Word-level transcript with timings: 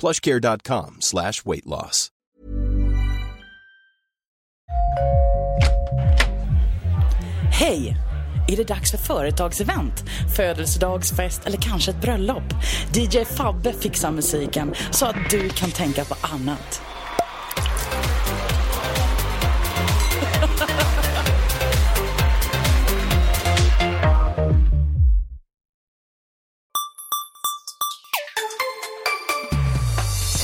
plushcare.com 0.00 0.96
slash 1.00 1.32
weight 1.44 1.66
loss. 1.66 2.08
Hej! 7.60 7.96
Är 8.48 8.56
det 8.56 8.64
dags 8.64 8.90
för 8.90 8.98
företagsevent, 8.98 10.04
födelsedagsfest 10.36 11.46
eller 11.46 11.56
kanske 11.56 11.90
ett 11.90 12.00
bröllop? 12.00 12.42
DJ 12.94 13.24
Fabbe 13.24 13.72
fixar 13.72 14.10
musiken 14.10 14.74
så 14.90 15.06
att 15.06 15.16
du 15.30 15.48
kan 15.48 15.70
tänka 15.70 16.04
på 16.04 16.14
annat. 16.34 16.82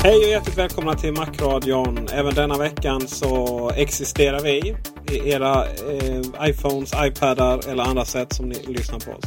Hej 0.06 0.16
och 0.16 0.30
hjärtligt 0.30 0.58
välkomna 0.58 0.94
till 0.94 1.12
Macradion. 1.12 2.08
Även 2.12 2.34
denna 2.34 2.58
veckan 2.58 3.08
så 3.08 3.70
existerar 3.76 4.40
vi 4.40 4.76
i 5.10 5.30
era 5.30 5.64
eh, 5.64 6.48
iPhones, 6.48 6.92
iPadar 6.96 7.68
eller 7.68 7.84
andra 7.84 8.04
sätt 8.04 8.32
som 8.32 8.48
ni 8.48 8.62
lyssnar 8.66 8.98
på 8.98 9.10
oss. 9.10 9.24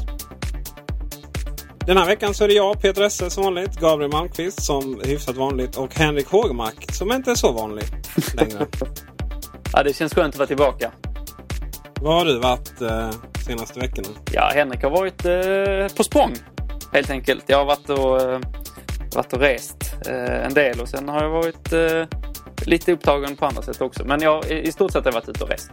Den 1.85 1.97
här 1.97 2.05
veckan 2.05 2.33
så 2.33 2.43
är 2.43 2.47
det 2.47 2.53
jag, 2.53 2.81
Peter 2.81 3.01
Esse 3.01 3.29
som 3.29 3.43
vanligt, 3.43 3.79
Gabriel 3.79 4.11
Malmqvist 4.11 4.63
som 4.63 5.01
hyfsat 5.05 5.35
vanligt 5.35 5.77
och 5.77 5.95
Henrik 5.95 6.27
Hågemark 6.27 6.93
som 6.93 7.11
inte 7.11 7.31
är 7.31 7.35
så 7.35 7.51
vanlig 7.51 7.83
längre. 8.35 8.67
Ja, 9.73 9.83
det 9.83 9.93
känns 9.93 10.13
skönt 10.13 10.33
att 10.33 10.39
vara 10.39 10.47
tillbaka. 10.47 10.91
Var 12.01 12.13
har 12.13 12.25
du 12.25 12.39
varit 12.39 12.81
eh, 12.81 13.09
senaste 13.45 13.79
veckorna? 13.79 14.07
Ja, 14.33 14.51
Henrik 14.53 14.83
har 14.83 14.89
varit 14.89 15.25
eh, 15.25 15.97
på 15.97 16.03
språng 16.03 16.33
helt 16.91 17.09
enkelt. 17.09 17.43
Jag 17.47 17.57
har 17.57 17.65
varit 17.65 17.89
och, 17.89 18.21
eh, 18.21 18.39
varit 19.15 19.33
och 19.33 19.39
rest 19.39 19.95
eh, 20.07 20.45
en 20.45 20.53
del 20.53 20.79
och 20.79 20.89
sen 20.89 21.09
har 21.09 21.23
jag 21.23 21.29
varit 21.29 21.73
eh, 21.73 22.05
lite 22.65 22.91
upptagen 22.91 23.35
på 23.35 23.45
andra 23.45 23.61
sätt 23.61 23.81
också. 23.81 24.05
Men 24.05 24.21
jag, 24.21 24.51
i 24.51 24.71
stort 24.71 24.91
sett 24.91 25.03
har 25.03 25.11
jag 25.11 25.19
varit 25.19 25.29
ute 25.29 25.43
och 25.43 25.49
rest. 25.49 25.71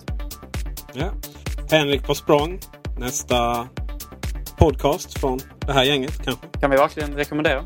Ja. 0.93 1.11
Henrik 1.71 2.07
på 2.07 2.15
språng. 2.15 2.61
Nästa 2.99 3.69
podcast 4.59 5.19
från 5.19 5.41
det 5.59 5.73
här 5.73 5.85
gänget 5.85 6.25
kanske. 6.25 6.47
Kan 6.61 6.71
vi 6.71 6.77
verkligen 6.77 7.15
rekommendera. 7.15 7.65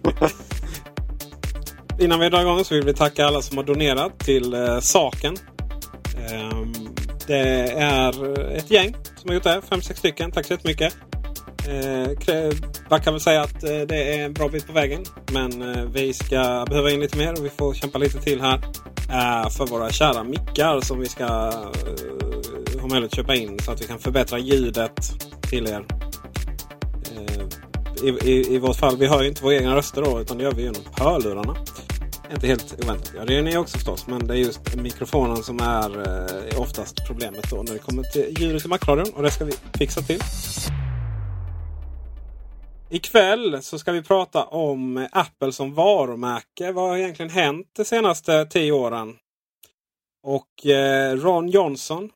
Innan 2.00 2.20
vi 2.20 2.28
drar 2.28 2.40
igång 2.40 2.64
så 2.64 2.74
vill 2.74 2.84
vi 2.84 2.94
tacka 2.94 3.26
alla 3.26 3.42
som 3.42 3.56
har 3.56 3.64
donerat 3.64 4.18
till 4.18 4.54
eh, 4.54 4.80
saken. 4.80 5.36
Ehm, 6.30 6.72
det 7.26 7.38
är 7.70 8.34
ett 8.56 8.70
gäng 8.70 8.94
som 9.16 9.28
har 9.28 9.34
gjort 9.34 9.42
det. 9.42 9.62
Fem, 9.68 9.82
sex 9.82 9.98
stycken. 9.98 10.30
Tack 10.30 10.46
så 10.46 10.52
jättemycket. 10.52 10.96
Eh, 11.68 12.56
man 12.90 13.00
kan 13.00 13.12
väl 13.12 13.20
säga 13.20 13.42
att 13.42 13.64
eh, 13.64 13.80
det 13.88 14.14
är 14.14 14.24
en 14.24 14.32
bra 14.32 14.48
bit 14.48 14.66
på 14.66 14.72
vägen. 14.72 15.04
Men 15.32 15.62
eh, 15.62 15.84
vi 15.84 16.12
ska 16.12 16.64
behöva 16.68 16.90
in 16.90 17.00
lite 17.00 17.18
mer 17.18 17.32
och 17.32 17.44
vi 17.44 17.50
får 17.50 17.74
kämpa 17.74 17.98
lite 17.98 18.20
till 18.20 18.40
här. 18.40 18.54
Eh, 19.10 19.48
för 19.50 19.66
våra 19.66 19.90
kära 19.90 20.24
mickar 20.24 20.80
som 20.80 21.00
vi 21.00 21.06
ska 21.06 21.24
eh, 21.24 22.80
ha 22.80 22.88
möjlighet 22.88 23.12
att 23.12 23.16
köpa 23.16 23.34
in 23.34 23.58
så 23.58 23.72
att 23.72 23.82
vi 23.82 23.86
kan 23.86 23.98
förbättra 23.98 24.38
ljudet 24.38 25.12
till 25.50 25.66
er. 25.66 25.84
Eh, 27.16 28.08
I, 28.08 28.30
i, 28.30 28.54
I 28.54 28.58
vårt 28.58 28.76
fall, 28.76 28.96
vi 28.96 29.06
hör 29.06 29.22
ju 29.22 29.28
inte 29.28 29.42
våra 29.42 29.54
egna 29.54 29.76
röster 29.76 30.02
då 30.02 30.20
utan 30.20 30.38
det 30.38 30.44
gör 30.44 30.52
vi 30.52 30.62
genom 30.62 30.82
hörlurarna. 30.92 31.56
Inte 32.32 32.46
helt 32.46 32.84
oväntat. 32.84 33.12
Ja, 33.16 33.24
det 33.24 33.38
är 33.38 33.42
ni 33.42 33.56
också 33.56 33.78
förstås. 33.78 34.06
Men 34.06 34.26
det 34.26 34.34
är 34.34 34.38
just 34.38 34.76
mikrofonen 34.76 35.42
som 35.42 35.60
är 35.60 35.98
eh, 35.98 36.60
oftast 36.60 37.06
problemet 37.06 37.50
då 37.50 37.56
när 37.56 37.72
det 37.72 37.78
kommer 37.78 38.02
till 38.02 38.34
ljudet 38.38 38.64
i 38.64 38.68
Macradion. 38.68 39.14
Och 39.14 39.22
det 39.22 39.30
ska 39.30 39.44
vi 39.44 39.52
fixa 39.78 40.02
till. 40.02 40.20
Ikväll 42.92 43.62
så 43.62 43.78
ska 43.78 43.92
vi 43.92 44.02
prata 44.02 44.44
om 44.44 45.08
Apple 45.12 45.52
som 45.52 45.74
varumärke. 45.74 46.72
Vad 46.72 46.88
har 46.88 46.96
egentligen 46.96 47.30
hänt 47.30 47.68
de 47.72 47.84
senaste 47.84 48.46
tio 48.46 48.72
åren? 48.72 49.16
Och 50.22 50.66
eh, 50.66 51.16
Ron 51.16 51.48
Johnson 51.48 52.10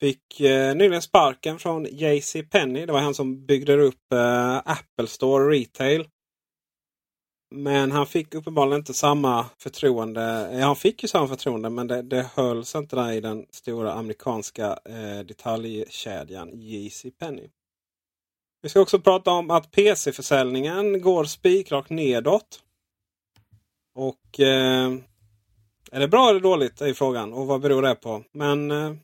fick 0.00 0.40
eh, 0.40 0.74
nyligen 0.74 1.02
sparken 1.02 1.58
från 1.58 1.84
JC 1.84 2.36
Penny. 2.50 2.86
Det 2.86 2.92
var 2.92 3.00
han 3.00 3.14
som 3.14 3.46
byggde 3.46 3.80
upp 3.80 4.12
eh, 4.12 4.56
Apple 4.56 5.06
Store 5.06 5.54
Retail. 5.54 6.08
Men 7.54 7.92
han 7.92 8.06
fick 8.06 8.34
uppenbarligen 8.34 8.80
inte 8.80 8.94
samma 8.94 9.46
förtroende. 9.58 10.50
Ja, 10.52 10.66
han 10.66 10.76
fick 10.76 11.02
ju 11.02 11.08
samma 11.08 11.28
förtroende 11.28 11.70
men 11.70 11.86
det, 11.86 12.02
det 12.02 12.30
hölls 12.34 12.74
inte 12.74 12.96
där 12.96 13.12
i 13.12 13.20
den 13.20 13.46
stora 13.50 13.92
amerikanska 13.92 14.78
eh, 14.84 15.20
detaljkedjan 15.24 16.50
JC 16.52 17.06
Penny. 17.18 17.48
Vi 18.62 18.68
ska 18.68 18.80
också 18.80 19.00
prata 19.00 19.30
om 19.30 19.50
att 19.50 19.70
PC-försäljningen 19.70 21.00
går 21.00 21.24
spikrakt 21.24 21.90
nedåt. 21.90 22.62
Och 23.94 24.40
eh, 24.40 24.92
är 25.92 26.00
det 26.00 26.08
bra 26.08 26.30
eller 26.30 26.40
dåligt 26.40 26.80
är 26.80 26.94
frågan 26.94 27.32
och 27.32 27.46
vad 27.46 27.60
beror 27.60 27.82
det 27.82 27.94
på? 27.94 28.24
Men 28.32 28.70
eh, 28.70 28.94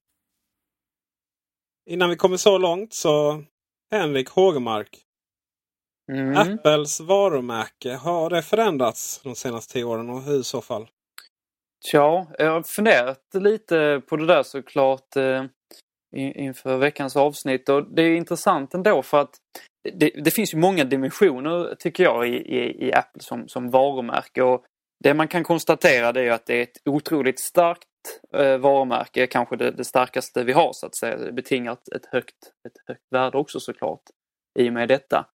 innan 1.90 2.10
vi 2.10 2.16
kommer 2.16 2.36
så 2.36 2.58
långt 2.58 2.94
så 2.94 3.44
Henrik 3.90 4.28
Hågemark. 4.28 5.02
Mm. 6.12 6.36
Apples 6.36 7.00
varumärke, 7.00 7.94
har 7.94 8.30
det 8.30 8.42
förändrats 8.42 9.20
de 9.24 9.34
senaste 9.34 9.72
tio 9.72 9.84
åren 9.84 10.10
och 10.10 10.22
hur 10.22 10.40
i 10.40 10.44
så 10.44 10.60
fall? 10.60 10.88
Ja, 11.92 12.26
jag 12.38 12.50
har 12.50 12.62
funderat 12.62 13.20
lite 13.34 14.02
på 14.06 14.16
det 14.16 14.26
där 14.26 14.42
såklart 14.42 15.16
eh, 15.16 15.44
inför 16.16 16.76
veckans 16.76 17.16
avsnitt 17.16 17.68
och 17.68 17.94
det 17.94 18.02
är 18.02 18.16
intressant 18.16 18.74
ändå 18.74 19.02
för 19.02 19.20
att 19.20 19.36
det, 19.94 20.10
det 20.24 20.30
finns 20.30 20.54
ju 20.54 20.58
många 20.58 20.84
dimensioner 20.84 21.74
tycker 21.78 22.04
jag 22.04 22.28
i, 22.28 22.36
i, 22.36 22.86
i 22.86 22.92
Apple 22.92 23.22
som, 23.22 23.48
som 23.48 23.70
varumärke 23.70 24.42
och 24.42 24.64
det 25.04 25.14
man 25.14 25.28
kan 25.28 25.44
konstatera 25.44 26.12
det 26.12 26.20
är 26.20 26.30
att 26.30 26.46
det 26.46 26.54
är 26.54 26.62
ett 26.62 26.88
otroligt 26.88 27.40
starkt 27.40 27.84
eh, 28.32 28.58
varumärke, 28.58 29.26
kanske 29.26 29.56
det, 29.56 29.70
det 29.70 29.84
starkaste 29.84 30.44
vi 30.44 30.52
har 30.52 30.72
så 30.72 30.86
att 30.86 30.96
säga. 30.96 31.16
Det 31.16 31.32
betingar 31.32 31.72
ett, 31.72 31.92
ett, 31.96 32.06
högt, 32.12 32.36
ett 32.68 32.76
högt 32.86 33.02
värde 33.10 33.38
också 33.38 33.60
såklart 33.60 34.02
i 34.58 34.68
och 34.68 34.72
med 34.72 34.88
detta. 34.88 35.26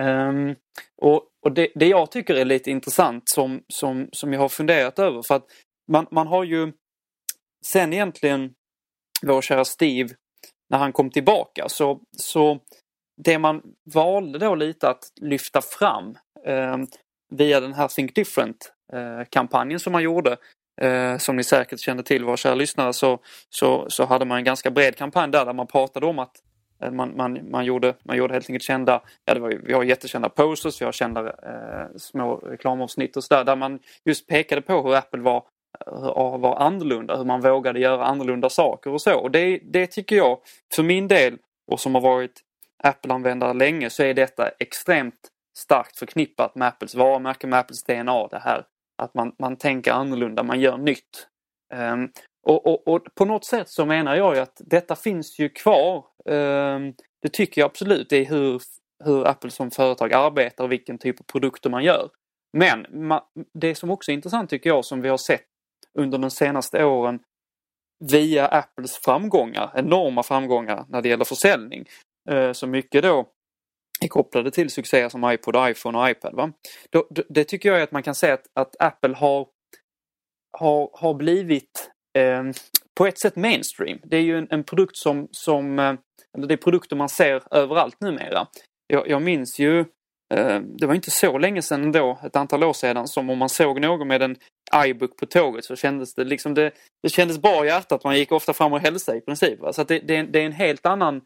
Um, 0.00 0.54
och 1.02 1.30
och 1.46 1.52
det, 1.52 1.68
det 1.74 1.86
jag 1.86 2.10
tycker 2.10 2.34
är 2.34 2.44
lite 2.44 2.70
intressant 2.70 3.28
som, 3.28 3.62
som, 3.68 4.08
som 4.12 4.32
jag 4.32 4.40
har 4.40 4.48
funderat 4.48 4.98
över 4.98 5.22
för 5.22 5.34
att 5.34 5.46
man, 5.92 6.06
man 6.10 6.26
har 6.26 6.44
ju 6.44 6.72
sen 7.66 7.92
egentligen 7.92 8.54
vår 9.22 9.42
kära 9.42 9.64
Steve 9.64 10.08
när 10.70 10.78
han 10.78 10.92
kom 10.92 11.10
tillbaka. 11.10 11.68
Så, 11.68 12.00
så 12.16 12.58
det 13.16 13.38
man 13.38 13.62
valde 13.94 14.38
då 14.38 14.54
lite 14.54 14.88
att 14.88 15.04
lyfta 15.20 15.60
fram 15.62 16.18
eh, 16.46 16.76
via 17.30 17.60
den 17.60 17.72
här 17.72 17.88
Think 17.88 18.14
Different-kampanjen 18.14 19.76
eh, 19.76 19.78
som 19.78 19.92
man 19.92 20.02
gjorde, 20.02 20.36
eh, 20.80 21.16
som 21.18 21.36
ni 21.36 21.44
säkert 21.44 21.80
kände 21.80 22.02
till 22.02 22.24
våra 22.24 22.36
kära 22.36 22.54
lyssnare, 22.54 22.92
så, 22.92 23.18
så, 23.50 23.86
så 23.88 24.04
hade 24.04 24.24
man 24.24 24.38
en 24.38 24.44
ganska 24.44 24.70
bred 24.70 24.96
kampanj 24.96 25.32
där, 25.32 25.44
där 25.44 25.52
man 25.52 25.66
pratade 25.66 26.06
om 26.06 26.18
att 26.18 26.36
eh, 26.82 26.90
man, 26.90 27.16
man, 27.16 27.50
man, 27.50 27.64
gjorde, 27.64 27.94
man 28.04 28.16
gjorde 28.16 28.34
helt 28.34 28.50
enkelt 28.50 28.64
kända, 28.64 29.02
ja 29.24 29.34
det 29.34 29.40
var 29.40 29.48
vi 29.48 29.72
har 29.72 29.82
jättekända 29.82 30.28
posters, 30.28 30.80
vi 30.80 30.84
har 30.84 30.92
kända 30.92 31.20
eh, 31.26 31.96
små 31.96 32.36
reklamavsnitt 32.36 33.16
och 33.16 33.24
sådär 33.24 33.44
där 33.44 33.56
man 33.56 33.78
just 34.04 34.26
pekade 34.26 34.62
på 34.62 34.82
hur 34.82 34.94
Apple 34.94 35.20
var, 35.20 35.44
var 35.86 36.56
annorlunda, 36.56 37.16
hur 37.16 37.24
man 37.24 37.40
vågade 37.40 37.80
göra 37.80 38.04
annorlunda 38.04 38.50
saker 38.50 38.90
och 38.90 39.00
så. 39.00 39.18
Och 39.18 39.30
det, 39.30 39.60
det 39.64 39.86
tycker 39.86 40.16
jag, 40.16 40.38
för 40.74 40.82
min 40.82 41.08
del 41.08 41.38
och 41.66 41.80
som 41.80 41.94
har 41.94 42.02
varit 42.02 42.42
Apple-användare 42.82 43.54
länge 43.54 43.90
så 43.90 44.02
är 44.02 44.14
detta 44.14 44.48
extremt 44.58 45.30
starkt 45.58 45.98
förknippat 45.98 46.54
med 46.54 46.68
Apples 46.68 46.94
varumärke, 46.94 47.46
med 47.46 47.58
Apples 47.58 47.84
DNA. 47.84 48.26
Det 48.26 48.38
här 48.38 48.64
att 48.96 49.14
man, 49.14 49.32
man 49.38 49.56
tänker 49.56 49.92
annorlunda, 49.92 50.42
man 50.42 50.60
gör 50.60 50.78
nytt. 50.78 51.28
Um, 51.74 52.12
och, 52.42 52.66
och, 52.66 52.88
och, 52.88 53.14
på 53.14 53.24
något 53.24 53.44
sätt 53.44 53.68
så 53.68 53.86
menar 53.86 54.16
jag 54.16 54.34
ju 54.34 54.40
att 54.40 54.60
detta 54.64 54.96
finns 54.96 55.38
ju 55.38 55.48
kvar. 55.48 56.04
Um, 56.24 56.94
det 57.22 57.28
tycker 57.32 57.60
jag 57.60 57.66
absolut. 57.66 58.10
Det 58.10 58.16
är 58.16 58.24
hur, 58.24 58.62
hur 59.04 59.26
Apple 59.26 59.50
som 59.50 59.70
företag 59.70 60.12
arbetar 60.12 60.64
och 60.64 60.72
vilken 60.72 60.98
typ 60.98 61.20
av 61.20 61.24
produkter 61.24 61.70
man 61.70 61.84
gör. 61.84 62.10
Men 62.52 62.86
ma, 62.90 63.24
det 63.54 63.74
som 63.74 63.90
också 63.90 64.10
är 64.10 64.14
intressant 64.14 64.50
tycker 64.50 64.70
jag 64.70 64.84
som 64.84 65.02
vi 65.02 65.08
har 65.08 65.16
sett 65.16 65.46
under 65.96 66.18
de 66.18 66.30
senaste 66.30 66.84
åren 66.84 67.20
via 68.04 68.46
Apples 68.48 68.96
framgångar, 68.96 69.72
enorma 69.74 70.22
framgångar 70.22 70.84
när 70.88 71.02
det 71.02 71.08
gäller 71.08 71.24
försäljning. 71.24 71.84
Eh, 72.30 72.52
Så 72.52 72.66
mycket 72.66 73.02
då 73.02 73.28
är 74.00 74.08
kopplade 74.08 74.50
till 74.50 74.70
succéer 74.70 75.08
som 75.08 75.30
iPod, 75.30 75.70
iPhone 75.70 75.98
och 75.98 76.10
iPad. 76.10 76.34
Va? 76.34 76.52
Det 77.28 77.44
tycker 77.44 77.68
jag 77.68 77.78
är 77.78 77.82
att 77.82 77.92
man 77.92 78.02
kan 78.02 78.14
säga 78.14 78.34
att, 78.34 78.46
att 78.54 78.76
Apple 78.80 79.14
har, 79.14 79.48
har, 80.58 80.90
har 80.92 81.14
blivit 81.14 81.90
eh, 82.18 82.42
på 82.98 83.06
ett 83.06 83.18
sätt 83.18 83.36
mainstream. 83.36 83.98
Det 84.04 84.16
är 84.16 84.22
ju 84.22 84.38
en, 84.38 84.46
en 84.50 84.64
produkt 84.64 84.96
som, 84.96 85.28
som 85.30 85.78
eh, 85.78 85.94
eller 86.36 86.46
det 86.46 86.54
är 86.54 86.58
produkter 86.58 86.96
man 86.96 87.08
ser 87.08 87.42
överallt 87.50 88.00
numera. 88.00 88.46
Jag, 88.86 89.08
jag 89.08 89.22
minns 89.22 89.58
ju 89.58 89.84
Eh, 90.34 90.60
det 90.60 90.86
var 90.86 90.94
inte 90.94 91.10
så 91.10 91.38
länge 91.38 91.62
sedan 91.62 91.82
ändå, 91.82 92.18
ett 92.24 92.36
antal 92.36 92.64
år 92.64 92.72
sedan, 92.72 93.08
som 93.08 93.30
om 93.30 93.38
man 93.38 93.48
såg 93.48 93.80
någon 93.80 94.08
med 94.08 94.22
en 94.22 94.36
iBook 94.86 95.16
på 95.16 95.26
tåget 95.26 95.64
så 95.64 95.76
kändes 95.76 96.14
det 96.14 96.24
liksom 96.24 96.54
det, 96.54 96.70
det 97.02 97.08
kändes 97.08 97.42
bra 97.42 97.64
i 97.64 97.68
hjärtat. 97.68 98.04
Man 98.04 98.16
gick 98.16 98.32
ofta 98.32 98.52
fram 98.52 98.72
och 98.72 98.80
hälsade 98.80 99.18
i 99.18 99.20
princip. 99.20 99.60
Va? 99.60 99.72
Så 99.72 99.84
det, 99.84 99.98
det, 99.98 100.22
det, 100.22 100.40
är 100.40 100.46
en 100.46 100.52
helt 100.52 100.86
annan 100.86 101.16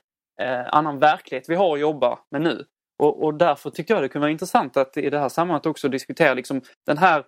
eh, 0.43 0.67
annan 0.73 0.99
verklighet 0.99 1.45
vi 1.49 1.55
har 1.55 1.75
att 1.75 1.81
jobba 1.81 2.19
med 2.31 2.43
nu. 2.43 2.65
Och, 2.99 3.25
och 3.25 3.35
därför 3.35 3.71
tyckte 3.71 3.93
jag 3.93 4.03
det 4.03 4.09
kunde 4.09 4.25
vara 4.25 4.33
intressant 4.33 4.77
att 4.77 4.97
i 4.97 5.11
det 5.11 5.19
här 5.19 5.29
sammanhanget 5.29 5.67
också 5.67 5.89
diskutera 5.89 6.35
liksom 6.35 6.61
den 6.87 6.99
här, 6.99 7.25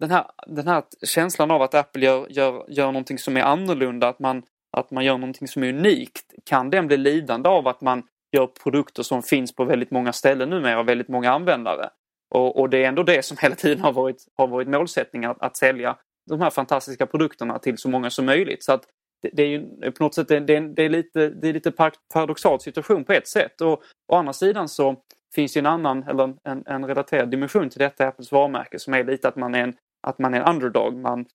den 0.00 0.10
här, 0.10 0.24
den 0.46 0.68
här 0.68 0.82
känslan 1.06 1.50
av 1.50 1.62
att 1.62 1.74
Apple 1.74 2.04
gör, 2.04 2.26
gör, 2.30 2.64
gör 2.68 2.86
någonting 2.86 3.18
som 3.18 3.36
är 3.36 3.42
annorlunda, 3.42 4.08
att 4.08 4.18
man, 4.18 4.42
att 4.76 4.90
man 4.90 5.04
gör 5.04 5.18
någonting 5.18 5.48
som 5.48 5.62
är 5.62 5.68
unikt. 5.68 6.24
Kan 6.44 6.70
den 6.70 6.86
bli 6.86 6.96
lidande 6.96 7.48
av 7.48 7.68
att 7.68 7.80
man 7.80 8.02
gör 8.34 8.46
produkter 8.46 9.02
som 9.02 9.22
finns 9.22 9.54
på 9.54 9.64
väldigt 9.64 9.90
många 9.90 10.12
ställen 10.12 10.50
numera 10.50 10.80
och 10.80 10.88
väldigt 10.88 11.08
många 11.08 11.32
användare? 11.32 11.88
Och, 12.34 12.60
och, 12.60 12.70
det 12.70 12.84
är 12.84 12.88
ändå 12.88 13.02
det 13.02 13.24
som 13.24 13.36
hela 13.40 13.54
tiden 13.54 13.80
har 13.80 13.92
varit, 13.92 14.26
har 14.36 14.46
varit 14.46 14.68
målsättningen, 14.68 15.30
att, 15.30 15.42
att 15.42 15.56
sälja 15.56 15.96
de 16.30 16.40
här 16.40 16.50
fantastiska 16.50 17.06
produkterna 17.06 17.58
till 17.58 17.78
så 17.78 17.88
många 17.88 18.10
som 18.10 18.26
möjligt. 18.26 18.64
Så 18.64 18.72
att 18.72 18.84
det, 19.32 19.42
är 19.42 19.46
ju 19.46 19.92
på 19.92 20.04
något 20.04 20.14
sätt 20.14 20.28
det, 20.28 20.40
det, 20.40 20.60
det, 20.60 20.82
är 20.82 20.88
lite, 20.88 21.28
det 21.28 21.48
är 21.48 21.52
lite 21.52 21.72
paradoxal 22.12 22.60
situation 22.60 23.04
på 23.04 23.12
ett 23.12 23.28
sätt. 23.28 23.60
Och 23.60 23.82
å 24.12 24.16
andra 24.16 24.32
sidan 24.32 24.68
så 24.68 24.96
finns 25.34 25.56
ju 25.56 25.58
en 25.58 25.66
annan, 25.66 26.02
eller 26.02 26.34
en, 26.44 26.62
en 26.66 26.84
relaterad 26.84 27.30
dimension 27.30 27.70
till 27.70 27.78
detta 27.78 28.08
Apples 28.08 28.32
varumärke 28.32 28.78
som 28.78 28.94
är 28.94 29.04
lite 29.04 29.28
att 29.28 29.36
man 29.36 29.54
är 29.54 29.62
en, 29.62 29.76
att 30.06 30.18
man 30.18 30.34
är 30.34 30.40
en 30.40 30.54
underdog. 30.54 30.96
Man, 30.96 31.26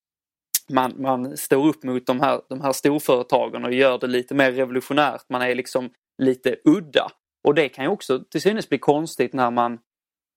man, 0.70 0.94
man 0.98 1.38
står 1.38 1.68
upp 1.68 1.84
mot 1.84 2.06
de 2.06 2.20
här, 2.20 2.42
de 2.50 2.62
här 2.62 2.72
storföretagen 2.72 3.66
och 3.66 3.74
gör 3.74 3.98
det 3.98 4.08
lite 4.08 4.36
mer 4.36 4.52
revolutionärt. 4.52 5.22
Man 5.30 5.42
är 5.42 5.56
liksom 5.56 5.90
lite 6.20 6.56
udda. 6.66 7.08
Och 7.48 7.56
det 7.56 7.70
kan 7.70 7.86
ju 7.86 7.92
också 7.92 8.24
till 8.32 8.42
synes 8.42 8.70
bli 8.70 8.78
konstigt 8.78 9.34
när 9.34 9.52
man, 9.52 9.80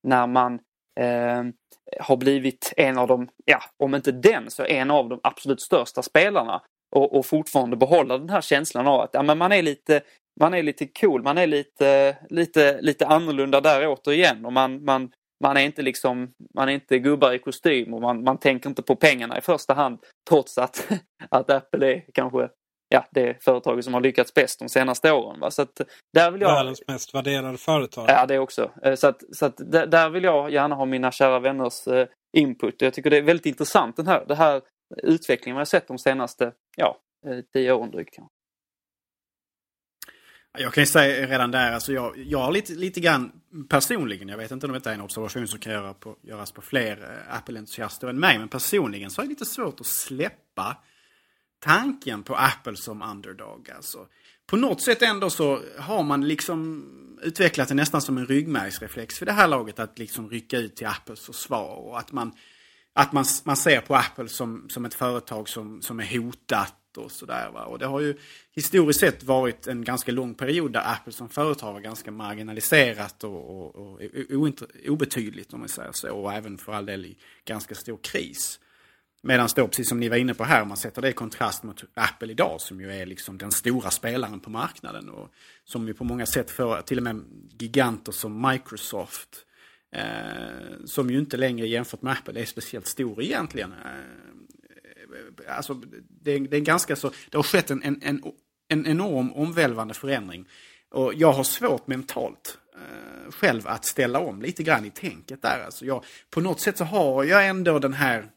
när 0.08 0.26
man 0.26 0.54
eh, 1.00 1.44
har 2.00 2.16
blivit 2.16 2.72
en 2.76 2.98
av 2.98 3.08
de, 3.08 3.28
ja 3.44 3.60
om 3.76 3.94
inte 3.94 4.12
den 4.12 4.50
så 4.50 4.64
en 4.64 4.90
av 4.90 5.08
de 5.08 5.20
absolut 5.22 5.60
största 5.60 6.02
spelarna 6.02 6.62
och, 6.96 7.18
och 7.18 7.26
fortfarande 7.26 7.76
behålla 7.76 8.18
den 8.18 8.30
här 8.30 8.40
känslan 8.40 8.86
av 8.86 9.00
att 9.00 9.10
ja, 9.12 9.22
men 9.22 9.38
man 9.38 9.52
är 9.52 9.62
lite 9.62 10.02
man 10.40 10.54
är 10.54 10.62
lite 10.62 10.86
cool, 10.86 11.22
man 11.22 11.38
är 11.38 11.46
lite, 11.46 12.16
lite, 12.30 12.80
lite 12.80 13.06
annorlunda 13.06 13.60
där 13.60 13.86
återigen 13.86 14.44
och 14.44 14.52
man, 14.52 14.84
man, 14.84 15.12
man 15.44 15.56
är 15.56 15.60
inte 15.60 15.82
liksom, 15.82 16.32
man 16.54 16.68
är 16.68 16.72
inte 16.72 16.98
gubbar 16.98 17.32
i 17.32 17.38
kostym 17.38 17.94
och 17.94 18.00
man, 18.00 18.24
man 18.24 18.38
tänker 18.38 18.68
inte 18.68 18.82
på 18.82 18.96
pengarna 18.96 19.38
i 19.38 19.40
första 19.40 19.74
hand 19.74 19.98
trots 20.28 20.58
att, 20.58 20.88
att 21.28 21.50
Apple 21.50 21.92
är 21.92 22.04
kanske 22.14 22.48
ja, 22.92 23.08
det 23.10 23.44
företaget 23.44 23.84
som 23.84 23.94
har 23.94 24.00
lyckats 24.00 24.34
bäst 24.34 24.58
de 24.58 24.68
senaste 24.68 25.12
åren. 25.12 25.40
Va? 25.40 25.50
Så 25.50 25.62
att 25.62 25.80
där 26.12 26.30
vill 26.30 26.40
jag... 26.40 26.54
Världens 26.54 26.82
mest 26.86 27.14
värderade 27.14 27.58
företag. 27.58 28.04
Ja, 28.08 28.26
det 28.26 28.38
också. 28.38 28.70
Eh, 28.82 28.94
så, 28.94 29.06
att, 29.06 29.22
så 29.32 29.46
att 29.46 29.56
där 29.90 30.10
vill 30.10 30.24
jag 30.24 30.52
gärna 30.52 30.74
ha 30.74 30.84
mina 30.84 31.12
kära 31.12 31.40
vänners 31.40 31.86
eh, 31.86 32.06
input. 32.36 32.82
Jag 32.82 32.94
tycker 32.94 33.10
det 33.10 33.16
är 33.16 33.22
väldigt 33.22 33.46
intressant 33.46 33.96
den 33.96 34.06
här, 34.06 34.24
det 34.28 34.34
här 34.34 34.62
utvecklingen 35.02 35.56
vi 35.56 35.60
har 35.60 35.64
sett 35.64 35.88
de 35.88 35.98
senaste 35.98 36.52
ja, 36.76 36.98
eh, 37.26 37.38
tio 37.52 37.72
åren 37.72 37.90
drygt. 37.90 38.16
Jag 40.58 40.72
kan 40.72 40.82
ju 40.82 40.86
säga 40.86 41.26
redan 41.26 41.50
där, 41.50 41.72
alltså 41.72 41.92
jag, 41.92 42.18
jag 42.18 42.38
har 42.38 42.52
lite, 42.52 42.72
lite 42.72 43.00
grann 43.00 43.32
personligen, 43.68 44.28
jag 44.28 44.38
vet 44.38 44.50
inte 44.50 44.66
om 44.66 44.72
detta 44.72 44.90
är 44.90 44.94
en 44.94 45.00
observation 45.00 45.48
som 45.48 45.58
kan 45.58 45.72
göra 45.72 45.94
på, 45.94 46.16
göras 46.22 46.52
på 46.52 46.62
fler 46.62 47.24
Apple-entusiaster 47.30 48.08
än 48.08 48.20
mig, 48.20 48.38
men 48.38 48.48
personligen 48.48 49.10
så 49.10 49.20
är 49.20 49.24
det 49.24 49.28
lite 49.28 49.44
svårt 49.44 49.80
att 49.80 49.86
släppa 49.86 50.76
tanken 51.64 52.22
på 52.22 52.34
Apple 52.34 52.76
som 52.76 53.02
underdog. 53.02 53.70
Alltså. 53.76 54.06
På 54.46 54.56
något 54.56 54.82
sätt 54.82 55.02
ändå 55.02 55.30
så 55.30 55.60
har 55.78 56.02
man 56.02 56.28
liksom 56.28 56.84
utvecklat 57.22 57.68
det 57.68 57.74
nästan 57.74 58.02
som 58.02 58.18
en 58.18 58.26
ryggmärgsreflex 58.26 59.18
för 59.18 59.26
det 59.26 59.32
här 59.32 59.48
laget 59.48 59.78
att 59.78 59.98
liksom 59.98 60.30
rycka 60.30 60.58
ut 60.58 60.76
till 60.76 60.86
Apples 60.86 61.26
försvar 61.26 61.74
och 61.74 61.98
att 61.98 62.12
man 62.12 62.32
att 62.94 63.12
man, 63.12 63.24
man 63.44 63.56
ser 63.56 63.80
på 63.80 63.94
Apple 63.94 64.28
som, 64.28 64.66
som 64.68 64.84
ett 64.84 64.94
företag 64.94 65.48
som, 65.48 65.82
som 65.82 66.00
är 66.00 66.18
hotat 66.18 66.96
och 66.96 67.12
sådär. 67.12 67.66
Och 67.66 67.78
det 67.78 67.86
har 67.86 68.00
ju 68.00 68.18
historiskt 68.54 69.00
sett 69.00 69.22
varit 69.22 69.66
en 69.66 69.84
ganska 69.84 70.12
lång 70.12 70.34
period 70.34 70.72
där 70.72 70.92
Apple 70.92 71.12
som 71.12 71.28
företag 71.28 71.72
var 71.72 71.80
ganska 71.80 72.10
marginaliserat 72.10 73.24
och, 73.24 73.50
och, 73.50 73.80
och 73.80 74.00
obetydligt 74.88 75.52
om 75.52 75.60
man 75.60 75.68
säger 75.68 75.92
så. 75.92 76.12
Och 76.12 76.32
även 76.32 76.58
för 76.58 76.72
all 76.72 76.86
del 76.86 77.06
i 77.06 77.16
ganska 77.44 77.74
stor 77.74 77.98
kris. 78.02 78.60
Medan 79.22 79.48
då, 79.56 79.68
precis 79.68 79.88
som 79.88 80.00
ni 80.00 80.08
var 80.08 80.16
inne 80.16 80.34
på 80.34 80.44
här, 80.44 80.62
om 80.62 80.68
man 80.68 80.76
sätter 80.76 81.02
det 81.02 81.08
i 81.08 81.12
kontrast 81.12 81.62
mot 81.62 81.84
Apple 81.94 82.32
idag 82.32 82.60
som 82.60 82.80
ju 82.80 82.92
är 82.92 83.06
liksom 83.06 83.38
den 83.38 83.50
stora 83.50 83.90
spelaren 83.90 84.40
på 84.40 84.50
marknaden. 84.50 85.08
Och 85.08 85.28
som 85.64 85.86
ju 85.86 85.94
på 85.94 86.04
många 86.04 86.26
sätt 86.26 86.50
får 86.50 86.82
till 86.82 86.98
och 86.98 87.04
med 87.04 87.24
giganter 87.58 88.12
som 88.12 88.48
Microsoft 88.50 89.46
Eh, 89.94 90.84
som 90.84 91.10
ju 91.10 91.18
inte 91.18 91.36
längre 91.36 91.66
jämfört 91.66 92.02
med 92.02 92.12
Apple 92.12 92.40
är 92.40 92.44
speciellt 92.44 92.86
stor 92.86 93.22
egentligen. 93.22 93.72
Eh, 93.72 95.56
alltså, 95.56 95.74
det, 96.08 96.38
det, 96.38 96.56
är 96.56 96.60
ganska 96.60 96.96
så, 96.96 97.10
det 97.30 97.36
har 97.36 97.42
skett 97.42 97.70
en, 97.70 97.82
en, 97.82 98.00
en, 98.02 98.22
en 98.68 98.86
enorm 98.86 99.32
omvälvande 99.32 99.94
förändring. 99.94 100.48
Och 100.90 101.14
jag 101.14 101.32
har 101.32 101.44
svårt 101.44 101.86
mentalt 101.86 102.58
eh, 102.74 103.32
själv 103.32 103.68
att 103.68 103.84
ställa 103.84 104.18
om 104.18 104.42
lite 104.42 104.62
grann 104.62 104.84
i 104.84 104.90
tänket 104.90 105.42
där. 105.42 105.64
Alltså 105.64 105.84
jag, 105.84 106.04
på 106.30 106.40
något 106.40 106.60
sätt 106.60 106.78
så 106.78 106.84
har 106.84 107.24
jag 107.24 107.48
ändå 107.48 107.78
den 107.78 107.92
här 107.92 108.30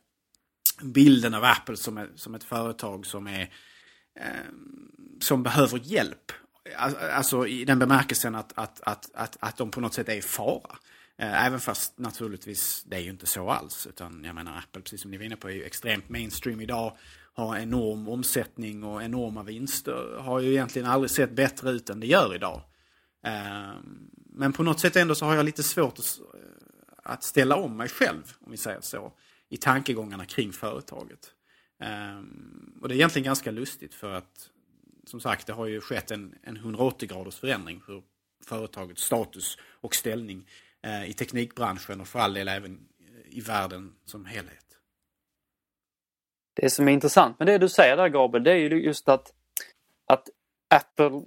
bilden 0.82 1.34
av 1.34 1.44
Apple 1.44 1.78
som, 1.78 1.98
är, 1.98 2.10
som 2.16 2.36
ett 2.36 2.44
företag 2.44 3.06
som 3.06 3.28
är 3.28 3.54
eh, 4.20 4.26
som 5.20 5.44
behöver 5.44 5.80
hjälp. 5.84 6.32
Alltså, 6.78 7.00
alltså 7.00 7.48
i 7.48 7.66
den 7.66 7.80
bemärkelsen 7.80 8.36
att, 8.36 8.54
att, 8.56 8.82
att, 8.82 9.10
att, 9.14 9.38
att 9.40 9.58
de 9.58 9.72
på 9.72 9.82
något 9.82 9.94
sätt 9.94 10.10
är 10.10 10.16
i 10.16 10.22
fara. 10.22 10.78
Eh, 11.18 11.46
även 11.46 11.60
fast 11.60 12.00
naturligtvis 12.00 12.84
det 12.88 12.96
är 12.96 13.00
ju 13.00 13.10
inte 13.10 13.26
så 13.26 13.50
alls. 13.50 13.88
Utan 13.88 14.24
jag 14.24 14.36
menar 14.36 14.58
Apple, 14.58 14.82
precis 14.82 15.02
som 15.02 15.12
ni 15.12 15.18
var 15.18 15.26
inne 15.26 15.36
på, 15.36 15.50
är 15.50 15.54
ju 15.54 15.64
extremt 15.64 16.10
mainstream 16.10 16.62
idag. 16.62 16.98
Har 17.34 17.58
enorm 17.58 18.08
omsättning 18.08 18.84
och 18.84 19.04
enorma 19.04 19.44
vinster. 19.44 20.18
Har 20.20 20.40
ju 20.40 20.52
egentligen 20.52 20.88
aldrig 20.88 21.12
sett 21.12 21.32
bättre 21.32 21.72
ut 21.72 21.90
än 21.90 22.00
det 22.00 22.08
gör 22.08 22.36
idag. 22.36 22.62
Ehm, 23.24 24.10
men 24.30 24.54
på 24.54 24.64
något 24.64 24.80
sätt 24.80 24.96
ändå 24.96 25.16
så 25.16 25.26
har 25.26 25.36
jag 25.36 25.46
lite 25.46 25.64
svårt 25.64 26.00
att 27.04 27.24
ställa 27.24 27.56
om 27.56 27.78
mig 27.78 27.90
själv, 27.90 28.24
om 28.40 28.52
vi 28.52 28.58
säger 28.58 28.82
så, 28.82 29.14
i 29.50 29.58
tankegångarna 29.58 30.26
kring 30.26 30.52
företaget. 30.52 31.32
Um, 31.80 32.80
och 32.82 32.88
det 32.88 32.94
är 32.94 32.98
egentligen 32.98 33.26
ganska 33.26 33.52
lustigt 33.52 33.94
för 33.94 34.14
att, 34.14 34.50
som 35.04 35.20
sagt, 35.20 35.48
det 35.48 35.54
har 35.54 35.66
ju 35.66 35.82
skett 35.82 36.12
en, 36.12 36.36
en 36.44 36.58
180 36.58 37.10
graders 37.10 37.40
förändring 37.40 37.82
hur 37.88 38.04
företagets 38.46 39.04
status 39.04 39.58
och 39.82 39.96
ställning 39.96 40.50
uh, 40.88 41.10
i 41.10 41.14
teknikbranschen 41.14 42.02
och 42.02 42.08
för 42.08 42.20
all 42.20 42.34
del 42.34 42.48
även 42.48 42.88
eh, 43.00 43.38
i 43.38 43.42
världen 43.42 43.96
som 44.06 44.26
helhet. 44.26 44.66
Det 46.54 46.70
som 46.70 46.88
är 46.88 46.92
intressant 46.92 47.40
med 47.40 47.48
det 47.48 47.58
du 47.58 47.70
säger 47.70 47.98
där 47.98 48.10
Gabriel, 48.10 48.44
det 48.44 48.52
är 48.52 48.56
ju 48.56 48.84
just 48.84 49.10
att, 49.10 49.34
att 50.08 50.30
Apple 50.76 51.22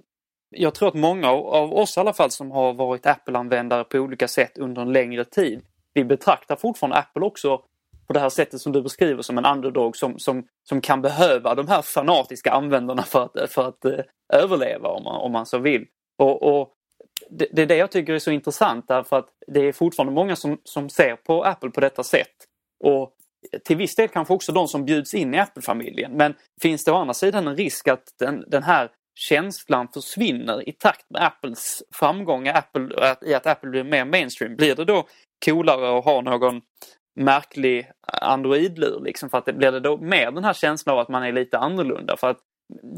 jag 0.49 0.75
tror 0.75 0.87
att 0.87 0.95
många 0.95 1.29
av 1.29 1.73
oss 1.73 1.97
i 1.97 1.99
alla 1.99 2.13
fall 2.13 2.31
som 2.31 2.51
har 2.51 2.73
varit 2.73 3.05
Apple-användare 3.05 3.83
på 3.83 3.97
olika 3.97 4.27
sätt 4.27 4.57
under 4.57 4.81
en 4.81 4.93
längre 4.93 5.25
tid, 5.25 5.61
vi 5.93 6.03
betraktar 6.03 6.55
fortfarande 6.55 6.97
Apple 6.97 7.21
också 7.21 7.63
på 8.09 8.13
det 8.13 8.19
här 8.19 8.29
sättet 8.29 8.61
som 8.61 8.71
du 8.71 8.81
beskriver 8.81 9.21
som 9.21 9.37
en 9.37 9.45
underdog 9.45 9.97
som, 9.97 10.19
som, 10.19 10.47
som 10.69 10.81
kan 10.81 11.01
behöva 11.01 11.55
de 11.55 11.67
här 11.67 11.81
fanatiska 11.81 12.51
användarna 12.51 13.03
för 13.03 13.23
att, 13.23 13.51
för 13.51 13.67
att 13.67 13.85
eh, 13.85 13.99
överleva 14.33 14.89
om 14.89 15.03
man, 15.03 15.21
om 15.21 15.31
man 15.31 15.45
så 15.45 15.57
vill. 15.57 15.85
Och, 16.17 16.43
och 16.43 16.73
det, 17.29 17.47
det, 17.51 17.61
är 17.61 17.65
det 17.65 17.75
jag 17.75 17.91
tycker 17.91 18.13
är 18.13 18.19
så 18.19 18.31
intressant 18.31 18.87
därför 18.87 19.17
att 19.17 19.29
det 19.47 19.59
är 19.59 19.71
fortfarande 19.71 20.13
många 20.13 20.35
som, 20.35 20.61
som 20.63 20.89
ser 20.89 21.15
på 21.15 21.43
Apple 21.43 21.69
på 21.69 21.81
detta 21.81 22.03
sätt. 22.03 22.35
Och 22.83 23.13
till 23.65 23.77
viss 23.77 23.95
del 23.95 24.07
kanske 24.07 24.33
också 24.33 24.51
de 24.51 24.67
som 24.67 24.85
bjuds 24.85 25.13
in 25.13 25.33
i 25.33 25.39
Apple-familjen. 25.39 26.11
Men 26.11 26.33
finns 26.61 26.83
det 26.83 26.91
å 26.91 26.95
andra 26.95 27.13
sidan 27.13 27.47
en 27.47 27.55
risk 27.55 27.87
att 27.87 28.03
den, 28.19 28.45
den 28.47 28.63
här 28.63 28.89
känslan 29.15 29.87
försvinner 29.93 30.69
i 30.69 30.71
takt 30.71 31.05
med 31.09 31.23
Apples 31.23 31.83
framgång 31.95 32.47
Apple, 32.47 33.15
i 33.21 33.33
att 33.33 33.47
Apple 33.47 33.69
blir 33.69 33.83
mer 33.83 34.05
mainstream? 34.05 34.55
Blir 34.55 34.75
det 34.75 34.85
då 34.85 35.07
coolare 35.45 35.97
att 35.97 36.05
ha 36.05 36.21
någon 36.21 36.61
märklig 37.19 37.91
Android-lur 38.21 39.01
liksom 39.03 39.29
för 39.29 39.37
att 39.37 39.45
det 39.45 39.53
blir 39.53 39.71
det 39.71 39.79
då 39.79 39.97
mer 39.97 40.31
den 40.31 40.43
här 40.43 40.53
känslan 40.53 40.93
av 40.93 40.99
att 40.99 41.09
man 41.09 41.23
är 41.23 41.31
lite 41.31 41.57
annorlunda 41.57 42.17
för 42.17 42.29
att 42.29 42.39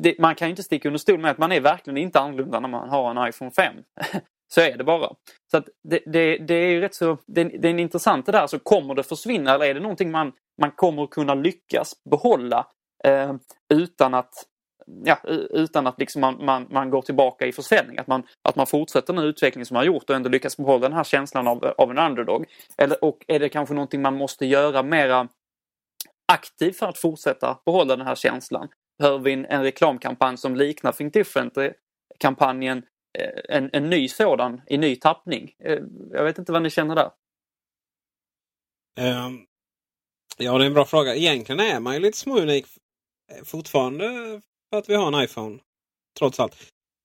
det, 0.03 0.19
man 0.19 0.35
kan 0.35 0.47
ju 0.47 0.49
inte 0.49 0.63
sticka 0.63 0.89
under 0.89 0.99
stol 0.99 1.19
med 1.19 1.31
att 1.31 1.37
man 1.37 1.51
är 1.51 1.61
verkligen 1.61 1.97
inte 1.97 2.19
annorlunda 2.19 2.59
när 2.59 2.69
man 2.69 2.89
har 2.89 3.11
en 3.11 3.29
iPhone 3.29 3.51
5. 3.51 3.73
så 4.53 4.61
är 4.61 4.77
det 4.77 4.83
bara. 4.83 5.09
Så 5.51 5.57
att 5.57 5.65
det, 5.89 5.99
det, 6.05 6.37
det 6.37 6.53
är 6.53 6.69
ju 6.69 6.81
rätt 6.81 6.95
så, 6.95 7.17
det, 7.27 7.43
det 7.43 7.67
är 7.67 7.79
intressant 7.79 8.25
det 8.25 8.31
där, 8.31 8.47
så 8.47 8.59
kommer 8.59 8.95
det 8.95 9.03
försvinna 9.03 9.53
eller 9.53 9.65
är 9.65 9.73
det 9.73 9.79
någonting 9.79 10.11
man, 10.11 10.31
man 10.61 10.71
kommer 10.71 11.07
kunna 11.07 11.35
lyckas 11.35 11.93
behålla 12.09 12.67
eh, 13.03 13.33
utan 13.73 14.13
att 14.13 14.33
ja, 15.03 15.19
utan 15.49 15.87
att 15.87 15.99
liksom 15.99 16.21
man, 16.21 16.45
man, 16.45 16.67
man 16.69 16.89
går 16.89 17.01
tillbaka 17.01 17.45
i 17.45 17.51
försäljning. 17.51 17.97
Att 17.97 18.07
man, 18.07 18.23
att 18.41 18.55
man 18.55 18.67
fortsätter 18.67 19.13
den 19.13 19.23
utveckling 19.23 19.65
som 19.65 19.75
man 19.75 19.81
har 19.81 19.85
gjort 19.85 20.09
och 20.09 20.15
ändå 20.15 20.29
lyckas 20.29 20.57
behålla 20.57 20.89
den 20.89 20.97
här 20.97 21.03
känslan 21.03 21.47
av, 21.47 21.73
av 21.77 21.91
en 21.91 21.97
underdog. 21.97 22.45
Eller, 22.77 23.03
och 23.03 23.25
är 23.27 23.39
det 23.39 23.49
kanske 23.49 23.75
någonting 23.75 24.01
man 24.01 24.15
måste 24.15 24.45
göra 24.45 24.83
mera 24.83 25.27
aktivt 26.33 26.77
för 26.77 26.87
att 26.87 26.97
fortsätta 26.97 27.59
behålla 27.65 27.95
den 27.95 28.07
här 28.07 28.15
känslan? 28.15 28.69
Behöver 28.99 29.19
vi 29.19 29.33
en, 29.33 29.45
en 29.45 29.63
reklamkampanj 29.63 30.37
som 30.37 30.55
liknar 30.55 30.91
Think 30.91 31.13
Different-kampanjen 31.13 32.77
eh, 33.19 33.57
en, 33.57 33.69
en 33.73 33.89
ny 33.89 34.07
sådan 34.07 34.61
i 34.67 34.77
ny 34.77 34.95
tappning? 34.95 35.55
Eh, 35.63 35.79
jag 36.11 36.23
vet 36.23 36.37
inte 36.37 36.51
vad 36.51 36.61
ni 36.61 36.69
känner 36.69 36.95
där. 36.95 37.11
Um, 38.99 39.45
ja, 40.37 40.57
det 40.57 40.63
är 40.63 40.67
en 40.67 40.73
bra 40.73 40.85
fråga. 40.85 41.15
Egentligen 41.15 41.59
är 41.59 41.79
man 41.79 41.93
ju 41.93 41.99
lite 41.99 42.17
småunik 42.17 42.65
fortfarande 43.43 44.05
för 44.71 44.77
att 44.77 44.89
vi 44.89 44.95
har 44.95 45.07
en 45.07 45.23
iPhone. 45.23 45.59
Trots 46.19 46.39
allt. 46.39 46.55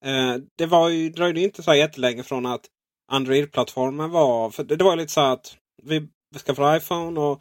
Eh, 0.05 0.37
det 0.57 0.67
var 0.67 0.89
ju, 0.89 1.11
dröjde 1.11 1.41
inte 1.41 1.63
så 1.63 1.75
jättelänge 1.75 2.23
från 2.23 2.47
att 2.47 2.67
Android-plattformen 3.13 4.11
var... 4.11 4.51
För 4.51 4.65
det, 4.65 4.77
det 4.77 4.85
var 4.85 4.97
lite 4.97 5.13
så 5.13 5.21
att 5.21 5.57
vi 5.83 6.09
skaffade 6.47 6.77
iPhone 6.77 7.21
och 7.21 7.41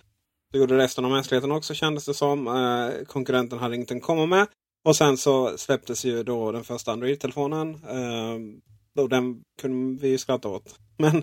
det 0.52 0.58
gjorde 0.58 0.78
resten 0.78 1.06
av 1.06 1.12
mänskligheten 1.12 1.52
också 1.52 1.74
kändes 1.74 2.06
det 2.06 2.14
som. 2.14 2.48
Eh, 2.48 3.06
konkurrenten 3.06 3.60
hade 3.60 3.76
ingenting 3.76 3.98
att 3.98 4.04
komma 4.04 4.26
med. 4.26 4.48
Och 4.86 4.96
sen 4.96 5.18
så 5.18 5.58
släpptes 5.58 6.06
ju 6.06 6.24
då 6.24 6.52
den 6.52 6.64
första 6.64 6.92
Android-telefonen. 6.92 7.76
Eh, 7.76 9.08
den 9.10 9.42
kunde 9.62 10.02
vi 10.02 10.10
ju 10.10 10.18
skratta 10.18 10.50
åt. 10.50 10.80
Men 10.98 11.18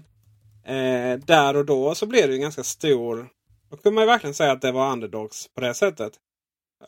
eh, 0.65 1.19
där 1.27 1.57
och 1.57 1.65
då 1.65 1.95
så 1.95 2.07
blev 2.07 2.29
det 2.29 2.35
ju 2.35 2.41
ganska 2.41 2.65
stor... 2.65 3.29
Då 3.71 3.77
kunde 3.77 3.95
man 3.95 4.07
verkligen 4.07 4.35
säga 4.35 4.53
att 4.53 4.61
det 4.61 4.73
var 4.73 4.93
underdogs 4.93 5.49
på 5.55 5.61
det 5.61 5.75
sättet. 5.75 6.13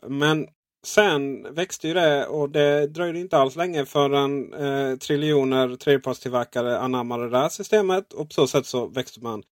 Men 0.07 0.47
sen 0.85 1.47
växte 1.53 1.87
ju 1.87 1.93
det 1.93 2.25
och 2.25 2.49
det 2.49 2.87
dröjde 2.87 3.19
inte 3.19 3.37
alls 3.37 3.55
länge 3.55 3.85
förrän 3.85 4.53
eh, 4.53 4.97
triljoner 4.97 5.75
tredjepartstillverkare 5.75 6.79
anammade 6.79 7.29
det 7.29 7.37
här 7.37 7.49
systemet. 7.49 8.13
Och 8.13 8.27
på 8.27 8.33
så 8.33 8.47
sätt 8.47 8.65
så 8.65 8.85
växte 8.87 9.19
man 9.19 9.43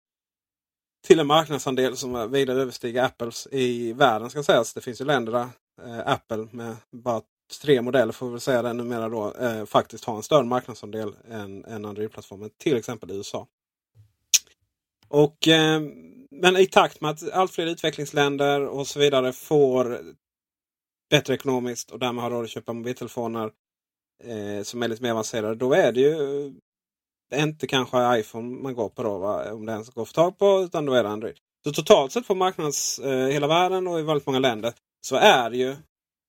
till 1.08 1.20
en 1.20 1.28
marknadsandel 1.28 1.98
som 1.98 2.32
vida 2.32 2.54
överstiger 2.54 3.04
Apples 3.04 3.48
i 3.52 3.94
världen 3.94 4.30
ska 4.30 4.44
sägas. 4.44 4.74
Det 4.74 4.82
finns 4.82 5.02
ju 5.02 5.06
länder 5.06 5.32
där 5.32 5.48
eh, 5.88 6.08
Apple 6.14 6.48
med 6.52 6.76
bara 6.92 7.22
tre 7.62 7.82
modeller 7.82 8.14
får 8.14 8.30
vi 8.30 8.40
säga 8.40 8.62
det 8.62 8.74
numera 8.74 9.10
då 9.10 9.34
eh, 9.34 9.66
faktiskt 9.66 10.06
har 10.06 10.16
en 10.16 10.24
större 10.24 10.46
marknadsandel 10.46 11.16
än, 11.30 11.66
än 11.66 11.86
Android-plattformen. 11.86 12.50
Till 12.58 12.78
exempel 12.78 13.12
i 13.12 13.16
USA. 13.16 13.48
Och, 15.08 15.48
eh, 15.48 15.82
men 16.32 16.58
i 16.58 16.66
takt 16.66 17.02
med 17.02 17.12
att 17.12 17.32
allt 17.32 17.52
fler 17.52 17.66
utvecklingsländer 17.66 18.68
och 18.68 18.88
så 18.88 19.00
vidare 19.00 19.34
får 19.34 20.00
bättre 21.10 21.34
ekonomiskt 21.34 21.92
och 21.92 22.00
därmed 22.00 22.24
har 22.24 22.32
råd 22.32 22.44
att 22.44 22.50
köpa 22.50 22.74
mobiltelefoner 22.74 23.52
eh, 24.24 24.64
som 24.64 24.84
är 24.84 24.88
lite 24.88 25.04
mer 25.04 25.12
avancerade. 25.12 25.56
Då 25.56 25.74
är 25.74 25.92
det 25.92 26.00
ju 26.00 26.46
eh, 27.34 27.44
inte 27.44 27.68
kanske 27.68 28.20
iPhone 28.20 28.62
man 28.62 28.74
går 28.74 28.90
på 28.90 29.04
då, 29.04 29.18
va? 29.18 29.54
om 29.54 29.66
det 29.66 29.72
ens 29.72 29.90
går 29.90 30.02
att 30.02 30.08
få 30.08 30.14
tag 30.14 30.38
på, 30.38 30.62
utan 30.62 30.86
då 30.86 30.94
är 30.94 31.04
det 31.04 31.10
Android. 31.10 31.38
Så 31.64 31.72
totalt 31.72 32.12
sett 32.12 32.28
på 32.28 32.36
marknads 32.36 33.00
eh, 33.00 33.28
hela 33.28 33.48
världen 33.48 33.88
och 33.88 34.00
i 34.00 34.04
väldigt 34.04 34.26
många 34.26 34.40
länder 34.40 34.74
så 35.02 35.16
är 35.16 35.52
ju 35.52 35.76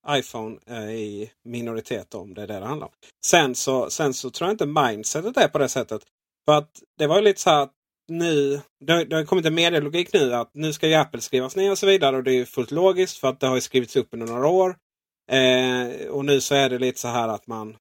iPhone 0.08 0.58
eh, 0.66 0.90
i 0.90 1.30
minoritet 1.44 2.14
om 2.14 2.34
det 2.34 2.42
är 2.42 2.46
det 2.46 2.60
det 2.60 2.66
handlar 2.66 2.86
om. 2.86 2.92
Sen 3.26 3.54
så, 3.54 3.90
sen 3.90 4.14
så 4.14 4.30
tror 4.30 4.48
jag 4.48 4.54
inte 4.54 4.66
mindsetet 4.66 5.36
är 5.36 5.48
på 5.48 5.58
det 5.58 5.68
sättet. 5.68 6.02
För 6.44 6.58
att 6.58 6.82
det 6.98 7.06
var 7.06 7.16
ju 7.16 7.22
lite 7.22 7.40
så 7.40 7.50
här 7.50 7.62
att 7.62 7.72
nu, 8.08 8.60
det 8.86 8.92
har, 8.92 9.04
det 9.04 9.16
har 9.16 9.24
kommit 9.24 9.46
en 9.46 9.54
medialogik 9.54 10.12
nu 10.12 10.34
att 10.34 10.50
nu 10.54 10.72
ska 10.72 10.88
ju 10.88 10.94
Apple 10.94 11.20
skrivas 11.20 11.56
ner 11.56 11.70
och 11.70 11.78
så 11.78 11.86
vidare. 11.86 12.16
Och 12.16 12.24
det 12.24 12.32
är 12.32 12.44
fullt 12.44 12.70
logiskt 12.70 13.18
för 13.18 13.28
att 13.28 13.40
det 13.40 13.46
har 13.46 13.60
skrivits 13.60 13.96
upp 13.96 14.08
under 14.12 14.26
några 14.26 14.48
år. 14.48 14.76
Eh, 15.30 16.08
och 16.08 16.24
nu 16.24 16.40
så 16.40 16.54
är 16.54 16.70
det 16.70 16.78
lite 16.78 17.00
så 17.00 17.08
här 17.08 17.28
att 17.28 17.46
man... 17.46 17.72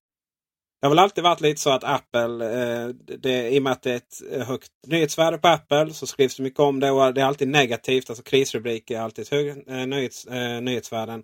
Det 0.81 0.87
har 0.87 0.89
väl 0.89 0.99
alltid 0.99 1.23
varit 1.23 1.41
lite 1.41 1.61
så 1.61 1.69
att 1.69 1.83
Apple, 1.83 2.45
eh, 2.53 2.87
det, 3.19 3.49
i 3.49 3.59
och 3.59 3.63
med 3.63 3.71
att 3.71 3.81
det 3.81 3.91
är 3.91 3.95
ett 3.95 4.21
eh, 4.31 4.47
högt 4.47 4.71
nyhetsvärde 4.87 5.37
på 5.37 5.47
Apple 5.47 5.93
så 5.93 6.07
skrivs 6.07 6.35
det 6.35 6.43
mycket 6.43 6.59
om 6.59 6.79
det 6.79 6.91
och 6.91 7.13
det 7.13 7.21
är 7.21 7.25
alltid 7.25 7.47
negativt. 7.47 8.09
Alltså 8.09 8.23
krisrubriker 8.23 8.97
är 8.97 9.01
alltid 9.01 9.31
högre 9.31 9.51
eh, 9.67 9.87
nyhets, 9.87 10.25
eh, 10.25 10.61
nyhetsvärden 10.61 11.23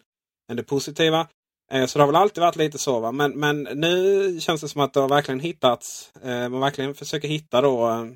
än 0.51 0.57
det 0.57 0.63
positiva. 0.63 1.27
Eh, 1.71 1.85
så 1.85 1.99
det 1.99 2.03
har 2.03 2.07
väl 2.07 2.21
alltid 2.21 2.41
varit 2.41 2.55
lite 2.55 2.77
så. 2.77 2.99
Va? 2.99 3.11
Men, 3.11 3.31
men 3.31 3.63
nu 3.63 4.39
känns 4.39 4.61
det 4.61 4.69
som 4.69 4.81
att 4.81 4.93
det 4.93 4.99
har 4.99 5.09
verkligen 5.09 5.39
hittats. 5.39 6.11
Eh, 6.23 6.49
man 6.49 6.59
verkligen 6.59 6.95
försöker 6.95 7.27
hitta 7.27 7.61
då 7.61 8.07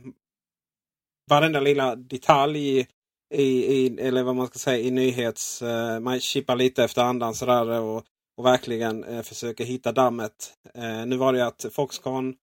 varenda 1.29 1.59
lilla 1.59 1.95
detalj 1.95 2.87
i, 3.33 3.75
i, 3.75 3.99
eller 3.99 4.23
vad 4.23 4.35
man 4.35 4.47
ska 4.47 4.59
säga 4.59 4.79
i 4.79 4.91
nyhets... 4.91 5.61
Eh, 5.61 5.99
man 5.99 6.19
chippar 6.19 6.55
lite 6.55 6.83
efter 6.83 7.01
andan 7.01 7.35
sådär 7.35 7.81
och, 7.81 8.03
och 8.37 8.45
verkligen 8.45 9.03
eh, 9.03 9.21
försöker 9.21 9.65
hitta 9.65 9.91
dammet. 9.91 10.53
Eh, 10.73 11.05
nu 11.05 11.17
var 11.17 11.33
det 11.33 11.45
att 11.45 11.65
Foxconn 11.71 12.35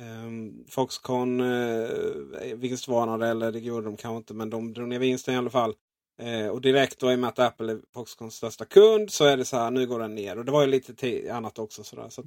ehm, 0.00 0.64
Foxconn 0.68 1.40
eh, 1.40 2.56
vinstvarnade, 2.56 3.28
eller 3.28 3.52
det 3.52 3.58
gjorde 3.58 3.86
de 3.86 3.96
kanske 3.96 4.16
inte, 4.16 4.34
men 4.34 4.50
de 4.50 4.72
drog 4.72 4.88
ner 4.88 4.98
vinsten 4.98 5.34
i 5.34 5.36
alla 5.36 5.50
fall. 5.50 5.74
Eh, 6.22 6.48
och 6.48 6.60
direkt 6.60 6.98
då 7.00 7.12
i 7.12 7.14
och 7.14 7.18
med 7.18 7.28
att 7.28 7.38
Apple 7.38 7.72
är 7.72 7.80
Foxconns 7.94 8.34
största 8.34 8.64
kund 8.64 9.10
så 9.10 9.24
är 9.24 9.36
det 9.36 9.44
så 9.44 9.56
här, 9.56 9.70
nu 9.70 9.86
går 9.86 10.00
den 10.00 10.14
ner. 10.14 10.38
Och 10.38 10.44
det 10.44 10.52
var 10.52 10.60
ju 10.60 10.66
lite 10.68 11.34
annat 11.34 11.58
också. 11.58 11.84
Sådär. 11.84 12.08
Så 12.08 12.24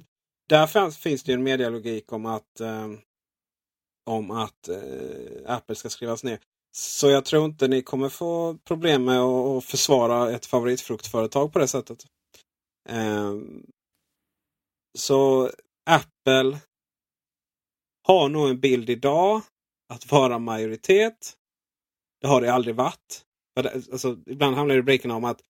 där 0.48 0.66
finns, 0.66 0.98
finns 0.98 1.22
det 1.22 1.32
en 1.32 1.42
medialogik 1.42 2.12
om 2.12 2.26
att 2.26 2.60
ehm, 2.60 2.98
om 4.06 4.30
att 4.30 4.68
eh, 4.68 4.76
Apple 5.46 5.74
ska 5.74 5.90
skrivas 5.90 6.24
ner. 6.24 6.38
Så 6.76 7.10
jag 7.10 7.24
tror 7.24 7.44
inte 7.44 7.68
ni 7.68 7.82
kommer 7.82 8.08
få 8.08 8.58
problem 8.64 9.04
med 9.04 9.20
att 9.20 9.64
försvara 9.64 10.30
ett 10.30 10.46
favoritfruktföretag 10.46 11.52
på 11.52 11.58
det 11.58 11.68
sättet. 11.68 12.06
Eh, 12.88 13.34
så 14.98 15.50
Apple 15.90 16.60
har 18.08 18.28
nog 18.28 18.48
en 18.48 18.60
bild 18.60 18.90
idag 18.90 19.42
att 19.94 20.12
vara 20.12 20.38
majoritet. 20.38 21.32
Det 22.20 22.26
har 22.26 22.40
det 22.40 22.52
aldrig 22.52 22.74
varit. 22.74 23.22
Alltså, 23.92 24.16
ibland 24.26 24.56
hamnar 24.56 24.74
rubrikerna 24.74 25.16
om 25.16 25.24
att 25.24 25.40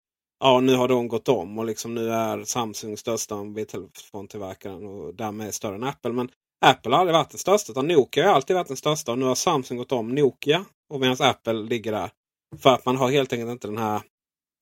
ja, 0.41 0.61
nu 0.61 0.75
har 0.75 0.89
de 0.89 1.09
gått 1.09 1.29
om 1.29 1.59
och 1.59 1.65
liksom 1.65 1.95
nu 1.95 2.11
är 2.11 2.45
Samsung 2.45 2.97
största 2.97 3.37
mobiltelefontillverkaren 3.37 4.87
och 4.87 5.15
därmed 5.15 5.55
större 5.55 5.75
än 5.75 5.85
Apple. 5.85 6.13
Men 6.13 6.31
Apple 6.65 6.93
har 6.93 7.01
aldrig 7.01 7.15
varit 7.15 7.31
den 7.31 7.39
största. 7.39 7.73
Utan 7.73 7.89
Nokia 7.89 8.27
har 8.27 8.35
alltid 8.35 8.57
varit 8.57 8.69
den 8.69 8.77
största. 8.77 9.13
Och 9.13 9.19
nu 9.19 9.25
har 9.25 9.35
Samsung 9.35 9.79
gått 9.79 9.93
om 9.93 10.15
Nokia. 10.15 10.65
Och 10.89 11.01
medan 11.01 11.17
Apple 11.21 11.53
ligger 11.53 11.93
där. 11.93 12.11
För 12.59 12.71
att 12.71 12.87
man 12.87 12.97
har 12.97 13.11
helt 13.11 13.33
enkelt 13.33 13.51
inte 13.51 13.69
den 13.69 13.79
här 13.79 14.01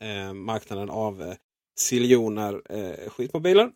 eh, 0.04 0.32
marknaden 0.32 0.90
av 0.90 1.22
eh, 1.22 1.34
siljoner 1.78 2.62
eh, 2.70 3.10
skitmobiler. 3.10 3.70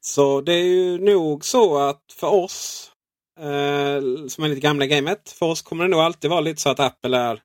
Så 0.00 0.40
det 0.40 0.52
är 0.52 0.64
ju 0.64 0.98
nog 0.98 1.44
så 1.44 1.78
att 1.78 2.02
för 2.12 2.28
oss 2.28 2.92
eh, 3.38 4.26
som 4.28 4.44
är 4.44 4.48
lite 4.48 4.60
gamla 4.60 4.84
i 4.84 4.88
gamet. 4.88 5.30
För 5.30 5.46
oss 5.46 5.62
kommer 5.62 5.84
det 5.84 5.90
nog 5.90 6.00
alltid 6.00 6.30
vara 6.30 6.40
lite 6.40 6.60
så 6.60 6.68
att 6.68 6.80
Apple 6.80 7.18
är 7.18 7.42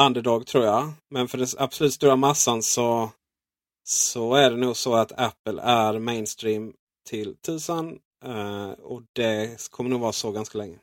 underdog 0.00 0.46
tror 0.46 0.64
jag. 0.64 0.92
Men 1.10 1.28
för 1.28 1.38
den 1.38 1.48
absolut 1.58 1.92
stora 1.92 2.16
massan 2.16 2.62
så, 2.62 3.10
så 3.84 4.34
är 4.34 4.50
det 4.50 4.56
nog 4.56 4.76
så 4.76 4.94
att 4.94 5.12
Apple 5.12 5.62
är 5.62 5.98
mainstream 5.98 6.72
till 7.08 7.36
tusan 7.36 7.98
Eh, 8.24 8.70
och 8.70 9.02
det 9.12 9.70
kommer 9.70 9.90
nog 9.90 10.00
vara 10.00 10.12
så 10.12 10.32
ganska 10.32 10.58
länge. 10.58 10.78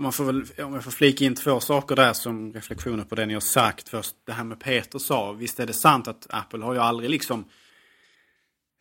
Man 0.00 0.12
får 0.12 0.24
väl, 0.24 0.44
om 0.58 0.74
jag 0.74 0.84
får 0.84 0.90
flika 0.90 1.24
in 1.24 1.34
två 1.34 1.60
saker 1.60 1.96
där 1.96 2.12
som 2.12 2.52
reflektioner 2.52 3.04
på 3.04 3.14
det 3.14 3.26
ni 3.26 3.34
har 3.34 3.40
sagt. 3.40 3.88
Först 3.88 4.16
det 4.26 4.32
här 4.32 4.44
med 4.44 4.60
Peter 4.60 4.98
sa. 4.98 5.32
Visst 5.32 5.60
är 5.60 5.66
det 5.66 5.72
sant 5.72 6.08
att 6.08 6.26
Apple 6.30 6.64
har 6.64 6.72
ju 6.72 6.80
aldrig 6.80 7.10
liksom 7.10 7.44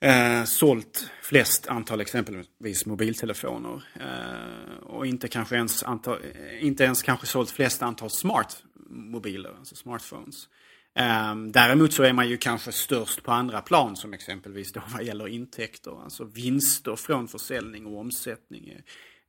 eh, 0.01 0.43
sålt 0.43 1.09
flest 1.21 1.67
antal 1.67 2.01
exempelvis 2.01 2.85
mobiltelefoner. 2.85 3.83
Eh, 4.00 4.83
och 4.83 5.07
inte, 5.07 5.27
kanske 5.27 5.55
ens 5.55 5.83
antal, 5.83 6.17
eh, 6.23 6.65
inte 6.65 6.83
ens 6.83 7.01
kanske 7.01 7.27
sålt 7.27 7.51
flest 7.51 7.81
antal 7.81 8.09
smartmobiler, 8.09 9.55
alltså 9.59 9.75
smartphones. 9.75 10.47
Um, 11.00 11.51
däremot 11.51 11.93
så 11.93 12.03
är 12.03 12.13
man 12.13 12.29
ju 12.29 12.38
kanske 12.38 12.71
störst 12.71 13.24
på 13.24 13.31
andra 13.31 13.62
plan 13.62 13.95
som 13.95 14.13
exempelvis 14.13 14.74
då 14.74 14.81
vad 14.93 15.03
gäller 15.03 15.27
intäkter. 15.27 16.03
Alltså 16.03 16.24
vinster 16.24 16.95
från 16.95 17.27
försäljning 17.27 17.86
och 17.86 18.00
omsättning 18.00 18.74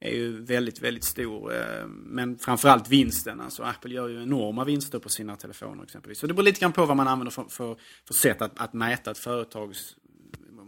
är 0.01 0.11
ju 0.11 0.45
väldigt, 0.45 0.83
väldigt 0.83 1.05
stor. 1.05 1.55
Eh, 1.55 1.87
men 1.87 2.39
framförallt 2.39 2.89
vinsten. 2.89 3.41
Alltså 3.41 3.63
Apple 3.63 3.95
gör 3.95 4.09
ju 4.09 4.23
enorma 4.23 4.65
vinster 4.65 4.99
på 4.99 5.09
sina 5.09 5.37
telefoner 5.37 5.85
exempelvis. 5.85 6.19
Så 6.19 6.27
det 6.27 6.35
beror 6.35 6.45
lite 6.45 6.61
grann 6.61 6.73
på 6.73 6.87
vad 6.87 6.97
man 6.97 7.09
använder 7.09 7.31
för, 7.31 7.45
för, 7.49 7.77
för 8.07 8.15
sätt 8.15 8.43
att, 8.43 8.61
att 8.61 8.73
mäta 8.73 9.11
ett 9.11 9.19
företags 9.19 9.97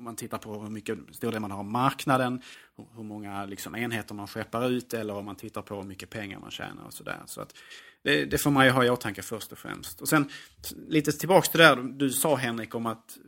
man 0.04 0.16
tittar 0.16 0.38
på 0.38 0.60
hur 0.62 0.70
mycket 0.70 0.98
stor 1.12 1.32
del 1.32 1.40
man 1.40 1.50
har 1.50 1.58
av 1.58 1.64
marknaden, 1.64 2.42
hur 2.96 3.02
många 3.02 3.44
liksom, 3.44 3.74
enheter 3.74 4.14
man 4.14 4.26
skeppar 4.26 4.70
ut 4.70 4.94
eller 4.94 5.14
om 5.14 5.24
man 5.24 5.36
tittar 5.36 5.62
på 5.62 5.76
hur 5.76 5.82
mycket 5.82 6.10
pengar 6.10 6.38
man 6.38 6.50
tjänar 6.50 6.84
och 6.84 6.92
sådär. 6.92 7.22
Så 7.26 7.40
att 7.40 7.54
det, 8.04 8.24
det 8.24 8.38
får 8.38 8.50
man 8.50 8.64
ju 8.64 8.70
ha 8.70 8.84
i 8.84 8.90
åtanke 8.90 9.22
först 9.22 9.52
och 9.52 9.58
främst. 9.58 10.00
Och 10.00 10.08
sen 10.08 10.30
lite 10.88 11.12
tillbaks 11.12 11.48
till 11.48 11.60
det 11.60 11.66
där 11.66 11.76
du 11.76 12.10
sa 12.10 12.36
Henrik 12.36 12.74
om 12.74 12.86
att 12.86 13.18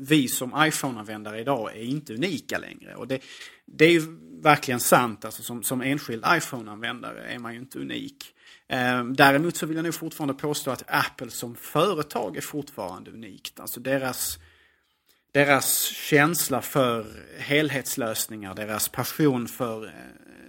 vi 0.00 0.28
som 0.28 0.54
iPhone-användare 0.56 1.40
idag 1.40 1.76
är 1.76 1.82
inte 1.82 2.14
unika 2.14 2.58
längre. 2.58 2.94
Och 2.94 3.08
det, 3.08 3.20
det 3.66 3.84
är 3.84 3.90
ju 3.90 4.02
verkligen 4.42 4.80
sant. 4.80 5.24
Alltså 5.24 5.42
som, 5.42 5.62
som 5.62 5.82
enskild 5.82 6.24
iPhone-användare 6.28 7.24
är 7.24 7.38
man 7.38 7.54
ju 7.54 7.60
inte 7.60 7.78
unik. 7.78 8.34
Ehm, 8.68 9.16
däremot 9.16 9.56
så 9.56 9.66
vill 9.66 9.76
jag 9.76 9.84
nog 9.84 9.94
fortfarande 9.94 10.34
påstå 10.34 10.70
att 10.70 10.82
Apple 10.86 11.30
som 11.30 11.56
företag 11.56 12.36
är 12.36 12.40
fortfarande 12.40 13.10
unikt. 13.10 13.60
Alltså 13.60 13.80
deras, 13.80 14.38
deras 15.32 15.82
känsla 15.82 16.62
för 16.62 17.06
helhetslösningar, 17.38 18.54
deras 18.54 18.88
passion 18.88 19.48
för 19.48 19.86
eh, 19.86 19.92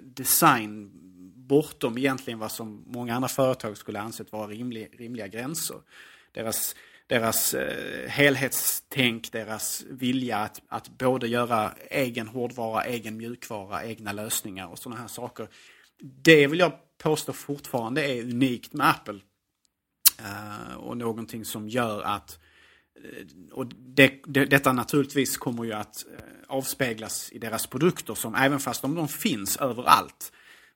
design 0.04 0.99
bortom 1.50 1.98
egentligen 1.98 2.40
vad 2.40 2.52
som 2.52 2.84
många 2.88 3.16
andra 3.16 3.30
företag 3.30 3.78
skulle 3.78 4.00
ansett 4.00 4.32
vara 4.32 4.48
rimlig, 4.48 4.96
rimliga 5.00 5.28
gränser. 5.28 5.78
Deras 6.32 6.76
deras 7.10 7.54
eh, 7.54 8.10
helhetstänk, 8.10 9.32
deras 9.32 9.86
vilja 9.90 10.38
att, 10.38 10.62
att 10.68 10.90
både 10.98 11.28
göra 11.28 11.74
egen 11.90 12.28
hårdvara, 12.28 12.84
egen 12.84 13.18
mjukvara, 13.18 13.86
egna 13.86 14.12
lösningar 14.12 14.68
och 14.68 14.80
sådana 14.80 15.02
här 15.02 15.08
saker. 15.08 15.48
Det 16.00 16.48
vill 16.48 16.60
jag 16.60 16.72
påstå 16.98 17.34
fortfarande 17.34 18.06
är 18.06 18.22
unikt 18.22 18.74
med 18.74 18.90
Apple. 18.90 19.20
Uh, 20.22 20.76
och 20.76 20.98
någonting 20.98 21.46
som 21.46 21.70
gör 21.70 22.02
att 22.02 22.40
eh, 22.96 23.26
och 23.52 23.66
det, 23.68 24.22
det, 24.26 24.46
detta 24.46 24.72
naturligtvis 24.72 25.38
kommer 25.38 25.64
ju 25.64 25.74
att 25.74 26.06
eh, 26.06 26.24
avspeglas 26.48 27.32
i 27.32 27.40
deras 27.40 27.68
produkter 27.68 28.16
som 28.16 28.36
även 28.36 28.60
fast 28.60 28.84
om 28.84 28.96
de 28.96 29.08
finns 29.08 29.58
överallt 29.58 30.32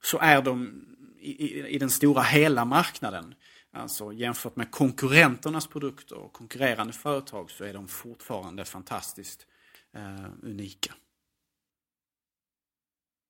så 0.05 0.17
är 0.17 0.41
de 0.41 0.85
i, 1.19 1.45
i, 1.45 1.67
i 1.67 1.77
den 1.77 1.89
stora 1.89 2.21
hela 2.21 2.65
marknaden 2.65 3.35
Alltså 3.75 4.11
jämfört 4.11 4.55
med 4.55 4.71
konkurrenternas 4.71 5.67
produkter 5.67 6.17
och 6.17 6.33
konkurrerande 6.33 6.93
företag 6.93 7.51
så 7.51 7.63
är 7.63 7.73
de 7.73 7.87
fortfarande 7.87 8.65
fantastiskt 8.65 9.47
eh, 9.95 10.25
unika. 10.43 10.93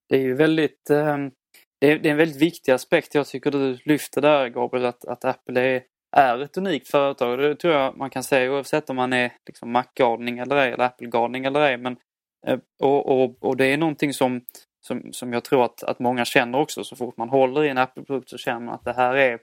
Det 0.10 0.15
är 0.15 0.22
ju 0.22 0.34
väldigt 0.34 0.89
eh, 0.89 1.18
det, 1.80 1.92
är, 1.92 2.00
det, 2.00 2.10
är, 2.10 2.12
en 2.12 2.18
väldigt 2.18 2.42
viktig 2.42 2.72
aspekt 2.72 3.15
jag 3.15 3.27
tycker 3.27 3.51
du 3.51 3.77
lyfter 3.86 4.22
där 4.22 4.50
Gabriel 4.50 4.86
att, 4.86 5.06
att 5.06 5.25
Apple 5.25 5.62
är, 5.62 5.84
är 6.12 6.39
ett 6.39 6.58
unikt 6.58 6.88
företag. 6.88 7.39
Det 7.39 7.56
tror 7.56 7.74
jag 7.74 7.98
man 7.98 8.10
kan 8.10 8.24
säga 8.24 8.51
oavsett 8.51 8.89
om 8.89 8.96
man 8.96 9.13
är 9.13 9.34
liksom 9.46 9.72
Mac-galning 9.72 10.39
eller 10.39 10.56
ej 10.56 10.72
eller 10.72 10.86
Apple-galning 10.86 11.46
eller 11.46 11.62
ej. 11.62 11.77
Men, 11.77 11.98
eh, 12.48 12.60
och, 12.80 13.24
och, 13.24 13.44
och 13.44 13.58
det 13.58 13.65
är 13.65 13.77
någonting 13.77 14.13
som, 14.13 14.42
som, 14.87 15.13
som 15.13 15.33
jag 15.33 15.43
tror 15.43 15.65
att, 15.65 15.83
att 15.83 15.99
många 15.99 16.25
känner 16.25 16.59
också. 16.59 16.83
Så 16.83 16.95
fort 16.95 17.17
man 17.17 17.29
håller 17.29 17.63
i 17.63 17.69
en 17.69 17.77
Apple-produkt 17.77 18.29
så 18.29 18.37
känner 18.37 18.59
man 18.59 18.75
att 18.75 18.83
det 18.83 18.93
här 18.93 19.15
är 19.15 19.39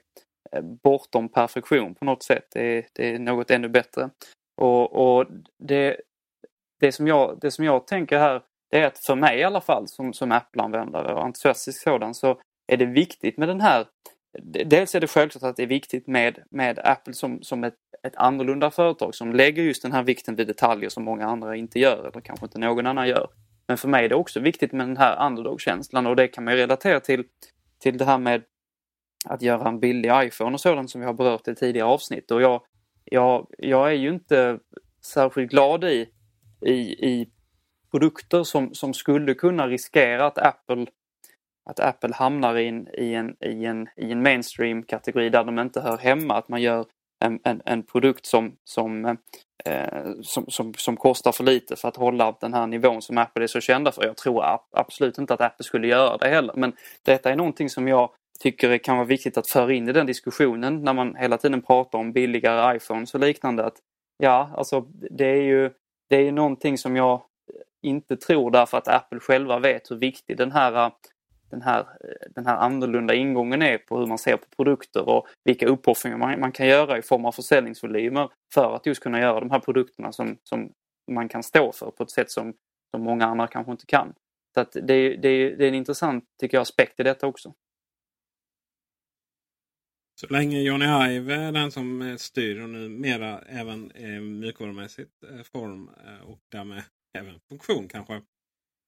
eh, 0.51 0.61
bortom 0.83 1.29
perfektion 1.29 1.95
på 1.95 2.05
något 2.05 2.23
sätt. 2.23 2.47
Det 2.53 2.77
är, 2.77 2.85
det 2.93 3.15
är 3.15 3.19
något 3.19 3.51
ännu 3.51 3.69
bättre. 3.69 4.09
Och, 4.61 5.17
och 5.17 5.25
det, 5.63 5.97
det, 6.79 6.91
som 6.91 7.07
jag, 7.07 7.37
det 7.41 7.51
som 7.51 7.65
jag 7.65 7.87
tänker 7.87 8.19
här 8.19 8.41
det 8.71 8.79
är 8.79 8.87
att 8.87 8.97
för 8.97 9.15
mig 9.15 9.39
i 9.39 9.43
alla 9.43 9.61
fall 9.61 9.87
som, 9.87 10.13
som 10.13 10.31
Apple-användare 10.31 11.13
och 11.13 11.23
entusiastisk 11.23 11.83
sådan 11.83 12.13
så 12.13 12.39
är 12.71 12.77
det 12.77 12.85
viktigt 12.85 13.37
med 13.37 13.47
den 13.47 13.61
här 13.61 13.85
Dels 14.65 14.95
är 14.95 14.99
det 14.99 15.07
självklart 15.07 15.43
att 15.43 15.55
det 15.55 15.63
är 15.63 15.67
viktigt 15.67 16.07
med, 16.07 16.39
med 16.51 16.79
Apple 16.83 17.13
som, 17.13 17.43
som 17.43 17.63
ett, 17.63 17.73
ett 18.07 18.15
annorlunda 18.15 18.71
företag 18.71 19.15
som 19.15 19.33
lägger 19.33 19.63
just 19.63 19.81
den 19.81 19.91
här 19.91 20.03
vikten 20.03 20.35
vid 20.35 20.47
detaljer 20.47 20.89
som 20.89 21.03
många 21.03 21.25
andra 21.25 21.55
inte 21.55 21.79
gör 21.79 22.07
eller 22.07 22.21
kanske 22.21 22.45
inte 22.45 22.59
någon 22.59 22.85
annan 22.85 23.07
gör. 23.07 23.29
Men 23.71 23.77
för 23.77 23.87
mig 23.87 24.05
är 24.05 24.09
det 24.09 24.15
också 24.15 24.39
viktigt 24.39 24.71
med 24.71 24.87
den 24.87 24.97
här 24.97 25.27
underdog-känslan 25.27 26.07
och 26.07 26.15
det 26.15 26.27
kan 26.27 26.43
man 26.43 26.53
relatera 26.53 26.99
till, 26.99 27.23
till 27.79 27.97
det 27.97 28.05
här 28.05 28.17
med 28.17 28.43
att 29.25 29.41
göra 29.41 29.69
en 29.69 29.79
billig 29.79 30.11
iPhone 30.23 30.53
och 30.53 30.59
sådant 30.59 30.89
som 30.89 31.01
vi 31.01 31.07
har 31.07 31.13
berört 31.13 31.47
i 31.47 31.55
tidigare 31.55 31.87
avsnitt. 31.87 32.31
Och 32.31 32.41
jag, 32.41 32.61
jag, 33.05 33.47
jag 33.57 33.87
är 33.87 33.95
ju 33.95 34.09
inte 34.09 34.59
särskilt 35.05 35.51
glad 35.51 35.83
i, 35.83 36.09
i, 36.65 36.81
i 37.09 37.29
produkter 37.91 38.43
som, 38.43 38.73
som 38.73 38.93
skulle 38.93 39.33
kunna 39.33 39.67
riskera 39.67 40.25
att 40.25 40.37
Apple 40.37 40.85
att 41.65 41.79
Apple 41.79 42.13
hamnar 42.13 42.57
in, 42.57 42.87
i 42.97 43.13
en, 43.13 43.35
i 43.45 43.65
en, 43.65 43.87
i 43.97 44.11
en 44.11 44.23
mainstream-kategori 44.23 45.29
där 45.29 45.43
de 45.43 45.59
inte 45.59 45.81
hör 45.81 45.97
hemma. 45.97 46.33
Att 46.37 46.49
man 46.49 46.61
gör 46.61 46.85
en, 47.21 47.39
en, 47.43 47.61
en 47.65 47.83
produkt 47.83 48.25
som, 48.25 48.55
som, 48.63 49.05
eh, 49.65 50.11
som, 50.21 50.45
som, 50.47 50.73
som, 50.73 50.97
kostar 50.97 51.31
för 51.31 51.43
lite 51.43 51.75
för 51.75 51.87
att 51.87 51.95
hålla 51.95 52.37
den 52.41 52.53
här 52.53 52.67
nivån 52.67 53.01
som 53.01 53.17
Apple 53.17 53.43
är 53.43 53.47
så 53.47 53.61
kända 53.61 53.91
för. 53.91 54.05
Jag 54.05 54.17
tror 54.17 54.59
absolut 54.71 55.17
inte 55.17 55.33
att 55.33 55.41
Apple 55.41 55.63
skulle 55.63 55.87
göra 55.87 56.17
det 56.17 56.27
heller. 56.27 56.53
Men 56.55 56.73
detta 57.05 57.31
är 57.31 57.35
någonting 57.35 57.69
som 57.69 57.87
jag 57.87 58.09
tycker 58.39 58.69
det 58.69 58.79
kan 58.79 58.97
vara 58.97 59.07
viktigt 59.07 59.37
att 59.37 59.47
föra 59.47 59.73
in 59.73 59.89
i 59.89 59.93
den 59.93 60.05
diskussionen 60.05 60.83
när 60.83 60.93
man 60.93 61.15
hela 61.15 61.37
tiden 61.37 61.61
pratar 61.61 61.99
om 61.99 62.11
billigare 62.11 62.75
iPhones 62.75 63.13
och 63.13 63.19
liknande. 63.19 63.65
Att, 63.65 63.75
ja, 64.17 64.49
alltså 64.57 64.81
det 64.91 65.27
är 65.27 65.41
ju 65.41 65.71
det 66.09 66.27
är 66.27 66.31
någonting 66.31 66.77
som 66.77 66.95
jag 66.95 67.21
inte 67.81 68.17
tror 68.17 68.51
därför 68.51 68.77
att 68.77 68.87
Apple 68.87 69.19
själva 69.19 69.59
vet 69.59 69.91
hur 69.91 69.95
viktig 69.95 70.37
den 70.37 70.51
här, 70.51 70.91
den 71.51 71.61
här, 71.61 71.79
eh, 71.79 72.31
den 72.35 72.45
här 72.45 72.57
annorlunda 72.57 73.13
ingången 73.13 73.61
är 73.61 73.77
på 73.77 73.99
hur 73.99 74.07
man 74.07 74.17
ser 74.17 74.37
på 74.37 74.45
produkter 74.55 75.09
och 75.09 75.27
vilka 75.43 75.67
uppoffringar 75.67 76.17
man, 76.17 76.39
man 76.39 76.51
kan 76.51 76.67
göra 76.67 76.97
i 76.97 77.01
form 77.01 77.25
av 77.25 77.31
försäljningsvolymer 77.31 78.29
för 78.53 78.75
att 78.75 78.85
just 78.85 79.03
kunna 79.03 79.19
göra 79.19 79.39
de 79.39 79.51
här 79.51 79.59
produkterna 79.59 80.11
som, 80.11 80.37
som 80.43 80.71
man 81.11 81.29
kan 81.29 81.43
stå 81.43 81.71
för 81.71 81.91
på 81.91 82.03
ett 82.03 82.11
sätt 82.11 82.31
som, 82.31 82.53
som 82.91 83.03
många 83.03 83.25
andra 83.25 83.47
kanske 83.47 83.71
inte 83.71 83.85
kan. 83.85 84.13
Så 84.53 84.59
att 84.61 84.71
det, 84.71 84.81
det, 85.15 85.55
det 85.55 85.63
är 85.63 85.67
en 85.67 85.75
intressant 85.75 86.23
tycker 86.39 86.57
jag, 86.57 86.61
aspekt 86.61 86.99
i 86.99 87.03
detta 87.03 87.27
också. 87.27 87.53
Så 90.21 90.27
länge 90.27 90.61
Johnny 90.61 90.85
Ive 90.85 91.35
är 91.35 91.51
den 91.51 91.71
som 91.71 92.01
eh, 92.01 92.15
styr 92.15 92.61
och 92.61 92.69
numera 92.69 93.39
även 93.39 93.91
eh, 93.91 94.21
mjukvarumässigt 94.21 95.23
eh, 95.23 95.43
form 95.43 95.89
och 96.23 96.39
därmed 96.51 96.83
även 97.17 97.39
funktion 97.49 97.87
kanske. 97.87 98.21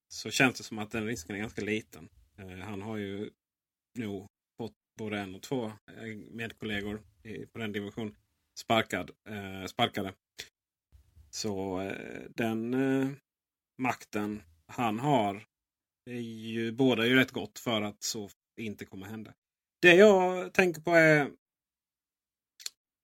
Så 0.08 0.30
känns 0.30 0.58
det 0.58 0.64
som 0.64 0.80
att 0.80 0.92
den 0.92 1.06
risken 1.06 1.36
är 1.36 1.40
ganska 1.40 1.62
liten. 1.62 2.10
Eh, 2.38 2.58
han 2.58 2.82
har 2.82 2.98
ju 2.98 3.30
nog 3.98 4.28
fått 4.58 4.76
både 4.98 5.20
en 5.20 5.36
och 5.36 5.42
två 5.42 5.66
eh, 5.66 6.18
medkollegor 6.32 7.02
på 7.54 7.60
den 7.60 7.72
division 7.72 8.16
sparkad, 8.60 9.12
eh, 9.30 9.66
sparkade. 9.66 10.14
Så 11.30 11.82
den 12.30 12.76
makten 13.78 14.42
han 14.68 15.00
har 15.00 15.46
är 16.10 16.20
ju 16.20 16.72
båda 16.72 17.06
ju 17.06 17.16
rätt 17.16 17.32
gott 17.32 17.60
för 17.60 17.82
att 17.82 18.04
så 18.04 18.30
inte 18.60 18.86
kommer 18.86 19.06
hända. 19.06 19.34
Det 19.82 19.96
jag 19.96 20.54
tänker 20.54 20.82
på 20.82 20.92
är... 20.92 21.32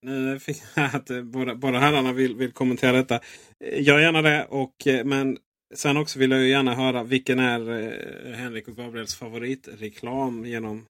Nu 0.02 0.40
fick 0.40 0.58
jag 0.76 0.96
att 0.96 1.26
båda, 1.26 1.56
båda 1.56 1.80
herrarna 1.80 2.14
vill, 2.14 2.36
vill 2.36 2.52
kommentera 2.52 2.92
detta. 2.92 3.22
Gör 3.60 4.00
gärna 4.00 4.22
det. 4.22 4.46
Och, 4.46 4.88
men 5.06 5.38
sen 5.76 5.98
också 5.98 6.20
vill 6.20 6.32
jag 6.32 6.48
gärna 6.48 6.74
höra 6.74 7.04
vilken 7.04 7.40
är 7.40 7.70
eh, 7.70 8.34
Henrik 8.34 8.68
och 8.68 8.76
Gabriels 8.76 9.16
favoritreklam 9.16 10.46
genom, 10.46 10.86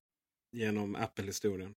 genom 0.51 0.95
Apple-historien? 0.95 1.73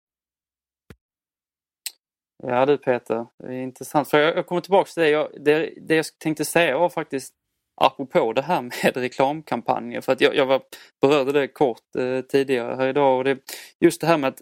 Ja 2.43 2.65
du 2.65 2.77
Peter, 2.77 3.27
det 3.37 3.53
är 3.53 3.61
intressant. 3.61 4.09
För 4.09 4.19
jag, 4.19 4.37
jag 4.37 4.47
kommer 4.47 4.61
tillbaka 4.61 4.91
till 4.91 5.03
det. 5.03 5.09
Jag, 5.09 5.29
det. 5.39 5.73
Det 5.81 5.95
jag 5.95 6.05
tänkte 6.19 6.45
säga 6.45 6.77
var 6.77 6.89
faktiskt 6.89 7.33
apropå 7.81 8.33
det 8.33 8.41
här 8.41 8.61
med 8.61 8.71
reklamkampanjer. 8.97 10.01
För 10.01 10.11
att 10.11 10.21
jag, 10.21 10.35
jag 10.35 10.45
var, 10.45 10.61
berörde 11.01 11.31
det 11.31 11.47
kort 11.47 11.95
eh, 11.97 12.21
tidigare 12.21 12.75
här 12.75 12.87
idag. 12.87 13.17
Och 13.17 13.23
det, 13.23 13.37
just 13.79 14.01
det 14.01 14.07
här 14.07 14.17
med 14.17 14.27
att 14.27 14.41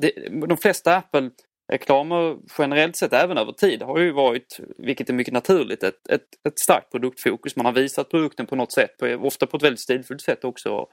det, 0.00 0.12
de 0.46 0.56
flesta 0.56 0.96
Apple 0.96 1.30
Reklamer 1.70 2.38
generellt 2.58 2.96
sett 2.96 3.12
även 3.12 3.38
över 3.38 3.52
tid 3.52 3.82
har 3.82 3.98
ju 3.98 4.12
varit, 4.12 4.60
vilket 4.78 5.08
är 5.08 5.14
mycket 5.14 5.34
naturligt, 5.34 5.82
ett, 5.82 6.08
ett, 6.08 6.26
ett 6.48 6.58
starkt 6.58 6.90
produktfokus. 6.90 7.56
Man 7.56 7.66
har 7.66 7.72
visat 7.72 8.10
produkten 8.10 8.46
på 8.46 8.56
något 8.56 8.72
sätt, 8.72 9.02
ofta 9.18 9.46
på 9.46 9.56
ett 9.56 9.62
väldigt 9.62 9.80
stilfullt 9.80 10.22
sätt 10.22 10.44
också. 10.44 10.86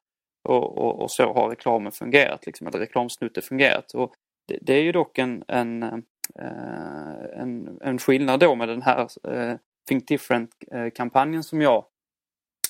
Och, 0.47 0.77
och, 0.77 1.01
och 1.01 1.11
så 1.11 1.33
har 1.33 1.49
reklamen 1.49 1.91
fungerat, 1.91 2.45
liksom, 2.45 2.67
eller 2.67 2.79
reklamsnutten 2.79 3.43
fungerat. 3.43 3.93
Och 3.93 4.13
det, 4.47 4.57
det 4.61 4.73
är 4.73 4.83
ju 4.83 4.91
dock 4.91 5.17
en, 5.17 5.43
en, 5.47 5.83
eh, 5.83 7.41
en, 7.41 7.79
en 7.81 7.97
skillnad 7.97 8.39
då 8.39 8.55
med 8.55 8.67
den 8.67 8.81
här 8.81 9.07
eh, 9.33 9.55
Think 9.87 10.07
Different-kampanjen 10.07 11.39
eh, 11.39 11.41
som 11.41 11.61
jag 11.61 11.85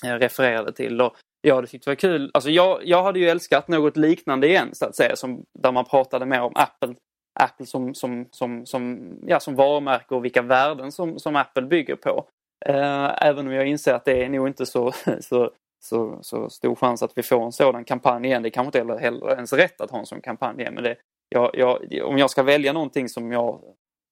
refererade 0.02 0.72
till. 0.72 1.00
Och 1.00 1.16
jag 1.40 1.54
hade 1.54 1.66
tyckt 1.66 1.84
det 1.84 1.90
var 1.90 1.94
kul. 1.96 2.30
Alltså 2.34 2.50
jag, 2.50 2.80
jag 2.84 3.02
hade 3.02 3.18
ju 3.18 3.28
älskat 3.28 3.68
något 3.68 3.96
liknande 3.96 4.48
igen 4.48 4.68
så 4.72 4.86
att 4.86 4.96
säga. 4.96 5.16
Som, 5.16 5.44
där 5.58 5.72
man 5.72 5.84
pratade 5.84 6.26
mer 6.26 6.40
om 6.40 6.52
Apple, 6.54 6.94
Apple 7.38 7.66
som, 7.66 7.94
som, 7.94 8.26
som, 8.30 8.66
som, 8.66 9.12
ja, 9.26 9.40
som 9.40 9.54
varumärke 9.54 10.14
och 10.14 10.24
vilka 10.24 10.42
värden 10.42 10.92
som, 10.92 11.18
som 11.18 11.36
Apple 11.36 11.62
bygger 11.62 11.96
på. 11.96 12.24
Eh, 12.66 13.26
även 13.26 13.46
om 13.46 13.52
jag 13.52 13.66
inser 13.66 13.94
att 13.94 14.04
det 14.04 14.24
är 14.24 14.28
nog 14.28 14.48
inte 14.48 14.66
så, 14.66 14.92
så 15.20 15.50
så, 15.80 16.18
så 16.22 16.50
stor 16.50 16.74
chans 16.74 17.02
att 17.02 17.12
vi 17.14 17.22
får 17.22 17.44
en 17.44 17.52
sådan 17.52 17.84
kampanj 17.84 18.26
igen. 18.26 18.42
Det 18.42 18.50
kanske 18.50 18.78
inte 18.78 19.00
heller 19.00 19.30
ens 19.30 19.52
rätt 19.52 19.80
att 19.80 19.90
ha 19.90 19.98
en 19.98 20.06
sån 20.06 20.20
kampanj 20.20 20.60
igen. 20.60 20.74
Men 20.74 20.84
det, 20.84 20.96
jag, 21.28 21.50
jag, 21.54 22.02
om 22.04 22.18
jag 22.18 22.30
ska 22.30 22.42
välja 22.42 22.72
någonting 22.72 23.08
som 23.08 23.32
jag 23.32 23.60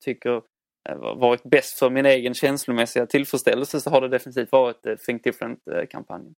tycker 0.05 0.43
eh, 0.89 0.97
varit 1.17 1.43
bäst 1.43 1.79
för 1.79 1.91
min 1.91 2.07
egen 2.07 2.35
känslomässiga 2.35 3.07
tillfredsställelse 3.07 3.81
så 3.81 3.91
har 3.91 4.01
det 4.01 4.09
definitivt 4.09 4.53
varit 4.53 4.87
eh, 4.87 4.95
Think 5.07 5.25
Different-kampanjen. 5.25 6.35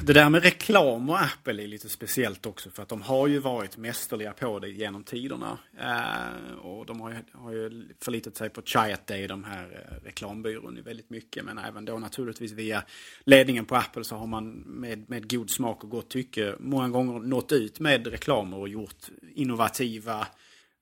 Det 0.00 0.12
där 0.12 0.28
med 0.28 0.42
reklam 0.42 1.10
och 1.10 1.22
Apple 1.22 1.62
är 1.62 1.66
lite 1.66 1.88
speciellt 1.88 2.46
också 2.46 2.70
för 2.70 2.82
att 2.82 2.88
de 2.88 3.02
har 3.02 3.26
ju 3.26 3.38
varit 3.38 3.76
mästerliga 3.76 4.32
på 4.32 4.58
det 4.58 4.68
genom 4.68 5.04
tiderna. 5.04 5.58
Eh, 5.80 6.56
och 6.56 6.86
de 6.86 7.00
har 7.00 7.10
ju, 7.10 7.16
har 7.32 7.52
ju 7.52 7.88
förlitat 8.00 8.36
sig 8.36 8.50
på 8.50 8.62
Chiat 8.62 9.06
de 9.06 9.44
här 9.44 9.64
eh, 9.64 10.04
reklambyrån, 10.04 10.82
väldigt 10.84 11.10
mycket. 11.10 11.44
Men 11.44 11.58
även 11.58 11.84
då 11.84 11.98
naturligtvis 11.98 12.52
via 12.52 12.82
ledningen 13.24 13.64
på 13.64 13.76
Apple 13.76 14.04
så 14.04 14.16
har 14.16 14.26
man 14.26 14.50
med, 14.52 15.10
med 15.10 15.30
god 15.30 15.50
smak 15.50 15.84
och 15.84 15.90
gott 15.90 16.10
tycke 16.10 16.54
många 16.58 16.88
gånger 16.88 17.20
nått 17.20 17.52
ut 17.52 17.80
med 17.80 18.06
reklamer 18.06 18.56
och 18.56 18.68
gjort 18.68 19.06
innovativa, 19.34 20.26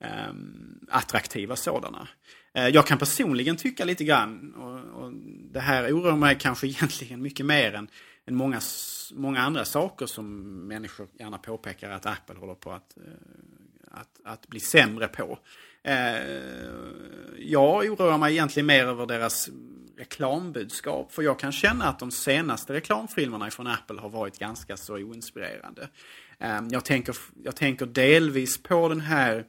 eh, 0.01 0.35
attraktiva 0.89 1.57
sådana. 1.57 2.09
Eh, 2.55 2.69
jag 2.69 2.87
kan 2.87 2.99
personligen 2.99 3.57
tycka 3.57 3.85
lite 3.85 4.05
grann, 4.05 4.55
och, 4.55 5.03
och 5.03 5.13
det 5.53 5.61
här 5.61 5.93
oroar 5.93 6.17
mig 6.17 6.37
kanske 6.41 6.67
egentligen 6.69 7.23
mycket 7.23 7.47
mer 7.47 7.75
än 7.75 7.89
än 8.31 8.37
många, 8.37 8.61
många 9.13 9.41
andra 9.41 9.65
saker 9.65 10.07
som 10.07 10.27
människor 10.69 11.09
gärna 11.19 11.39
påpekar 11.39 11.91
att 11.91 12.07
Apple 12.07 12.37
håller 12.39 12.55
på 12.55 12.73
att, 12.73 12.97
eh, 12.97 13.03
att, 13.91 14.21
att 14.25 14.49
bli 14.49 14.61
sämre 14.61 15.09
på. 15.09 15.39
Eh, 15.83 15.95
jag 17.39 17.85
oroar 17.85 18.19
mig 18.19 18.33
egentligen 18.33 18.67
mer 18.67 18.87
över 18.87 19.07
deras 19.07 19.51
reklambudskap. 19.97 21.13
För 21.13 21.23
jag 21.23 21.39
kan 21.39 21.53
känna 21.53 21.85
att 21.85 21.99
de 21.99 22.11
senaste 22.11 22.73
reklamfilmerna 22.73 23.51
från 23.51 23.67
Apple 23.67 24.01
har 24.01 24.09
varit 24.09 24.39
ganska 24.39 24.77
så 24.77 24.95
oinspirerande. 24.95 25.89
Eh, 26.39 26.61
jag 26.71 26.85
tänker, 26.85 27.17
jag 27.45 27.57
tänker 27.57 27.87
delvis 27.87 28.63
på 28.63 28.89
den 28.89 29.01
här 29.01 29.45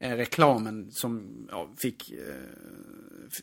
Eh, 0.00 0.16
reklamen 0.16 0.90
som 0.90 1.46
ja, 1.50 1.70
fick 1.76 2.10
eh, 2.10 2.18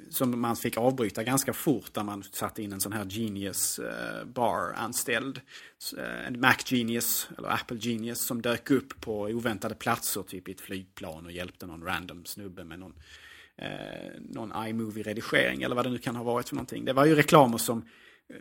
som 0.09 0.41
man 0.41 0.55
fick 0.55 0.77
avbryta 0.77 1.23
ganska 1.23 1.53
fort 1.53 1.93
där 1.93 2.03
man 2.03 2.23
satte 2.23 2.63
in 2.63 2.73
en 2.73 2.81
sån 2.81 2.93
här 2.93 3.05
Genius 3.09 3.79
eh, 3.79 4.25
Bar-anställd. 4.25 5.41
Eh, 5.97 6.27
en 6.27 6.39
Mac 6.39 6.55
Genius, 6.65 7.29
eller 7.37 7.49
Apple 7.49 7.77
Genius, 7.77 8.19
som 8.19 8.41
dök 8.41 8.71
upp 8.71 9.01
på 9.01 9.21
oväntade 9.21 9.75
platser, 9.75 10.23
typ 10.23 10.47
i 10.47 10.51
ett 10.51 10.61
flygplan 10.61 11.25
och 11.25 11.31
hjälpte 11.31 11.65
någon 11.65 11.83
random 11.83 12.25
snubbe 12.25 12.63
med 12.63 12.79
någon, 12.79 12.93
eh, 13.57 14.21
någon 14.29 14.51
iMovie-redigering 14.51 15.63
eller 15.63 15.75
vad 15.75 15.85
det 15.85 15.89
nu 15.89 15.97
kan 15.97 16.15
ha 16.15 16.23
varit 16.23 16.49
för 16.49 16.55
någonting. 16.55 16.85
Det 16.85 16.93
var 16.93 17.05
ju 17.05 17.15
reklamer 17.15 17.57
som 17.57 17.85
eh, 18.29 18.35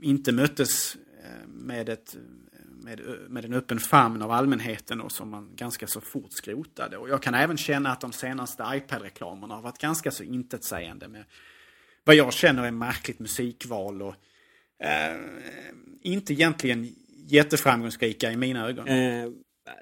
inte 0.00 0.32
möttes 0.32 0.96
eh, 1.24 1.48
med 1.48 1.88
ett 1.88 2.16
med, 2.82 3.00
med 3.28 3.44
en 3.44 3.52
öppen 3.54 3.78
famn 3.78 4.22
av 4.22 4.30
allmänheten 4.30 5.00
och 5.00 5.12
som 5.12 5.30
man 5.30 5.50
ganska 5.56 5.86
så 5.86 6.00
fort 6.00 6.32
skrotade. 6.32 6.96
Och 6.96 7.08
jag 7.08 7.22
kan 7.22 7.34
även 7.34 7.56
känna 7.56 7.92
att 7.92 8.00
de 8.00 8.12
senaste 8.12 8.62
iPad-reklamerna 8.62 9.54
har 9.54 9.62
varit 9.62 9.78
ganska 9.78 10.10
så 10.10 10.22
intetsägande 10.22 11.08
med 11.08 11.24
vad 12.04 12.16
jag 12.16 12.32
känner 12.32 12.66
är 12.66 12.70
märkligt 12.70 13.18
musikval 13.18 14.02
och 14.02 14.14
eh, 14.84 15.16
inte 16.02 16.32
egentligen 16.32 16.94
jätteframgångsrika 17.26 18.32
i 18.32 18.36
mina 18.36 18.68
ögon. 18.68 18.88
Eh, 18.88 19.30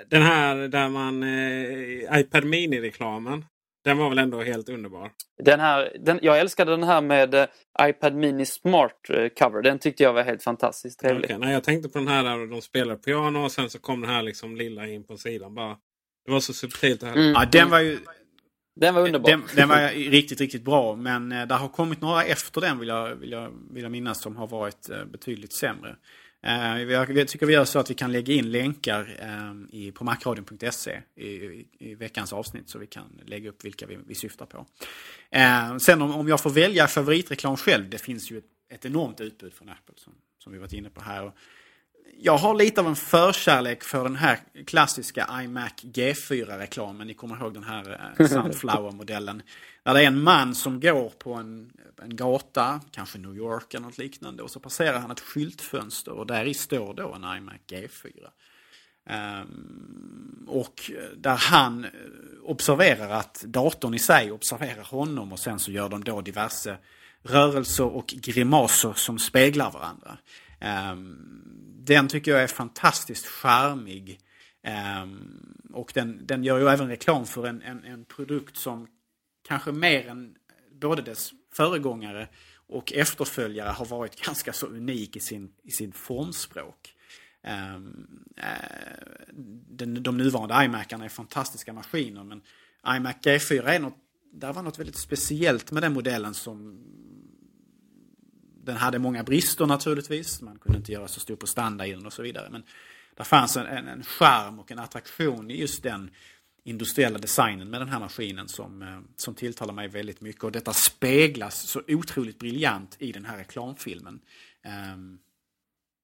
den 0.09 0.23
här 0.23 0.69
där 0.69 0.89
man 0.89 1.23
eh, 1.23 2.21
iPad 2.21 2.45
Mini-reklamen. 2.45 3.45
Den 3.85 3.99
var 3.99 4.09
väl 4.09 4.19
ändå 4.19 4.43
helt 4.43 4.69
underbar? 4.69 5.11
Den 5.45 5.61
här, 5.61 5.97
den, 6.01 6.19
jag 6.23 6.41
älskade 6.41 6.71
den 6.71 6.83
här 6.83 7.01
med 7.01 7.35
uh, 7.35 7.45
iPad 7.83 8.15
Mini 8.15 8.47
Smart 8.47 8.93
uh, 9.11 9.29
Cover. 9.29 9.63
Den 9.63 9.79
tyckte 9.79 10.03
jag 10.03 10.13
var 10.13 10.23
helt 10.23 10.43
fantastiskt 10.43 11.01
trevlig. 11.01 11.25
Okay, 11.25 11.39
nej, 11.39 11.53
jag 11.53 11.65
tänkte 11.65 11.89
på 11.89 11.99
den 11.99 12.09
här 12.09 12.25
där 12.25 12.47
de 12.47 12.63
spelar 12.63 12.97
piano 12.97 13.45
och 13.45 13.53
sen 13.53 13.71
så 13.71 13.79
kom 13.79 14.01
den 14.01 14.11
här 14.11 14.23
liksom 14.23 14.57
lilla 14.57 14.87
in 14.87 15.05
på 15.05 15.17
sidan. 15.17 15.55
Bara, 15.55 15.77
det 16.27 16.33
var 16.33 16.41
så 16.41 16.53
subtilt. 16.53 17.01
Det 17.01 17.07
här. 17.07 17.17
Mm. 17.17 17.33
Ja, 17.33 17.45
den 17.53 17.71
var 17.71 17.81
ju... 17.81 17.99
Den 18.81 18.95
var 18.95 19.03
underbar. 19.03 19.31
Den, 19.31 19.43
den, 19.57 19.69
var 19.69 19.89
riktigt, 20.11 20.41
riktigt 20.41 20.65
bra. 20.65 20.97
Men 20.97 21.33
uh, 21.33 21.47
det 21.47 21.55
har 21.55 21.69
kommit 21.69 22.01
några 22.01 22.25
efter 22.25 22.61
den 22.61 22.79
vill 22.79 22.89
jag, 22.89 23.15
vill 23.15 23.31
jag, 23.31 23.53
vill 23.71 23.83
jag 23.83 23.93
minnas 23.93 24.23
som 24.23 24.37
har 24.37 24.47
varit 24.47 24.91
betydligt 25.13 25.53
sämre. 25.53 25.97
Eh, 26.43 26.75
uh, 26.75 26.93
jag 26.93 27.29
tycker 27.29 27.47
vi 27.47 27.53
gör 27.53 27.65
så 27.65 27.79
att 27.79 27.91
vi 27.91 27.95
kan 27.95 28.13
lägga 28.13 28.35
in 28.35 28.51
länkar 28.51 29.17
eh, 29.19 29.79
i, 29.79 29.93
på 29.93 30.05
macradion.se 30.05 31.03
i, 31.15 31.67
i, 31.79 31.95
veckans 31.95 32.33
avsnitt 32.33 32.71
så 32.71 32.79
vi 32.79 32.87
kan 32.87 33.21
lägga 33.27 33.49
upp 33.49 33.65
vilka 33.65 33.87
vi, 33.87 33.99
vi 34.07 34.15
syftar 34.15 34.47
på. 34.47 34.67
Eh, 35.31 35.77
sen 35.77 36.03
om, 36.03 36.15
om 36.15 36.29
jag 36.29 36.41
får 36.41 36.51
välja 36.51 36.87
favoritreklam 36.87 37.57
själv, 37.57 37.91
det 37.91 37.99
finns 37.99 38.31
ju 38.31 38.39
ett, 38.39 38.45
ett 38.73 38.85
enormt 38.85 39.21
utbud 39.21 39.53
från 39.53 39.69
Apple 39.69 39.95
som, 39.97 40.13
som 40.39 40.53
vi 40.53 40.59
varit 40.59 40.73
inne 40.73 40.91
på 40.91 41.01
här. 41.01 41.33
Jag 42.21 42.39
har 42.39 42.55
lite 42.55 42.81
av 42.81 42.87
en 42.87 42.97
förkärlek 42.97 43.85
för 43.85 44.05
den 44.05 44.17
här 44.17 44.39
klassiska 44.67 45.29
iMac 45.43 45.73
G4-reklamen. 45.83 47.07
Ni 47.07 47.15
kommer 47.15 47.37
ihåg 47.37 47.55
den 47.55 47.65
här 47.65 48.13
eh, 48.19 48.27
Sunflower-modellen. 48.27 49.43
Där 49.83 49.95
det 49.95 50.03
är 50.03 50.07
en 50.07 50.23
man 50.23 50.55
som 50.55 50.81
går 50.81 51.11
på 51.11 51.35
en, 51.35 51.73
en 52.03 52.17
gata, 52.17 52.81
kanske 52.91 53.19
New 53.19 53.37
York 53.37 53.75
eller 53.75 53.87
något 53.87 53.99
liknande. 53.99 54.43
Och 54.43 54.51
så 54.51 54.61
passerar 54.61 54.99
han 54.99 55.11
ett 55.11 55.21
skyltfönster 55.21 56.13
och 56.13 56.27
där 56.27 56.45
i 56.45 56.55
står 56.55 56.95
då 56.95 57.13
en 57.13 57.37
iMac 57.37 57.57
G4. 57.69 58.13
Um, 58.15 59.15
ehm, 59.15 60.45
och 60.49 60.91
där 61.17 61.37
han 61.37 61.85
eh, 61.85 61.91
observerar 62.43 63.11
att 63.11 63.45
datorn 63.47 63.95
i 63.95 63.99
sig 63.99 64.33
observerar 64.33 64.85
honom 64.85 65.33
och 65.33 65.39
sen 65.39 65.59
så 65.59 65.71
gör 65.71 65.89
de 65.89 66.05
då 66.05 66.21
diverse 66.21 66.77
rörelser 67.23 67.85
och 67.85 68.07
grimaser 68.07 68.93
som 68.93 69.19
speglar 69.19 69.71
varandra. 69.71 70.19
Ehm, 70.61 71.17
den 71.79 72.09
tycker 72.09 72.31
jag 72.31 72.43
är 72.43 72.47
fantastiskt 72.47 73.27
charmig. 73.27 74.21
Ehm, 74.63 75.57
och 75.73 75.93
den, 75.95 76.27
den 76.27 76.45
gör 76.45 76.59
ju 76.59 76.69
även 76.69 76.89
reklam 76.89 77.27
för 77.27 77.47
en, 77.47 77.63
en, 77.63 77.85
en, 77.85 78.05
produkt 78.05 78.57
som 78.57 78.87
kanske 79.49 79.73
mer 79.73 80.09
än 80.09 80.35
både 80.73 81.03
dess 81.03 81.31
föregångare 81.53 82.29
och 82.69 82.93
efterföljare 82.93 83.69
har 83.69 83.87
varit 83.87 84.25
ganska 84.25 84.53
så 84.53 84.67
unik 84.67 85.17
i 85.17 85.21
sin, 85.21 85.53
i 85.63 85.71
sin 85.71 85.93
formspråk. 85.93 86.95
Ehm, 87.43 88.25
eh, 88.37 89.05
den, 89.69 90.03
de 90.03 90.17
nuvarande 90.17 90.65
iMacarna 90.65 91.05
är 91.05 91.09
fantastiska 91.09 91.73
maskiner 91.73 92.25
men 92.25 92.43
iMac 92.97 93.17
G4 93.23 93.67
är 93.67 93.81
något, 93.81 93.97
där 94.33 94.53
var 94.53 94.63
något 94.63 94.79
väldigt 94.79 94.99
speciellt 94.99 95.73
med 95.73 95.83
den 95.83 95.93
modellen 95.93 96.35
som 96.35 96.85
den 98.69 98.77
hade 98.77 98.99
många 98.99 99.23
brister 99.23 99.67
naturligtvis. 99.67 100.43
Man 100.43 100.59
kunde 100.59 100.79
inte 100.79 100.93
göra 100.93 101.09
så 101.09 101.21
stor 101.21 101.37
prestanda 101.37 101.87
i 101.87 101.93
den 101.93 102.07
och 102.07 102.13
så 102.13 102.23
vidare. 102.23 102.49
Men 102.51 102.63
det 103.17 103.25
fanns 103.25 103.57
en, 103.57 103.67
en, 103.67 103.89
en 103.89 104.03
charm 104.03 104.59
och 104.59 104.73
en 104.73 104.79
attraktion 104.79 105.51
i 105.51 105.61
just 105.61 105.83
den 105.83 106.11
industriella 106.65 107.19
designen 107.19 107.71
med 107.71 107.81
den 107.81 107.89
här 107.89 108.01
maskinen 108.01 108.49
som, 108.49 108.83
eh, 108.83 109.01
som 109.17 109.35
tilltalar 109.35 109.75
mig 109.75 109.89
väldigt 109.89 110.21
mycket. 110.21 110.45
Och 110.45 110.53
detta 110.53 110.73
speglas 110.73 111.61
så 111.61 111.83
otroligt 111.89 112.39
briljant 112.39 112.97
i 112.99 113.13
den 113.13 113.25
här 113.25 113.37
reklamfilmen. 113.37 114.21
Um, 114.95 115.19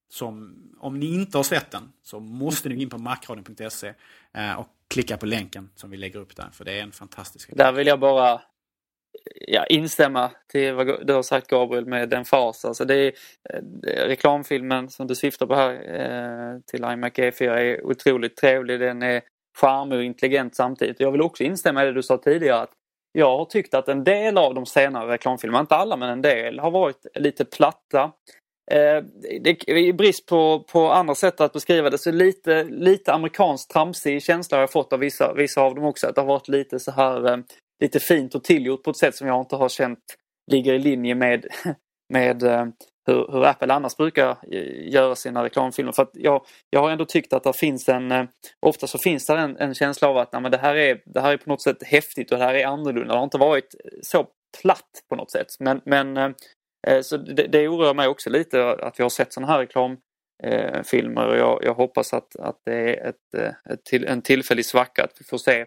som, 0.08 0.54
om 0.80 0.98
ni 0.98 1.14
inte 1.14 1.38
har 1.38 1.42
sett 1.42 1.70
den 1.70 1.92
så 2.02 2.20
måste 2.20 2.68
ni 2.68 2.74
gå 2.74 2.82
in 2.82 2.90
på 2.90 2.98
macradion.se 2.98 3.94
eh, 4.32 4.52
och 4.52 4.68
klicka 4.88 5.16
på 5.16 5.26
länken 5.26 5.70
som 5.74 5.90
vi 5.90 5.96
lägger 5.96 6.18
upp 6.18 6.36
där. 6.36 6.50
För 6.52 6.64
det 6.64 6.72
är 6.72 6.82
en 6.82 6.92
fantastisk 6.92 7.50
reklam. 7.50 7.66
Där 7.66 7.72
vill 7.72 7.86
jag 7.86 8.00
bara 8.00 8.42
ja, 9.46 9.66
instämma 9.66 10.30
till 10.52 10.74
vad 10.74 11.06
du 11.06 11.12
har 11.12 11.22
sagt 11.22 11.50
Gabriel 11.50 11.86
med 11.86 12.08
den 12.08 12.24
fas. 12.24 12.64
Alltså 12.64 12.84
det 12.84 12.94
är, 12.94 13.12
eh, 13.50 14.06
reklamfilmen 14.06 14.88
som 14.88 15.06
du 15.06 15.14
syftar 15.14 15.46
på 15.46 15.54
här 15.54 15.72
eh, 15.72 16.60
till 16.66 16.84
iMac 16.84 17.12
E4 17.12 17.50
är 17.50 17.86
otroligt 17.86 18.36
trevlig. 18.36 18.80
Den 18.80 19.02
är 19.02 19.22
charmig 19.60 19.98
och 19.98 20.04
intelligent 20.04 20.56
samtidigt. 20.56 21.00
Jag 21.00 21.12
vill 21.12 21.22
också 21.22 21.44
instämma 21.44 21.82
i 21.82 21.86
det 21.86 21.92
du 21.92 22.02
sa 22.02 22.18
tidigare 22.18 22.60
att 22.60 22.72
jag 23.12 23.38
har 23.38 23.44
tyckt 23.44 23.74
att 23.74 23.88
en 23.88 24.04
del 24.04 24.38
av 24.38 24.54
de 24.54 24.66
senare 24.66 25.12
reklamfilmerna, 25.12 25.60
inte 25.60 25.74
alla 25.74 25.96
men 25.96 26.10
en 26.10 26.22
del, 26.22 26.58
har 26.58 26.70
varit 26.70 27.06
lite 27.14 27.44
platta. 27.44 28.12
Eh, 28.70 29.04
det, 29.40 29.68
I 29.68 29.92
brist 29.92 30.26
på, 30.26 30.64
på 30.72 30.90
andra 30.90 31.14
sätt 31.14 31.40
att 31.40 31.52
beskriva 31.52 31.90
det 31.90 31.98
så 31.98 32.12
lite, 32.12 32.64
lite 32.64 33.12
amerikansk 33.12 33.72
tramsig 33.72 34.22
känsla 34.22 34.56
har 34.56 34.62
jag 34.62 34.72
fått 34.72 34.92
av 34.92 34.98
vissa, 34.98 35.34
vissa 35.34 35.60
av 35.60 35.74
dem 35.74 35.84
också. 35.84 36.06
Att 36.06 36.14
det 36.14 36.20
har 36.20 36.28
varit 36.28 36.48
lite 36.48 36.78
så 36.78 36.90
här 36.90 37.32
eh, 37.32 37.38
lite 37.84 38.00
fint 38.00 38.34
och 38.34 38.44
tillgjort 38.44 38.82
på 38.82 38.90
ett 38.90 38.96
sätt 38.96 39.14
som 39.14 39.26
jag 39.26 39.40
inte 39.40 39.56
har 39.56 39.68
känt 39.68 39.98
ligger 40.50 40.74
i 40.74 40.78
linje 40.78 41.14
med, 41.14 41.46
med 42.12 42.42
eh, 42.42 42.66
hur, 43.06 43.32
hur, 43.32 43.44
Apple 43.44 43.74
annars 43.74 43.96
brukar 43.96 44.36
eh, 44.52 44.92
göra 44.92 45.14
sina 45.14 45.44
reklamfilmer. 45.44 45.92
För 45.92 46.02
att 46.02 46.10
jag, 46.12 46.46
jag 46.70 46.80
har 46.80 46.90
ändå 46.90 47.04
tyckt 47.04 47.32
att 47.32 47.44
det 47.44 47.52
finns 47.52 47.88
en, 47.88 48.12
eh, 48.12 48.24
ofta 48.66 48.86
så 48.86 48.98
finns 48.98 49.26
det 49.26 49.38
en, 49.38 49.56
en 49.56 49.74
känsla 49.74 50.08
av 50.08 50.18
att 50.18 50.32
nej, 50.32 50.42
men 50.42 50.50
det, 50.50 50.58
här 50.58 50.74
är, 50.74 51.02
det 51.04 51.20
här 51.20 51.32
är 51.32 51.36
på 51.36 51.50
något 51.50 51.62
sätt 51.62 51.82
häftigt 51.82 52.32
och 52.32 52.38
det 52.38 52.44
här 52.44 52.54
är 52.54 52.66
annorlunda. 52.66 53.14
Det 53.14 53.18
har 53.18 53.24
inte 53.24 53.38
varit 53.38 53.74
så 54.02 54.26
platt 54.62 54.90
på 55.08 55.16
något 55.16 55.30
sätt. 55.30 55.46
Men, 55.60 55.80
men 55.84 56.34
så 57.02 57.16
det, 57.16 57.46
det 57.46 57.68
oroar 57.68 57.94
mig 57.94 58.08
också 58.08 58.30
lite 58.30 58.70
att 58.70 58.98
vi 58.98 59.02
har 59.02 59.10
sett 59.10 59.32
sådana 59.32 59.52
här 59.52 59.58
reklamfilmer 59.58 61.26
och 61.26 61.36
jag, 61.36 61.64
jag 61.64 61.74
hoppas 61.74 62.12
att, 62.14 62.36
att 62.36 62.58
det 62.64 62.74
är 62.74 63.08
ett, 63.08 63.54
ett 63.70 63.84
till, 63.84 64.04
en 64.04 64.22
tillfällig 64.22 64.66
svacka 64.66 65.04
att 65.04 65.16
vi 65.20 65.24
får 65.24 65.38
se 65.38 65.66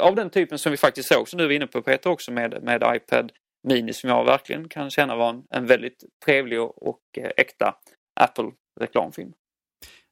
av 0.00 0.14
den 0.14 0.30
typen 0.30 0.58
som 0.58 0.70
vi 0.70 0.76
faktiskt 0.76 1.08
såg, 1.08 1.28
som 1.28 1.38
du 1.38 1.46
var 1.46 1.52
inne 1.52 1.66
på 1.66 1.82
Peter 1.82 2.10
också 2.10 2.32
med, 2.32 2.62
med 2.62 2.82
iPad 2.96 3.32
Mini 3.68 3.92
som 3.92 4.10
jag 4.10 4.24
verkligen 4.24 4.68
kan 4.68 4.90
känna 4.90 5.16
var 5.16 5.30
en, 5.30 5.42
en 5.50 5.66
väldigt 5.66 6.04
trevlig 6.24 6.60
och, 6.60 6.88
och 6.88 7.00
äkta 7.36 7.74
Apple-reklamfilm. 8.20 9.32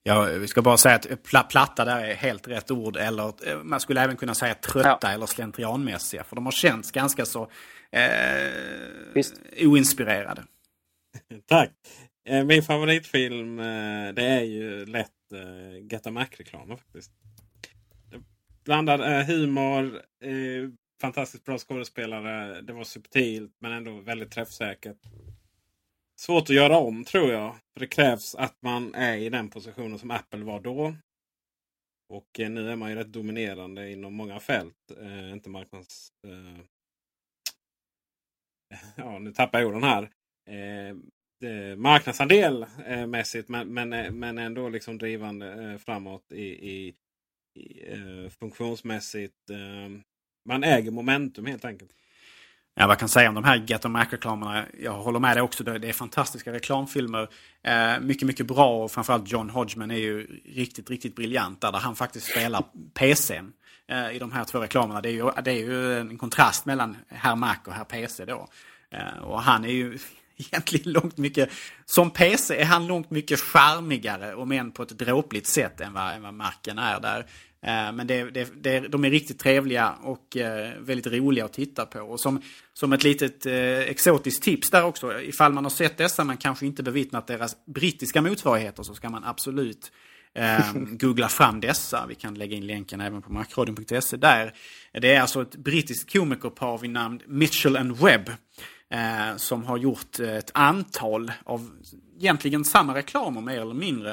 Ja, 0.09 0.23
vi 0.23 0.49
ska 0.49 0.63
bara 0.63 0.77
säga 0.77 0.95
att 0.95 1.23
pl 1.23 1.37
platta 1.51 1.85
där 1.85 2.05
är 2.05 2.15
helt 2.15 2.49
rätt 2.49 2.71
ord. 2.71 2.97
Eller 2.97 3.49
eh, 3.49 3.63
man 3.63 3.81
skulle 3.81 4.01
även 4.01 4.17
kunna 4.17 4.35
säga 4.35 4.55
trötta 4.55 4.99
ja. 5.03 5.09
eller 5.09 5.27
slentrianmässiga. 5.27 6.25
För 6.25 6.37
de 6.37 6.45
har 6.45 6.53
känts 6.53 6.91
ganska 6.91 7.25
så 7.25 7.51
eh, 7.93 9.67
oinspirerade. 9.67 10.45
Tack. 11.47 11.71
Eh, 12.29 12.45
min 12.45 12.63
favoritfilm 12.63 13.59
eh, 13.59 14.15
det 14.15 14.25
är 14.25 14.43
ju 14.43 14.87
lätt 14.87 15.11
Get 15.91 16.07
a 16.07 16.11
Mac-reklamen 16.11 16.79
faktiskt. 16.79 17.13
Blandad 18.67 19.01
eh, 19.01 19.27
humor, 19.27 20.03
eh, 20.23 20.71
fantastiskt 21.01 21.45
bra 21.45 21.59
skådespelare. 21.59 22.61
Det 22.61 22.73
var 22.73 22.85
subtilt 22.85 23.57
men 23.59 23.73
ändå 23.73 24.01
väldigt 24.01 24.31
träffsäkert 24.31 24.99
svårt 26.21 26.43
att 26.43 26.57
göra 26.57 26.77
om 26.77 27.05
tror 27.05 27.31
jag. 27.31 27.57
För 27.73 27.81
det 27.81 27.87
krävs 27.87 28.35
att 28.35 28.63
man 28.63 28.95
är 28.95 29.17
i 29.17 29.29
den 29.29 29.51
positionen 29.51 29.99
som 29.99 30.11
Apple 30.11 30.45
var 30.45 30.61
då. 30.61 30.97
Och 32.09 32.41
eh, 32.41 32.51
nu 32.51 32.71
är 32.71 32.77
man 32.77 32.91
ju 32.91 32.97
rätt 32.97 33.13
dominerande 33.13 33.91
inom 33.91 34.15
många 34.15 34.41
fält. 34.41 34.91
Eh, 35.01 35.33
inte 35.33 35.51
marknads... 35.51 36.09
Eh, 36.27 36.65
ja, 38.97 39.19
nu 39.19 39.33
tappar 39.33 39.59
jag 39.59 39.69
orden 39.69 39.83
här. 39.83 40.11
Eh, 40.49 40.97
marknadsandel 41.77 42.67
eh, 42.87 43.07
mässigt 43.07 43.49
men, 43.49 43.75
men, 43.75 43.93
eh, 43.93 44.11
men 44.11 44.39
ändå 44.39 44.69
liksom 44.69 44.99
drivande 44.99 45.71
eh, 45.73 45.79
framåt 45.79 46.33
i, 46.33 46.71
i 46.71 46.95
eh, 47.89 48.31
funktionsmässigt. 48.41 49.51
Eh, 49.51 50.01
man 50.49 50.65
äger 50.65 50.91
momentum 50.91 51.47
helt 51.47 51.65
enkelt. 51.65 51.91
Ja, 52.79 52.87
vad 52.87 52.99
kan 52.99 53.09
säga 53.09 53.29
om 53.29 53.35
de 53.35 53.45
här 53.45 53.65
Get 53.67 53.85
Mac-reklamerna? 53.85 54.65
Jag 54.81 54.93
håller 54.93 55.19
med 55.19 55.37
dig 55.37 55.43
också. 55.43 55.65
Det 55.65 55.89
är 55.89 55.93
fantastiska 55.93 56.53
reklamfilmer. 56.53 57.29
Eh, 57.63 58.01
mycket, 58.01 58.27
mycket 58.27 58.47
bra 58.47 58.85
och 58.85 58.91
framförallt 58.91 59.33
John 59.33 59.51
Hodgman 59.51 59.91
är 59.91 59.97
ju 59.97 60.41
riktigt, 60.45 60.91
riktigt 60.91 61.17
briljant 61.17 61.61
där, 61.61 61.73
där 61.73 61.79
han 61.79 61.97
faktiskt 61.97 62.27
spelar 62.31 62.65
PCn 62.95 63.53
eh, 63.89 64.11
i 64.11 64.19
de 64.19 64.33
här 64.33 64.45
två 64.45 64.61
reklamerna. 64.61 65.01
Det 65.01 65.09
är, 65.09 65.13
ju, 65.13 65.31
det 65.45 65.51
är 65.51 65.59
ju 65.59 65.99
en 65.99 66.19
kontrast 66.19 66.67
mellan 66.67 66.97
herr 67.09 67.37
Mac 67.37 67.57
och 67.67 67.73
herr 67.73 67.85
PC 67.85 68.25
då. 68.25 68.49
Eh, 68.91 69.19
och 69.19 69.43
han 69.43 69.65
är 69.65 69.73
ju 69.73 69.99
egentligen 70.37 70.93
långt 70.93 71.17
mycket... 71.17 71.51
Som 71.85 72.11
PC 72.11 72.57
är 72.57 72.65
han 72.65 72.87
långt 72.87 73.11
mycket 73.11 73.41
charmigare, 73.41 74.35
om 74.35 74.53
än 74.53 74.73
på 74.73 74.83
ett 74.83 74.99
dråpligt 74.99 75.47
sätt, 75.47 75.81
än 75.81 75.93
vad, 75.93 76.15
än 76.15 76.23
vad 76.23 76.35
Macen 76.35 76.79
är 76.79 77.01
där. 77.01 77.27
Eh, 77.63 77.93
men 77.93 78.07
det, 78.07 78.31
det, 78.31 78.63
det, 78.63 78.81
de 78.81 79.05
är 79.05 79.11
riktigt 79.11 79.39
trevliga 79.39 79.95
och 80.03 80.37
eh, 80.37 80.73
väldigt 80.81 81.07
roliga 81.07 81.45
att 81.45 81.53
titta 81.53 81.87
på. 81.87 82.01
Och 82.01 82.21
som, 82.21 82.43
som 82.73 82.93
ett 82.93 83.05
litet 83.05 83.47
eh, 83.47 83.79
exotiskt 83.79 84.43
tips 84.43 84.71
där 84.71 84.85
också, 84.85 85.21
ifall 85.21 85.53
man 85.53 85.65
har 85.65 85.71
sett 85.71 85.99
dessa 85.99 86.25
men 86.25 86.37
kanske 86.37 86.67
inte 86.67 86.83
bevittnat 86.83 87.27
deras 87.27 87.57
brittiska 87.67 88.23
motsvarigheter 88.23 88.83
så 88.83 88.95
ska 88.95 89.11
man 89.11 89.25
absolut 89.25 89.93
googla 90.75 91.29
fram 91.29 91.61
dessa. 91.61 92.07
Vi 92.09 92.15
kan 92.15 92.35
lägga 92.35 92.57
in 92.57 92.67
länken 92.67 93.01
även 93.01 93.23
på 93.23 93.33
macradion.se 93.33 94.17
där. 94.17 94.55
Det 94.93 95.15
är 95.15 95.21
alltså 95.21 95.43
ett 95.43 95.57
brittiskt 95.57 96.13
komikerpar 96.13 96.79
vid 96.79 96.91
namn 96.91 97.21
Mitchell 97.27 97.77
and 97.77 97.97
Webb. 97.97 98.31
Eh, 98.91 99.37
som 99.37 99.65
har 99.65 99.77
gjort 99.77 100.19
ett 100.19 100.51
antal 100.55 101.33
av 101.45 101.71
egentligen 102.19 102.65
samma 102.65 102.95
reklamer 102.95 103.41
mer 103.41 103.61
eller 103.61 103.75
mindre. 103.75 104.11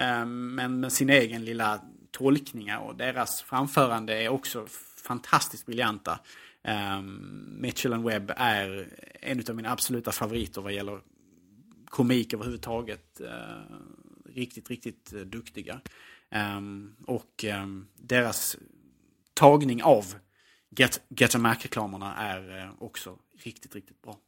Eh, 0.00 0.26
men 0.26 0.80
med 0.80 0.92
sin 0.92 1.10
egen 1.10 1.44
lilla 1.44 1.80
tolkningar 2.14 2.78
och 2.78 2.96
deras 2.96 3.42
framförande 3.42 4.22
är 4.22 4.28
också 4.28 4.66
fantastiskt 5.04 5.66
briljanta. 5.66 6.20
Um, 6.62 7.56
Mitchell 7.60 7.92
and 7.92 8.04
Webb 8.04 8.32
är 8.36 8.88
en 9.20 9.42
av 9.48 9.56
mina 9.56 9.70
absoluta 9.70 10.12
favoriter 10.12 10.60
vad 10.60 10.72
gäller 10.72 11.00
komik 11.84 12.34
överhuvudtaget. 12.34 13.20
Uh, 13.20 13.76
riktigt, 14.34 14.70
riktigt 14.70 15.12
uh, 15.14 15.20
duktiga. 15.20 15.80
Um, 16.30 16.96
och 17.06 17.44
um, 17.62 17.88
deras 17.96 18.56
tagning 19.34 19.82
av 19.82 20.14
Get, 20.76 21.00
Get 21.08 21.34
a 21.34 21.38
Mac-reklamerna 21.38 22.16
är 22.16 22.64
uh, 22.64 22.72
också 22.78 23.18
riktigt, 23.38 23.74
riktigt 23.74 24.02
bra. 24.02 24.18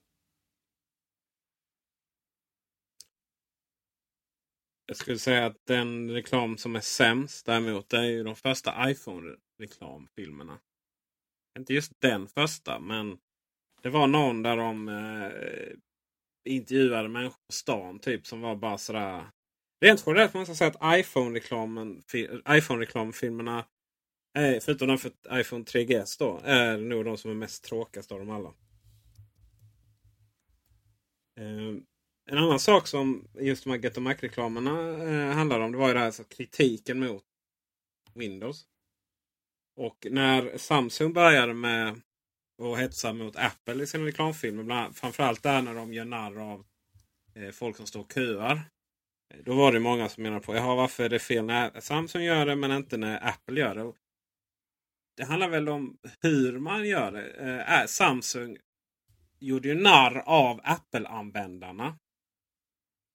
Jag 4.86 4.96
skulle 4.96 5.18
säga 5.18 5.46
att 5.46 5.66
den 5.66 6.10
reklam 6.10 6.58
som 6.58 6.76
är 6.76 6.80
sämst 6.80 7.46
däremot 7.46 7.88
det 7.88 7.98
är 7.98 8.04
ju 8.04 8.22
de 8.24 8.36
första 8.36 8.90
iPhone-reklamfilmerna. 8.90 10.58
Inte 11.58 11.74
just 11.74 11.92
den 12.00 12.28
första 12.28 12.78
men 12.78 13.18
det 13.82 13.90
var 13.90 14.06
någon 14.06 14.42
där 14.42 14.56
de 14.56 14.88
eh, 14.88 15.30
intervjuade 16.54 17.08
människor 17.08 17.38
på 17.46 17.52
stan 17.52 17.98
typ 17.98 18.26
som 18.26 18.40
var 18.40 18.56
bara 18.56 18.78
sådär. 18.78 19.30
Rent 19.80 20.04
generellt 20.06 20.34
måste 20.34 20.50
jag 20.50 20.56
säga 20.56 20.70
att 20.70 20.98
iPhone-reklamfilmerna 20.98 22.56
iPhone-reklamfilmerna 22.56 23.64
förutom 24.36 24.88
den 24.88 24.98
för 24.98 25.12
iPhone 25.32 25.64
3GS 25.64 26.18
då, 26.18 26.40
är 26.44 26.78
nog 26.78 27.04
de 27.04 27.18
som 27.18 27.30
är 27.30 27.34
mest 27.34 27.64
tråkigast 27.64 28.12
av 28.12 28.18
dem 28.18 28.30
alla. 28.30 28.54
Eh, 31.38 31.76
en 32.26 32.38
annan 32.38 32.60
sak 32.60 32.86
som 32.86 33.28
just 33.34 33.64
de 33.64 33.70
här 33.70 33.78
Get 33.78 33.96
Mac-reklamerna 33.96 35.04
eh, 35.04 35.34
handlade 35.34 35.64
om 35.64 35.72
det 35.72 35.78
var 35.78 35.88
ju 35.88 35.94
det 35.94 36.00
här, 36.00 36.06
alltså, 36.06 36.24
kritiken 36.24 37.00
mot 37.00 37.24
Windows. 38.14 38.66
Och 39.76 40.06
när 40.10 40.58
Samsung 40.58 41.12
började 41.12 41.54
med 41.54 42.00
att 42.62 42.78
hetsa 42.78 43.12
mot 43.12 43.36
Apple 43.36 43.82
i 43.82 43.86
sina 43.86 44.06
reklamfilmer. 44.06 44.62
Bland, 44.62 44.96
framförallt 44.96 45.42
där 45.42 45.62
när 45.62 45.74
de 45.74 45.92
gör 45.92 46.04
narr 46.04 46.52
av 46.52 46.64
eh, 47.34 47.50
folk 47.50 47.76
som 47.76 47.86
står 47.86 48.00
och 48.00 48.12
köar. 48.12 48.60
Eh, 49.34 49.40
då 49.44 49.54
var 49.54 49.72
det 49.72 49.80
många 49.80 50.08
som 50.08 50.22
menade 50.22 50.42
på 50.42 50.54
Jaha, 50.54 50.74
varför 50.74 51.04
är 51.04 51.08
det 51.08 51.18
fel 51.18 51.44
när 51.44 51.80
Samsung 51.80 52.22
gör 52.22 52.46
det 52.46 52.56
men 52.56 52.70
inte 52.70 52.96
när 52.96 53.28
Apple 53.28 53.60
gör 53.60 53.74
det. 53.74 53.92
Det 55.16 55.24
handlar 55.24 55.48
väl 55.48 55.68
om 55.68 55.98
hur 56.20 56.58
man 56.58 56.88
gör 56.88 57.12
det. 57.12 57.30
Eh, 57.30 57.86
Samsung 57.86 58.58
gjorde 59.38 59.68
ju 59.68 59.74
narr 59.74 60.22
av 60.26 60.60
Apple-användarna. 60.64 61.98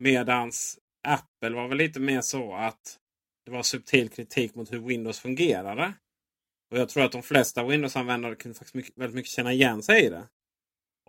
Medans 0.01 0.79
Apple 1.07 1.49
var 1.49 1.67
väl 1.67 1.77
lite 1.77 1.99
mer 1.99 2.21
så 2.21 2.53
att 2.53 2.99
det 3.45 3.51
var 3.51 3.63
subtil 3.63 4.09
kritik 4.09 4.55
mot 4.55 4.73
hur 4.73 4.79
Windows 4.79 5.19
fungerade. 5.19 5.93
Och 6.71 6.77
jag 6.77 6.89
tror 6.89 7.03
att 7.03 7.11
de 7.11 7.23
flesta 7.23 7.63
Windows-användare 7.63 8.35
kunde 8.35 8.57
faktiskt 8.57 8.75
mycket, 8.75 8.97
väldigt 8.97 9.15
mycket 9.15 9.31
känna 9.31 9.53
igen 9.53 9.83
sig 9.83 10.05
i 10.05 10.09
det. 10.09 10.27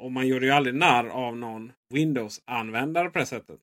Och 0.00 0.12
man 0.12 0.26
gjorde 0.26 0.46
ju 0.46 0.52
aldrig 0.52 0.74
narr 0.74 1.09
av 1.09 1.37
någon 1.37 1.72
Windows-användare 1.94 3.11
på 3.11 3.18
det 3.18 3.26
sättet. 3.26 3.61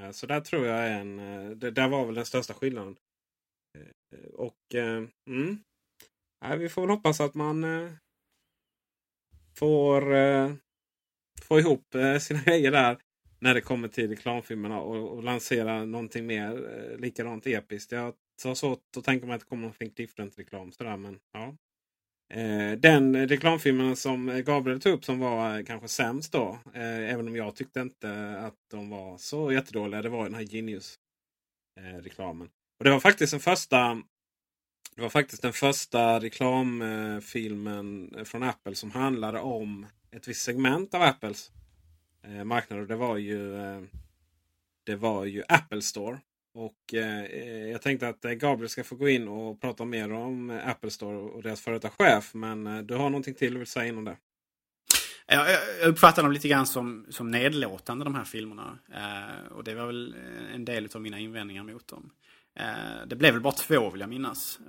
Eh, 0.00 0.10
så 0.10 0.26
där 0.26 0.40
tror 0.40 0.66
jag 0.66 0.78
är 0.78 1.00
en... 1.00 1.18
Eh, 1.18 1.50
det 1.50 1.70
där 1.70 1.88
var 1.88 2.06
väl 2.06 2.14
den 2.14 2.26
största 2.26 2.54
skillnaden. 2.54 2.96
Eh, 3.78 4.30
och... 4.34 4.74
Mm. 5.28 5.58
vi 6.58 6.68
får 6.68 6.82
väl 6.82 6.90
hoppas 6.90 7.20
att 7.20 7.34
man 7.34 7.64
får, 9.58 10.02
får 11.42 11.60
ihop 11.60 11.94
sina 12.20 12.42
grejer 12.44 12.70
där 12.70 12.98
när 13.40 13.54
det 13.54 13.60
kommer 13.60 13.88
till 13.88 14.08
reklamfilmerna 14.08 14.80
och, 14.80 15.16
och 15.16 15.22
lansera 15.22 15.84
någonting 15.84 16.26
mer 16.26 16.78
eh, 16.78 16.98
likadant 16.98 17.46
episkt. 17.46 17.92
Jag 17.92 18.14
har 18.44 18.54
svårt 18.54 18.96
att 18.96 19.04
tänka 19.04 19.26
mig 19.26 19.34
att 19.34 19.40
det 19.40 19.46
kommer 19.46 19.62
någonting 19.62 19.92
Different-reklam. 19.96 21.02
Men, 21.02 21.18
ja. 21.32 21.56
Eh, 22.34 22.72
den 22.78 23.28
reklamfilmen 23.28 23.96
som 23.96 24.42
Gabriel 24.46 24.80
tog 24.80 24.92
upp 24.92 25.04
som 25.04 25.18
var 25.18 25.58
eh, 25.58 25.64
kanske 25.64 25.88
sämst 25.88 26.32
då. 26.32 26.58
Eh, 26.74 27.12
även 27.12 27.28
om 27.28 27.36
jag 27.36 27.56
tyckte 27.56 27.80
inte 27.80 28.38
att 28.38 28.56
de 28.70 28.90
var 28.90 29.18
så 29.18 29.52
jättedåliga. 29.52 30.02
Det 30.02 30.08
var 30.08 30.24
den 30.24 30.34
här 30.34 30.42
Genius-reklamen. 30.42 32.46
Eh, 32.46 32.52
och 32.78 32.84
det 32.84 32.90
var 32.90 33.00
faktiskt 33.00 33.30
den 33.30 33.40
första 33.40 34.02
det 34.96 35.02
var 35.02 35.08
faktiskt 35.08 35.42
den 35.42 35.52
första 35.52 36.20
reklamfilmen 36.20 38.14
eh, 38.14 38.24
från 38.24 38.42
Apple 38.42 38.74
som 38.74 38.90
handlade 38.90 39.40
om 39.40 39.86
ett 40.10 40.28
visst 40.28 40.42
segment 40.42 40.94
av 40.94 41.02
Apples 41.02 41.50
eh, 42.22 42.44
marknader. 42.44 42.86
Det 42.86 42.96
var 42.96 43.16
ju 43.16 43.56
eh, 43.56 43.82
det 44.84 44.96
var 44.96 45.24
ju 45.24 45.42
Apple 45.48 45.82
Store. 45.82 46.18
Och 46.54 46.94
eh, 46.94 47.70
jag 47.70 47.82
tänkte 47.82 48.08
att 48.08 48.24
eh, 48.24 48.32
Gabriel 48.32 48.68
ska 48.68 48.84
få 48.84 48.96
gå 48.96 49.08
in 49.08 49.28
och 49.28 49.60
prata 49.60 49.84
mer 49.84 50.12
om 50.12 50.60
Apple 50.64 50.90
Store 50.90 51.16
och 51.16 51.42
deras 51.42 51.60
före 51.60 51.90
chef. 51.90 52.34
Men 52.34 52.66
eh, 52.66 52.78
du 52.78 52.94
har 52.94 53.10
någonting 53.10 53.34
till 53.34 53.52
du 53.52 53.58
vill 53.58 53.68
säga 53.68 53.86
innan 53.86 54.04
det? 54.04 54.16
Jag, 55.26 55.46
jag 55.80 55.88
uppfattar 55.88 56.22
dem 56.22 56.32
lite 56.32 56.48
grann 56.48 56.66
som, 56.66 57.06
som 57.10 57.30
nedlåtande 57.30 58.04
de 58.04 58.14
här 58.14 58.24
filmerna. 58.24 58.78
Eh, 58.94 59.52
och 59.52 59.64
det 59.64 59.74
var 59.74 59.86
väl 59.86 60.16
en 60.54 60.64
del 60.64 60.88
av 60.94 61.00
mina 61.00 61.18
invändningar 61.18 61.62
mot 61.62 61.88
dem. 61.88 62.10
Det 63.06 63.16
blev 63.16 63.32
väl 63.32 63.42
bara 63.42 63.52
två 63.52 63.90
vill 63.90 64.00
jag 64.00 64.10
minnas. 64.10 64.60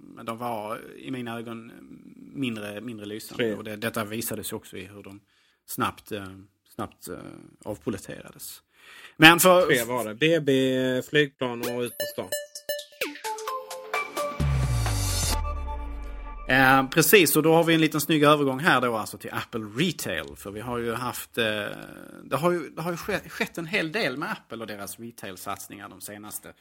Men 0.00 0.26
de 0.26 0.38
var 0.38 0.80
i 0.96 1.10
mina 1.10 1.38
ögon 1.38 1.72
mindre, 2.16 2.80
mindre 2.80 3.06
lysande. 3.06 3.56
Och 3.56 3.64
det, 3.64 3.76
detta 3.76 4.04
visades 4.04 4.52
också 4.52 4.76
i 4.76 4.84
hur 4.84 5.02
de 5.02 5.20
snabbt, 5.66 6.12
snabbt 6.74 7.08
eh, 7.08 7.16
avpoliterades. 7.64 8.62
Men 9.16 9.40
för... 9.40 9.66
Tre 9.66 9.84
var 9.84 10.04
det. 10.04 10.14
BB, 10.14 11.02
flygplan 11.02 11.60
och 11.60 11.80
ut 11.80 11.98
på 11.98 12.04
stan. 12.12 12.28
Eh, 16.48 16.88
precis, 16.88 17.36
och 17.36 17.42
då 17.42 17.54
har 17.54 17.64
vi 17.64 17.74
en 17.74 17.80
liten 17.80 18.00
snygg 18.00 18.22
övergång 18.22 18.58
här 18.58 18.80
då 18.80 18.96
alltså 18.96 19.18
till 19.18 19.30
Apple 19.32 19.60
Retail. 19.60 20.36
För 20.36 20.50
vi 20.50 20.60
har 20.60 20.78
ju 20.78 20.94
haft, 20.94 21.38
eh, 21.38 21.44
det 22.24 22.36
har 22.36 22.50
ju, 22.50 22.70
det 22.70 22.82
har 22.82 22.90
ju 22.90 22.96
skett, 22.96 23.32
skett 23.32 23.58
en 23.58 23.66
hel 23.66 23.92
del 23.92 24.16
med 24.16 24.30
Apple 24.30 24.58
och 24.58 24.66
deras 24.66 24.98
retail-satsningar 24.98 25.88
de 25.88 26.00
senaste, 26.00 26.52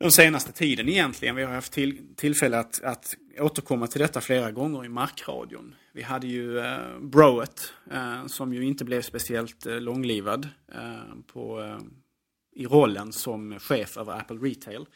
den 0.00 0.12
senaste 0.12 0.52
tiden 0.52 0.88
egentligen. 0.88 1.36
Vi 1.36 1.42
har 1.42 1.52
haft 1.52 1.72
till, 1.72 2.14
tillfälle 2.16 2.58
att, 2.58 2.82
att 2.82 3.16
återkomma 3.38 3.86
till 3.86 4.00
detta 4.00 4.20
flera 4.20 4.50
gånger 4.50 4.84
i 4.84 4.88
markradion. 4.88 5.74
Vi 5.92 6.02
hade 6.02 6.26
ju 6.26 6.58
eh, 6.58 6.98
Broet 7.00 7.72
eh, 7.90 8.26
som 8.26 8.52
ju 8.52 8.64
inte 8.64 8.84
blev 8.84 9.02
speciellt 9.02 9.66
eh, 9.66 9.80
långlivad 9.80 10.48
eh, 10.72 11.14
på, 11.32 11.62
eh, 11.62 11.78
i 12.52 12.66
rollen 12.66 13.12
som 13.12 13.58
chef 13.58 13.96
över 13.96 14.12
Apple 14.12 14.36
Retail. 14.36 14.86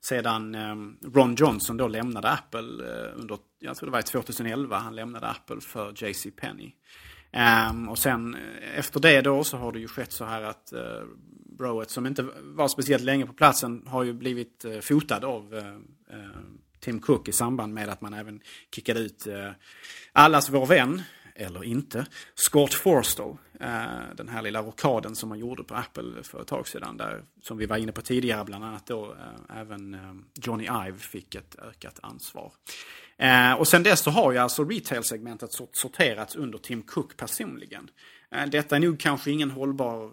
Sedan 0.00 0.54
eh, 0.54 0.76
Ron 1.14 1.34
Johnson 1.34 1.76
då 1.76 1.88
lämnade 1.88 2.28
Apple 2.28 2.60
eh, 2.60 3.20
under, 3.20 3.38
jag 3.58 3.76
tror 3.76 3.86
det 3.86 3.92
var 3.92 4.02
2011, 4.02 4.78
han 4.78 4.96
lämnade 4.96 5.26
Apple 5.26 5.60
för 5.60 6.04
JC 6.04 6.26
Penney. 6.36 6.72
Ehm, 7.32 7.88
och 7.88 7.98
sen 7.98 8.34
eh, 8.34 8.78
efter 8.78 9.00
det 9.00 9.20
då 9.20 9.44
så 9.44 9.56
har 9.56 9.72
det 9.72 9.78
ju 9.78 9.88
skett 9.88 10.12
så 10.12 10.24
här 10.24 10.42
att 10.42 10.72
uh, 10.74 11.08
Browett 11.58 11.90
som 11.90 12.06
inte 12.06 12.28
var 12.42 12.68
speciellt 12.68 13.04
länge 13.04 13.26
på 13.26 13.32
platsen 13.32 13.82
har 13.86 14.04
ju 14.04 14.12
blivit 14.12 14.64
eh, 14.64 14.78
fotad 14.78 15.24
av 15.24 15.54
eh, 15.54 15.66
eh, 16.18 16.30
Tim 16.80 17.00
Cook 17.00 17.28
i 17.28 17.32
samband 17.32 17.74
med 17.74 17.88
att 17.88 18.00
man 18.00 18.14
även 18.14 18.40
kickade 18.74 19.00
ut 19.00 19.26
allas 20.12 20.50
vår 20.50 20.66
vän, 20.66 21.02
eller 21.34 21.64
inte, 21.64 22.06
Scott 22.34 22.74
Forstall. 22.74 23.36
den 24.14 24.28
här 24.28 24.42
lilla 24.42 24.62
rockaden 24.62 25.16
som 25.16 25.28
man 25.28 25.38
gjorde 25.38 25.64
på 25.64 25.74
Apple 25.74 26.22
för 26.22 26.40
ett 26.40 26.46
tag 26.46 26.68
sedan. 26.68 26.96
Där, 26.96 27.22
som 27.42 27.58
vi 27.58 27.66
var 27.66 27.76
inne 27.76 27.92
på 27.92 28.02
tidigare, 28.02 28.44
bland 28.44 28.64
annat 28.64 28.86
då 28.86 29.16
även 29.54 29.96
Johnny 30.34 30.64
Ive 30.64 30.98
fick 30.98 31.34
ett 31.34 31.56
ökat 31.58 31.98
ansvar. 32.02 32.52
Eh, 33.18 33.52
och 33.52 33.68
sen 33.68 33.82
dess 33.82 34.00
så 34.00 34.10
har 34.10 34.32
ju 34.32 34.38
alltså 34.38 34.64
retail-segmentet 34.64 35.50
sorterats 35.72 36.36
under 36.36 36.58
Tim 36.58 36.82
Cook 36.82 37.16
personligen. 37.16 37.90
Detta 38.48 38.76
är 38.76 38.80
nog 38.80 39.00
kanske 39.00 39.30
ingen 39.30 39.50
hållbar 39.50 40.10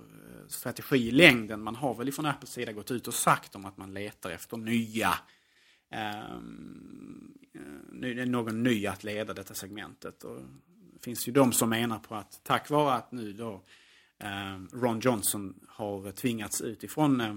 strategi 0.48 1.08
i 1.08 1.12
längden. 1.12 1.64
Man 1.64 1.76
har 1.76 1.96
väl 1.96 2.10
ifrån 2.10 2.26
Apples 2.26 2.52
sida 2.52 2.72
gått 2.72 2.92
ut 2.92 3.08
och 3.08 3.14
sagt 3.14 3.56
om 3.56 3.66
att 3.66 3.78
man 3.78 3.94
letar 3.94 4.30
efter 4.30 4.58
nya 4.58 5.14
eh, 5.92 6.40
någon 8.26 8.64
ny 8.64 8.88
att 8.88 9.04
leda 9.04 9.34
detta 9.34 9.54
segmentet. 9.54 10.24
Och 10.24 10.42
det 10.94 11.04
finns 11.04 11.28
ju 11.28 11.32
de 11.32 11.52
som 11.52 11.70
menar 11.70 12.00
på 12.00 12.16
att 12.16 12.40
tack 12.44 12.70
vare 12.70 12.94
att 12.94 13.12
nu 13.12 13.34
då 13.34 13.64
eh, 14.20 14.60
Ron 14.74 15.00
Johnson 15.00 15.60
har 15.68 16.12
tvingats 16.12 16.62
ut 16.62 16.84
ifrån 16.84 17.22
eh, 17.22 17.36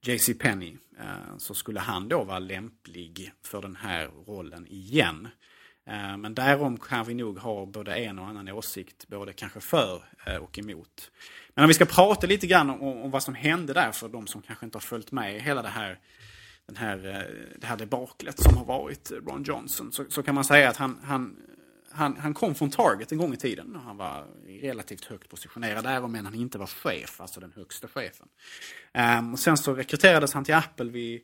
JC 0.00 0.30
Penny 0.38 0.76
eh, 0.98 1.36
så 1.38 1.54
skulle 1.54 1.80
han 1.80 2.08
då 2.08 2.24
vara 2.24 2.38
lämplig 2.38 3.32
för 3.42 3.62
den 3.62 3.76
här 3.76 4.10
rollen 4.26 4.66
igen. 4.66 5.28
Eh, 5.88 6.16
men 6.16 6.34
därom 6.34 6.76
kan 6.76 7.06
vi 7.06 7.14
nog 7.14 7.38
ha 7.38 7.66
både 7.66 7.94
en 7.94 8.18
och 8.18 8.26
annan 8.26 8.48
åsikt, 8.48 9.08
både 9.08 9.32
kanske 9.32 9.60
för 9.60 10.02
eh, 10.26 10.36
och 10.36 10.58
emot. 10.58 11.10
Men 11.54 11.64
om 11.64 11.68
vi 11.68 11.74
ska 11.74 11.84
prata 11.84 12.26
lite 12.26 12.46
grann 12.46 12.70
om, 12.70 12.82
om 12.82 13.10
vad 13.10 13.22
som 13.22 13.34
hände 13.34 13.72
där 13.72 13.92
för 13.92 14.08
de 14.08 14.26
som 14.26 14.42
kanske 14.42 14.66
inte 14.66 14.76
har 14.76 14.80
följt 14.80 15.12
med 15.12 15.36
i 15.36 15.38
hela 15.38 15.62
det 15.62 15.68
här, 15.68 15.98
den 16.66 16.76
här, 16.76 17.06
eh, 17.06 17.58
det 17.60 17.66
här 17.66 17.76
debaklet 17.76 18.40
som 18.42 18.56
har 18.56 18.64
varit 18.64 19.10
Ron 19.10 19.42
Johnson. 19.42 19.92
Så, 19.92 20.04
så 20.08 20.22
kan 20.22 20.34
man 20.34 20.44
säga 20.44 20.68
att 20.68 20.76
han, 20.76 20.98
han, 21.04 21.36
han, 21.90 22.16
han 22.16 22.34
kom 22.34 22.54
från 22.54 22.70
Target 22.70 23.12
en 23.12 23.18
gång 23.18 23.34
i 23.34 23.36
tiden. 23.36 23.76
och 23.76 23.82
Han 23.82 23.96
var 23.96 24.26
relativt 24.62 25.04
högt 25.04 25.28
positionerad 25.28 25.84
där, 25.84 26.08
men 26.08 26.24
han 26.24 26.34
inte 26.34 26.58
var 26.58 26.66
chef, 26.66 27.20
alltså 27.20 27.40
den 27.40 27.52
högsta 27.56 27.88
chefen. 27.88 28.28
Um, 29.18 29.32
och 29.32 29.38
sen 29.38 29.56
så 29.56 29.74
rekryterades 29.74 30.32
han 30.32 30.44
till 30.44 30.54
Apple 30.54 30.90
vid, 30.90 31.20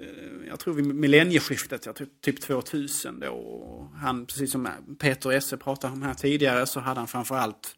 uh, 0.00 0.48
jag 0.48 0.60
tror 0.60 0.74
vid 0.74 0.86
millennieskiftet, 0.86 1.86
jag 1.86 1.94
tror 1.94 2.08
typ 2.20 2.40
2000 2.40 3.20
då. 3.20 3.32
Och 3.32 3.90
han, 3.90 4.26
precis 4.26 4.52
som 4.52 4.68
Peter 4.98 5.32
Esse 5.32 5.56
pratade 5.56 5.92
om 5.92 6.02
här 6.02 6.14
tidigare, 6.14 6.66
så 6.66 6.80
hade 6.80 7.00
han 7.00 7.08
framförallt 7.08 7.76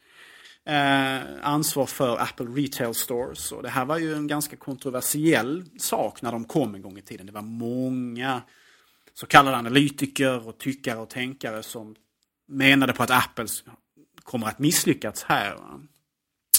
eh, 0.65 1.21
ansvar 1.43 1.87
för 1.87 2.19
Apple 2.19 2.47
Retail 2.47 2.95
Stores. 2.95 3.53
Och 3.53 3.63
det 3.63 3.69
här 3.69 3.85
var 3.85 3.99
ju 3.99 4.15
en 4.15 4.27
ganska 4.27 4.57
kontroversiell 4.57 5.65
sak 5.79 6.23
när 6.23 6.33
de 6.33 6.45
kom 6.45 6.75
en 6.75 6.83
gång 6.83 6.99
i 6.99 7.03
tiden. 7.03 7.27
Det 7.27 7.33
var 7.33 7.43
många 7.43 8.43
så 9.15 9.27
kallade 9.27 9.57
analytiker 9.57 10.49
och 10.49 10.59
tyckare 10.59 10.99
och 10.99 11.11
tänkare 11.11 11.63
som 11.63 11.95
menade 12.49 12.93
på 12.93 13.03
att 13.03 13.11
Apple 13.11 13.47
kommer 14.23 14.47
att 14.47 14.59
misslyckas 14.59 15.23
här. 15.23 15.59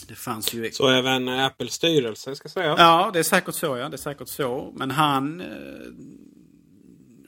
Det 0.08 0.16
fanns 0.16 0.54
ju... 0.54 0.72
Så 0.72 0.90
även 0.90 1.30
Apples 1.30 1.74
styrelse 1.74 2.36
ska 2.36 2.50
säga. 2.50 2.76
Ja, 2.78 3.10
det 3.14 3.20
är 3.20 3.24
säkert 3.24 3.56
så. 3.56 3.78
Ja. 3.78 3.90
Det 3.90 3.96
är 3.96 3.98
säkert 3.98 4.28
så. 4.28 4.74
Men 4.76 4.92
han... 4.92 5.42
Eh, 5.42 5.48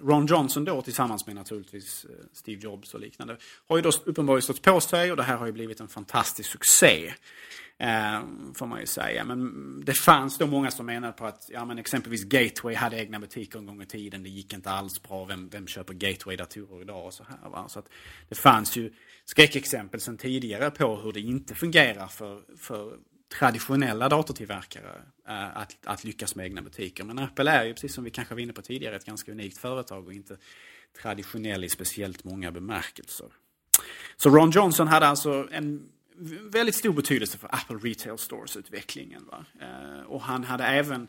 Ron 0.01 0.25
Johnson 0.25 0.65
då 0.65 0.81
tillsammans 0.81 1.25
med 1.25 1.35
naturligtvis 1.35 2.05
eh, 2.05 2.25
Steve 2.33 2.61
Jobs 2.61 2.93
och 2.93 2.99
liknande 2.99 3.37
har 3.67 3.77
ju 3.77 3.81
då 3.81 3.91
uppenbarligen 4.05 4.41
stått 4.41 4.61
på 4.61 4.81
sig 4.81 5.11
och 5.11 5.17
det 5.17 5.23
här 5.23 5.37
har 5.37 5.45
ju 5.45 5.51
blivit 5.51 5.79
en 5.79 5.87
fantastisk 5.87 6.51
succé. 6.51 7.13
Eh, 7.79 8.21
får 8.55 8.65
man 8.65 8.79
ju 8.79 8.85
säga. 8.85 9.23
Men 9.23 9.81
det 9.85 9.93
fanns 9.93 10.37
då 10.37 10.47
många 10.47 10.71
som 10.71 10.85
menade 10.85 11.13
på 11.13 11.25
att 11.25 11.49
ja, 11.53 11.65
men 11.65 11.77
exempelvis 11.77 12.23
Gateway 12.23 12.75
hade 12.75 12.97
egna 12.97 13.19
butiker 13.19 13.59
en 13.59 13.65
gång 13.65 13.81
i 13.81 13.85
tiden. 13.85 14.23
Det 14.23 14.29
gick 14.29 14.53
inte 14.53 14.69
alls 14.69 15.03
bra. 15.03 15.25
Vem, 15.25 15.49
vem 15.49 15.67
köper 15.67 15.93
Gateway-datorer 15.93 16.81
idag? 16.81 17.05
Och 17.05 17.13
så 17.13 17.23
här, 17.23 17.49
va? 17.49 17.69
Så 17.69 17.79
att 17.79 17.89
det 18.29 18.35
fanns 18.35 18.75
ju 18.75 18.93
skräckexempel 19.25 20.01
sedan 20.01 20.17
tidigare 20.17 20.71
på 20.71 20.95
hur 20.95 21.11
det 21.11 21.19
inte 21.19 21.55
fungerar 21.55 22.07
för, 22.07 22.41
för 22.57 22.97
traditionella 23.39 24.09
datortillverkare 24.09 25.01
eh, 25.27 25.57
att, 25.57 25.77
att 25.83 26.03
lyckas 26.03 26.35
med 26.35 26.45
egna 26.45 26.61
butiker. 26.61 27.03
Men 27.03 27.19
Apple 27.19 27.51
är 27.51 27.65
ju, 27.65 27.73
precis 27.73 27.93
som 27.93 28.03
vi 28.03 28.11
kanske 28.11 28.33
var 28.33 28.41
inne 28.41 28.53
på 28.53 28.61
tidigare, 28.61 28.95
ett 28.95 29.05
ganska 29.05 29.31
unikt 29.31 29.57
företag 29.57 30.07
och 30.07 30.13
inte 30.13 30.37
traditionell 31.01 31.63
i 31.63 31.69
speciellt 31.69 32.23
många 32.23 32.51
bemärkelser. 32.51 33.27
Så 34.15 34.29
Ron 34.29 34.51
Johnson 34.51 34.87
hade 34.87 35.07
alltså 35.07 35.47
en 35.51 35.89
väldigt 36.51 36.75
stor 36.75 36.93
betydelse 36.93 37.37
för 37.37 37.55
Apple 37.55 37.89
Retail 37.89 38.17
Stores-utvecklingen. 38.17 39.29
Eh, 39.61 40.01
och 40.07 40.21
han 40.21 40.43
hade 40.43 40.63
även, 40.63 41.07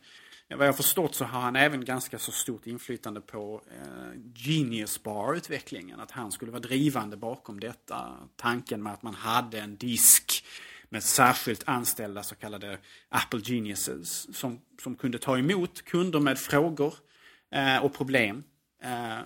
vad 0.56 0.66
jag 0.66 0.76
förstått 0.76 1.14
så 1.14 1.24
har 1.24 1.40
han 1.40 1.56
även 1.56 1.84
ganska 1.84 2.18
så 2.18 2.32
stort 2.32 2.66
inflytande 2.66 3.20
på 3.20 3.62
eh, 3.70 4.20
Genius 4.34 5.02
Bar-utvecklingen. 5.02 6.00
Att 6.00 6.10
han 6.10 6.32
skulle 6.32 6.50
vara 6.50 6.62
drivande 6.62 7.16
bakom 7.16 7.60
detta. 7.60 8.28
Tanken 8.36 8.82
med 8.82 8.92
att 8.92 9.02
man 9.02 9.14
hade 9.14 9.60
en 9.60 9.76
disk 9.76 10.44
med 10.88 11.02
särskilt 11.02 11.68
anställda 11.68 12.22
så 12.22 12.34
kallade 12.34 12.78
Apple 13.08 13.40
Geniuses 13.44 14.36
som, 14.36 14.60
som 14.82 14.96
kunde 14.96 15.18
ta 15.18 15.38
emot 15.38 15.82
kunder 15.82 16.20
med 16.20 16.38
frågor 16.38 16.94
eh, 17.50 17.84
och 17.84 17.94
problem. 17.94 18.44
Eh, 18.82 19.18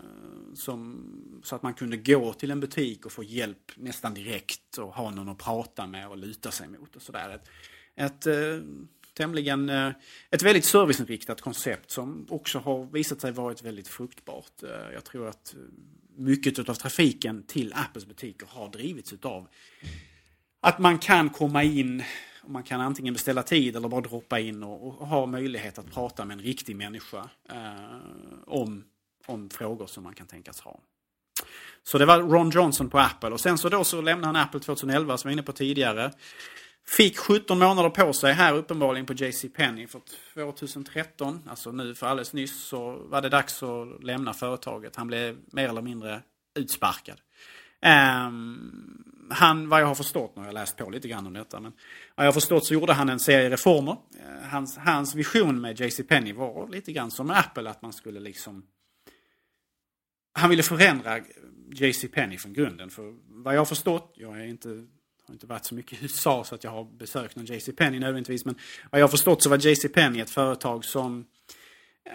som, 0.54 1.06
så 1.42 1.56
att 1.56 1.62
man 1.62 1.74
kunde 1.74 1.96
gå 1.96 2.32
till 2.32 2.50
en 2.50 2.60
butik 2.60 3.06
och 3.06 3.12
få 3.12 3.22
hjälp 3.22 3.72
nästan 3.76 4.14
direkt 4.14 4.78
och 4.78 4.94
ha 4.94 5.10
någon 5.10 5.28
att 5.28 5.38
prata 5.38 5.86
med 5.86 6.08
och 6.08 6.16
luta 6.16 6.50
sig 6.50 6.68
mot 6.68 6.96
och 6.96 7.02
sådär. 7.02 7.30
Ett, 7.30 7.48
ett 7.96 8.26
eh, 8.26 8.66
tämligen, 9.14 9.68
eh, 9.68 9.90
ett 10.30 10.42
väldigt 10.42 10.64
serviceinriktat 10.64 11.40
koncept 11.40 11.90
som 11.90 12.26
också 12.28 12.58
har 12.58 12.84
visat 12.84 13.20
sig 13.20 13.32
vara 13.32 13.54
väldigt 13.62 13.88
fruktbart. 13.88 14.62
Eh, 14.62 14.92
jag 14.94 15.04
tror 15.04 15.28
att 15.28 15.54
mycket 16.16 16.68
av 16.68 16.74
trafiken 16.74 17.42
till 17.42 17.72
Apples 17.74 18.06
butiker 18.06 18.46
har 18.46 18.68
drivits 18.68 19.12
utav 19.12 19.48
att 20.60 20.78
man 20.78 20.98
kan 20.98 21.30
komma 21.30 21.62
in 21.62 22.02
och 22.42 22.50
man 22.50 22.62
kan 22.62 22.80
antingen 22.80 23.14
beställa 23.14 23.42
tid 23.42 23.76
eller 23.76 23.88
bara 23.88 24.00
droppa 24.00 24.40
in 24.40 24.62
och, 24.62 24.86
och 24.86 25.08
ha 25.08 25.26
möjlighet 25.26 25.78
att 25.78 25.92
prata 25.92 26.24
med 26.24 26.34
en 26.34 26.42
riktig 26.44 26.76
människa 26.76 27.28
eh, 27.48 27.96
om, 28.46 28.84
om 29.26 29.50
frågor 29.50 29.86
som 29.86 30.04
man 30.04 30.14
kan 30.14 30.26
tänkas 30.26 30.60
ha. 30.60 30.80
Så 31.82 31.98
det 31.98 32.06
var 32.06 32.18
Ron 32.18 32.50
Johnson 32.50 32.90
på 32.90 32.98
Apple 32.98 33.30
och 33.30 33.40
sen 33.40 33.58
så 33.58 33.68
då 33.68 33.84
så 33.84 34.00
lämnade 34.00 34.26
han 34.26 34.46
Apple 34.46 34.60
2011 34.60 35.18
som 35.18 35.28
jag 35.28 35.32
var 35.32 35.38
inne 35.38 35.42
på 35.42 35.52
tidigare. 35.52 36.12
Fick 36.86 37.18
17 37.18 37.58
månader 37.58 37.90
på 37.90 38.12
sig 38.12 38.32
här 38.32 38.54
uppenbarligen 38.54 39.06
på 39.06 39.12
JC 39.12 39.44
Penney 39.56 39.86
för 39.86 40.00
2013, 40.34 41.40
alltså 41.48 41.72
nu 41.72 41.94
för 41.94 42.06
alldeles 42.06 42.32
nyss, 42.32 42.64
så 42.64 42.92
var 42.92 43.22
det 43.22 43.28
dags 43.28 43.62
att 43.62 44.04
lämna 44.04 44.34
företaget. 44.34 44.96
Han 44.96 45.06
blev 45.06 45.38
mer 45.52 45.68
eller 45.68 45.82
mindre 45.82 46.22
utsparkad. 46.54 47.20
Um, 48.26 49.04
han, 49.30 49.68
vad 49.68 49.80
jag 49.80 49.86
har 49.86 49.94
förstått, 49.94 50.32
nu 50.36 50.40
har 50.40 50.46
jag 50.46 50.54
läst 50.54 50.76
på 50.76 50.90
lite 50.90 51.08
grann 51.08 51.26
om 51.26 51.32
detta, 51.32 51.60
men 51.60 51.72
vad 52.14 52.26
jag 52.26 52.28
har 52.28 52.40
förstått 52.40 52.66
så 52.66 52.74
gjorde 52.74 52.92
han 52.92 53.08
en 53.08 53.20
serie 53.20 53.50
reformer. 53.50 53.96
Ehm, 54.20 54.50
hans, 54.50 54.76
hans 54.78 55.14
vision 55.14 55.60
med 55.60 55.80
JC 55.80 56.00
Penney 56.08 56.32
var 56.32 56.68
lite 56.68 56.92
grann 56.92 57.10
som 57.10 57.30
Apple, 57.30 57.70
att 57.70 57.82
man 57.82 57.92
skulle 57.92 58.20
liksom... 58.20 58.62
Han 60.32 60.50
ville 60.50 60.62
förändra 60.62 61.20
JC 61.74 62.04
Penny 62.12 62.38
från 62.38 62.52
grunden. 62.52 62.90
För 62.90 63.14
vad 63.28 63.54
jag 63.54 63.60
har 63.60 63.64
förstått, 63.64 64.14
jag 64.16 64.40
är 64.40 64.46
inte, 64.46 64.68
har 65.26 65.32
inte 65.32 65.46
varit 65.46 65.64
så 65.64 65.74
mycket 65.74 65.98
i 65.98 66.02
USA 66.02 66.44
så 66.44 66.54
att 66.54 66.64
jag 66.64 66.70
har 66.70 66.84
besökt 66.84 67.36
någon 67.36 67.46
JC 67.46 67.68
Penny 67.76 67.98
nödvändigtvis, 67.98 68.44
men 68.44 68.54
vad 68.90 69.00
jag 69.00 69.06
har 69.06 69.10
förstått 69.10 69.42
så 69.42 69.50
var 69.50 69.66
JC 69.66 69.86
Penny 69.94 70.20
ett 70.20 70.30
företag 70.30 70.84
som 70.84 71.26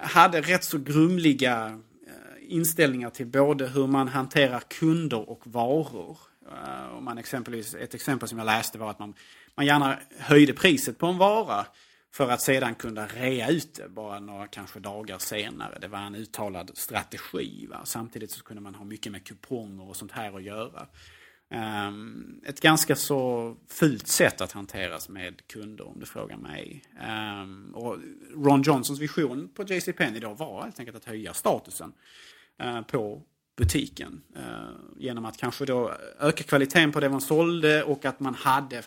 hade 0.02 0.42
rätt 0.42 0.64
så 0.64 0.78
grumliga 0.78 1.80
eh, 2.08 2.54
inställningar 2.54 3.10
till 3.10 3.28
både 3.28 3.68
hur 3.68 3.88
man 3.88 4.08
hanterar 4.08 4.60
kunder 4.60 5.30
och 5.30 5.42
varor. 5.46 6.18
Eh, 6.52 6.98
om 6.98 7.04
man 7.06 7.18
exempelvis, 7.18 7.76
ett 7.76 7.94
exempel 7.94 8.30
som 8.30 8.38
jag 8.38 8.46
läste 8.46 8.78
var 8.78 8.90
att 8.90 9.00
man, 9.00 9.14
man 9.56 9.66
gärna 9.66 10.00
höjde 10.20 10.54
priset 10.54 10.98
på 10.98 11.08
en 11.08 11.18
vara 11.18 11.66
för 12.18 12.30
att 12.30 12.42
sedan 12.42 12.76
kunna 12.76 13.08
rea 13.08 13.50
ut 13.50 13.74
det 13.74 13.90
bara 13.90 14.20
några 14.20 14.48
kanske 14.48 14.80
dagar 14.80 15.18
senare. 15.18 15.78
Det 15.82 15.88
var 15.88 16.00
en 16.00 16.16
uttalad 16.16 16.72
strategi. 16.74 17.68
Va? 17.68 17.82
Samtidigt 17.84 18.32
så 18.32 18.44
kunde 18.44 18.62
man 18.62 18.76
ha 18.76 18.86
mycket 18.86 19.12
med 19.12 19.24
kuponger 19.24 19.90
och 19.90 19.96
sånt 19.96 20.12
här 20.12 20.36
att 20.36 20.44
göra. 20.44 20.88
Um, 21.88 22.42
ett 22.46 22.62
ganska 22.62 22.96
så 22.96 23.56
fult 23.70 24.08
sätt 24.08 24.42
att 24.42 24.52
hanteras 24.52 25.10
med 25.10 25.48
kunder 25.48 25.88
om 25.88 26.00
du 26.00 26.06
frågar 26.06 26.38
mig. 26.38 26.84
Um, 27.42 27.76
och 27.76 27.98
Ron 28.36 28.62
Johnsons 28.62 29.00
vision 29.00 29.50
på 29.54 29.64
JC 29.64 29.90
Penney 29.98 30.20
då 30.20 30.34
var 30.34 30.64
helt 30.64 30.80
enkelt 30.80 30.98
att 30.98 31.06
höja 31.06 31.34
statusen 31.34 31.94
uh, 32.64 32.82
på 32.82 33.24
butiken. 33.58 34.22
Uh, 34.38 34.76
genom 34.98 35.26
att 35.26 35.38
kanske 35.38 35.66
då 35.66 35.94
öka 36.20 36.44
kvaliteten 36.44 36.92
på 36.92 37.00
det 37.00 37.10
man 37.10 37.22
sålde 37.22 37.84
och 37.84 38.06
att 38.06 38.20
man 38.20 38.36
hade 38.36 38.84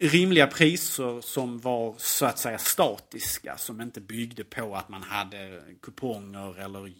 rimliga 0.00 0.46
priser 0.46 1.20
som 1.20 1.58
var 1.58 1.94
så 1.98 2.26
att 2.26 2.38
säga 2.38 2.58
statiska. 2.58 3.56
Som 3.56 3.80
inte 3.80 4.00
byggde 4.00 4.44
på 4.44 4.76
att 4.76 4.88
man 4.88 5.02
hade 5.02 5.62
kuponger 5.82 6.58
eller 6.58 6.92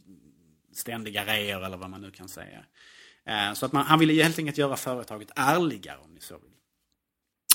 ständiga 0.73 1.25
reor 1.25 1.65
eller 1.65 1.77
vad 1.77 1.91
man 1.91 2.01
nu 2.01 2.11
kan 2.11 2.29
säga. 2.29 2.65
Eh, 3.25 3.53
så 3.53 3.67
att 3.67 3.73
man, 3.73 3.87
han 3.87 3.99
ville 3.99 4.23
helt 4.23 4.39
enkelt 4.39 4.59
göra 4.59 4.77
företaget 4.77 5.31
ärligare 5.37 5.99
om 5.99 6.15
ni 6.15 6.21
så 6.21 6.35
vill. 6.35 6.51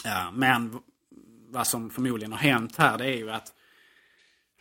Eh, 0.05 0.31
men 0.31 0.79
vad 1.49 1.67
som 1.67 1.89
förmodligen 1.89 2.31
har 2.31 2.39
hänt 2.39 2.75
här 2.75 2.97
det 2.97 3.05
är 3.05 3.17
ju 3.17 3.31
att 3.31 3.53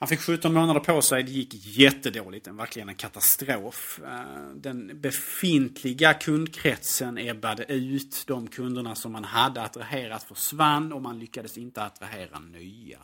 han 0.04 0.08
fick 0.08 0.20
17 0.20 0.54
månader 0.54 0.80
på 0.80 1.02
sig, 1.02 1.22
det 1.22 1.30
gick 1.30 1.54
jättedåligt, 1.54 2.46
verkligen 2.48 2.88
en 2.88 2.94
katastrof. 2.94 4.00
Eh, 4.04 4.54
den 4.54 5.00
befintliga 5.00 6.14
kundkretsen 6.14 7.18
ebbade 7.18 7.64
ut, 7.64 8.24
de 8.26 8.46
kunderna 8.46 8.94
som 8.94 9.12
man 9.12 9.24
hade 9.24 9.62
attraherat 9.62 10.22
försvann 10.22 10.92
och 10.92 11.02
man 11.02 11.18
lyckades 11.18 11.58
inte 11.58 11.82
attrahera 11.82 12.38
nya. 12.38 12.98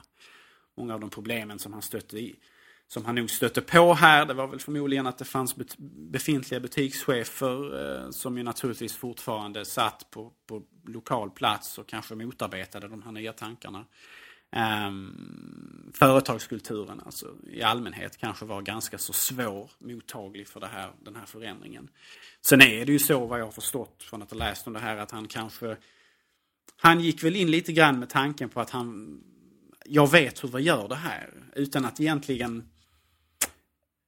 Många 0.76 0.94
av 0.94 1.00
de 1.00 1.10
problemen 1.10 1.58
som 1.58 1.72
han 1.72 1.82
stötte 1.82 2.18
i, 2.18 2.36
som 2.88 3.04
han 3.04 3.14
nog 3.14 3.30
stötte 3.30 3.60
på 3.60 3.94
här, 3.94 4.26
det 4.26 4.34
var 4.34 4.46
väl 4.46 4.60
förmodligen 4.60 5.06
att 5.06 5.18
det 5.18 5.24
fanns 5.24 5.56
befintliga 6.10 6.60
butikschefer 6.60 7.84
eh, 8.04 8.10
som 8.10 8.36
ju 8.36 8.42
naturligtvis 8.42 8.96
fortfarande 8.96 9.64
satt 9.64 10.10
på, 10.10 10.32
på 10.46 10.62
lokal 10.86 11.30
plats 11.30 11.78
och 11.78 11.88
kanske 11.88 12.14
motarbetade 12.14 12.88
de 12.88 13.02
här 13.02 13.12
nya 13.12 13.32
tankarna. 13.32 13.84
Um, 14.56 15.92
företagskulturen 15.94 17.00
alltså, 17.06 17.34
i 17.50 17.62
allmänhet 17.62 18.16
kanske 18.16 18.44
var 18.44 18.62
ganska 18.62 18.98
så 18.98 19.12
svår 19.12 19.70
mottaglig 19.78 20.48
för 20.48 20.60
det 20.60 20.66
här, 20.66 20.92
den 21.02 21.16
här 21.16 21.26
förändringen. 21.26 21.88
Sen 22.40 22.62
är 22.62 22.86
det 22.86 22.92
ju 22.92 22.98
så 22.98 23.26
vad 23.26 23.40
jag 23.40 23.44
har 23.44 23.52
förstått 23.52 24.02
från 24.02 24.22
att 24.22 24.30
ha 24.30 24.38
läst 24.38 24.66
om 24.66 24.72
det 24.72 24.78
här 24.78 24.96
att 24.96 25.10
han 25.10 25.28
kanske 25.28 25.76
Han 26.76 27.00
gick 27.00 27.24
väl 27.24 27.36
in 27.36 27.50
lite 27.50 27.72
grann 27.72 27.98
med 27.98 28.08
tanken 28.08 28.48
på 28.48 28.60
att 28.60 28.70
han 28.70 29.20
Jag 29.84 30.10
vet 30.10 30.44
hur 30.44 30.48
vi 30.48 30.62
gör 30.62 30.88
det 30.88 30.94
här 30.94 31.30
utan 31.56 31.84
att 31.84 32.00
egentligen 32.00 32.68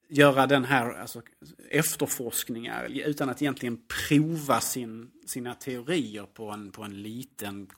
göra 0.09 0.47
den 0.47 0.65
här 0.65 1.01
alltså, 1.01 1.23
efterforskningar 1.71 2.85
utan 2.85 3.29
att 3.29 3.43
egentligen 3.43 3.83
prova 4.09 4.61
sin, 4.61 5.11
sina 5.27 5.55
teorier 5.55 6.27
på 6.35 6.51
en, 6.51 6.73
på 6.73 6.83
en 6.83 7.03
liten 7.03 7.71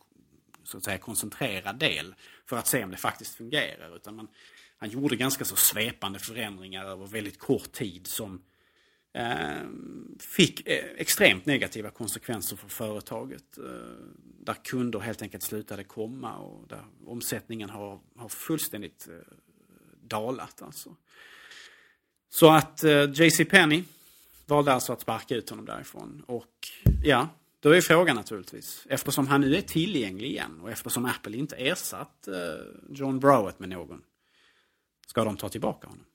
så 0.64 0.76
att 0.76 0.84
säga 0.84 0.98
koncentrerad 0.98 1.78
del 1.78 2.14
för 2.48 2.56
att 2.56 2.66
se 2.66 2.84
om 2.84 2.90
det 2.90 2.96
faktiskt 2.96 3.34
fungerar. 3.34 3.96
Utan 3.96 4.16
man, 4.16 4.28
han 4.76 4.90
gjorde 4.90 5.16
ganska 5.16 5.44
så 5.44 5.56
svepande 5.56 6.18
förändringar 6.18 6.84
över 6.84 7.06
väldigt 7.06 7.38
kort 7.38 7.72
tid 7.72 8.06
som 8.06 8.42
eh, 9.12 9.68
fick 10.20 10.68
eh, 10.68 10.84
extremt 10.96 11.46
negativa 11.46 11.90
konsekvenser 11.90 12.56
för 12.56 12.68
företaget. 12.68 13.58
Eh, 13.58 13.64
där 14.40 14.54
kunder 14.64 14.98
helt 14.98 15.22
enkelt 15.22 15.42
slutade 15.42 15.84
komma 15.84 16.36
och 16.36 16.68
där 16.68 16.84
omsättningen 17.06 17.70
har, 17.70 18.00
har 18.16 18.28
fullständigt 18.28 19.08
eh, 19.08 19.36
dalat. 20.02 20.62
Alltså. 20.62 20.96
Så 22.28 22.50
att 22.50 22.84
eh, 22.84 23.10
JC 23.10 23.40
Penny 23.50 23.84
valde 24.46 24.72
alltså 24.72 24.92
att 24.92 25.00
sparka 25.00 25.34
ut 25.34 25.50
honom 25.50 25.64
därifrån. 25.64 26.22
Och 26.26 26.68
ja, 27.04 27.28
då 27.64 27.70
är 27.70 27.80
frågan 27.80 28.16
naturligtvis, 28.16 28.86
eftersom 28.90 29.26
han 29.26 29.40
nu 29.40 29.56
är 29.56 29.62
tillgänglig 29.62 30.28
igen 30.28 30.60
och 30.60 30.70
eftersom 30.70 31.04
Apple 31.04 31.36
inte 31.36 31.56
ersatt 31.56 32.28
eh, 32.28 32.34
John 32.90 33.20
Browett 33.20 33.58
med 33.58 33.68
någon, 33.68 34.04
ska 35.06 35.24
de 35.24 35.36
ta 35.36 35.48
tillbaka 35.48 35.88
honom? 35.88 36.06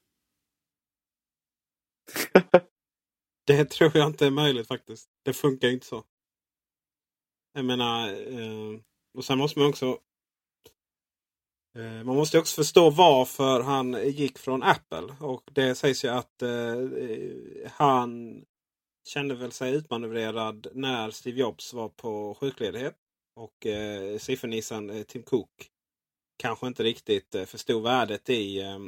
det 3.46 3.66
tror 3.66 3.92
jag 3.94 4.08
inte 4.08 4.26
är 4.26 4.32
möjligt 4.32 4.68
faktiskt. 4.68 5.10
Det 5.24 5.34
funkar 5.34 5.68
inte 5.68 5.86
så. 5.86 6.04
Jag 7.54 7.66
menar, 7.66 8.10
eh, 8.10 8.80
och 9.14 9.26
sen 9.26 9.38
måste 9.38 9.60
man 9.60 9.70
också 9.70 10.00
eh, 11.76 12.04
man 12.04 12.16
måste 12.16 12.40
också 12.40 12.56
förstå 12.56 12.90
varför 12.90 13.62
han 13.62 14.12
gick 14.12 14.38
från 14.38 14.64
Apple. 14.64 15.16
Och 15.20 15.44
det 15.52 15.76
sägs 15.76 16.06
ju 16.06 16.10
att 16.10 16.44
han 17.72 18.44
kände 19.10 19.36
väl 19.36 19.52
sig 19.52 19.74
utmanövrerad 19.74 20.68
när 20.74 21.12
Steve 21.12 21.40
Jobs 21.40 21.74
var 21.74 21.90
på 21.90 22.36
sjukledighet. 22.40 22.96
Och 23.36 23.66
eh, 23.66 24.18
siffernissan 24.18 24.90
eh, 24.90 25.04
Tim 25.04 25.24
Cook 25.24 25.50
kanske 26.38 26.68
inte 26.68 26.84
riktigt 26.84 27.36
eh, 27.36 27.46
förstod 27.46 27.84
värdet 27.84 28.30
i 28.30 28.62
eh, 28.62 28.80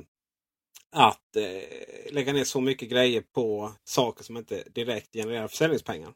att 0.92 1.36
eh, 1.36 2.14
lägga 2.14 2.34
ner 2.34 2.44
så 2.44 2.62
mycket 2.62 2.90
grejer 2.90 3.22
på 3.22 3.72
saker 3.84 4.24
som 4.24 4.38
inte 4.38 4.64
direkt 4.70 5.14
genererar 5.14 5.48
försäljningspengar. 5.48 6.14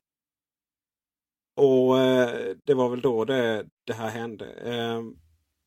Och 1.55 1.99
eh, 1.99 2.55
det 2.63 2.73
var 2.73 2.89
väl 2.89 3.01
då 3.01 3.25
det, 3.25 3.69
det 3.83 3.93
här 3.93 4.09
hände. 4.09 4.51
Eh, 4.53 5.01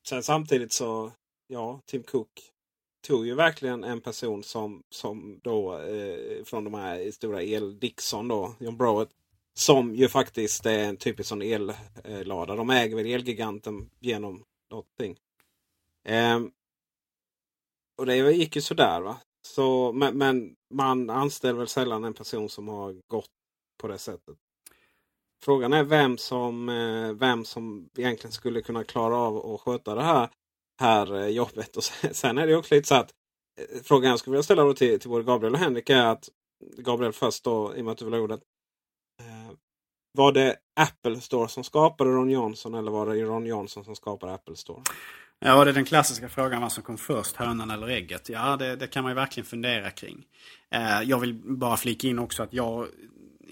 sen 0.08 0.22
samtidigt 0.22 0.72
så, 0.72 1.12
ja, 1.46 1.80
Tim 1.86 2.02
Cook 2.02 2.52
tog 3.00 3.26
ju 3.26 3.34
verkligen 3.34 3.84
en 3.84 4.00
person 4.00 4.42
som, 4.42 4.82
som 4.90 5.40
då 5.42 5.78
eh, 5.78 6.44
från 6.44 6.64
de 6.64 6.74
här 6.74 7.10
stora 7.10 7.42
el 7.42 7.78
Dixon 7.78 8.28
då, 8.28 8.54
John 8.58 8.76
Browett. 8.76 9.08
Som 9.54 9.94
ju 9.94 10.08
faktiskt 10.08 10.66
är 10.66 10.84
en 10.84 10.96
typisk 10.96 11.28
sån 11.28 11.42
ellada. 12.04 12.56
De 12.56 12.70
äger 12.70 12.96
väl 12.96 13.06
Elgiganten 13.06 13.90
genom 14.00 14.44
någonting. 14.70 15.16
Eh, 16.04 16.40
och 17.96 18.06
det 18.06 18.16
gick 18.16 18.56
ju 18.56 18.62
sådär 18.62 19.00
va. 19.00 19.16
Så, 19.42 19.92
men, 19.92 20.18
men 20.18 20.56
man 20.70 21.10
anställer 21.10 21.58
väl 21.58 21.68
sällan 21.68 22.04
en 22.04 22.14
person 22.14 22.48
som 22.48 22.68
har 22.68 22.96
gått 23.08 23.30
på 23.78 23.88
det 23.88 23.98
sättet. 23.98 24.36
Frågan 25.42 25.72
är 25.72 25.84
vem 25.84 26.18
som, 26.18 26.68
eh, 26.68 27.12
vem 27.12 27.44
som 27.44 27.88
egentligen 27.96 28.32
skulle 28.32 28.62
kunna 28.62 28.84
klara 28.84 29.16
av 29.16 29.36
att 29.36 29.60
sköta 29.60 29.94
det 29.94 30.02
här 30.02 30.28
här 30.80 31.16
eh, 31.16 31.28
jobbet. 31.28 31.76
Och 31.76 31.84
sen 32.12 32.38
är 32.38 32.46
det 32.46 32.56
också 32.56 32.74
lite 32.74 32.88
så 32.88 32.94
att 32.94 33.10
eh, 33.60 33.82
frågan 33.84 34.10
jag 34.10 34.18
skulle 34.18 34.32
vilja 34.32 34.42
ställa 34.42 34.62
då 34.62 34.74
till, 34.74 35.00
till 35.00 35.10
både 35.10 35.24
Gabriel 35.24 35.54
och 35.54 35.60
Henrik 35.60 35.90
är 35.90 36.04
att 36.04 36.28
Gabriel 36.76 37.12
först 37.12 37.44
då, 37.44 37.76
i 37.76 37.80
och 37.80 37.84
med 37.84 37.92
att 37.92 37.98
du 37.98 38.04
vill 38.04 38.14
ha 38.14 38.20
ordet. 38.20 38.40
Eh, 39.20 39.56
var 40.12 40.32
det 40.32 40.56
Apple 40.80 41.20
Store 41.20 41.48
som 41.48 41.64
skapade 41.64 42.10
Ron 42.10 42.30
Johnson 42.30 42.74
eller 42.74 42.90
var 42.90 43.06
det 43.06 43.22
Ron 43.22 43.46
Johnson 43.46 43.84
som 43.84 43.96
skapade 43.96 44.34
Apple 44.34 44.56
Store? 44.56 44.82
Ja, 45.40 45.64
det 45.64 45.70
är 45.70 45.74
den 45.74 45.84
klassiska 45.84 46.28
frågan 46.28 46.62
vad 46.62 46.72
som 46.72 46.82
kom 46.82 46.98
först, 46.98 47.36
hönan 47.36 47.70
eller 47.70 47.88
ägget. 47.88 48.28
Ja, 48.28 48.56
det, 48.56 48.76
det 48.76 48.86
kan 48.86 49.02
man 49.02 49.10
ju 49.10 49.14
verkligen 49.14 49.46
fundera 49.46 49.90
kring. 49.90 50.26
Eh, 50.70 51.02
jag 51.02 51.18
vill 51.18 51.34
bara 51.34 51.76
flika 51.76 52.08
in 52.08 52.18
också 52.18 52.42
att 52.42 52.52
jag, 52.52 52.86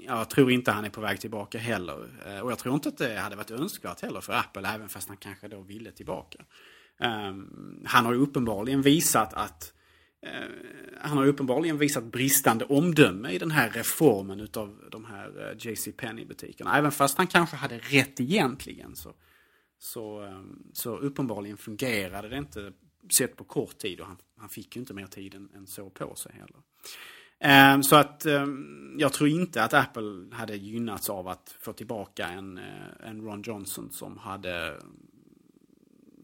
jag 0.07 0.31
tror 0.31 0.51
inte 0.51 0.71
han 0.71 0.85
är 0.85 0.91
på 0.91 1.01
väg 1.01 1.21
tillbaka 1.21 1.59
heller. 1.59 2.09
Eh, 2.27 2.41
och 2.41 2.51
jag 2.51 2.59
tror 2.59 2.75
inte 2.75 2.89
att 2.89 2.99
det 2.99 3.17
hade 3.19 3.37
varit 3.37 3.51
önskvärt 3.51 4.03
heller 4.03 4.21
för 4.21 4.33
Apple, 4.33 4.69
även 4.69 4.89
fast 4.89 5.09
han 5.09 5.17
kanske 5.17 5.49
då 5.49 5.61
ville 5.61 5.93
tillbaka. 5.93 6.39
Ehm, 6.99 7.83
han 7.85 8.07
har 8.07 8.13
ju 8.13 8.19
uppenbarligen 8.19 8.83
visat 8.83 9.35
att 9.35 9.73
eh, 10.23 10.31
han 11.01 11.19
har 11.19 11.27
uppenbarligen 11.27 11.79
visat 11.79 12.05
bristande 12.05 12.65
omdöme 12.65 13.31
i 13.31 13.39
den 13.39 13.51
här 13.51 13.71
reformen 13.71 14.41
utav 14.41 14.89
de 14.91 15.05
här 15.05 15.51
eh, 15.51 15.57
JC 15.59 15.89
Penney 15.97 16.25
butikerna 16.25 16.79
Även 16.79 16.93
fast 16.93 17.19
han 17.19 17.27
kanske 17.27 17.57
hade 17.57 17.79
rätt 17.79 18.21
egentligen 18.21 18.97
så, 18.97 19.15
så, 19.79 20.21
ehm, 20.21 20.63
så 20.73 20.97
uppenbarligen 20.97 21.57
fungerade 21.57 22.29
det 22.29 22.39
inte 22.39 22.73
sett 23.19 23.37
på 23.37 23.45
kort 23.45 23.79
tid 23.79 24.01
och 24.01 24.07
han, 24.07 24.17
han 24.37 24.49
fick 24.49 24.77
ju 24.77 24.81
inte 24.81 24.95
mer 24.95 25.07
tid 25.07 25.35
än, 25.35 25.49
än 25.55 25.67
så 25.67 25.91
på 25.91 26.15
sig 26.15 26.33
heller. 26.33 26.57
Ehm, 27.41 27.83
så 27.83 27.97
att 27.97 28.27
jag 28.99 29.13
tror 29.13 29.29
inte 29.29 29.63
att 29.63 29.75
Apple 29.75 30.27
hade 30.33 30.57
gynnats 30.57 31.11
av 31.11 31.29
att 31.29 31.57
få 31.61 31.73
tillbaka 31.73 32.29
en, 32.29 32.59
eh, 32.59 33.09
en 33.09 33.23
Ron 33.23 33.43
Johnson 33.47 33.91
som 33.93 34.19
hade 34.19 34.81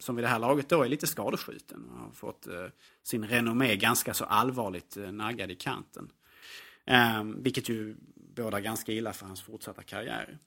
som 0.02 0.16
vid 0.16 0.24
det 0.24 0.28
här 0.28 0.38
laget 0.38 0.68
då 0.68 0.82
är 0.82 0.88
lite 0.88 1.06
skadeskjuten 1.06 1.88
och 1.90 1.98
har 1.98 2.10
fått 2.10 2.46
eh, 2.46 2.66
sin 3.02 3.26
renommé 3.26 3.76
ganska 3.76 4.14
så 4.14 4.24
allvarligt 4.24 4.96
eh, 4.96 5.12
naggad 5.12 5.50
i 5.50 5.54
kanten. 5.54 6.08
Eh, 6.84 7.24
vilket 7.24 7.68
ju 7.68 7.96
bådar 8.36 8.60
ganska 8.60 8.92
illa 8.92 9.12
för 9.12 9.26
hans 9.26 9.42
fortsatta 9.42 9.82
karriär. 9.82 10.38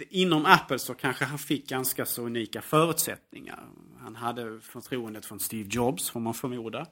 Eh, 0.00 0.06
inom 0.10 0.46
Apple 0.46 0.78
så 0.78 0.94
kanske 0.94 1.24
han 1.24 1.38
fick 1.38 1.68
ganska 1.68 2.06
så 2.06 2.22
unika 2.22 2.62
förutsättningar. 2.62 3.68
Han 4.00 4.16
hade 4.16 4.60
förtroendet 4.60 5.26
från 5.26 5.40
Steve 5.40 5.68
Jobs 5.72 6.10
får 6.10 6.20
man 6.20 6.34
förmoda. 6.34 6.86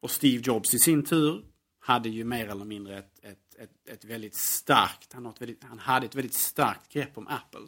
Och 0.00 0.10
Steve 0.10 0.42
Jobs 0.46 0.74
i 0.74 0.78
sin 0.78 1.04
tur 1.04 1.44
hade 1.80 2.08
ju 2.08 2.24
mer 2.24 2.48
eller 2.48 2.64
mindre 2.64 2.98
ett, 2.98 3.18
ett, 3.22 3.54
ett, 3.58 3.88
ett 3.88 4.04
väldigt 4.04 4.36
starkt, 4.36 5.12
han, 5.12 5.34
väldigt, 5.38 5.64
han 5.64 5.78
hade 5.78 6.06
ett 6.06 6.14
väldigt 6.14 6.34
starkt 6.34 6.92
grepp 6.92 7.18
om 7.18 7.26
Apple. 7.26 7.66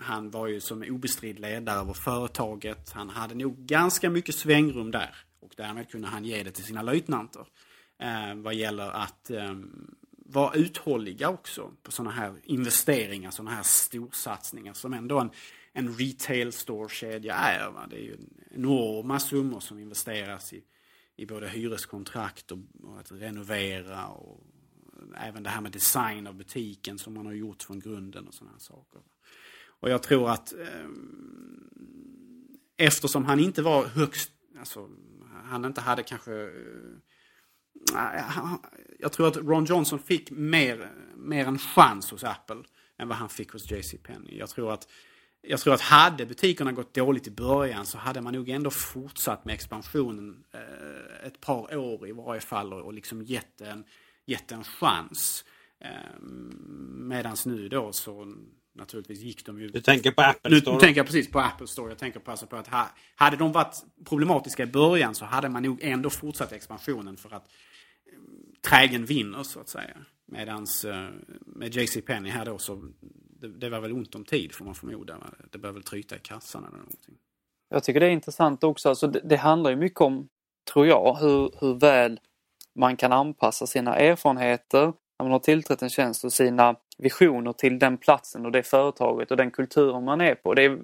Han 0.00 0.30
var 0.30 0.46
ju 0.46 0.60
som 0.60 0.82
obestridd 0.82 1.38
ledare 1.38 1.80
över 1.80 1.92
företaget. 1.92 2.90
Han 2.92 3.08
hade 3.08 3.34
nog 3.34 3.56
ganska 3.56 4.10
mycket 4.10 4.34
svängrum 4.34 4.90
där. 4.90 5.16
Och 5.40 5.52
därmed 5.56 5.90
kunde 5.90 6.08
han 6.08 6.24
ge 6.24 6.42
det 6.42 6.50
till 6.50 6.64
sina 6.64 6.82
löjtnanter. 6.82 7.46
Eh, 7.98 8.34
vad 8.34 8.54
gäller 8.54 8.90
att 8.90 9.30
eh, 9.30 9.54
vara 10.10 10.54
uthålliga 10.54 11.28
också 11.28 11.72
på 11.82 11.92
sådana 11.92 12.10
här 12.10 12.40
investeringar, 12.44 13.30
sådana 13.30 13.50
här 13.50 13.62
storsatsningar 13.62 14.72
som 14.72 14.92
ändå 14.92 15.18
en, 15.18 15.30
en 15.72 15.94
retail 15.94 16.52
store-kedja 16.52 17.34
är. 17.34 17.70
Va? 17.70 17.86
Det 17.90 17.96
är 17.96 18.04
ju 18.04 18.16
enorma 18.50 19.20
summor 19.20 19.60
som 19.60 19.78
investeras 19.78 20.52
i, 20.52 20.62
i 21.16 21.26
både 21.26 21.48
hyreskontrakt 21.48 22.52
och, 22.52 22.58
och 22.82 23.00
att 23.00 23.12
renovera 23.12 24.06
och 24.06 24.40
även 25.16 25.42
det 25.42 25.50
här 25.50 25.60
med 25.60 25.72
design 25.72 26.26
av 26.26 26.34
butiken 26.34 26.98
som 26.98 27.14
man 27.14 27.26
har 27.26 27.32
gjort 27.32 27.62
från 27.62 27.80
grunden 27.80 28.28
och 28.28 28.34
sådana 28.34 28.52
här 28.52 28.60
saker. 28.60 29.00
Och 29.80 29.90
jag 29.90 30.02
tror 30.02 30.30
att 30.30 30.52
eh, 30.52 30.88
eftersom 32.76 33.24
han 33.24 33.40
inte 33.40 33.62
var 33.62 33.84
högst, 33.84 34.30
alltså 34.58 34.88
han 35.44 35.64
inte 35.64 35.80
hade 35.80 36.02
kanske 36.02 36.32
eh, 36.32 36.48
ah, 37.94 38.58
jag 38.98 39.12
tror 39.12 39.28
att 39.28 39.36
Ron 39.36 39.64
Johnson 39.64 39.98
fick 39.98 40.30
mer, 40.30 40.90
mer 41.16 41.46
en 41.46 41.58
chans 41.58 42.10
hos 42.10 42.24
Apple 42.24 42.62
än 42.98 43.08
vad 43.08 43.16
han 43.16 43.28
fick 43.28 43.52
hos 43.52 43.70
JC 43.70 43.94
Penney. 44.02 44.38
Jag 44.38 44.48
tror 44.48 44.72
att 44.72 44.88
jag 45.40 45.60
tror 45.60 45.74
att 45.74 45.80
hade 45.80 46.26
butikerna 46.26 46.72
gått 46.72 46.94
dåligt 46.94 47.26
i 47.26 47.30
början 47.30 47.86
så 47.86 47.98
hade 47.98 48.20
man 48.20 48.34
nog 48.34 48.48
ändå 48.48 48.70
fortsatt 48.70 49.44
med 49.44 49.54
expansionen 49.54 50.44
eh, 50.52 51.26
ett 51.26 51.40
par 51.40 51.76
år 51.76 52.08
i 52.08 52.12
varje 52.12 52.40
fall 52.40 52.72
och, 52.72 52.80
och 52.80 52.92
liksom 52.92 53.22
gett 53.22 53.60
en, 53.60 53.84
gett 54.26 54.52
en 54.52 54.64
chans. 54.64 55.44
Eh, 55.80 56.20
nu 57.46 57.68
då 57.68 57.92
så 57.92 58.34
naturligtvis 58.78 59.20
gick 59.20 59.46
de 59.46 59.60
ju... 59.60 59.68
Du 59.68 59.80
tänker 59.80 60.10
på 60.10 60.22
Apple 60.22 60.60
Store? 60.60 60.74
Nu 60.74 60.80
tänker 60.80 60.98
jag 60.98 61.06
precis 61.06 61.30
på 61.30 61.40
Apple 61.40 61.66
Store. 61.66 61.88
Jag 61.88 61.98
tänker 61.98 62.20
alltså 62.24 62.46
på 62.46 62.56
att 62.56 62.68
ha, 62.68 62.88
hade 63.14 63.36
de 63.36 63.52
varit 63.52 63.76
problematiska 64.04 64.62
i 64.62 64.66
början 64.66 65.14
så 65.14 65.24
hade 65.24 65.48
man 65.48 65.62
nog 65.62 65.78
ändå 65.82 66.10
fortsatt 66.10 66.52
expansionen 66.52 67.16
för 67.16 67.34
att 67.34 67.42
eh, 67.42 68.18
trägen 68.70 69.04
vinner 69.04 69.42
så 69.42 69.60
att 69.60 69.68
säga. 69.68 69.96
Medans 70.26 70.84
eh, 70.84 71.08
med 71.46 71.76
JC 71.76 71.98
Penney 72.06 72.32
här 72.32 72.44
då 72.44 72.58
så 72.58 72.92
det, 73.40 73.48
det, 73.48 73.68
var 73.68 73.80
väl 73.80 73.92
ont 73.92 74.14
om 74.14 74.24
tid 74.24 74.54
får 74.54 74.64
man 74.64 74.74
förmoda. 74.74 75.16
Det 75.50 75.58
bör 75.58 75.72
väl 75.72 75.82
tryta 75.82 76.16
i 76.16 76.18
kassan 76.18 76.64
eller 76.64 76.76
någonting. 76.76 77.14
Jag 77.68 77.84
tycker 77.84 78.00
det 78.00 78.06
är 78.06 78.10
intressant 78.10 78.64
också. 78.64 78.88
Alltså 78.88 79.06
det, 79.06 79.20
det 79.24 79.36
handlar 79.36 79.70
ju 79.70 79.76
mycket 79.76 80.00
om, 80.00 80.28
tror 80.72 80.86
jag, 80.86 81.16
hur, 81.20 81.50
hur 81.60 81.74
väl 81.74 82.20
man 82.74 82.96
kan 82.96 83.12
anpassa 83.12 83.66
sina 83.66 83.96
erfarenheter 83.96 84.92
när 85.18 85.24
man 85.24 85.32
har 85.32 85.38
tillträtt 85.38 85.82
en 85.82 85.90
tjänst 85.90 86.24
och 86.24 86.32
sina 86.32 86.76
visioner 86.98 87.52
till 87.52 87.78
den 87.78 87.98
platsen 87.98 88.46
och 88.46 88.52
det 88.52 88.62
företaget 88.62 89.30
och 89.30 89.36
den 89.36 89.50
kulturen 89.50 90.04
man 90.04 90.20
är 90.20 90.34
på. 90.34 90.54
Det, 90.54 90.78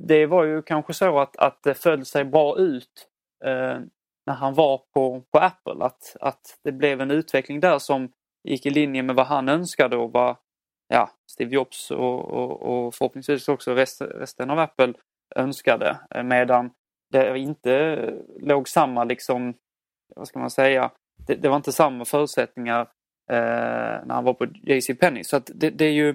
det 0.00 0.26
var 0.26 0.44
ju 0.44 0.62
kanske 0.62 0.94
så 0.94 1.18
att, 1.18 1.36
att 1.36 1.62
det 1.62 1.74
föll 1.74 2.04
sig 2.04 2.24
bra 2.24 2.58
ut 2.58 3.08
eh, 3.44 3.78
när 4.26 4.34
han 4.34 4.54
var 4.54 4.78
på, 4.94 5.22
på 5.30 5.38
Apple. 5.38 5.84
Att, 5.84 6.16
att 6.20 6.58
det 6.64 6.72
blev 6.72 7.00
en 7.00 7.10
utveckling 7.10 7.60
där 7.60 7.78
som 7.78 8.12
gick 8.48 8.66
i 8.66 8.70
linje 8.70 9.02
med 9.02 9.16
vad 9.16 9.26
han 9.26 9.48
önskade 9.48 9.96
och 9.96 10.12
vad 10.12 10.36
ja, 10.88 11.10
Steve 11.30 11.54
Jobs 11.54 11.90
och, 11.90 12.24
och, 12.24 12.62
och 12.62 12.94
förhoppningsvis 12.94 13.48
också 13.48 13.74
rest, 13.74 14.02
resten 14.02 14.50
av 14.50 14.58
Apple 14.58 14.94
önskade. 15.36 15.98
Eh, 16.14 16.22
medan 16.22 16.70
det 17.10 17.38
inte 17.38 17.96
låg 18.40 18.68
samma, 18.68 19.04
liksom, 19.04 19.54
vad 20.16 20.28
ska 20.28 20.38
man 20.38 20.50
säga, 20.50 20.90
det, 21.26 21.34
det 21.34 21.48
var 21.48 21.56
inte 21.56 21.72
samma 21.72 22.04
förutsättningar 22.04 22.88
Eh, 23.30 24.06
när 24.06 24.14
han 24.14 24.24
var 24.24 24.34
på 24.34 24.46
JC 24.62 24.90
Penny. 25.00 25.24
Så 25.24 25.36
att 25.36 25.50
det, 25.54 25.70
det, 25.70 25.84
är 25.84 25.92
ju 25.92 26.14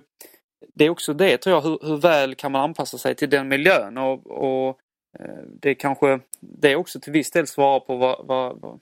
det 0.74 0.86
är 0.86 0.90
också 0.90 1.14
det 1.14 1.38
tror 1.38 1.56
jag, 1.56 1.62
hur, 1.62 1.80
hur, 1.82 1.98
väl 1.98 2.36
kan 2.36 2.52
man 2.52 2.62
anpassa 2.62 2.98
sig 2.98 3.16
till 3.16 3.30
den 3.30 3.48
miljön 3.48 3.98
och, 3.98 4.28
och 4.28 4.80
eh, 5.20 5.44
det 5.62 5.76
kanske 5.76 6.20
det 6.40 6.72
är 6.72 6.76
också 6.76 7.00
till 7.00 7.14
viss 7.14 7.32
del 7.32 7.48
svarar 7.48 7.80
på 7.80 7.98
vad, 7.98 8.28
vad, 8.28 8.62
vad, 8.62 8.80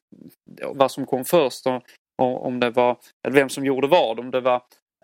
vad 0.75 0.91
som 0.91 1.05
kom 1.05 1.25
först. 1.25 1.67
Och, 1.67 1.83
och 2.17 2.45
om 2.45 2.59
det 2.59 2.69
var, 2.69 2.97
eller 3.27 3.35
vem 3.35 3.49
som 3.49 3.65
gjorde 3.65 3.87
vad. 3.87 4.19
Om 4.19 4.31
det 4.31 4.41
var 4.41 4.55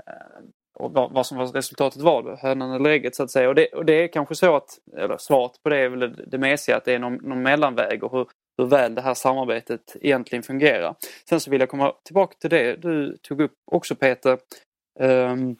eh, 0.07 0.43
och 0.73 0.91
vad, 0.91 1.25
som 1.25 1.37
var 1.37 1.47
resultatet 1.47 2.01
var, 2.01 2.37
hönan 2.41 2.71
eller 2.71 2.89
ägget 2.89 3.15
så 3.15 3.23
att 3.23 3.31
säga. 3.31 3.49
Och 3.49 3.55
det, 3.55 3.67
och 3.67 3.85
det 3.85 3.93
är 3.93 4.07
kanske 4.07 4.35
så 4.35 4.55
att, 4.55 4.69
eller 4.97 5.17
svaret 5.17 5.51
på 5.63 5.69
det 5.69 5.77
är 5.77 5.89
väl 5.89 5.99
det, 5.99 6.25
det 6.27 6.37
mesiga, 6.37 6.77
att 6.77 6.85
det 6.85 6.93
är 6.93 6.99
någon, 6.99 7.15
någon 7.15 7.41
mellanväg 7.41 8.03
och 8.03 8.11
hur, 8.11 8.27
hur 8.61 8.69
väl 8.69 8.95
det 8.95 9.01
här 9.01 9.13
samarbetet 9.13 9.95
egentligen 10.01 10.43
fungerar. 10.43 10.95
Sen 11.29 11.39
så 11.39 11.51
vill 11.51 11.59
jag 11.59 11.69
komma 11.69 11.93
tillbaka 12.05 12.35
till 12.39 12.49
det 12.49 12.75
du 12.75 13.17
tog 13.17 13.41
upp 13.41 13.53
också 13.71 13.95
Peter. 13.95 14.37
Um, 14.99 15.57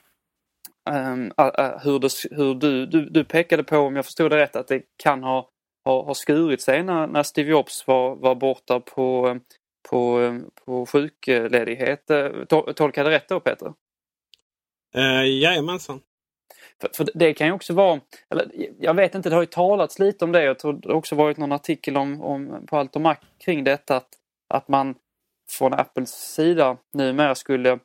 um, 0.90 1.32
uh, 1.42 1.78
hur, 1.84 2.00
det, 2.00 2.10
hur 2.32 2.56
du, 2.56 2.86
du, 2.86 3.10
du 3.10 3.24
pekade 3.24 3.64
på, 3.64 3.78
om 3.78 3.96
jag 3.96 4.06
förstod 4.06 4.32
det 4.32 4.38
rätt, 4.38 4.56
att 4.56 4.68
det 4.68 4.84
kan 5.04 5.24
ha, 5.24 5.50
ha, 5.86 6.04
ha 6.04 6.14
skurit 6.14 6.62
sig 6.62 6.84
när, 6.84 7.08
när 7.08 7.24
Steve 7.24 7.50
Jobs 7.50 7.88
var, 7.88 8.16
var 8.16 8.36
borta 8.36 8.80
på, 8.80 9.40
på, 9.90 10.40
på 10.66 10.86
sjukledighet. 10.86 12.10
Eh, 12.10 12.30
Tolkade 12.48 12.92
jag 12.96 13.06
det 13.06 13.16
rätt 13.16 13.30
då 13.30 13.40
Peter? 13.40 13.74
Uh, 14.98 15.28
jajamensan. 15.28 16.02
För, 16.82 16.90
för 16.94 17.08
det 17.14 17.34
kan 17.34 17.48
ju 17.48 17.54
också 17.54 17.74
vara, 17.74 18.02
eller 18.30 18.52
jag 18.80 18.94
vet 18.94 19.16
inte, 19.16 19.30
det 19.30 19.36
har 19.36 19.44
ju 19.44 19.48
talats 19.48 20.00
lite 20.00 20.26
om 20.26 20.32
det. 20.32 20.44
Jag 20.44 20.60
tror 20.60 20.74
det 20.74 20.94
också 20.94 21.16
varit 21.16 21.38
någon 21.38 21.52
artikel 21.52 21.98
om, 21.98 22.22
om 22.22 22.66
på 22.66 22.78
Allt 22.78 22.96
om 22.96 23.04
Mac 23.04 23.16
kring 23.46 23.64
detta 23.64 23.96
att, 23.96 24.10
att 24.54 24.68
man 24.68 24.96
från 25.52 25.74
Apples 25.74 26.10
sida 26.10 26.78
numera 26.94 27.36
skulle 27.36 27.80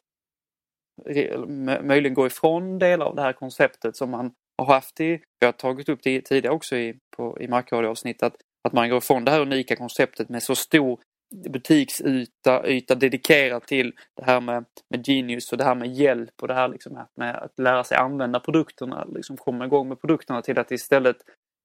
möjligen 1.82 2.14
gå 2.14 2.26
ifrån 2.26 2.78
delar 2.78 3.06
av 3.06 3.16
det 3.16 3.22
här 3.22 3.32
konceptet 3.32 3.96
som 3.96 4.10
man 4.10 4.32
har 4.58 4.74
haft 4.74 5.00
i, 5.00 5.20
vi 5.40 5.46
har 5.46 5.52
tagit 5.52 5.88
upp 5.88 6.00
det 6.02 6.20
tidigare 6.20 6.54
också 6.54 6.76
i, 6.76 6.98
på, 7.16 7.40
i 7.40 7.48
Macradio-avsnitt, 7.48 8.22
att, 8.22 8.36
att 8.68 8.72
man 8.72 8.88
går 8.88 8.98
ifrån 8.98 9.24
det 9.24 9.30
här 9.30 9.40
unika 9.40 9.76
konceptet 9.76 10.28
med 10.28 10.42
så 10.42 10.54
stor 10.54 11.00
butiksyta 11.30 12.68
yta 12.68 12.94
dedikerad 12.94 13.66
till 13.66 13.92
det 14.16 14.24
här 14.24 14.40
med, 14.40 14.64
med 14.88 15.08
Genius 15.08 15.52
och 15.52 15.58
det 15.58 15.64
här 15.64 15.74
med 15.74 15.94
hjälp 15.94 16.42
och 16.42 16.48
det 16.48 16.54
här 16.54 16.68
liksom 16.68 17.06
med 17.14 17.36
att 17.36 17.58
lära 17.58 17.84
sig 17.84 17.96
använda 17.96 18.40
produkterna, 18.40 19.04
liksom 19.04 19.36
komma 19.36 19.64
igång 19.64 19.88
med 19.88 20.00
produkterna 20.00 20.42
till 20.42 20.58
att 20.58 20.70
istället 20.70 21.16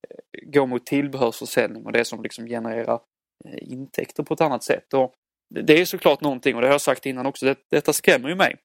eh, 0.10 0.50
gå 0.52 0.66
mot 0.66 0.86
tillbehörsförsäljning 0.86 1.86
och 1.86 1.92
det 1.92 2.06
som 2.06 2.24
liksom 2.24 2.46
genererar 2.46 3.00
eh, 3.46 3.72
intäkter 3.72 4.24
på 4.24 4.34
ett 4.34 4.42
annat 4.42 4.64
sätt. 4.64 4.94
Och 4.94 5.14
det 5.50 5.82
är 5.82 5.86
såklart 5.86 6.22
någonting 6.22 6.56
och 6.56 6.62
det 6.62 6.68
har 6.68 6.74
jag 6.74 6.82
sagt 6.82 7.06
innan 7.06 7.26
också, 7.26 7.46
det, 7.46 7.58
detta 7.70 7.94
skrämmer 7.94 8.30
ju 8.30 8.36
mig. 8.36 8.56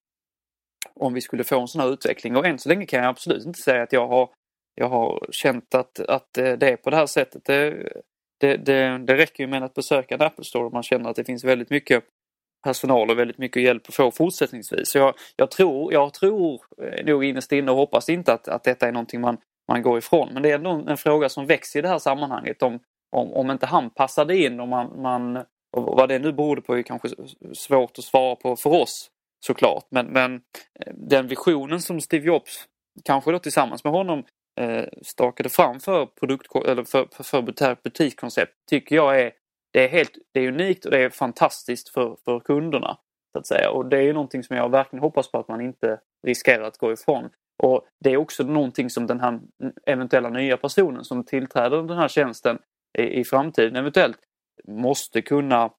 Om 0.94 1.14
vi 1.14 1.20
skulle 1.20 1.44
få 1.44 1.60
en 1.60 1.68
sån 1.68 1.80
här 1.80 1.92
utveckling 1.92 2.36
och 2.36 2.46
än 2.46 2.58
så 2.58 2.68
länge 2.68 2.86
kan 2.86 3.00
jag 3.00 3.08
absolut 3.08 3.46
inte 3.46 3.60
säga 3.60 3.82
att 3.82 3.92
jag 3.92 4.08
har 4.08 4.30
jag 4.80 4.88
har 4.88 5.26
känt 5.30 5.74
att, 5.74 6.00
att 6.00 6.38
eh, 6.38 6.52
det 6.52 6.70
är 6.70 6.76
på 6.76 6.90
det 6.90 6.96
här 6.96 7.06
sättet. 7.06 7.44
Det, 7.44 7.88
det, 8.38 8.56
det, 8.56 8.98
det 8.98 9.16
räcker 9.16 9.44
ju 9.44 9.46
med 9.46 9.62
att 9.62 9.74
besöka 9.74 10.14
en 10.14 10.22
Apple 10.22 10.44
Store 10.44 10.66
om 10.66 10.72
man 10.72 10.82
känner 10.82 11.10
att 11.10 11.16
det 11.16 11.24
finns 11.24 11.44
väldigt 11.44 11.70
mycket 11.70 12.04
personal 12.64 13.10
och 13.10 13.18
väldigt 13.18 13.38
mycket 13.38 13.62
hjälp 13.62 13.82
att 13.88 13.94
få 13.94 14.10
fortsättningsvis. 14.10 14.88
Så 14.90 14.98
jag, 14.98 15.14
jag 15.36 15.50
tror, 15.50 15.92
jag 15.92 16.14
tror 16.14 16.60
eh, 16.82 17.06
nog 17.06 17.24
innerst 17.24 17.52
inne 17.52 17.70
och 17.70 17.76
hoppas 17.76 18.08
inte 18.08 18.32
att, 18.32 18.48
att 18.48 18.64
detta 18.64 18.88
är 18.88 18.92
någonting 18.92 19.20
man, 19.20 19.36
man 19.68 19.82
går 19.82 19.98
ifrån. 19.98 20.30
Men 20.32 20.42
det 20.42 20.50
är 20.50 20.54
ändå 20.54 20.70
en 20.70 20.96
fråga 20.96 21.28
som 21.28 21.46
växer 21.46 21.78
i 21.78 21.82
det 21.82 21.88
här 21.88 21.98
sammanhanget. 21.98 22.62
Om, 22.62 22.80
om, 23.16 23.32
om 23.32 23.50
inte 23.50 23.66
han 23.66 23.90
passade 23.90 24.36
in 24.36 24.60
och 24.60 24.68
man, 24.68 25.02
man 25.02 25.36
och 25.76 25.96
vad 25.96 26.08
det 26.08 26.18
nu 26.18 26.32
berodde 26.32 26.60
på 26.60 26.78
är 26.78 26.82
kanske 26.82 27.08
svårt 27.52 27.98
att 27.98 28.04
svara 28.04 28.36
på 28.36 28.56
för 28.56 28.70
oss 28.70 29.10
såklart. 29.46 29.86
Men, 29.90 30.06
men 30.06 30.34
eh, 30.34 30.92
den 30.94 31.28
visionen 31.28 31.80
som 31.80 32.00
Steve 32.00 32.26
Jobs, 32.26 32.64
kanske 33.04 33.32
då 33.32 33.38
tillsammans 33.38 33.84
med 33.84 33.92
honom, 33.92 34.24
Eh, 34.60 34.84
stakade 35.02 35.48
fram 35.48 35.80
för, 35.80 36.06
produkt, 36.06 36.54
eller 36.66 36.84
för, 36.84 37.08
för, 37.12 37.24
för 37.24 37.76
butikskoncept 37.82 38.52
tycker 38.70 38.96
jag 38.96 39.20
är, 39.20 39.32
det 39.72 39.84
är, 39.84 39.88
helt, 39.88 40.12
det 40.32 40.40
är 40.40 40.48
unikt 40.48 40.84
och 40.84 40.90
det 40.90 40.98
är 40.98 41.10
fantastiskt 41.10 41.88
för, 41.88 42.16
för 42.24 42.40
kunderna. 42.40 42.98
Så 43.32 43.38
att 43.38 43.46
säga. 43.46 43.70
Och 43.70 43.86
det 43.86 44.02
är 44.02 44.12
någonting 44.12 44.42
som 44.42 44.56
jag 44.56 44.70
verkligen 44.70 45.02
hoppas 45.02 45.30
på 45.30 45.38
att 45.38 45.48
man 45.48 45.60
inte 45.60 46.00
riskerar 46.26 46.62
att 46.62 46.78
gå 46.78 46.92
ifrån. 46.92 47.30
Och 47.62 47.86
Det 48.00 48.10
är 48.10 48.16
också 48.16 48.42
någonting 48.42 48.90
som 48.90 49.06
den 49.06 49.20
här 49.20 49.40
eventuella 49.86 50.28
nya 50.28 50.56
personen 50.56 51.04
som 51.04 51.24
tillträder 51.24 51.82
den 51.82 51.98
här 51.98 52.08
tjänsten 52.08 52.58
i, 52.98 53.02
i 53.02 53.24
framtiden 53.24 53.76
eventuellt 53.76 54.18
måste 54.68 55.22
kunna 55.22 55.70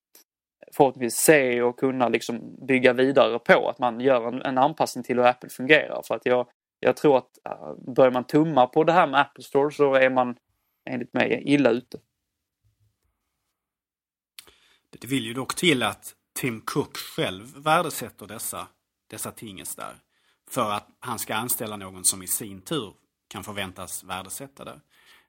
förhoppningsvis 0.76 1.16
se 1.16 1.62
och 1.62 1.80
kunna 1.80 2.10
liksom 2.10 2.66
bygga 2.68 2.94
vidare 2.94 3.40
på. 3.40 3.70
Att 3.70 3.80
man 3.80 4.00
gör 4.00 4.28
en, 4.28 4.42
en 4.42 4.58
anpassning 4.58 5.04
till 5.04 5.18
hur 5.18 5.26
Apple 5.26 5.50
fungerar. 5.50 6.02
För 6.08 6.16
att 6.16 6.26
jag, 6.26 6.48
jag 6.80 6.98
tror 6.98 7.18
att 7.18 7.38
äh, 7.46 7.94
börjar 7.96 8.12
man 8.12 8.24
tumma 8.24 8.68
på 8.68 8.84
det 8.84 8.94
här 8.94 9.08
med 9.08 9.20
Apple 9.20 9.44
Store 9.44 9.72
så 9.72 9.94
är 9.94 10.10
man 10.10 10.36
enligt 10.90 11.14
mig 11.14 11.44
illa 11.46 11.70
ute. 11.70 12.00
Det 14.90 15.08
vill 15.08 15.26
ju 15.26 15.34
dock 15.34 15.56
till 15.56 15.84
att 15.84 16.16
Tim 16.34 16.62
Cook 16.62 16.98
själv 16.98 17.58
värdesätter 17.58 18.28
dessa, 18.28 18.68
dessa 19.08 19.32
tinges 19.32 19.76
där. 19.76 19.96
För 20.50 20.72
att 20.72 20.88
han 21.00 21.20
ska 21.20 21.36
anställa 21.36 21.78
någon 21.78 22.06
som 22.06 22.24
i 22.24 22.28
sin 22.28 22.62
tur 22.62 22.94
kan 23.28 23.44
förväntas 23.44 24.04
värdesätta 24.04 24.66
det. 24.66 24.80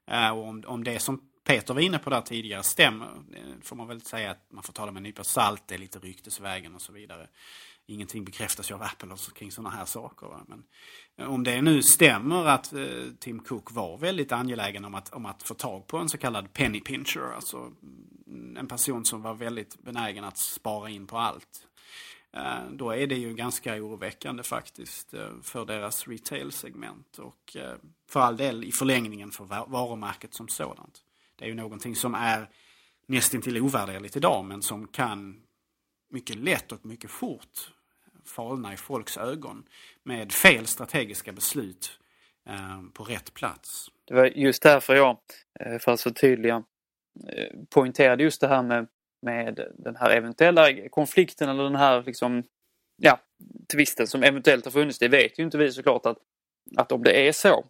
Äh, 0.07 0.30
och 0.30 0.49
om, 0.49 0.64
om 0.66 0.84
det 0.84 0.99
som 0.99 1.30
Peter 1.44 1.74
var 1.74 1.80
inne 1.80 1.99
på 1.99 2.11
där 2.11 2.20
tidigare 2.20 2.62
stämmer. 2.62 3.07
Eh, 3.07 3.61
får 3.62 3.76
man 3.76 3.88
väl 3.88 4.01
säga 4.01 4.30
att 4.30 4.46
man 4.53 4.62
får 4.62 4.72
tala 4.72 4.92
med 4.92 5.01
en 5.01 5.03
nypa 5.03 5.24
salt, 5.24 5.62
det 5.66 5.74
är 5.74 5.78
lite 5.78 5.99
ryktesvägen 5.99 6.74
och 6.74 6.82
så 6.82 6.92
vidare. 6.92 7.28
Ingenting 7.91 8.24
bekräftas 8.24 8.70
ju 8.70 8.74
av 8.74 8.82
Apple 8.82 9.09
kring 9.34 9.53
sådana 9.53 9.70
här 9.70 9.84
saker. 9.84 10.26
Va? 10.26 10.45
Men 10.49 10.64
eh, 11.16 11.34
om 11.34 11.45
det 11.45 11.62
nu 11.62 11.82
stämmer 11.82 12.47
att 12.47 12.72
eh, 12.72 12.86
Tim 13.18 13.41
Cook 13.41 13.72
var 13.72 13.99
väldigt 13.99 14.32
angelägen 14.32 14.84
om 14.84 14.95
att, 14.95 15.12
om 15.12 15.26
att 15.26 15.43
få 15.43 15.55
tag 15.55 15.86
på 15.86 15.99
en 15.99 16.09
så 16.09 16.18
kallad 16.18 16.53
penny 16.53 16.80
pincher, 16.80 17.34
alltså 17.34 17.72
mm, 18.26 18.57
en 18.57 18.68
person 18.68 19.05
som 19.05 19.22
var 19.22 19.34
väldigt 19.34 19.82
benägen 19.82 20.24
att 20.24 20.39
spara 20.39 20.91
in 20.91 21.07
på 21.07 21.18
allt. 21.18 21.68
Eh, 22.32 22.70
då 22.70 22.91
är 22.91 23.07
det 23.07 23.14
ju 23.14 23.34
ganska 23.34 23.74
oroväckande 23.74 24.43
faktiskt 24.43 25.14
eh, 25.14 25.41
för 25.43 25.64
deras 25.64 26.09
retail-segment 26.09 27.18
och 27.18 27.57
eh, 27.57 27.76
för 28.11 28.20
all 28.20 28.36
del 28.36 28.64
i 28.64 28.72
förlängningen 28.72 29.30
för 29.30 29.45
varumärket 29.45 30.34
som 30.34 30.49
sådant. 30.49 31.05
Det 31.36 31.45
är 31.45 31.49
ju 31.49 31.55
någonting 31.55 31.97
som 31.97 32.14
är 32.14 32.51
nästintill 33.07 33.59
ovärderligt 33.59 34.16
idag 34.16 34.45
men 34.45 34.62
som 34.62 34.86
kan 34.86 35.41
mycket 36.11 36.36
lätt 36.36 36.72
och 36.72 36.86
mycket 36.86 37.11
fort 37.11 37.72
falna 38.29 38.72
i 38.72 38.76
folks 38.76 39.16
ögon 39.16 39.64
med 40.03 40.33
fel 40.33 40.66
strategiska 40.66 41.33
beslut 41.33 41.99
eh, 42.49 42.83
på 42.95 43.05
rätt 43.05 43.35
plats. 43.35 43.89
Det 44.05 44.14
var 44.14 44.24
just 44.24 44.62
därför 44.62 44.95
jag, 44.95 45.18
eh, 45.61 45.79
för 45.79 45.93
att 45.93 46.01
förtydliga, 46.01 46.64
eh, 47.29 47.59
poängterade 47.70 48.22
just 48.22 48.41
det 48.41 48.49
här 48.49 48.62
med 48.62 48.87
med 49.22 49.72
den 49.79 49.97
här 49.97 50.11
eventuella 50.11 50.89
konflikten 50.89 51.49
eller 51.49 51.64
den 51.64 51.76
här 51.76 52.03
liksom, 52.03 52.43
ja, 52.97 53.20
tvisten 53.72 54.07
som 54.07 54.22
eventuellt 54.22 54.64
har 54.64 54.72
funnits. 54.72 54.99
Det 54.99 55.09
vet 55.09 55.39
ju 55.39 55.43
inte 55.43 55.59
vi 55.59 55.72
såklart 55.72 56.07
att, 56.07 56.18
att 56.76 56.93
om 56.93 57.03
det 57.03 57.29
är 57.29 57.33
så, 57.33 57.64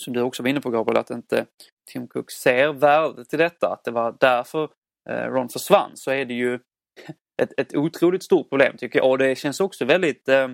som 0.00 0.12
du 0.12 0.20
också 0.20 0.42
var 0.42 0.50
inne 0.50 0.60
på 0.60 0.70
Gabriel, 0.70 0.98
att 0.98 1.10
inte 1.10 1.46
Tim 1.86 2.08
Cook 2.08 2.30
ser 2.30 2.72
värdet 2.72 3.34
i 3.34 3.36
detta, 3.36 3.72
att 3.72 3.84
det 3.84 3.90
var 3.90 4.16
därför 4.20 4.70
Ron 5.08 5.48
försvann, 5.48 5.90
så 5.94 6.10
är 6.10 6.24
det 6.24 6.34
ju 6.34 6.60
ett, 7.42 7.60
ett 7.60 7.76
otroligt 7.76 8.22
stort 8.22 8.48
problem 8.48 8.76
tycker 8.76 8.98
jag. 8.98 9.10
Och 9.10 9.18
det 9.18 9.38
känns 9.38 9.60
också 9.60 9.84
väldigt, 9.84 10.28
eh, 10.28 10.48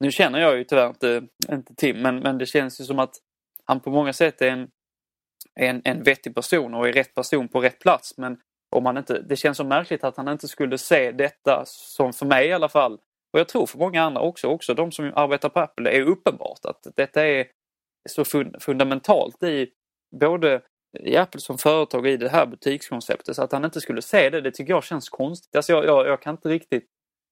nu 0.00 0.10
känner 0.10 0.40
jag 0.40 0.58
ju 0.58 0.64
tyvärr 0.64 0.88
inte, 0.88 1.22
inte 1.52 1.74
Tim, 1.74 2.02
men, 2.02 2.18
men 2.18 2.38
det 2.38 2.46
känns 2.46 2.80
ju 2.80 2.84
som 2.84 2.98
att 2.98 3.14
han 3.64 3.80
på 3.80 3.90
många 3.90 4.12
sätt 4.12 4.42
är 4.42 4.50
en, 4.50 4.68
en, 5.54 5.82
en 5.84 6.02
vettig 6.02 6.34
person 6.34 6.74
och 6.74 6.88
är 6.88 6.92
rätt 6.92 7.14
person 7.14 7.48
på 7.48 7.60
rätt 7.60 7.78
plats. 7.78 8.18
Men 8.18 8.36
om 8.76 8.86
han 8.86 8.96
inte, 8.96 9.22
det 9.22 9.36
känns 9.36 9.56
så 9.56 9.64
märkligt 9.64 10.04
att 10.04 10.16
han 10.16 10.28
inte 10.28 10.48
skulle 10.48 10.78
se 10.78 11.12
detta 11.12 11.62
som 11.66 12.12
för 12.12 12.26
mig 12.26 12.48
i 12.48 12.52
alla 12.52 12.68
fall 12.68 12.98
och 13.32 13.40
jag 13.40 13.48
tror 13.48 13.66
för 13.66 13.78
många 13.78 14.02
andra 14.02 14.20
också, 14.20 14.48
också 14.48 14.74
de 14.74 14.92
som 14.92 15.12
arbetar 15.14 15.48
på 15.48 15.60
Apple, 15.60 15.90
det 15.90 15.96
är 15.96 16.02
uppenbart 16.02 16.64
att 16.64 16.86
detta 16.96 17.26
är 17.26 17.46
så 18.08 18.24
fun 18.24 18.54
fundamentalt 18.60 19.42
i 19.42 19.70
både 20.20 20.62
i 20.98 21.16
Apple 21.16 21.40
som 21.40 21.58
företag 21.58 22.06
i 22.06 22.16
det 22.16 22.28
här 22.28 22.46
butikskonceptet. 22.46 23.36
Så 23.36 23.42
att 23.42 23.52
han 23.52 23.64
inte 23.64 23.80
skulle 23.80 24.02
se 24.02 24.30
det, 24.30 24.40
det 24.40 24.50
tycker 24.50 24.72
jag 24.72 24.84
känns 24.84 25.08
konstigt. 25.08 25.56
Alltså 25.56 25.72
jag, 25.72 25.84
jag, 25.84 26.06
jag 26.06 26.22
kan 26.22 26.34
inte 26.34 26.48
riktigt, 26.48 26.86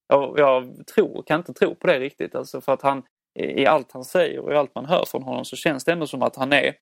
jag, 0.08 0.38
jag, 0.38 0.86
tror, 0.94 1.22
kan 1.22 1.40
inte 1.40 1.52
tro 1.52 1.74
på 1.74 1.86
det 1.86 2.00
riktigt. 2.00 2.34
Alltså 2.34 2.60
för 2.60 2.72
att 2.72 2.82
han 2.82 3.02
i 3.38 3.66
allt 3.66 3.92
han 3.92 4.04
säger 4.04 4.38
och 4.38 4.52
i 4.52 4.56
allt 4.56 4.74
man 4.74 4.86
hör 4.86 5.04
från 5.04 5.22
honom 5.22 5.44
så 5.44 5.56
känns 5.56 5.84
det 5.84 5.92
ändå 5.92 6.06
som 6.06 6.22
att 6.22 6.36
han 6.36 6.52
är 6.52 6.74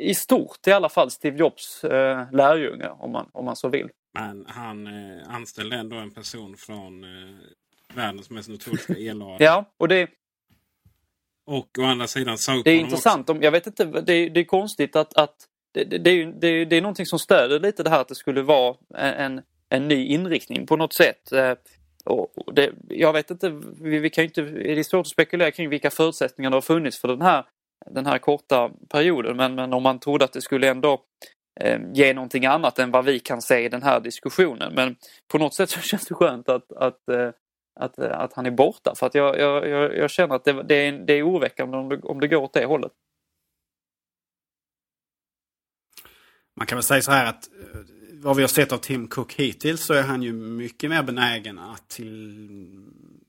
i 0.00 0.14
stort 0.14 0.66
i 0.66 0.72
alla 0.72 0.88
fall 0.88 1.10
Steve 1.10 1.38
Jobs 1.38 1.84
eh, 1.84 2.32
lärjunge 2.32 2.88
om 2.88 3.12
man, 3.12 3.30
om 3.32 3.44
man 3.44 3.56
så 3.56 3.68
vill. 3.68 3.88
Men 4.18 4.46
han 4.48 4.86
eh, 4.86 5.34
anställde 5.34 5.76
ändå 5.76 5.96
en 5.96 6.10
person 6.10 6.56
från 6.56 7.04
eh, 7.04 7.36
världens 7.94 8.30
mest 8.30 8.48
notoriska 8.48 8.94
elade. 8.98 9.44
ja, 9.44 9.64
och 9.76 9.88
det... 9.88 10.10
Och 11.46 11.78
å 11.78 11.82
andra 11.82 12.06
sidan 12.06 12.34
upp 12.34 12.64
Det 12.64 12.70
är 12.70 12.80
intressant. 12.80 13.30
Om, 13.30 13.42
jag 13.42 13.50
vet 13.50 13.66
inte, 13.66 13.84
det, 13.84 14.28
det 14.28 14.40
är 14.40 14.44
konstigt 14.44 14.96
att, 14.96 15.16
att 15.16 15.36
det, 15.74 15.84
det, 15.84 15.98
det, 15.98 16.10
är, 16.10 16.26
det, 16.26 16.64
det 16.64 16.76
är 16.76 16.82
någonting 16.82 17.06
som 17.06 17.18
stöder 17.18 17.60
lite 17.60 17.82
det 17.82 17.90
här 17.90 18.00
att 18.00 18.08
det 18.08 18.14
skulle 18.14 18.42
vara 18.42 18.76
en, 18.94 19.42
en 19.68 19.88
ny 19.88 20.06
inriktning 20.06 20.66
på 20.66 20.76
något 20.76 20.92
sätt. 20.92 21.32
Eh, 21.32 21.54
och 22.04 22.54
det, 22.54 22.70
jag 22.88 23.12
vet 23.12 23.30
inte, 23.30 23.60
vi, 23.80 23.98
vi 23.98 24.10
kan 24.10 24.24
inte, 24.24 24.42
det 24.42 24.78
är 24.78 24.82
svårt 24.82 25.00
att 25.00 25.06
spekulera 25.06 25.50
kring 25.50 25.68
vilka 25.68 25.90
förutsättningar 25.90 26.50
det 26.50 26.56
har 26.56 26.60
funnits 26.60 27.00
för 27.00 27.08
den 27.08 27.22
här 27.22 27.44
den 27.86 28.06
här 28.06 28.18
korta 28.18 28.70
perioden. 28.88 29.36
Men, 29.36 29.54
men 29.54 29.72
om 29.72 29.82
man 29.82 29.98
trodde 29.98 30.24
att 30.24 30.32
det 30.32 30.42
skulle 30.42 30.68
ändå 30.68 31.00
eh, 31.60 31.80
ge 31.92 32.14
någonting 32.14 32.46
annat 32.46 32.78
än 32.78 32.90
vad 32.90 33.04
vi 33.04 33.18
kan 33.18 33.42
se 33.42 33.58
i 33.58 33.68
den 33.68 33.82
här 33.82 34.00
diskussionen. 34.00 34.74
Men 34.74 34.96
på 35.32 35.38
något 35.38 35.54
sätt 35.54 35.70
så 35.70 35.80
känns 35.82 36.06
det 36.06 36.14
skönt 36.14 36.48
att, 36.48 36.72
att, 36.72 37.08
eh, 37.08 37.30
att, 37.80 37.98
att 37.98 38.32
han 38.32 38.46
är 38.46 38.50
borta. 38.50 38.94
För 38.96 39.06
att 39.06 39.14
jag, 39.14 39.38
jag, 39.38 39.96
jag 39.96 40.10
känner 40.10 40.34
att 40.34 40.44
det, 40.44 40.62
det, 40.62 40.74
är, 40.74 40.92
det 40.92 41.12
är 41.12 41.28
oroväckande 41.28 41.76
om 41.76 41.88
det, 41.88 41.98
om 42.02 42.20
det 42.20 42.28
går 42.28 42.42
åt 42.42 42.52
det 42.52 42.64
hållet. 42.64 42.92
Man 46.58 46.66
kan 46.66 46.76
väl 46.76 46.82
säga 46.82 47.02
så 47.02 47.10
här 47.10 47.26
att 47.26 47.48
eh, 47.74 47.80
vad 48.12 48.36
vi 48.36 48.42
har 48.42 48.48
sett 48.48 48.72
av 48.72 48.78
Tim 48.78 49.08
Cook 49.08 49.34
hittills 49.34 49.84
så 49.84 49.94
är 49.94 50.02
han 50.02 50.22
ju 50.22 50.32
mycket 50.32 50.90
mer 50.90 51.02
benägen 51.02 51.58
att 51.58 51.88
till, 51.88 52.80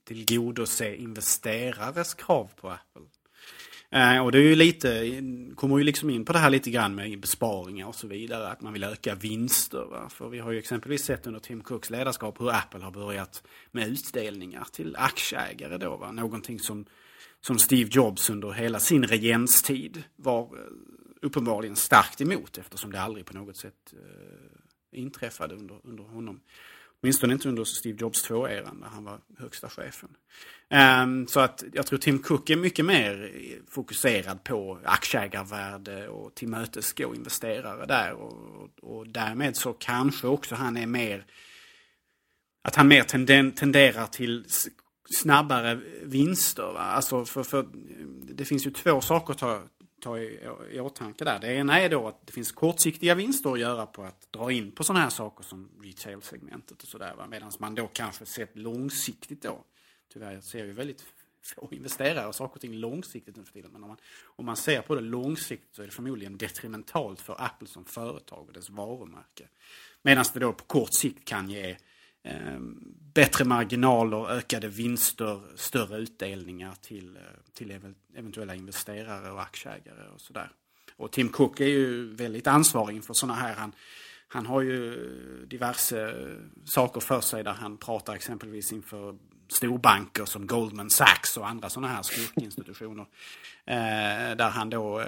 tillgodose 0.04 0.96
investerares 0.96 2.14
krav 2.14 2.50
på 2.60 2.70
Apple. 2.70 3.02
Eh, 3.90 4.24
och 4.24 4.32
det 4.32 4.38
är 4.38 4.42
ju 4.42 4.54
lite, 4.54 5.22
kommer 5.54 5.78
ju 5.78 5.84
liksom 5.84 6.10
in 6.10 6.24
på 6.24 6.32
det 6.32 6.38
här 6.38 6.50
lite 6.50 6.70
grann 6.70 6.94
med 6.94 7.20
besparingar 7.20 7.86
och 7.86 7.94
så 7.94 8.06
vidare. 8.06 8.48
Att 8.48 8.60
man 8.60 8.72
vill 8.72 8.84
öka 8.84 9.14
vinster. 9.14 9.84
Va? 9.90 10.08
För 10.08 10.28
vi 10.28 10.38
har 10.38 10.52
ju 10.52 10.58
exempelvis 10.58 11.04
sett 11.04 11.26
under 11.26 11.40
Tim 11.40 11.60
Cooks 11.60 11.90
ledarskap 11.90 12.40
hur 12.40 12.50
Apple 12.50 12.80
har 12.80 12.90
börjat 12.90 13.42
med 13.70 13.88
utdelningar 13.88 14.66
till 14.72 14.96
aktieägare 14.96 15.78
då. 15.78 15.96
Va? 15.96 16.12
Någonting 16.12 16.58
som, 16.58 16.84
som 17.40 17.58
Steve 17.58 17.90
Jobs 17.92 18.30
under 18.30 18.52
hela 18.52 18.80
sin 18.80 19.04
regenstid 19.04 20.02
var 20.16 20.42
eh, 20.42 20.48
uppenbarligen 21.22 21.76
starkt 21.76 22.20
emot 22.20 22.58
eftersom 22.58 22.92
det 22.92 23.00
aldrig 23.00 23.26
på 23.26 23.34
något 23.34 23.56
sätt 23.56 23.92
eh, 23.92 24.98
inträffade 25.00 25.54
under, 25.54 25.80
under 25.84 26.04
honom. 26.04 26.40
Åtminstone 27.02 27.32
inte 27.32 27.48
under 27.48 27.64
Steve 27.64 27.98
Jobs 28.00 28.30
2-eran 28.30 28.80
där 28.80 28.88
han 28.88 29.04
var 29.04 29.20
högsta 29.38 29.68
chefen. 29.68 30.08
Um, 31.02 31.26
så 31.26 31.40
att 31.40 31.64
jag 31.72 31.86
tror 31.86 31.98
Tim 31.98 32.18
Cook 32.18 32.50
är 32.50 32.56
mycket 32.56 32.84
mer 32.84 33.32
fokuserad 33.68 34.44
på 34.44 34.80
aktieägarvärde 34.84 36.08
och 36.08 36.34
tillmötesgå 36.34 37.14
investerare 37.14 37.86
där. 37.86 38.12
Och, 38.12 38.68
och 38.82 39.08
därmed 39.08 39.56
så 39.56 39.72
kanske 39.72 40.26
också 40.26 40.54
han 40.54 40.76
är 40.76 40.86
mer 40.86 41.26
att 42.62 42.76
han 42.76 42.88
mer 42.88 43.02
tenden, 43.02 43.52
tenderar 43.52 44.06
till 44.06 44.44
snabbare 45.10 45.80
vinster. 46.02 46.72
Va? 46.72 46.80
Alltså 46.80 47.24
för, 47.24 47.42
för, 47.42 47.66
det 48.34 48.44
finns 48.44 48.66
ju 48.66 48.70
två 48.70 49.00
saker 49.00 49.32
att 49.32 49.38
ta, 49.38 49.62
ta 50.00 50.18
i, 50.18 50.40
i 50.70 50.80
åtanke 50.80 51.24
där. 51.24 51.38
Det 51.38 51.52
ena 51.52 51.80
är 51.80 51.88
då 51.88 52.08
att 52.08 52.26
det 52.26 52.32
finns 52.32 52.52
kortsiktiga 52.52 53.14
vinster 53.14 53.52
att 53.52 53.60
göra 53.60 53.86
på 53.86 54.02
att 54.02 54.32
dra 54.32 54.52
in 54.52 54.72
på 54.72 54.84
sådana 54.84 55.02
här 55.02 55.10
saker 55.10 55.44
som 55.44 55.70
retail-segmentet 55.82 56.82
och 56.82 56.88
sådär. 56.88 57.26
Medan 57.28 57.52
man 57.58 57.74
då 57.74 57.86
kanske 57.86 58.26
sett 58.26 58.56
långsiktigt 58.56 59.42
då. 59.42 59.64
Tyvärr 60.12 60.40
ser 60.40 60.64
vi 60.64 60.72
väldigt 60.72 61.06
få 61.42 61.68
investerare 61.70 62.26
och 62.26 62.34
saker 62.34 62.54
och 62.54 62.60
ting 62.60 62.74
långsiktigt 62.74 63.36
nu 63.36 63.44
för 63.44 63.52
tiden. 63.52 63.70
Men 63.72 63.82
om 63.82 63.88
man, 63.88 63.98
om 64.24 64.46
man 64.46 64.56
ser 64.56 64.82
på 64.82 64.94
det 64.94 65.00
långsiktigt 65.00 65.74
så 65.74 65.82
är 65.82 65.86
det 65.86 65.92
förmodligen 65.92 66.36
detrimentalt 66.36 67.20
för 67.20 67.42
Apple 67.42 67.68
som 67.68 67.84
företag 67.84 68.46
och 68.48 68.52
dess 68.52 68.70
varumärke. 68.70 69.48
Medan 70.02 70.24
det 70.32 70.40
då 70.40 70.52
på 70.52 70.64
kort 70.64 70.94
sikt 70.94 71.24
kan 71.24 71.50
ge 71.50 71.76
Ehm, 72.22 72.78
bättre 73.14 73.44
marginaler, 73.44 74.30
ökade 74.30 74.68
vinster, 74.68 75.40
större 75.56 75.96
utdelningar 75.96 76.74
till, 76.80 77.16
eh, 77.16 77.22
till 77.54 77.70
eventuella 78.14 78.54
investerare 78.54 79.30
och 79.30 79.42
aktieägare 79.42 80.08
och 80.14 80.20
sådär. 80.20 80.50
Och 80.96 81.12
Tim 81.12 81.28
Cook 81.28 81.60
är 81.60 81.66
ju 81.66 82.14
väldigt 82.14 82.46
ansvarig 82.46 82.96
inför 82.96 83.14
sådana 83.14 83.34
här. 83.34 83.54
Han, 83.54 83.72
han 84.28 84.46
har 84.46 84.60
ju 84.60 85.06
diverse 85.46 86.14
saker 86.64 87.00
för 87.00 87.20
sig 87.20 87.44
där 87.44 87.52
han 87.52 87.76
pratar 87.76 88.14
exempelvis 88.14 88.72
inför 88.72 89.18
storbanker 89.52 90.24
som 90.24 90.46
Goldman 90.46 90.90
Sachs 90.90 91.36
och 91.36 91.48
andra 91.48 91.70
sådana 91.70 91.88
här 91.88 92.02
skurkinstitutioner. 92.02 93.06
Eh, 93.64 94.36
där 94.36 94.50
han 94.50 94.70
då 94.70 95.00
eh, 95.00 95.06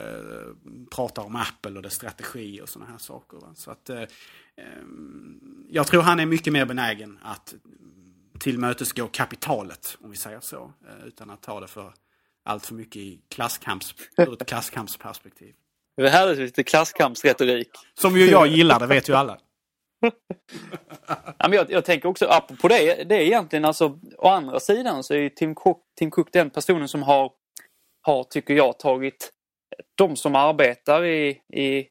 pratar 0.91 1.23
om 1.23 1.37
Apple 1.37 1.77
och 1.77 1.83
dess 1.83 1.95
strategi 1.95 2.61
och 2.61 2.69
sådana 2.69 2.91
här 2.91 2.99
saker. 2.99 3.37
Va? 3.37 3.53
Så 3.55 3.71
att, 3.71 3.91
eh, 3.91 4.03
jag 5.69 5.87
tror 5.87 6.03
han 6.03 6.21
är 6.21 6.27
mycket 6.27 6.53
mer 6.53 6.67
benägen 6.67 7.19
att 7.23 7.55
tillmötesgå 8.41 9.07
kapitalet, 9.07 9.99
om 10.01 10.11
vi 10.11 10.17
säger 10.17 10.41
så. 10.41 10.73
Eh, 10.89 11.07
utan 11.07 11.31
att 11.31 11.43
ta 11.43 11.61
det 11.61 11.67
för 11.67 11.95
allt 12.45 12.67
för 12.67 12.75
mycket 12.75 12.97
i 12.97 13.21
klasskamps, 13.29 13.95
ur 14.17 14.33
ett 14.33 14.49
klasskampsperspektiv. 14.49 15.55
Det 15.97 16.09
här 16.09 16.29
är 16.29 16.37
lite 16.37 16.63
klasskampsretorik. 16.63 17.69
Som 17.95 18.17
ju 18.17 18.31
jag 18.31 18.47
gillar, 18.47 18.81
det 18.81 18.87
vet 18.87 19.09
ju 19.09 19.15
alla. 19.15 19.39
ja, 21.39 21.49
men 21.49 21.53
jag, 21.53 21.71
jag 21.71 21.85
tänker 21.85 22.09
också 22.09 22.27
apropå 22.27 22.69
det, 22.69 23.05
det 23.05 23.15
är 23.15 23.21
egentligen 23.21 23.65
alltså 23.65 23.99
å 24.19 24.29
andra 24.29 24.61
sidan 24.61 25.05
så 25.05 25.15
är 25.15 25.29
Tim 25.29 25.55
Cook, 25.55 25.83
Tim 25.99 26.11
Cook 26.11 26.29
den 26.33 26.51
personen 26.51 26.89
som 26.89 27.03
har, 27.03 27.33
har 28.03 28.25
tycker 28.25 28.55
jag 28.55 28.79
tagit 28.79 29.33
de 29.95 30.17
som 30.17 30.35
arbetar 30.35 31.05
i, 31.05 31.29
i 31.53 31.89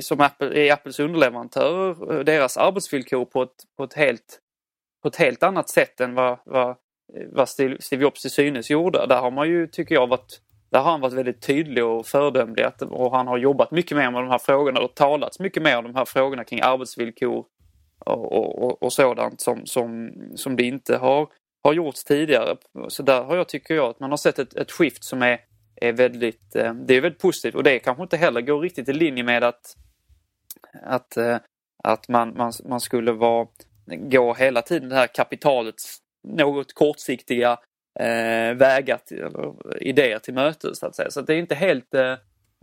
som 0.00 0.20
Apple, 0.20 0.58
är 0.58 0.72
Apples 0.72 1.00
underleverantörer, 1.00 2.18
eh, 2.18 2.24
deras 2.24 2.56
arbetsvillkor 2.56 3.24
på 3.24 3.42
ett, 3.42 3.56
på 3.76 3.84
ett, 3.84 3.94
helt, 3.94 4.40
på 5.02 5.08
ett 5.08 5.16
helt 5.16 5.42
annat 5.42 5.68
sätt 5.68 6.00
än 6.00 6.14
vad, 6.14 6.38
vad, 6.44 6.68
eh, 6.68 6.76
vad 7.32 7.48
Steve 7.48 8.02
Jobs 8.02 8.22
till 8.22 8.30
synes 8.30 8.70
gjorde. 8.70 9.06
Där 9.06 9.20
har 9.20 9.30
man 9.30 9.48
ju, 9.48 9.66
tycker 9.66 9.94
jag, 9.94 10.06
varit 10.06 10.40
där 10.70 10.80
har 10.80 10.90
han 10.90 11.00
varit 11.00 11.14
väldigt 11.14 11.42
tydlig 11.42 11.84
och 11.84 12.06
föredömlig 12.06 12.62
att, 12.62 12.82
och 12.82 13.16
han 13.16 13.26
har 13.26 13.38
jobbat 13.38 13.70
mycket 13.70 13.96
mer 13.96 14.10
med 14.10 14.22
de 14.22 14.30
här 14.30 14.38
frågorna 14.38 14.80
och 14.80 14.94
talats 14.94 15.40
mycket 15.40 15.62
mer 15.62 15.78
om 15.78 15.84
de 15.84 15.94
här 15.94 16.04
frågorna 16.04 16.44
kring 16.44 16.60
arbetsvillkor 16.60 17.44
och, 17.98 18.62
och, 18.62 18.82
och 18.82 18.92
sådant 18.92 19.40
som, 19.40 19.66
som, 19.66 20.12
som 20.34 20.56
det 20.56 20.62
inte 20.62 20.96
har, 20.96 21.28
har 21.64 21.72
gjorts 21.72 22.04
tidigare. 22.04 22.56
Så 22.88 23.02
där 23.02 23.22
har 23.22 23.36
jag, 23.36 23.48
tycker 23.48 23.74
jag, 23.74 23.90
att 23.90 24.00
man 24.00 24.10
har 24.10 24.16
sett 24.16 24.38
ett, 24.38 24.56
ett 24.56 24.70
skift 24.70 25.04
som 25.04 25.22
är, 25.22 25.38
är 25.80 25.92
väldigt, 25.92 26.56
eh, 26.56 26.74
det 26.74 26.94
är 26.94 27.00
väldigt 27.00 27.22
positivt 27.22 27.54
och 27.54 27.62
det 27.62 27.78
kanske 27.78 28.02
inte 28.02 28.16
heller 28.16 28.40
går 28.40 28.60
riktigt 28.60 28.88
i 28.88 28.92
linje 28.92 29.24
med 29.24 29.44
att, 29.44 29.76
att, 30.82 31.16
eh, 31.16 31.36
att 31.84 32.08
man, 32.08 32.34
man, 32.36 32.52
man 32.64 32.80
skulle 32.80 33.12
vara, 33.12 33.46
gå 33.86 34.34
hela 34.34 34.62
tiden 34.62 34.88
det 34.88 34.94
här 34.94 35.06
kapitalets 35.06 35.98
något 36.28 36.72
kortsiktiga 36.72 37.58
eh, 38.00 38.54
vägar 38.54 38.98
till, 39.06 39.18
eller 39.18 39.82
idéer 39.82 40.18
till 40.18 40.34
mötes 40.34 40.78
så 40.78 40.86
att 40.86 40.96
säga. 40.96 41.10
Så 41.10 41.20
det 41.20 41.34
är 41.34 41.38
inte 41.38 41.54
helt, 41.54 41.94
eh, 41.94 42.14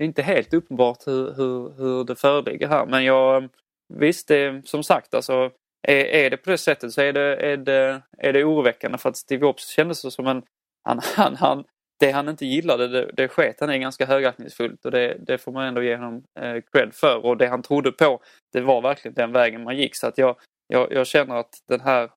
inte 0.02 0.22
helt 0.22 0.54
uppenbart 0.54 1.08
hur, 1.08 1.34
hur, 1.34 1.74
hur 1.78 2.04
det 2.04 2.16
föreligger 2.16 2.68
här. 2.68 2.86
Men 2.86 3.04
jag, 3.04 3.50
visst, 3.94 4.28
det, 4.28 4.68
som 4.68 4.84
sagt 4.84 5.14
alltså 5.14 5.52
är, 5.82 6.06
är 6.06 6.30
det 6.30 6.38
på 6.38 6.50
det 6.50 6.58
sättet 6.58 6.94
så 6.94 7.02
är 7.02 7.14
det, 7.14 7.36
är 7.36 7.58
det, 7.58 8.02
är 8.18 8.34
det 8.34 8.44
oroväckande 8.44 8.98
för 8.98 9.10
att 9.10 9.18
Steve 9.18 9.42
Jobs 9.42 9.68
kändes 9.68 10.14
som 10.14 10.28
en, 10.28 10.44
han, 10.84 11.00
han, 11.16 11.36
han, 11.36 11.64
det 12.00 12.12
han 12.12 12.30
inte 12.30 12.46
gillade 12.46 12.88
det, 12.88 13.12
det 13.14 13.28
sket 13.28 13.60
han 13.60 13.70
är 13.70 13.78
ganska 13.78 14.06
högaktningsfullt 14.06 14.86
och 14.86 14.92
det, 14.92 15.18
det 15.20 15.38
får 15.38 15.52
man 15.52 15.66
ändå 15.66 15.84
ge 15.84 15.96
honom 15.96 16.24
eh, 16.40 16.56
cred 16.72 16.94
för 16.94 17.26
och 17.26 17.38
det 17.38 17.48
han 17.48 17.62
trodde 17.62 17.92
på 17.92 18.22
det 18.54 18.62
var 18.62 18.82
verkligen 18.82 19.16
den 19.16 19.32
vägen 19.32 19.64
man 19.64 19.78
gick 19.78 19.96
så 19.96 20.08
att 20.08 20.18
jag, 20.18 20.36
jag, 20.68 20.92
jag 20.92 21.08
känner 21.08 21.36
att 21.36 21.54
den 21.68 21.82
här 21.82 22.10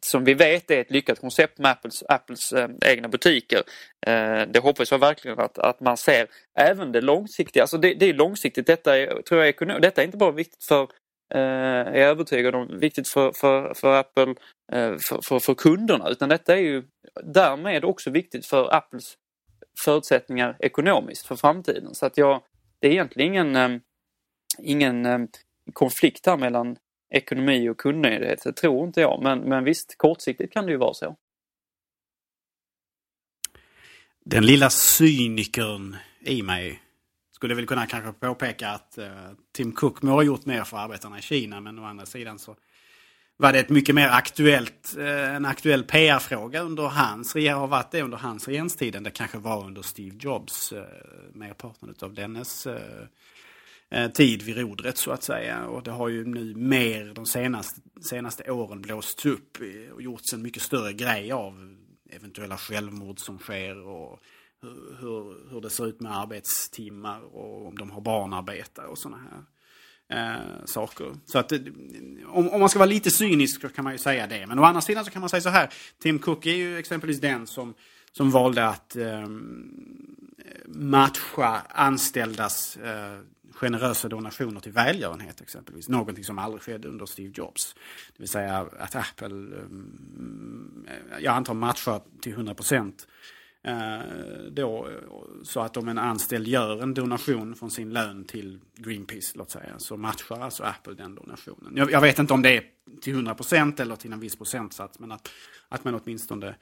som 0.00 0.24
vi 0.24 0.34
vet 0.34 0.70
är 0.70 0.80
ett 0.80 0.90
lyckat 0.90 1.20
koncept 1.20 1.58
med 1.58 1.70
Apples, 1.70 2.04
Apples 2.08 2.52
eh, 2.52 2.68
egna 2.86 3.08
butiker. 3.08 3.62
Eh, 4.06 4.42
det 4.48 4.58
hoppas 4.62 4.90
jag 4.90 4.98
verkligen 4.98 5.38
att, 5.38 5.58
att 5.58 5.80
man 5.80 5.96
ser 5.96 6.26
även 6.58 6.92
det 6.92 7.00
långsiktiga. 7.00 7.62
Alltså 7.62 7.78
det, 7.78 7.94
det 7.94 8.08
är 8.08 8.14
långsiktigt. 8.14 8.66
Detta 8.66 8.98
är, 8.98 9.22
tror 9.22 9.40
jag, 9.40 9.48
ekonom, 9.48 9.80
detta 9.80 10.00
är 10.00 10.06
inte 10.06 10.16
bara 10.16 10.30
viktigt 10.30 10.64
för 10.64 10.88
Eh, 11.34 11.40
är 11.40 11.96
jag 11.96 12.10
övertygad 12.10 12.54
om, 12.54 12.78
viktigt 12.78 13.08
för, 13.08 13.32
för, 13.32 13.74
för 13.74 14.00
Apple, 14.00 14.34
eh, 14.72 14.96
för, 14.96 15.22
för, 15.22 15.38
för, 15.38 15.54
kunderna, 15.54 16.08
utan 16.08 16.28
detta 16.28 16.56
är 16.56 16.60
ju 16.60 16.82
därmed 17.24 17.84
också 17.84 18.10
viktigt 18.10 18.46
för 18.46 18.74
Apples 18.74 19.14
förutsättningar 19.84 20.56
ekonomiskt 20.60 21.26
för 21.26 21.36
framtiden. 21.36 21.94
Så 21.94 22.06
att 22.06 22.18
jag, 22.18 22.42
det 22.80 22.88
är 22.88 22.92
egentligen 22.92 23.34
ingen, 23.34 23.56
eh, 23.56 23.80
ingen 24.62 25.28
konflikt 25.72 26.26
här 26.26 26.36
mellan 26.36 26.76
ekonomi 27.14 27.68
och 27.68 27.78
kundnöjdhet. 27.78 28.42
Det 28.44 28.52
tror 28.52 28.86
inte 28.86 29.00
jag, 29.00 29.22
men, 29.22 29.38
men 29.38 29.64
visst, 29.64 29.94
kortsiktigt 29.98 30.52
kan 30.52 30.66
det 30.66 30.72
ju 30.72 30.78
vara 30.78 30.94
så. 30.94 31.16
Den 34.24 34.46
lilla 34.46 34.70
cynikern 34.70 35.96
i 36.20 36.42
mig 36.42 36.82
skulle 37.38 37.54
väl 37.54 37.66
kunna 37.66 37.86
kanske 37.86 38.12
påpeka 38.12 38.68
att 38.68 38.98
eh, 38.98 39.08
Tim 39.52 39.72
Cook 39.72 40.02
må 40.02 40.12
ha 40.12 40.22
gjort 40.22 40.46
mer 40.46 40.64
för 40.64 40.76
arbetarna 40.76 41.18
i 41.18 41.22
Kina, 41.22 41.60
men 41.60 41.78
å 41.78 41.84
andra 41.84 42.06
sidan 42.06 42.38
så 42.38 42.56
var 43.36 43.52
det 43.52 43.58
ett 43.58 43.68
mycket 43.68 43.94
mer 43.94 44.08
aktuellt, 44.08 44.96
eh, 44.98 45.34
en 45.34 45.44
aktuell 45.44 45.84
PR-fråga 45.84 46.60
under 46.60 46.82
hans 46.82 47.34
har 47.34 47.66
varit 47.66 47.90
det 47.90 48.02
under 48.02 48.18
hans 48.18 48.48
regeringstid 48.48 48.94
än 48.94 49.02
det 49.02 49.10
kanske 49.10 49.38
var 49.38 49.64
under 49.64 49.82
Steve 49.82 50.16
Jobs, 50.20 50.72
eh, 50.72 50.84
merparten 51.32 51.94
av 52.02 52.14
dennes 52.14 52.66
Eh, 53.90 54.10
tid 54.10 54.42
vid 54.42 54.56
rodret 54.56 54.98
så 54.98 55.10
att 55.10 55.22
säga. 55.22 55.66
Och 55.66 55.82
det 55.82 55.90
har 55.90 56.08
ju 56.08 56.24
nu 56.24 56.54
mer 56.54 57.12
de 57.14 57.26
senaste, 57.26 57.80
senaste 58.10 58.50
åren 58.50 58.82
blåsts 58.82 59.26
upp 59.26 59.58
och 59.94 60.02
gjorts 60.02 60.32
en 60.32 60.42
mycket 60.42 60.62
större 60.62 60.92
grej 60.92 61.32
av 61.32 61.76
eventuella 62.10 62.56
självmord 62.56 63.18
som 63.18 63.38
sker 63.38 63.86
och 63.86 64.20
hur, 64.62 64.96
hur, 65.00 65.50
hur 65.50 65.60
det 65.60 65.70
ser 65.70 65.86
ut 65.86 66.00
med 66.00 66.16
arbetstimmar 66.16 67.20
och 67.20 67.66
om 67.66 67.78
de 67.78 67.90
har 67.90 68.00
barnarbetare 68.00 68.86
och 68.86 68.98
sådana 68.98 69.22
här 69.22 69.42
eh, 70.08 70.64
saker. 70.64 71.14
Så 71.26 71.38
att 71.38 71.52
eh, 71.52 71.60
om, 72.26 72.48
om, 72.48 72.60
man 72.60 72.68
ska 72.68 72.78
vara 72.78 72.88
lite 72.88 73.10
cynisk 73.10 73.60
så 73.60 73.68
kan 73.68 73.84
man 73.84 73.92
ju 73.92 73.98
säga 73.98 74.26
det. 74.26 74.46
Men 74.46 74.58
å 74.58 74.62
andra 74.62 74.80
sidan 74.80 75.04
så 75.04 75.10
kan 75.10 75.20
man 75.20 75.28
säga 75.28 75.40
så 75.40 75.48
här. 75.48 75.72
Tim 76.02 76.18
Cook 76.18 76.46
är 76.46 76.54
ju 76.54 76.78
exempelvis 76.78 77.20
den 77.20 77.46
som, 77.46 77.74
som 78.12 78.30
valde 78.30 78.66
att 78.66 78.96
eh, 78.96 79.28
matcha 80.66 81.62
anställdas 81.68 82.76
eh, 82.76 83.18
generösa 83.52 84.08
donationer 84.08 84.60
till 84.60 84.72
välgörenhet 84.72 85.40
exempelvis. 85.40 85.88
Någonting 85.88 86.24
som 86.24 86.38
aldrig 86.38 86.62
skedde 86.62 86.88
under 86.88 87.06
Steve 87.06 87.32
Jobs. 87.34 87.74
Det 88.16 88.22
vill 88.22 88.28
säga 88.28 88.66
att 88.78 88.96
Apple, 88.96 89.26
ehm, 89.26 90.86
jag 91.20 91.34
antar 91.34 91.54
matchar 91.54 92.00
till 92.20 92.32
100 92.32 92.54
procent. 92.54 93.06
Eh, 93.62 94.00
då, 94.50 94.88
så 95.42 95.60
att 95.60 95.76
om 95.76 95.88
en 95.88 95.98
anställd 95.98 96.48
gör 96.48 96.82
en 96.82 96.94
donation 96.94 97.54
från 97.54 97.70
sin 97.70 97.92
lön 97.92 98.24
till 98.24 98.60
Greenpeace, 98.76 99.32
låt 99.38 99.50
säga, 99.50 99.78
så 99.78 99.96
matchar 99.96 100.40
alltså 100.40 100.62
Apple 100.62 100.94
den 100.94 101.14
donationen. 101.14 101.72
Jag, 101.76 101.90
jag 101.90 102.00
vet 102.00 102.18
inte 102.18 102.32
om 102.32 102.42
det 102.42 102.56
är 102.56 102.64
till 103.00 103.12
100 103.12 103.34
% 103.34 103.80
eller 103.80 103.96
till 103.96 104.12
en 104.12 104.20
viss 104.20 104.36
procentsats, 104.36 104.98
men 104.98 105.12
att, 105.12 105.28
att 105.68 105.84
man 105.84 105.94
åtminstone 105.94 106.54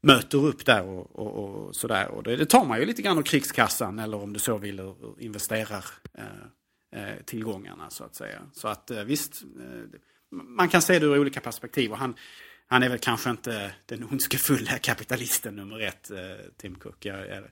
möter 0.00 0.46
upp 0.46 0.66
där 0.66 0.84
och, 0.84 1.16
och, 1.16 1.66
och 1.66 1.76
sådär. 1.76 2.08
Och 2.08 2.22
det, 2.22 2.36
det, 2.36 2.46
tar 2.46 2.64
man 2.64 2.80
ju 2.80 2.86
lite 2.86 3.02
grann 3.02 3.18
av 3.18 3.22
krigskassan 3.22 3.98
eller 3.98 4.16
om 4.16 4.32
du 4.32 4.40
så 4.40 4.58
vill 4.58 4.94
investerar 5.18 5.84
eh, 6.14 7.02
eh, 7.02 7.16
tillgångarna 7.24 7.90
så 7.90 8.04
att 8.04 8.14
säga. 8.14 8.38
Så 8.52 8.68
att 8.68 8.90
eh, 8.90 9.04
visst, 9.04 9.42
eh, 9.42 9.98
man 10.30 10.68
kan 10.68 10.82
se 10.82 10.98
det 10.98 11.06
ur 11.06 11.18
olika 11.18 11.40
perspektiv. 11.40 11.90
Och 11.90 11.98
han, 11.98 12.14
han 12.74 12.82
är 12.82 12.88
väl 12.88 12.98
kanske 12.98 13.30
inte 13.30 13.74
den 13.86 14.04
ondskefulla 14.04 14.78
kapitalisten 14.78 15.56
nummer 15.56 15.80
ett, 15.80 16.10
eh, 16.10 16.18
Tim 16.56 16.74
Cook. 16.74 17.04
Jag, 17.04 17.28
jag, 17.28 17.44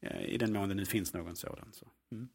jag, 0.00 0.22
I 0.22 0.38
den 0.38 0.52
mån 0.52 0.68
det 0.68 0.74
nu 0.74 0.86
finns 0.86 1.14
någon 1.14 1.36
sådan. 1.36 1.68
Så. 1.72 1.86
Mm. 2.12 2.28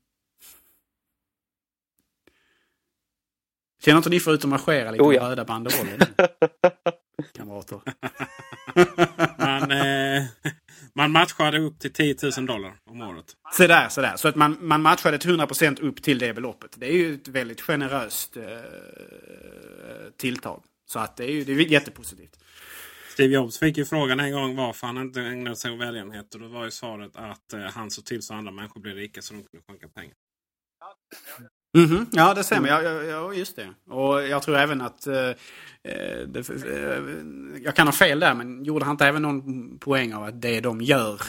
Känner 3.84 3.98
inte 3.98 4.10
ni 4.10 4.20
för 4.20 4.34
ut 4.34 4.44
att 4.44 4.50
marschera 4.50 4.92
lite 4.92 5.04
oh 5.04 5.16
ja. 5.16 5.30
röda 5.30 5.46
banderoller? 5.46 6.08
Kamrater. 7.34 7.82
man, 9.38 9.72
eh, 9.72 10.24
man 10.94 11.12
matchade 11.12 11.60
upp 11.60 11.80
till 11.80 11.94
10 11.94 12.16
000 12.38 12.46
dollar 12.46 12.76
om 12.86 13.02
året. 13.02 13.26
Så 13.52 13.68
där, 13.68 13.90
så 13.90 14.02
där. 14.02 14.16
Så 14.16 14.28
att 14.28 14.36
man, 14.36 14.58
man 14.62 14.82
matchade 14.82 15.18
till 15.18 15.40
100% 15.40 15.82
upp 15.82 16.04
till 16.04 16.20
det 16.20 16.34
beloppet. 16.34 16.72
Det 16.78 16.88
är 16.88 16.98
ju 16.98 17.14
ett 17.14 17.28
väldigt 17.28 17.62
generöst 17.62 18.38
eh, 18.38 18.44
tilltag. 20.18 20.64
Så 20.86 21.00
att 21.00 21.18
det 21.18 21.24
är 21.24 21.32
ju 21.32 21.44
det 21.44 21.54
är 21.54 21.72
jättepositivt. 21.72 22.40
Steve 23.10 23.34
Jobs 23.34 23.60
fick 23.60 23.78
ju 23.78 23.86
frågan 23.86 24.20
en 24.20 24.32
gång 24.32 24.56
varför 24.56 24.88
han 24.88 24.98
inte 24.98 25.22
ägnade 25.22 25.56
sig 25.56 25.72
åt 25.72 25.80
välgörenhet. 25.80 26.34
Och 26.36 26.42
då 26.42 26.48
var 26.48 26.66
ju 26.66 26.72
svaret 26.72 27.16
att 27.16 27.54
eh, 27.54 27.60
han 27.60 27.92
såg 27.92 28.06
till 28.06 28.22
så 28.22 28.34
andra 28.34 28.52
människor 28.52 28.82
blev 28.82 28.96
rika 28.96 29.22
så 29.22 29.34
de 29.34 29.44
kunde 29.44 29.66
skänka 29.68 29.88
pengar. 29.88 30.14
Mm 31.78 31.90
-hmm. 31.90 32.08
Ja, 32.12 32.34
det 32.34 32.44
stämmer. 32.44 32.70
Ja, 32.70 32.82
ja, 33.04 33.34
just 33.34 33.56
det. 33.56 33.70
Och 33.90 34.24
jag 34.24 34.44
tror 34.44 34.58
även 34.58 34.82
att... 34.82 35.08
Eh, 35.08 35.30
eh, 35.84 36.28
det, 36.28 36.50
eh, 36.50 37.04
jag 37.64 37.76
kan 37.76 37.88
ha 37.88 37.92
fel 37.92 38.20
där, 38.20 38.34
men 38.34 38.64
gjorde 38.64 38.86
han 38.86 38.94
inte 38.94 39.06
även 39.06 39.22
någon 39.22 39.78
poäng 39.80 40.14
av 40.14 40.24
att 40.24 40.42
det 40.42 40.62
de 40.62 40.82
gör 40.82 41.22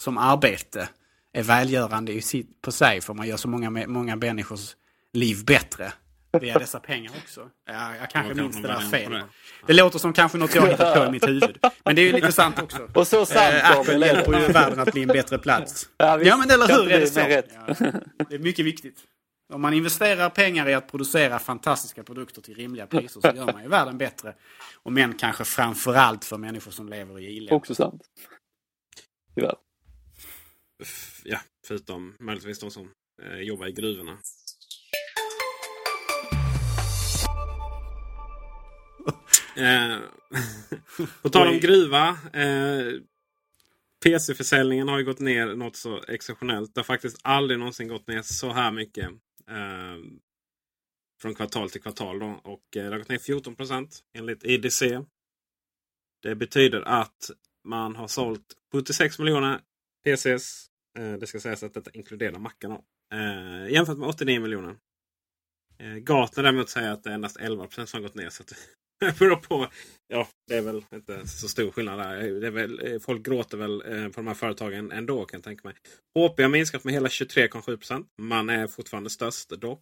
som 0.00 0.18
arbete 0.18 0.88
är 1.32 1.42
välgörande 1.42 2.12
i 2.12 2.20
sitt, 2.20 2.60
på 2.62 2.72
sig? 2.72 3.00
För 3.00 3.14
man 3.14 3.28
gör 3.28 3.36
så 3.36 3.48
många, 3.48 3.70
många 3.70 4.16
människors 4.16 4.76
liv 5.12 5.44
bättre 5.44 5.92
via 6.38 6.58
dessa 6.58 6.80
pengar 6.80 7.12
också. 7.22 7.50
Ja, 7.66 7.96
jag 7.96 8.10
kanske 8.10 8.34
minns 8.34 8.56
det 8.56 8.68
där 8.68 8.80
fel. 8.80 9.12
Det. 9.12 9.24
det 9.66 9.72
låter 9.72 9.98
som 9.98 10.12
kanske 10.12 10.38
något 10.38 10.54
jag 10.54 10.66
hittat 10.66 10.94
på 10.94 11.04
i 11.04 11.10
mitt 11.10 11.28
huvud. 11.28 11.58
Men 11.84 11.96
det 11.96 12.02
är 12.02 12.06
ju 12.06 12.12
lite 12.12 12.32
sant 12.32 12.62
också. 12.62 12.88
Och 12.94 13.06
så 13.06 13.26
sant 13.26 13.54
eh, 13.54 13.70
Apple 13.70 14.06
hjälper 14.06 14.40
ju 14.40 14.46
världen 14.52 14.80
att 14.80 14.92
bli 14.92 15.02
en 15.02 15.08
bättre 15.08 15.38
plats. 15.38 15.88
Ja, 15.96 16.22
ja 16.22 16.36
men 16.36 16.50
eller 16.50 16.68
hur? 16.68 16.92
Är 16.92 17.00
det, 17.00 17.06
så? 17.06 17.20
Ja, 17.20 17.42
det 18.28 18.34
är 18.34 18.38
mycket 18.38 18.64
viktigt. 18.64 19.04
Om 19.52 19.60
man 19.60 19.74
investerar 19.74 20.30
pengar 20.30 20.68
i 20.68 20.74
att 20.74 20.90
producera 20.90 21.38
fantastiska 21.38 22.02
produkter 22.02 22.42
till 22.42 22.54
rimliga 22.54 22.86
priser 22.86 23.20
så 23.20 23.36
gör 23.36 23.52
man 23.52 23.62
ju 23.62 23.68
världen 23.68 23.98
bättre. 23.98 24.34
Och 24.82 24.92
men 24.92 25.14
kanske 25.14 25.44
framförallt 25.44 26.24
för 26.24 26.38
människor 26.38 26.70
som 26.70 26.88
lever 26.88 27.18
i 27.18 27.36
i-länder. 27.36 27.54
Också 27.54 27.74
sant. 27.74 28.02
Tyvärr. 29.34 29.54
Ja, 31.24 31.38
förutom 31.66 32.16
möjligtvis 32.18 32.58
de 32.58 32.70
som 32.70 32.90
eh, 33.22 33.38
jobbar 33.38 33.66
i 33.66 33.72
gruvorna. 33.72 34.18
Eh, 39.56 39.98
på 41.22 41.28
tal 41.28 41.48
om 41.48 41.58
gruva. 41.58 42.08
Eh, 42.32 42.92
PC-försäljningen 44.04 44.88
har 44.88 44.98
ju 44.98 45.04
gått 45.04 45.20
ner 45.20 45.46
något 45.46 45.76
så 45.76 46.02
exceptionellt. 46.08 46.74
Det 46.74 46.78
har 46.78 46.84
faktiskt 46.84 47.20
aldrig 47.22 47.58
någonsin 47.58 47.88
gått 47.88 48.08
ner 48.08 48.22
så 48.22 48.52
här 48.52 48.70
mycket 48.70 49.10
Eh, 49.50 49.98
från 51.20 51.34
kvartal 51.34 51.70
till 51.70 51.82
kvartal. 51.82 52.18
Då. 52.18 52.40
Och 52.44 52.76
eh, 52.76 52.84
det 52.84 52.90
har 52.90 52.98
gått 52.98 53.08
ner 53.08 53.18
14 53.18 53.54
procent 53.56 54.00
enligt 54.12 54.44
IDC. 54.44 54.82
Det 56.22 56.34
betyder 56.34 56.80
att 56.80 57.30
man 57.64 57.96
har 57.96 58.08
sålt 58.08 58.56
76 58.72 59.18
miljoner 59.18 59.60
PCs. 60.04 60.66
Eh, 60.98 61.12
det 61.12 61.26
ska 61.26 61.40
sägas 61.40 61.62
att 61.62 61.74
detta 61.74 61.90
inkluderar 61.90 62.38
mackarna. 62.38 62.80
Eh, 63.12 63.72
jämfört 63.72 63.98
med 63.98 64.08
89 64.08 64.40
miljoner. 64.40 64.76
Eh, 65.78 65.96
Gartner 65.96 66.42
däremot 66.42 66.68
säger 66.68 66.90
att 66.90 67.02
det 67.02 67.10
är 67.10 67.14
endast 67.14 67.36
11 67.36 67.66
procent 67.66 67.88
som 67.88 68.02
har 68.02 68.08
gått 68.08 68.16
ner. 68.16 68.30
Så 68.30 68.44
beror 69.18 69.36
på. 69.36 69.68
Ja, 70.08 70.28
det 70.46 70.56
är 70.56 70.62
väl 70.62 70.84
inte 70.94 71.26
så 71.26 71.48
stor 71.48 71.70
skillnad 71.70 71.98
där. 71.98 72.40
Det 72.40 72.46
är 72.46 72.50
väl, 72.50 72.86
eh, 72.86 73.00
folk 73.00 73.26
gråter 73.26 73.56
väl 73.56 73.82
eh, 73.86 74.08
på 74.08 74.12
de 74.16 74.26
här 74.26 74.34
företagen 74.34 74.92
ändå 74.92 75.24
kan 75.24 75.38
jag 75.38 75.44
tänka 75.44 75.68
mig. 75.68 75.76
HP 76.14 76.42
har 76.42 76.48
minskat 76.48 76.84
med 76.84 76.94
hela 76.94 77.08
23,7% 77.08 78.06
Man 78.18 78.50
är 78.50 78.66
fortfarande 78.66 79.10
störst 79.10 79.48
dock. 79.48 79.80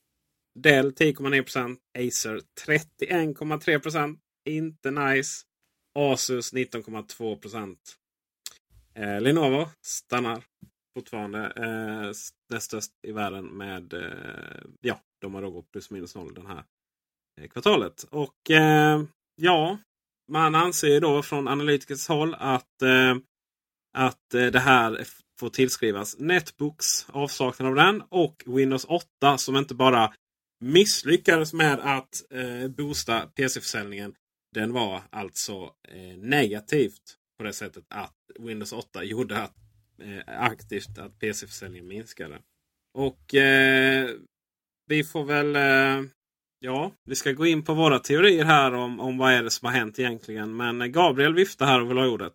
Dell 0.59 0.93
10,9% 0.93 1.77
Acer 1.99 2.41
31,3% 2.66 4.19
Inte 4.49 4.91
nice. 4.91 5.45
Asus 5.99 6.53
19,2 6.53 7.77
eh, 8.95 9.21
Lenovo 9.21 9.69
stannar 9.81 10.45
fortfarande 10.99 11.53
eh, 11.57 12.12
näst 12.51 12.66
störst 12.66 12.93
i 13.07 13.12
världen 13.12 13.47
med 13.47 13.93
eh, 13.93 14.62
ja, 14.81 15.01
de 15.21 15.35
har 15.35 15.43
då 15.43 15.51
gått 15.51 15.71
plus 15.71 15.91
minus 15.91 16.14
noll 16.14 16.35
den 16.35 16.47
här 16.47 16.64
kvartalet. 17.51 18.03
Och 18.11 18.51
eh, 18.51 19.03
ja, 19.36 19.78
man 20.32 20.55
anser 20.55 21.01
då 21.01 21.22
från 21.22 21.49
analytikers 21.49 22.09
håll 22.09 22.34
att, 22.39 22.82
eh, 22.82 23.16
att 23.99 24.34
eh, 24.34 24.47
det 24.47 24.61
här 24.61 25.07
får 25.41 25.49
tillskrivas 25.51 26.18
Netbooks, 26.18 27.07
avsaknad 27.09 27.68
av 27.68 27.74
den, 27.74 28.03
och 28.09 28.43
Windows 28.47 28.84
8 28.84 29.39
som 29.39 29.57
inte 29.57 29.74
bara 29.74 30.12
misslyckades 30.61 31.53
med 31.53 31.80
att 31.80 32.24
eh, 32.30 32.68
boosta 32.68 33.26
PC-försäljningen. 33.26 34.14
Den 34.55 34.72
var 34.72 35.03
alltså 35.11 35.74
eh, 35.89 36.18
negativt 36.18 37.16
på 37.39 37.45
det 37.45 37.53
sättet 37.53 37.84
att 37.89 38.14
Windows 38.39 38.72
8 38.72 39.05
gjorde 39.05 39.43
att, 39.43 39.55
eh, 40.03 40.43
aktivt 40.43 40.99
att 40.99 41.18
PC-försäljningen 41.18 41.89
minskade. 41.89 42.39
Och 42.95 43.34
eh, 43.34 44.11
vi 44.86 45.05
får 45.05 45.24
väl 45.24 45.57
eh, 45.57 46.11
Ja, 46.61 46.93
vi 47.05 47.15
ska 47.15 47.33
gå 47.33 47.47
in 47.47 47.63
på 47.63 47.75
våra 47.75 47.99
teorier 47.99 48.45
här 48.45 48.75
om, 48.75 49.01
om 49.01 49.19
vad 49.19 49.33
är 49.33 49.43
det 49.43 49.51
som 49.51 49.67
har 49.67 49.73
hänt 49.73 49.99
egentligen. 49.99 50.57
Men 50.57 50.93
Gabriel 50.93 51.35
viftar 51.35 51.67
här 51.67 51.81
och 51.81 51.91
vill 51.91 51.99
ha 51.99 52.07
ordet. 52.07 52.33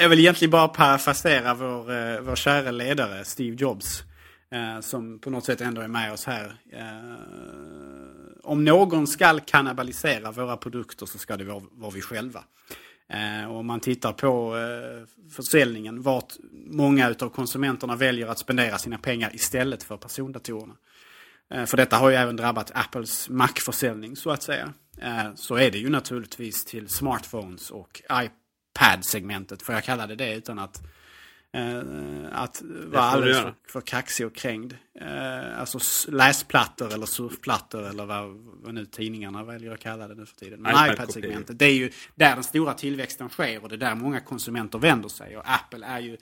Jag 0.00 0.08
vill 0.08 0.18
egentligen 0.18 0.50
bara 0.50 0.68
parafrasera 0.68 1.54
vår, 1.54 1.92
eh, 1.92 2.20
vår 2.20 2.36
kära 2.36 2.70
ledare 2.70 3.24
Steve 3.24 3.56
Jobs. 3.56 4.02
Eh, 4.50 4.80
som 4.80 5.18
på 5.18 5.30
något 5.30 5.44
sätt 5.44 5.60
ändå 5.60 5.80
är 5.80 5.88
med 5.88 6.12
oss 6.12 6.24
här. 6.24 6.54
Eh, 6.72 7.16
om 8.42 8.64
någon 8.64 9.06
ska 9.06 9.38
kannibalisera 9.38 10.30
våra 10.30 10.56
produkter 10.56 11.06
så 11.06 11.18
ska 11.18 11.36
det 11.36 11.44
vara, 11.44 11.62
vara 11.70 11.90
vi 11.90 12.00
själva. 12.00 12.44
Eh, 13.08 13.50
och 13.50 13.56
om 13.58 13.66
man 13.66 13.80
tittar 13.80 14.12
på 14.12 14.56
eh, 14.56 15.28
försäljningen, 15.30 16.02
vart 16.02 16.32
många 16.52 17.14
av 17.20 17.28
konsumenterna 17.28 17.96
väljer 17.96 18.26
att 18.26 18.38
spendera 18.38 18.78
sina 18.78 18.98
pengar 18.98 19.34
istället 19.34 19.82
för 19.82 19.96
persondatorerna. 19.96 20.74
Eh, 21.54 21.64
för 21.64 21.76
detta 21.76 21.96
har 21.96 22.10
ju 22.10 22.16
även 22.16 22.36
drabbat 22.36 22.70
Apples 22.74 23.28
Mac-försäljning 23.28 24.16
så 24.16 24.30
att 24.30 24.42
säga. 24.42 24.72
Eh, 24.98 25.34
så 25.34 25.54
är 25.54 25.70
det 25.70 25.78
ju 25.78 25.88
naturligtvis 25.88 26.64
till 26.64 26.88
smartphones 26.88 27.70
och 27.70 28.02
iPad-segmentet, 28.12 29.62
får 29.62 29.74
jag 29.74 29.84
kalla 29.84 30.06
det 30.06 30.14
det 30.14 30.34
utan 30.34 30.58
att, 30.58 30.82
eh, 31.52 31.82
att 32.32 32.62
vara 32.62 33.02
alldeles 33.02 33.38
för, 33.38 33.54
för 33.68 33.80
kaxig 33.80 34.26
och 34.26 34.34
krängd. 34.34 34.74
Alltså 35.56 35.78
läsplattor 36.10 36.94
eller 36.94 37.06
surfplattor 37.06 37.88
eller 37.88 38.06
vad, 38.06 38.28
vad 38.62 38.74
nu 38.74 38.86
tidningarna 38.86 39.44
väljer 39.44 39.72
att 39.72 39.80
kalla 39.80 40.08
det 40.08 40.14
nu 40.14 40.26
för 40.26 40.36
tiden. 40.36 40.62
Men 40.62 40.92
iPad-segmentet, 40.92 41.58
det 41.58 41.64
är 41.64 41.74
ju 41.74 41.90
där 42.14 42.34
den 42.34 42.44
stora 42.44 42.74
tillväxten 42.74 43.28
sker 43.28 43.62
och 43.62 43.68
det 43.68 43.74
är 43.74 43.78
där 43.78 43.94
många 43.94 44.20
konsumenter 44.20 44.78
vänder 44.78 45.08
sig. 45.08 45.36
Och 45.36 45.42
Apple 45.46 45.86
är 45.86 46.00
ju 46.00 46.16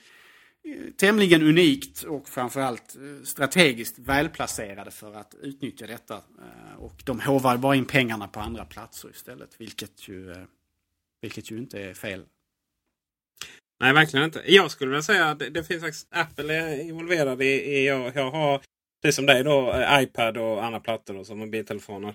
tämligen 0.97 1.43
unikt 1.43 2.03
och 2.03 2.29
framförallt 2.29 2.97
eh, 2.97 3.25
strategiskt 3.25 3.99
välplacerade 3.99 4.91
för 4.91 5.15
att 5.15 5.35
utnyttja 5.43 5.87
detta. 5.87 6.15
Eh, 6.15 6.79
och 6.79 7.03
de 7.05 7.21
hovar 7.21 7.57
bara 7.57 7.75
in 7.75 7.85
pengarna 7.85 8.29
på 8.29 8.41
andra 8.41 8.65
platser 8.65 9.11
istället, 9.11 9.61
vilket 9.61 10.09
ju, 10.09 10.31
eh, 10.31 10.45
vilket 11.23 11.51
ju 11.51 11.59
inte 11.59 11.83
är 11.83 11.95
fel. 11.95 12.25
Nej, 13.81 13.93
verkligen 13.93 14.25
inte. 14.25 14.43
Jag 14.47 14.71
skulle 14.71 14.91
vilja 14.91 15.03
säga 15.03 15.31
att 15.31 15.39
det, 15.39 15.51
det 15.51 15.65
finns 15.65 15.83
faktiskt 15.83 16.09
Apple 16.11 16.55
är 16.55 16.81
involverad 16.81 17.43
i, 17.43 17.47
i 17.47 17.87
jag, 17.87 18.17
jag 18.17 18.31
har 18.31 18.63
precis 19.03 19.17
som 19.17 19.27
dig 19.27 19.45
då 19.45 19.87
iPad 19.91 20.37
och 20.37 20.65
andra 20.65 20.81
plattor 20.81 21.17
och 21.17 21.27
som 21.27 21.39
mobiltelefoner. 21.39 22.15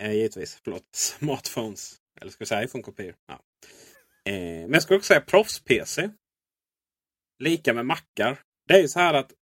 Eh, 0.00 0.12
givetvis, 0.12 0.60
förlåt, 0.64 0.82
smartphones. 0.92 1.96
Eller 2.20 2.30
ska 2.30 2.44
vi 2.44 2.46
säga 2.46 2.64
iPhone-kopior? 2.64 3.14
Ja. 3.26 3.40
Eh, 4.24 4.34
men 4.42 4.72
jag 4.72 4.82
skulle 4.82 4.96
också 4.96 5.06
säga 5.06 5.20
proffs-PC 5.20 6.10
lika 7.40 7.74
med 7.74 7.86
mackar. 7.86 8.40
Det 8.68 8.74
är 8.74 8.82
ju 8.82 8.88
så 8.88 8.98
här 8.98 9.14
att 9.14 9.32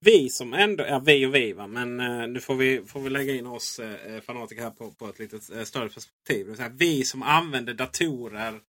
vi 0.00 0.30
som 0.30 0.52
ändå, 0.52 0.84
ja 0.84 0.98
vi 0.98 1.26
och 1.26 1.34
vi 1.34 1.52
va, 1.52 1.66
men 1.66 2.00
eh, 2.00 2.28
nu 2.28 2.40
får 2.40 2.54
vi, 2.54 2.82
får 2.86 3.00
vi 3.00 3.10
lägga 3.10 3.34
in 3.34 3.46
oss 3.46 3.78
eh, 3.78 4.14
eh 4.14 4.20
fanatiker 4.20 4.62
här 4.62 4.70
på, 4.70 4.90
på 4.90 5.08
ett 5.08 5.18
lite 5.18 5.58
eh, 5.58 5.64
större 5.64 5.88
perspektiv. 5.88 6.46
Det 6.46 6.62
här, 6.62 6.72
vi 6.76 7.04
som 7.04 7.22
använder 7.22 7.74
datorer 7.74 8.60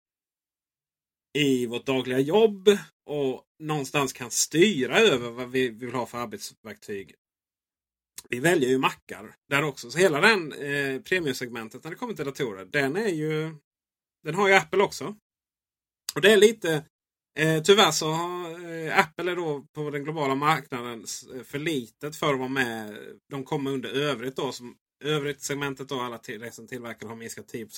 i 1.38 1.66
vårt 1.66 1.86
dagliga 1.86 2.18
jobb 2.18 2.68
och 3.06 3.44
någonstans 3.58 4.12
kan 4.12 4.30
styra 4.30 4.98
över 4.98 5.30
vad 5.30 5.50
vi 5.50 5.68
vill 5.68 5.94
ha 5.94 6.06
för 6.06 6.18
arbetsverktyg. 6.18 7.14
Vi 8.28 8.40
väljer 8.40 8.68
ju 8.68 8.78
mackar 8.78 9.36
där 9.48 9.62
också. 9.62 9.90
Så 9.90 9.98
hela 9.98 10.20
den 10.20 10.52
eh, 10.52 11.00
premiumsegmentet 11.00 11.84
när 11.84 11.90
det 11.90 11.96
kommer 11.96 12.14
till 12.14 12.24
datorer, 12.24 12.64
den 12.64 12.96
är 12.96 13.08
ju 13.08 13.56
Den 14.22 14.34
har 14.34 14.48
ju 14.48 14.54
Apple 14.54 14.82
också. 14.82 15.16
Och 16.14 16.20
det 16.20 16.32
är 16.32 16.36
lite 16.36 16.84
Eh, 17.36 17.62
tyvärr 17.62 17.90
så 17.90 18.10
har 18.10 18.50
eh, 18.70 18.98
Apple 18.98 19.32
är 19.32 19.36
då 19.36 19.66
på 19.72 19.90
den 19.90 20.04
globala 20.04 20.34
marknaden 20.34 21.04
eh, 21.34 21.42
för 21.42 21.58
litet 21.58 22.16
för 22.16 22.32
att 22.32 22.38
vara 22.38 22.48
med. 22.48 22.98
De 23.30 23.44
kommer 23.44 23.70
under 23.70 23.88
övrigt 23.88 24.36
då. 24.36 24.52
Som, 24.52 24.76
övrigt 25.04 25.42
segmentet 25.42 25.88
då 25.88 26.00
alla 26.00 26.18
till, 26.18 26.40
liksom 26.40 26.66
tillverkare 26.66 27.08
har 27.08 27.16
minskat 27.16 27.48
10 27.48 27.62
eh, 27.62 27.68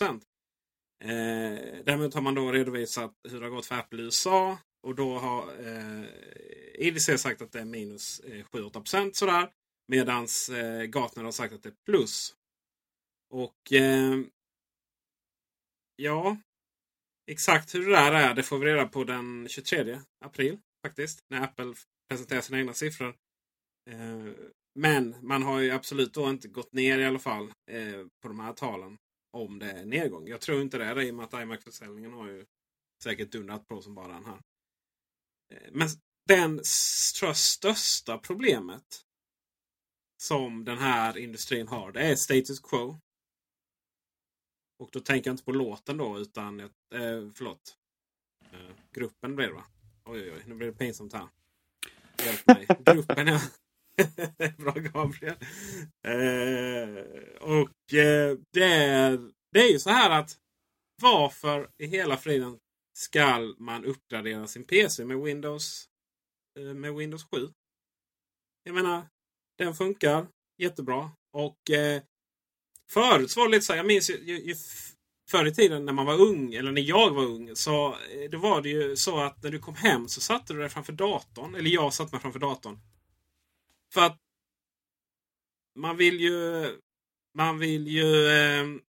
Däremot 1.84 2.14
har 2.14 2.20
man 2.20 2.34
då 2.34 2.52
redovisat 2.52 3.12
hur 3.28 3.40
det 3.40 3.46
har 3.46 3.50
gått 3.50 3.66
för 3.66 3.74
Apple 3.74 4.02
i 4.02 4.04
USA. 4.04 4.58
Och 4.82 4.94
då 4.94 5.18
har 5.18 5.66
eh, 5.66 6.04
IDC 6.74 7.18
sagt 7.18 7.42
att 7.42 7.52
det 7.52 7.60
är 7.60 7.64
minus 7.64 8.20
eh, 8.20 8.44
7-8 8.44 9.12
sådär. 9.12 9.48
Medans 9.88 10.48
eh, 10.48 10.82
Gartner 10.82 11.24
har 11.24 11.32
sagt 11.32 11.54
att 11.54 11.62
det 11.62 11.68
är 11.68 11.84
plus. 11.86 12.34
Och 13.30 13.72
eh, 13.72 14.20
ja, 15.96 16.36
Exakt 17.26 17.74
hur 17.74 17.86
det 17.86 17.92
där 17.92 18.12
är 18.12 18.34
det 18.34 18.42
får 18.42 18.58
vi 18.58 18.66
reda 18.66 18.86
på 18.86 19.04
den 19.04 19.48
23 19.48 20.00
april. 20.24 20.58
faktiskt. 20.86 21.24
När 21.30 21.42
Apple 21.42 21.74
presenterar 22.08 22.40
sina 22.40 22.58
egna 22.58 22.74
siffror. 22.74 23.16
Eh, 23.90 24.32
men 24.74 25.16
man 25.22 25.42
har 25.42 25.60
ju 25.60 25.70
absolut 25.70 26.14
då 26.14 26.30
inte 26.30 26.48
gått 26.48 26.72
ner 26.72 26.98
i 26.98 27.04
alla 27.04 27.18
fall 27.18 27.52
eh, 27.70 28.06
på 28.22 28.28
de 28.28 28.40
här 28.40 28.52
talen. 28.52 28.98
Om 29.32 29.58
det 29.58 29.70
är 29.70 29.84
nedgång. 29.84 30.28
Jag 30.28 30.40
tror 30.40 30.62
inte 30.62 30.78
det 30.78 30.84
är 30.84 30.94
det 30.94 31.04
i 31.04 31.10
och 31.10 31.14
med 31.14 31.24
att 31.24 31.42
iMac-försäljningen 31.42 32.12
har 32.12 32.28
ju 32.28 32.44
säkert 33.02 33.32
dundrat 33.32 33.68
på 33.68 33.82
som 33.82 33.94
bara 33.94 34.12
den 34.12 34.24
här. 34.24 34.40
Eh, 35.54 35.70
men 35.72 35.88
den 36.28 36.60
tror 37.18 37.28
jag, 37.28 37.36
största 37.36 38.18
problemet 38.18 39.02
som 40.22 40.64
den 40.64 40.78
här 40.78 41.18
industrin 41.18 41.68
har, 41.68 41.92
det 41.92 42.00
är 42.00 42.16
status 42.16 42.60
quo. 42.60 43.00
Och 44.78 44.88
då 44.92 45.00
tänker 45.00 45.30
jag 45.30 45.34
inte 45.34 45.44
på 45.44 45.52
låten 45.52 45.96
då 45.96 46.18
utan, 46.18 46.60
eh, 46.60 46.68
förlåt. 47.34 47.76
Eh, 48.52 48.76
gruppen 48.92 49.36
blir 49.36 49.46
det 49.46 49.52
va? 49.52 49.64
Oj 50.04 50.20
oj 50.20 50.32
oj, 50.32 50.42
nu 50.46 50.54
blir 50.54 50.66
det 50.66 50.72
pinsamt 50.72 51.12
här. 51.12 51.28
Hjälp 52.24 52.46
mig. 52.46 52.66
gruppen 52.94 53.26
ja. 53.26 53.40
Bra 54.58 54.72
Gabriel. 54.72 55.36
Eh, 56.06 57.04
och 57.40 57.94
eh, 57.94 58.38
det, 58.52 58.74
är, 58.74 59.30
det 59.52 59.60
är 59.60 59.72
ju 59.72 59.78
så 59.78 59.90
här 59.90 60.20
att 60.20 60.38
varför 61.02 61.70
i 61.78 61.86
hela 61.86 62.16
friden 62.16 62.58
ska 62.96 63.54
man 63.58 63.84
uppgradera 63.84 64.46
sin 64.46 64.64
PC 64.64 65.04
med 65.04 65.18
Windows, 65.18 65.88
eh, 66.58 66.74
med 66.74 66.94
Windows 66.94 67.24
7? 67.24 67.48
Jag 68.62 68.74
menar, 68.74 69.06
den 69.58 69.74
funkar 69.74 70.26
jättebra. 70.62 71.10
Och 71.32 71.70
eh, 71.70 72.02
Förut 72.88 73.30
så 73.30 73.40
var 73.40 73.48
det 73.48 73.52
lite 73.52 73.66
så 73.66 73.72
här, 73.72 73.78
jag 73.78 73.86
minns 73.86 74.10
ju, 74.10 74.24
ju, 74.24 74.40
ju 74.40 74.54
förr 75.30 75.46
i 75.46 75.54
tiden 75.54 75.84
när 75.84 75.92
man 75.92 76.06
var 76.06 76.20
ung, 76.20 76.54
eller 76.54 76.72
när 76.72 76.82
jag 76.82 77.10
var 77.10 77.24
ung, 77.24 77.56
så 77.56 77.88
eh, 77.88 78.30
då 78.30 78.38
var 78.38 78.62
det 78.62 78.68
ju 78.68 78.96
så 78.96 79.18
att 79.18 79.42
när 79.42 79.50
du 79.50 79.58
kom 79.58 79.74
hem 79.74 80.08
så 80.08 80.20
satte 80.20 80.52
du 80.52 80.60
dig 80.60 80.68
framför 80.68 80.92
datorn. 80.92 81.54
Eller 81.54 81.70
jag 81.70 81.94
satte 81.94 82.14
mig 82.14 82.22
framför 82.22 82.40
datorn. 82.40 82.78
För 83.92 84.00
att 84.00 84.18
man 85.74 85.96
vill 85.96 86.20
ju 86.20 86.72
man 87.34 87.58
vill 87.58 87.88
ju 87.88 88.28
ehm, 88.28 88.80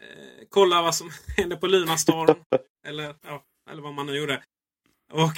eh, 0.00 0.46
kolla 0.48 0.82
vad 0.82 0.94
som 0.94 1.10
hände 1.36 1.56
på 1.56 1.66
Lunarstorm. 1.66 2.44
eller, 2.86 3.16
ja, 3.22 3.44
eller 3.70 3.82
vad 3.82 3.94
man 3.94 4.06
nu 4.06 4.16
gjorde. 4.16 4.44
Och 5.12 5.36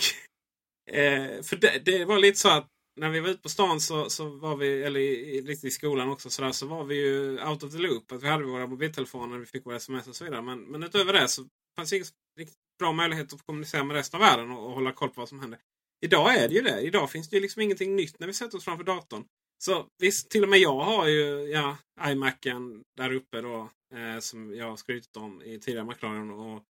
eh, 0.95 1.43
för 1.43 1.57
det, 1.57 1.79
det, 1.85 2.05
var 2.05 2.19
lite 2.19 2.39
så 2.39 2.49
att 2.49 2.69
när 2.97 3.11
vi 3.11 3.21
var 3.21 3.29
ute 3.29 3.43
på 3.43 3.49
stan 3.49 3.81
så, 3.81 4.11
så 4.11 4.29
var 4.29 4.57
vi, 4.57 4.83
eller 4.83 5.01
i, 5.01 5.39
i, 5.39 5.59
i 5.63 5.71
skolan 5.71 6.09
också, 6.09 6.31
så, 6.31 6.43
där, 6.43 6.53
så 6.53 6.67
var 6.67 6.85
vi 6.85 6.95
ju 6.95 7.45
out 7.45 7.63
of 7.63 7.73
the 7.73 7.79
loop. 7.79 8.13
Att 8.13 8.23
vi 8.23 8.29
hade 8.29 8.45
våra 8.45 8.67
mobiltelefoner, 8.67 9.39
vi 9.39 9.47
fick 9.47 9.67
våra 9.67 9.77
sms 9.77 10.09
och 10.09 10.17
så 10.17 10.25
vidare. 10.25 10.43
Men, 10.43 10.61
men 10.61 10.83
utöver 10.83 11.13
det 11.13 11.29
så 11.29 11.49
fanns 11.77 11.91
det 11.91 11.97
ingen 11.97 12.09
riktigt 12.39 12.59
bra 12.79 12.93
möjlighet 12.93 13.33
att 13.33 13.47
kommunicera 13.47 13.85
med 13.85 13.97
resten 13.97 14.23
av 14.23 14.27
världen 14.27 14.51
och, 14.51 14.67
och, 14.67 14.73
hålla 14.73 14.93
koll 14.93 15.09
på 15.09 15.21
vad 15.21 15.29
som 15.29 15.41
hände. 15.41 15.59
Idag 16.01 16.35
är 16.35 16.49
det 16.49 16.55
ju 16.55 16.63
det. 16.63 16.81
Idag 16.81 17.11
finns 17.11 17.29
det 17.29 17.37
ju 17.37 17.43
liksom 17.43 17.63
ingenting 17.63 17.97
nytt 17.97 18.19
när 18.19 18.27
vi 18.27 18.33
sätter 18.33 18.59
oss 18.59 18.65
framför 18.65 18.85
datorn. 18.85 19.25
Så 19.59 19.87
visst, 19.99 20.31
till 20.31 20.43
och 20.43 20.49
med 20.49 20.59
jag 20.59 20.81
har 20.81 21.07
ju 21.07 21.49
ja, 21.51 21.77
iMacen 22.09 22.83
där 22.97 23.13
uppe 23.13 23.41
då. 23.41 23.71
Eh, 23.95 24.21
som 24.21 24.55
jag 24.55 24.71
har 24.71 24.77
skrytit 24.77 25.17
om 25.17 25.43
i 25.43 25.59
tidigare 25.59 25.85
Macradion. 25.85 26.31
Och, 26.31 26.63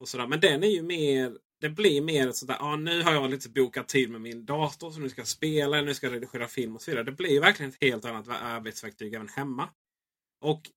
och 0.00 0.08
sådär. 0.08 0.26
Men 0.26 0.40
den 0.40 0.62
är 0.62 0.68
ju 0.68 0.82
mer 0.82 1.38
det 1.60 1.70
blir 1.70 2.02
mer 2.02 2.28
ett 2.28 2.36
sådär, 2.36 2.56
ah, 2.60 2.76
nu 2.76 3.02
har 3.02 3.12
jag 3.12 3.30
lite 3.30 3.48
bokat 3.48 3.88
tid 3.88 4.10
med 4.10 4.20
min 4.20 4.44
dator 4.44 4.90
så 4.90 5.00
nu 5.00 5.08
ska 5.08 5.20
jag 5.20 5.28
spela, 5.28 5.82
nu 5.82 5.94
ska 5.94 6.06
jag 6.06 6.14
redigera 6.14 6.48
film 6.48 6.74
och 6.74 6.82
så 6.82 6.90
vidare. 6.90 7.04
Det 7.04 7.12
blir 7.12 7.40
verkligen 7.40 7.70
ett 7.70 7.82
helt 7.82 8.04
annat 8.04 8.28
arbetsverktyg 8.28 9.14
även 9.14 9.28
hemma. 9.28 9.68
Och 10.40 10.70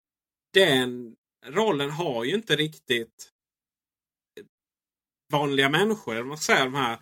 den 0.54 1.16
rollen 1.46 1.90
har 1.90 2.24
ju 2.24 2.36
inte 2.36 2.56
riktigt 2.56 3.30
vanliga 5.32 5.70
människor, 5.70 6.14
eller 6.14 6.24
man 6.24 6.38
ska 6.38 6.54
säga, 6.54 6.66
de 6.66 6.74
här, 6.74 6.94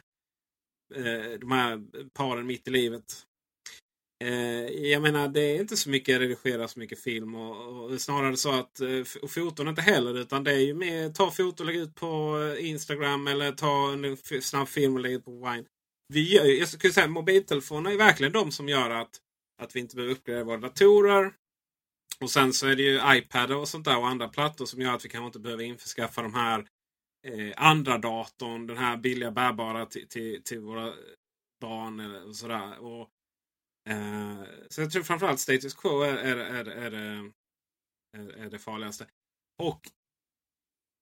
eh, 0.95 1.39
de 1.39 1.51
här 1.51 1.83
paren 2.13 2.47
mitt 2.47 2.67
i 2.67 2.71
livet. 2.71 3.27
Eh, 4.21 4.89
jag 4.91 5.01
menar, 5.01 5.27
det 5.27 5.41
är 5.41 5.59
inte 5.59 5.77
så 5.77 5.89
mycket 5.89 6.19
redigera 6.19 6.67
så 6.67 6.79
mycket 6.79 6.99
film. 6.99 7.35
Och, 7.35 7.83
och 7.83 8.01
snarare 8.01 8.37
så 8.37 8.51
att, 8.51 8.81
eh, 8.81 9.03
och 9.21 9.31
foton 9.31 9.67
inte 9.67 9.81
heller. 9.81 10.17
Utan 10.17 10.43
det 10.43 10.51
är 10.51 10.59
ju 10.59 10.73
mer 10.73 11.09
ta 11.09 11.31
foto 11.31 11.63
och 11.63 11.67
lägga 11.67 11.79
ut 11.79 11.95
på 11.95 12.39
eh, 12.39 12.69
Instagram. 12.69 13.27
Eller 13.27 13.51
ta 13.51 13.93
en 13.93 14.17
snabb 14.41 14.67
film 14.67 14.93
och 14.93 14.99
lägga 14.99 15.15
ut 15.15 15.25
på 15.25 15.31
Wine. 15.31 15.65
Vi 16.13 16.33
gör, 16.33 16.45
jag 16.45 16.67
skulle 16.67 16.93
säga 16.93 17.07
mobiltelefoner 17.07 17.91
är 17.91 17.97
verkligen 17.97 18.33
de 18.33 18.51
som 18.51 18.69
gör 18.69 18.89
att, 18.89 19.19
att 19.61 19.75
vi 19.75 19.79
inte 19.79 19.95
behöver 19.95 20.13
uppgradera 20.13 20.43
våra 20.43 20.57
datorer. 20.57 21.33
Och 22.19 22.29
sen 22.29 22.53
så 22.53 22.67
är 22.67 22.75
det 22.75 22.83
ju 22.83 23.17
iPad 23.17 23.51
och 23.51 23.67
sånt 23.67 23.85
där 23.85 23.97
och 23.97 24.07
andra 24.07 24.27
plattor 24.27 24.65
som 24.65 24.81
gör 24.81 24.93
att 24.95 25.05
vi 25.05 25.09
kanske 25.09 25.25
inte 25.25 25.39
behöver 25.39 25.63
införskaffa 25.63 26.21
de 26.21 26.33
här 26.33 26.59
eh, 27.27 27.53
andra 27.55 27.97
datorn. 27.97 28.67
Den 28.67 28.77
här 28.77 28.97
billiga 28.97 29.31
bärbara 29.31 29.85
till, 29.85 30.07
till, 30.07 30.43
till 30.43 30.59
våra 30.59 30.93
barn. 31.61 31.99
Eller, 31.99 32.27
och 32.27 32.35
sådär. 32.35 32.79
Och, 32.79 33.09
Uh, 33.89 34.43
så 34.69 34.81
jag 34.81 34.91
tror 34.91 35.03
framförallt 35.03 35.39
status 35.39 35.73
quo 35.73 36.01
är, 36.01 36.17
är, 36.17 36.37
är, 36.37 36.65
är, 36.65 36.91
är, 38.17 38.37
är 38.37 38.49
det 38.49 38.59
farligaste. 38.59 39.07
Och 39.57 39.91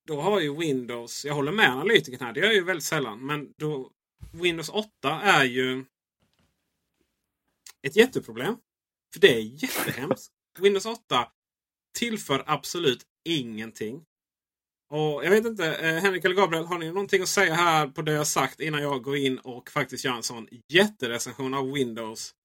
då 0.07 0.21
har 0.21 0.39
ju 0.39 0.57
Windows, 0.57 1.25
jag 1.25 1.33
håller 1.33 1.51
med 1.51 1.69
analytikern 1.69 2.25
här, 2.25 2.33
det 2.33 2.39
gör 2.39 2.47
jag 2.47 2.55
ju 2.55 2.63
väldigt 2.63 2.83
sällan. 2.83 3.25
Men 3.25 3.53
då, 3.57 3.91
Windows 4.31 4.69
8 4.69 4.89
är 5.21 5.43
ju 5.43 5.85
ett 7.81 7.95
jätteproblem. 7.95 8.57
För 9.13 9.19
det 9.19 9.35
är 9.35 9.63
jättehemskt. 9.63 10.31
Windows 10.59 10.85
8 10.85 11.31
tillför 11.97 12.43
absolut 12.47 13.03
ingenting. 13.25 14.05
Och 14.91 15.25
Jag 15.25 15.29
vet 15.29 15.45
inte, 15.45 15.75
eh, 15.75 15.95
Henrik 15.95 16.25
eller 16.25 16.35
Gabriel, 16.35 16.65
har 16.65 16.79
ni 16.79 16.87
någonting 16.87 17.21
att 17.21 17.29
säga 17.29 17.53
här 17.53 17.87
på 17.87 18.01
det 18.01 18.11
jag 18.11 18.27
sagt 18.27 18.59
innan 18.59 18.81
jag 18.81 19.03
går 19.03 19.17
in 19.17 19.39
och 19.39 19.69
faktiskt 19.69 20.05
gör 20.05 20.13
en 20.13 20.23
sån 20.23 20.47
jätterecension 20.67 21.53
av 21.53 21.71
Windows 21.71 22.35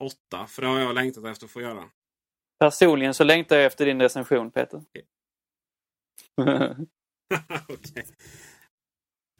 8. 0.00 0.46
För 0.46 0.62
det 0.62 0.68
har 0.68 0.78
jag 0.78 0.94
längtat 0.94 1.24
efter 1.24 1.46
att 1.46 1.50
få 1.50 1.60
göra. 1.60 1.90
Personligen 2.58 3.14
så 3.14 3.24
längtar 3.24 3.56
jag 3.56 3.64
efter 3.64 3.86
din 3.86 4.00
recension 4.00 4.50
Peter. 4.50 4.82
okay. 6.38 8.02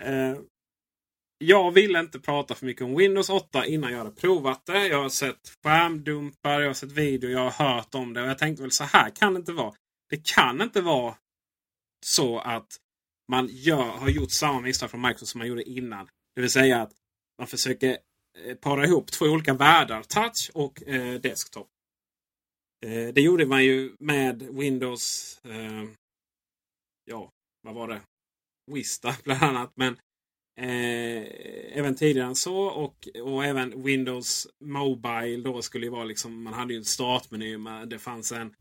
Uh, 0.06 0.38
jag 1.38 1.72
vill 1.72 1.96
inte 1.96 2.20
prata 2.20 2.54
för 2.54 2.66
mycket 2.66 2.82
om 2.82 2.96
Windows 2.96 3.30
8 3.30 3.66
innan 3.66 3.90
jag 3.90 3.98
hade 3.98 4.10
provat 4.10 4.66
det. 4.66 4.86
Jag 4.86 5.02
har 5.02 5.08
sett 5.08 5.56
skärmdumpar, 5.62 6.60
jag 6.60 6.68
har 6.68 6.74
sett 6.74 6.92
video, 6.92 7.30
jag 7.30 7.50
har 7.50 7.66
hört 7.66 7.94
om 7.94 8.14
det. 8.14 8.22
Och 8.22 8.28
jag 8.28 8.38
tänkte 8.38 8.62
väl 8.62 8.72
så 8.72 8.84
här 8.84 9.10
kan 9.10 9.34
det 9.34 9.38
inte 9.38 9.52
vara. 9.52 9.74
Det 10.10 10.26
kan 10.34 10.60
inte 10.60 10.80
vara 10.80 11.16
så 12.06 12.38
att 12.38 12.76
man 13.28 13.48
gör, 13.50 13.82
har 13.82 14.08
gjort 14.08 14.30
samma 14.30 14.60
misstag 14.60 14.90
från 14.90 15.00
Microsoft 15.00 15.32
som 15.32 15.38
man 15.38 15.48
gjorde 15.48 15.70
innan. 15.70 16.08
Det 16.34 16.40
vill 16.40 16.50
säga 16.50 16.82
att 16.82 16.92
man 17.38 17.46
försöker 17.46 17.90
Eh, 17.90 18.09
Eh, 18.44 18.54
para 18.54 18.86
ihop 18.86 19.12
två 19.12 19.24
olika 19.24 19.54
världar. 19.54 20.02
Touch 20.02 20.50
och 20.54 20.88
eh, 20.88 21.20
desktop. 21.20 21.68
Eh, 22.86 23.08
det 23.14 23.20
gjorde 23.20 23.46
man 23.46 23.64
ju 23.64 23.96
med 23.98 24.42
Windows. 24.42 25.38
Eh, 25.44 25.84
ja, 27.04 27.30
vad 27.62 27.74
var 27.74 27.88
det? 27.88 28.00
Vista 28.72 29.16
bland 29.24 29.42
annat. 29.42 29.72
Men 29.74 29.92
eh, 30.56 31.24
även 31.78 31.94
tidigare 31.94 32.28
än 32.28 32.34
så. 32.34 32.56
Och, 32.56 33.08
och 33.22 33.44
även 33.44 33.82
Windows 33.82 34.48
Mobile 34.60 35.42
då 35.42 35.62
skulle 35.62 35.86
ju 35.86 35.90
vara 35.92 36.04
liksom. 36.04 36.42
Man 36.42 36.54
hade 36.54 36.72
ju 36.72 36.78
en 36.78 36.84
startmeny. 36.84 37.56
det 37.86 37.98
fanns 37.98 38.32
en 38.32 38.54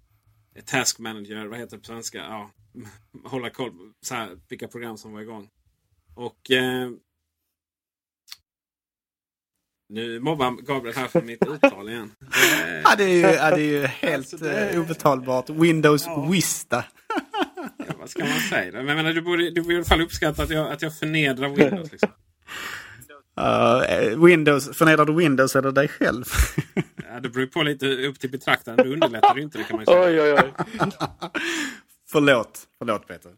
Task 0.66 1.00
Manager. 1.00 1.46
Vad 1.46 1.60
heter 1.60 1.78
det 1.78 1.82
på 1.82 1.86
svenska? 1.86 2.18
Ja, 2.18 2.52
hålla 3.30 3.50
koll 3.50 3.72
på 3.72 3.94
så 4.02 4.16
här, 4.16 4.40
vilka 4.48 4.68
program 4.68 4.98
som 4.98 5.14
var 5.14 5.22
igång. 5.22 5.50
Och 6.16 6.52
eh, 6.52 6.92
nu 9.90 10.20
mobbar 10.20 10.52
Gabriel 10.52 10.96
här 10.96 11.08
för 11.08 11.22
mitt 11.22 11.48
uttal 11.48 11.90
igen. 11.90 12.12
ja, 12.84 12.96
det 12.98 13.04
är 13.04 13.08
ju, 13.08 13.20
ja, 13.22 13.56
det 13.56 13.62
är 13.62 13.82
ju 13.82 13.86
helt 13.86 14.34
alltså, 14.34 14.38
det... 14.38 14.70
Eh, 14.70 14.82
obetalbart. 14.82 15.50
Windows 15.50 16.06
ja. 16.06 16.28
Vista. 16.32 16.86
ja, 17.78 17.94
vad 18.00 18.10
ska 18.10 18.26
man 18.26 18.40
säga? 18.40 18.72
Men 18.72 18.88
jag 18.88 18.96
menar, 18.96 19.14
du, 19.14 19.22
borde, 19.22 19.52
du 19.52 19.62
borde 19.62 19.74
i 19.74 19.78
alla 19.78 19.86
fall 19.86 20.02
uppskatta 20.02 20.44
att 20.44 20.50
jag, 20.50 20.72
att 20.72 20.82
jag 20.82 20.98
förnedrar 20.98 21.50
Windows. 21.50 21.92
Liksom. 21.92 22.10
Uh, 23.40 24.26
Windows, 24.26 24.78
förnedrar 24.78 25.06
du 25.06 25.14
Windows 25.14 25.56
eller 25.56 25.72
dig 25.72 25.88
själv? 25.88 26.26
ja, 27.10 27.20
det 27.20 27.30
beror 27.30 27.46
på 27.46 27.64
lite 27.64 28.08
upp 28.08 28.20
till 28.20 28.30
betraktaren. 28.32 28.78
Du 28.78 28.94
underlättar 28.94 29.36
ju 29.36 29.42
inte 29.42 29.58
det 29.58 29.64
kan 29.64 29.76
man 29.76 29.86
säga. 29.86 30.02
Oj, 30.02 30.22
oj, 30.22 30.34
oj. 30.34 30.54
förlåt. 32.12 32.68
Förlåt 32.78 33.08
Peter. 33.08 33.32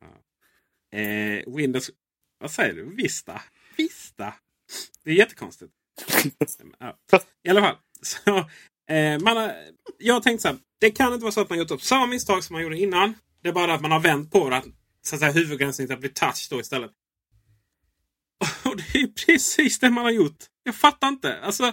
Ja. 0.00 0.98
Eh, 0.98 1.54
Windows, 1.56 1.90
vad 2.40 2.50
säger 2.50 2.74
du? 2.74 2.94
Vista? 2.94 3.40
Vista? 3.76 4.34
Det 5.04 5.10
är 5.10 5.14
jättekonstigt. 5.14 5.72
I 7.42 7.48
alla 7.48 7.60
fall. 7.60 7.76
Så, 8.02 8.38
eh, 8.94 9.18
man 9.20 9.36
har, 9.36 9.54
jag 9.98 10.22
tänkte 10.22 10.42
så 10.42 10.48
här. 10.48 10.58
Det 10.80 10.90
kan 10.90 11.12
inte 11.12 11.22
vara 11.22 11.32
så 11.32 11.40
att 11.40 11.50
man 11.50 11.58
gjort 11.58 11.70
upp 11.70 11.82
samma 11.82 12.06
misstag 12.06 12.44
som 12.44 12.54
man 12.54 12.62
gjorde 12.62 12.78
innan. 12.78 13.14
Det 13.42 13.48
är 13.48 13.52
bara 13.52 13.74
att 13.74 13.80
man 13.80 13.92
har 13.92 14.00
vänt 14.00 14.32
på 14.32 14.50
det. 14.50 14.56
Att, 14.56 14.66
så 15.02 15.14
att 15.14 15.20
säga, 15.20 15.32
huvudgränssnittet 15.32 16.00
blir 16.00 16.10
touch 16.10 16.46
då 16.50 16.60
istället. 16.60 16.90
Och 18.64 18.76
det 18.76 18.98
är 18.98 19.26
precis 19.26 19.78
det 19.78 19.90
man 19.90 20.04
har 20.04 20.10
gjort. 20.10 20.44
Jag 20.62 20.74
fattar 20.74 21.08
inte. 21.08 21.40
Alltså. 21.40 21.72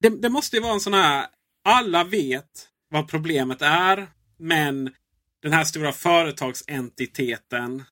Det, 0.00 0.08
det 0.08 0.28
måste 0.28 0.56
ju 0.56 0.62
vara 0.62 0.72
en 0.72 0.80
sån 0.80 0.94
här. 0.94 1.26
Alla 1.64 2.04
vet 2.04 2.68
vad 2.88 3.08
problemet 3.08 3.62
är. 3.62 4.10
Men 4.38 4.94
den 5.42 5.52
här 5.52 5.64
stora 5.64 5.92
företagsentiteten 5.92 7.84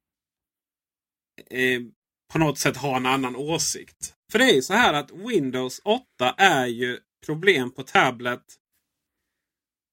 eh, 1.50 1.80
på 2.32 2.38
något 2.38 2.58
sätt 2.58 2.76
har 2.76 2.96
en 2.96 3.06
annan 3.06 3.36
åsikt. 3.36 4.14
För 4.32 4.38
det 4.38 4.44
är 4.44 4.54
ju 4.54 4.62
så 4.62 4.74
här 4.74 4.94
att 4.94 5.10
Windows 5.10 5.80
8 5.84 6.04
är 6.38 6.66
ju 6.66 7.00
problem 7.26 7.70
på 7.70 7.82
tablet 7.82 8.42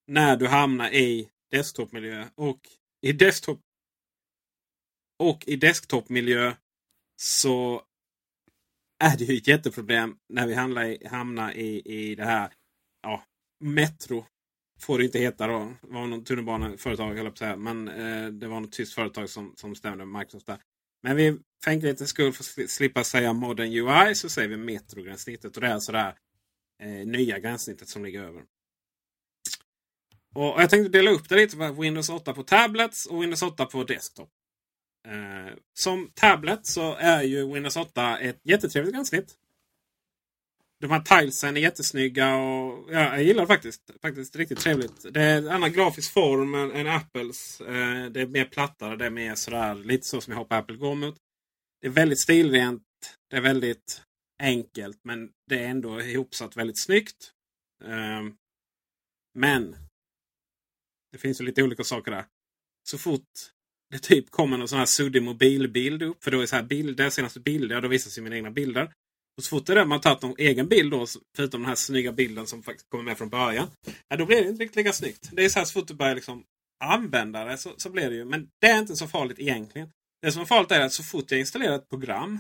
när 0.08 0.38
du 0.38 0.48
hamnar 0.48 0.90
i 0.90 1.30
desktopmiljö. 1.52 2.28
Och 2.36 2.60
i 3.02 3.12
desktop 3.12 3.62
och 5.20 5.48
i 5.48 5.56
desktopmiljö 5.56 6.54
så 7.22 7.84
är 9.04 9.18
det 9.18 9.24
ju 9.24 9.38
ett 9.38 9.48
jätteproblem 9.48 10.18
när 10.30 10.48
vi 10.48 10.54
hamnar 10.54 10.86
i, 10.86 11.08
hamnar 11.08 11.52
i, 11.52 11.82
i 11.86 12.16
det 12.16 12.26
här 12.26 12.54
ja, 13.02 13.24
Metro. 13.60 14.26
Får 14.80 14.98
det 14.98 15.06
inte 15.06 15.20
heta 15.20 15.48
då. 15.48 15.74
Det 15.82 15.94
var 15.94 16.08
något 16.08 16.26
tunnelbaneföretag, 16.26 17.08
höll 17.08 17.18
jag 17.18 17.26
på 17.26 17.32
att 17.32 17.38
säga. 17.38 17.56
Men 17.56 17.88
eh, 17.88 18.28
det 18.28 18.48
var 18.48 18.60
något 18.60 18.72
tyskt 18.72 18.94
företag 18.94 19.30
som, 19.30 19.54
som 19.56 19.76
stämde 19.76 20.06
med 20.06 20.20
Microsoft 20.20 20.46
där. 20.46 20.58
Men 21.04 21.16
vi 21.16 21.38
för 21.64 21.72
enkelhetens 21.72 22.10
skull, 22.10 22.34
för 22.34 22.64
att 22.64 22.70
slippa 22.70 23.04
säga 23.04 23.34
modern 23.34 23.74
UI, 23.74 24.16
så 24.16 24.30
säger 24.30 24.50
vi 24.50 24.58
metrogränssnittet. 24.58 25.56
Och 25.56 25.62
det 25.62 25.68
är 25.68 25.74
alltså 25.74 25.92
det 25.92 25.98
här 25.98 26.16
eh, 26.84 27.08
nya 27.08 27.40
gränssnittet 27.40 27.90
som 27.90 28.06
ligger 28.06 28.24
över. 28.24 28.44
Och 30.36 30.62
jag 30.62 30.70
tänkte 30.70 30.98
dela 30.98 31.12
upp 31.12 31.30
det 31.30 31.36
lite. 31.36 31.72
Windows 31.72 32.10
8 32.10 32.34
på 32.34 32.44
tablets 32.44 33.06
och 33.06 33.22
Windows 33.22 33.42
8 33.42 33.66
på 33.66 33.84
desktop. 33.84 34.30
Eh, 35.08 35.54
som 35.74 36.12
tablet 36.14 36.66
så 36.66 36.96
är 36.96 37.24
ju 37.24 37.54
Windows 37.54 37.78
8 37.78 38.20
ett 38.20 38.40
jättetrevligt 38.44 38.96
gränssnitt. 38.96 39.36
De 40.82 40.92
här 40.92 41.00
tilesen 41.00 41.58
är 41.58 41.62
jättesnygga 41.62 42.36
och 42.36 42.94
ja, 42.94 43.00
jag 43.00 43.24
gillar 43.24 43.42
det 43.44 43.48
faktiskt. 43.48 43.92
Faktiskt 44.02 44.36
riktigt 44.36 44.60
trevligt. 44.60 45.14
Det 45.14 45.22
är 45.22 45.38
en 45.38 45.48
annan 45.48 45.74
grafisk 45.74 46.14
form 46.14 46.56
än, 46.56 46.72
än 46.72 46.88
Apples. 46.88 47.62
Eh, 47.62 48.06
det 48.06 48.22
är 48.22 48.28
mer 48.28 48.46
plattare. 48.46 48.96
Det 48.96 49.06
är 49.06 49.10
mer 49.10 49.36
sådär 49.36 49.76
lite 49.76 50.08
så 50.08 50.22
som 50.22 50.32
jag 50.32 50.38
hoppas 50.38 50.60
Apple 50.60 50.76
går 50.76 50.96
mot. 50.96 51.16
Det 51.82 51.88
är 51.88 51.92
väldigt 51.92 52.20
stilrent. 52.20 52.84
Det 53.30 53.38
är 53.38 53.42
väldigt 53.42 54.02
enkelt 54.42 55.00
men 55.04 55.30
det 55.48 55.60
är 55.60 55.68
ändå 55.68 56.02
ihopsatt 56.02 56.58
väldigt 56.58 56.80
snyggt. 56.80 57.32
Eh, 57.84 58.22
men 59.34 59.76
det 61.12 61.18
finns 61.18 61.42
ju 61.42 61.46
lite 61.46 61.64
olika 61.64 61.84
saker 61.84 62.12
där. 62.12 62.26
Så 62.90 62.98
fort 62.98 63.30
det 63.90 64.00
typ 64.00 64.30
kommer 64.30 64.58
någon 64.58 64.68
sån 64.68 64.80
här 64.80 64.86
suddig 64.86 65.24
mobilbild 65.24 66.04
upp. 66.04 66.24
För 66.24 66.32
då 66.32 66.38
är 66.38 66.42
det 66.42 66.48
så 66.48 66.56
här 66.56 66.64
bilder, 66.64 67.10
senaste 67.10 67.40
bilder, 67.40 67.76
ja, 67.76 67.82
då 67.82 67.88
visas 67.88 68.18
ju 68.18 68.22
mina 68.22 68.36
egna 68.36 68.52
bilder. 68.52 68.94
Och 69.40 69.44
så 69.44 69.50
fort 69.50 69.66
det 69.66 69.82
är 69.82 69.86
man 69.86 70.02
tagit 70.02 70.22
någon 70.22 70.36
egen 70.38 70.68
bild 70.68 70.92
då, 70.92 71.06
förutom 71.36 71.62
den 71.62 71.68
här 71.68 71.76
snygga 71.76 72.12
bilden 72.12 72.48
som 72.48 72.64
faktiskt 72.64 72.90
kommer 72.90 73.04
med 73.04 73.18
från 73.18 73.30
början. 73.30 73.68
Ja, 74.08 74.18
då 74.18 74.26
blir 74.26 74.44
det 74.44 74.50
inte 74.50 74.64
riktigt 74.64 74.76
lika 74.76 74.94
snyggt. 74.94 75.30
Det 75.32 75.46
är 75.46 75.50
så 75.50 75.60
här 75.60 75.66
så 75.66 75.74
fort 75.74 75.88
du 75.88 75.94
börjar 75.94 76.16
liksom 76.16 76.44
använda 76.84 77.46
det 77.46 77.58
så, 77.58 77.74
så 77.78 77.90
blir 77.90 78.10
det 78.10 78.16
ju. 78.16 78.26
Men 78.26 78.50
det 78.62 78.68
är 78.68 78.80
inte 78.80 78.96
så 78.96 79.08
farligt 79.08 79.40
egentligen. 79.40 79.90
Det 80.22 80.32
som 80.32 80.42
är 80.42 80.46
farligt 80.46 80.72
är 80.72 80.82
att 80.82 80.94
så 80.94 81.04
fort 81.04 81.32
jag 81.32 81.40
installerar 81.40 81.76
ett 81.76 81.90
program, 81.90 82.40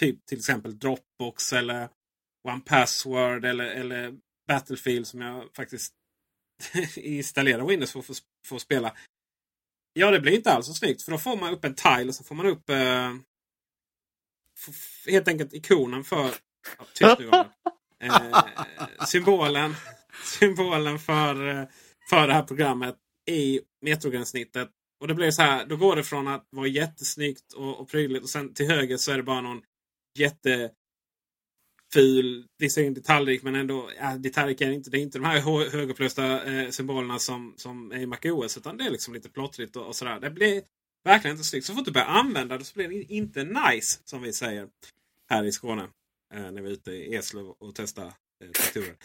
typ 0.00 0.26
till 0.26 0.38
exempel 0.38 0.78
Dropbox 0.78 1.52
eller 1.52 1.88
One 2.48 2.60
Password 2.60 3.44
eller, 3.44 3.64
eller 3.64 4.14
Battlefield 4.48 5.06
som 5.06 5.20
jag 5.20 5.48
faktiskt 5.56 5.92
installerar 6.96 7.66
Windows 7.66 7.92
för 7.92 8.00
att 8.00 8.22
få 8.46 8.58
spela. 8.58 8.96
Ja, 9.92 10.10
det 10.10 10.20
blir 10.20 10.32
inte 10.32 10.52
alls 10.52 10.66
så 10.66 10.74
snyggt. 10.74 11.02
För 11.02 11.12
då 11.12 11.18
får 11.18 11.36
man 11.36 11.52
upp 11.52 11.64
en 11.64 11.74
tile 11.74 12.08
och 12.08 12.14
så 12.14 12.24
får 12.24 12.34
man 12.34 12.46
upp 12.46 12.70
eh, 12.70 13.14
helt 15.06 15.28
enkelt 15.28 15.54
ikonen 15.54 16.04
för... 16.04 16.30
Ja, 16.78 16.84
tyst 16.94 17.18
nu, 17.18 17.28
eh, 18.06 19.04
symbolen, 19.06 19.74
symbolen 20.24 20.98
för, 20.98 21.68
för 22.10 22.26
det 22.26 22.34
här 22.34 22.42
programmet 22.42 22.96
i 23.30 23.60
metrogränssnittet. 23.82 24.68
Och 25.00 25.08
det 25.08 25.14
blir 25.14 25.30
så 25.30 25.42
här, 25.42 25.66
då 25.66 25.76
går 25.76 25.96
det 25.96 26.04
från 26.04 26.28
att 26.28 26.46
vara 26.50 26.66
jättesnyggt 26.66 27.52
och, 27.52 27.80
och 27.80 27.88
prydligt 27.88 28.22
och 28.22 28.30
sen 28.30 28.54
till 28.54 28.66
höger 28.66 28.96
så 28.96 29.12
är 29.12 29.16
det 29.16 29.22
bara 29.22 29.40
någon 29.40 29.62
jätte 30.18 30.70
ful, 31.92 32.46
visserligen 32.58 32.94
detaljrik 32.94 33.42
men 33.42 33.54
ändå, 33.54 33.90
ja, 34.00 34.16
detaljrik 34.16 34.60
är 34.60 34.68
det 34.68 34.74
inte. 34.74 34.90
Det 34.90 34.98
är 34.98 35.02
inte 35.02 35.18
de 35.18 35.24
här 35.24 35.40
högupplösta 35.70 36.44
eh, 36.44 36.70
symbolerna 36.70 37.18
som, 37.18 37.54
som 37.56 37.92
är 37.92 37.98
i 37.98 38.06
MacOS 38.06 38.56
utan 38.56 38.76
det 38.76 38.84
är 38.84 38.90
liksom 38.90 39.14
lite 39.14 39.28
plottrigt 39.28 39.76
och, 39.76 39.86
och 39.86 39.96
sådär. 39.96 40.20
Det 40.20 40.30
blir 40.30 40.62
verkligen 41.04 41.36
inte 41.36 41.48
snyggt. 41.48 41.66
Så 41.66 41.74
fort 41.74 41.84
du 41.84 41.90
börjar 41.90 42.06
använda 42.06 42.58
det 42.58 42.64
så 42.64 42.74
blir 42.74 42.88
det 42.88 43.02
inte 43.02 43.44
nice 43.44 44.00
som 44.04 44.22
vi 44.22 44.32
säger 44.32 44.68
här 45.30 45.44
i 45.44 45.52
Skåne. 45.52 45.88
Eh, 46.34 46.50
när 46.50 46.62
vi 46.62 46.68
är 46.68 46.72
ute 46.72 46.90
i 46.90 47.14
Eslöv 47.14 47.46
och 47.46 47.74
testar 47.74 48.06
eh, 48.44 48.50
traktorer. 48.50 48.96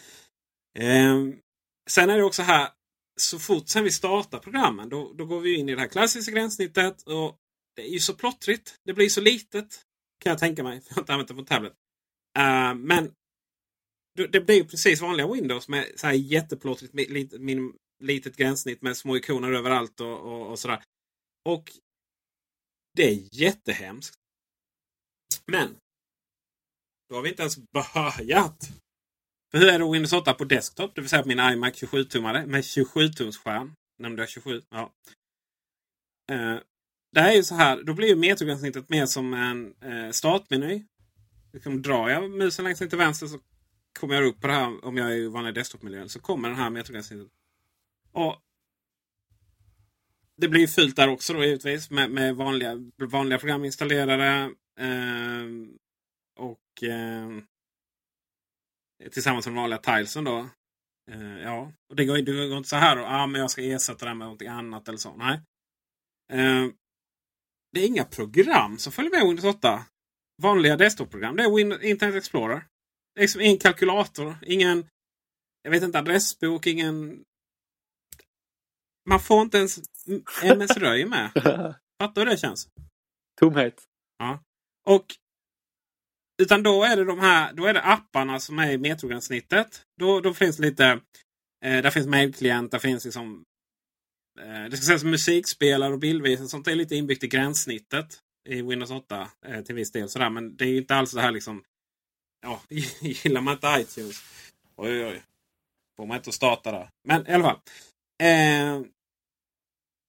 Eh, 0.78 1.22
sen 1.90 2.10
är 2.10 2.16
det 2.16 2.24
också 2.24 2.42
här 2.42 2.68
så 3.16 3.38
fort 3.38 3.68
sen 3.68 3.84
vi 3.84 3.90
startar 3.90 4.38
programmen 4.38 4.88
då, 4.88 5.12
då 5.12 5.24
går 5.24 5.40
vi 5.40 5.54
in 5.54 5.68
i 5.68 5.74
det 5.74 5.80
här 5.80 5.88
klassiska 5.88 6.32
gränssnittet. 6.32 7.02
Och 7.02 7.38
det 7.76 7.82
är 7.82 7.92
ju 7.92 8.00
så 8.00 8.14
plottrigt. 8.14 8.78
Det 8.84 8.92
blir 8.92 9.08
så 9.08 9.20
litet. 9.20 9.84
Kan 10.20 10.30
jag 10.30 10.38
tänka 10.38 10.62
mig. 10.62 10.80
För 10.80 10.88
jag 10.90 10.94
har 10.94 11.02
inte 11.02 11.12
använt 11.12 11.28
det 11.28 11.34
på 11.34 11.44
tablet. 11.44 11.72
Uh, 12.38 12.74
men 12.74 13.12
det 14.28 14.40
blir 14.40 14.64
precis 14.64 15.00
vanliga 15.00 15.32
Windows 15.32 15.68
med 15.68 15.86
så 15.96 16.06
här 16.06 16.14
jätteplottrigt 16.14 16.94
litet, 16.94 17.40
litet 18.02 18.36
gränssnitt 18.36 18.82
med 18.82 18.96
små 18.96 19.16
ikoner 19.16 19.52
överallt 19.52 20.00
och, 20.00 20.20
och, 20.20 20.50
och 20.50 20.58
sådär. 20.58 20.82
Och 21.44 21.72
det 22.94 23.02
är 23.02 23.18
jättehemskt. 23.32 24.18
Men 25.46 25.76
då 27.08 27.14
har 27.14 27.22
vi 27.22 27.28
inte 27.28 27.42
ens 27.42 27.58
börjat 27.72 28.70
för 29.54 29.58
hur 29.58 29.68
är 29.68 29.78
det 29.78 29.92
Windows 29.92 30.12
8 30.12 30.34
på 30.34 30.44
desktop? 30.44 30.94
Det 30.94 31.00
vill 31.00 31.10
säga 31.10 31.22
på 31.22 31.28
min 31.28 31.40
iMac 31.40 31.82
27-tummare 31.82 32.46
med 32.46 32.60
27-tumsskärm. 32.60 33.72
Nämnde 33.98 34.22
jag 34.22 34.28
27? 34.28 34.62
Ja. 34.70 34.92
Uh, 36.32 36.58
det 37.12 37.20
här 37.20 37.30
är 37.30 37.36
ju 37.36 37.42
så 37.42 37.54
här. 37.54 37.82
Då 37.82 37.94
blir 37.94 38.08
ju 38.08 38.16
metergränssnittet 38.16 38.88
mer 38.88 39.06
som 39.06 39.34
en 39.34 39.74
uh, 39.92 40.10
startmeny. 40.10 40.84
Liksom, 41.52 41.82
drar 41.82 42.08
jag 42.08 42.30
musen 42.30 42.64
längst 42.64 42.80
ner 42.80 42.88
till 42.88 42.98
vänster 42.98 43.26
så 43.26 43.38
kommer 44.00 44.14
jag 44.14 44.24
upp 44.24 44.40
på 44.40 44.46
det 44.46 44.52
här. 44.52 44.84
Om 44.84 44.96
jag 44.96 45.12
är 45.12 45.16
i 45.16 45.28
vanlig 45.28 45.54
desktopmiljö 45.54 46.08
så 46.08 46.20
kommer 46.20 46.48
den 46.48 46.58
här 46.58 46.70
metergränssnittet. 46.70 47.28
Och 48.12 48.36
det 50.36 50.48
blir 50.48 50.66
fult 50.66 50.96
där 50.96 51.08
också 51.08 51.32
då 51.32 51.44
givetvis 51.44 51.90
med, 51.90 52.10
med 52.10 52.36
vanliga, 52.36 52.90
vanliga 52.96 53.38
program 53.38 53.64
installerade. 53.64 54.50
Uh, 54.80 54.86
ehm, 54.86 55.76
och 56.38 56.82
ehm, 56.82 57.44
Tillsammans 59.12 59.46
med 59.46 59.54
de 59.54 59.60
vanliga 59.60 59.78
tilesen 59.78 60.24
då. 60.24 60.48
Eh, 61.10 61.38
ja, 61.42 61.72
och 61.90 61.96
det 61.96 62.04
går, 62.04 62.18
det 62.18 62.48
går 62.48 62.56
inte 62.56 62.68
så 62.68 62.76
här. 62.76 62.96
ah, 62.96 63.26
men 63.26 63.40
jag 63.40 63.50
ska 63.50 63.62
ersätta 63.62 64.06
det 64.06 64.14
med 64.14 64.28
något 64.28 64.42
annat 64.42 64.88
eller 64.88 64.98
så. 64.98 65.16
Nej. 65.16 65.40
Eh, 66.32 66.66
det 67.72 67.80
är 67.80 67.86
inga 67.86 68.04
program 68.04 68.78
som 68.78 68.92
följer 68.92 69.10
med 69.10 69.26
Windows 69.26 69.56
8. 69.56 69.84
Vanliga 70.42 70.76
desktop-program. 70.76 71.36
Det 71.36 71.42
är 71.42 71.56
Windows, 71.56 71.82
Internet 71.82 72.16
Explorer. 72.16 72.66
Det 73.14 73.20
är 73.20 73.22
liksom 73.22 73.40
ingen 73.40 73.58
kalkylator. 73.58 74.36
Ingen 74.42 74.86
jag 75.62 75.70
vet 75.70 75.82
inte, 75.82 75.98
adressbok. 75.98 76.66
Ingen... 76.66 77.24
Man 79.08 79.20
får 79.20 79.42
inte 79.42 79.58
ens 79.58 79.80
MS-röj 80.42 81.04
med. 81.04 81.30
Fattar 81.98 82.14
du 82.14 82.20
hur 82.20 82.26
det 82.26 82.36
känns? 82.36 82.68
Tomhet. 83.40 83.82
Ja. 84.18 84.38
Och 84.86 85.06
utan 86.42 86.62
då 86.62 86.84
är 86.84 86.96
det 86.96 87.04
de 87.04 87.18
här 87.18 87.52
då 87.52 87.66
är 87.66 87.74
det 87.74 87.82
apparna 87.82 88.40
som 88.40 88.58
är 88.58 88.70
i 88.70 88.78
metrogränssnittet. 88.78 89.82
Då, 90.00 90.20
då 90.20 90.34
finns 90.34 90.58
lite... 90.58 91.00
Eh, 91.64 91.82
där 91.82 91.90
finns 91.90 92.06
mailklient, 92.06 92.70
där 92.70 92.78
finns 92.78 93.04
liksom... 93.04 93.44
Eh, 94.40 94.64
det 94.70 94.76
ska 94.76 94.86
sägas 94.86 95.04
musikspelare 95.04 95.92
och 95.92 95.98
bildvisare. 95.98 96.48
Sånt 96.48 96.68
är 96.68 96.74
lite 96.74 96.96
inbyggt 96.96 97.24
i 97.24 97.28
gränssnittet 97.28 98.18
i 98.48 98.62
Windows 98.62 98.90
8 98.90 99.28
eh, 99.46 99.62
till 99.62 99.74
viss 99.74 99.92
del. 99.92 100.08
Sådär. 100.08 100.30
Men 100.30 100.56
det 100.56 100.64
är 100.64 100.76
inte 100.76 100.94
alls 100.94 101.12
det 101.12 101.20
här 101.20 101.30
liksom... 101.30 101.64
Ja, 102.42 102.60
gillar 103.00 103.40
man 103.40 103.54
inte 103.54 103.76
iTunes. 103.80 104.22
Oj, 104.76 105.04
oj. 105.04 105.22
Får 105.96 106.06
man 106.06 106.16
inte 106.16 106.30
att 106.30 106.34
starta 106.34 106.72
där. 106.72 106.88
Men 107.08 107.26
i 107.26 107.32
alla 107.32 107.44
fall. 107.44 107.60
Eh, 108.22 108.82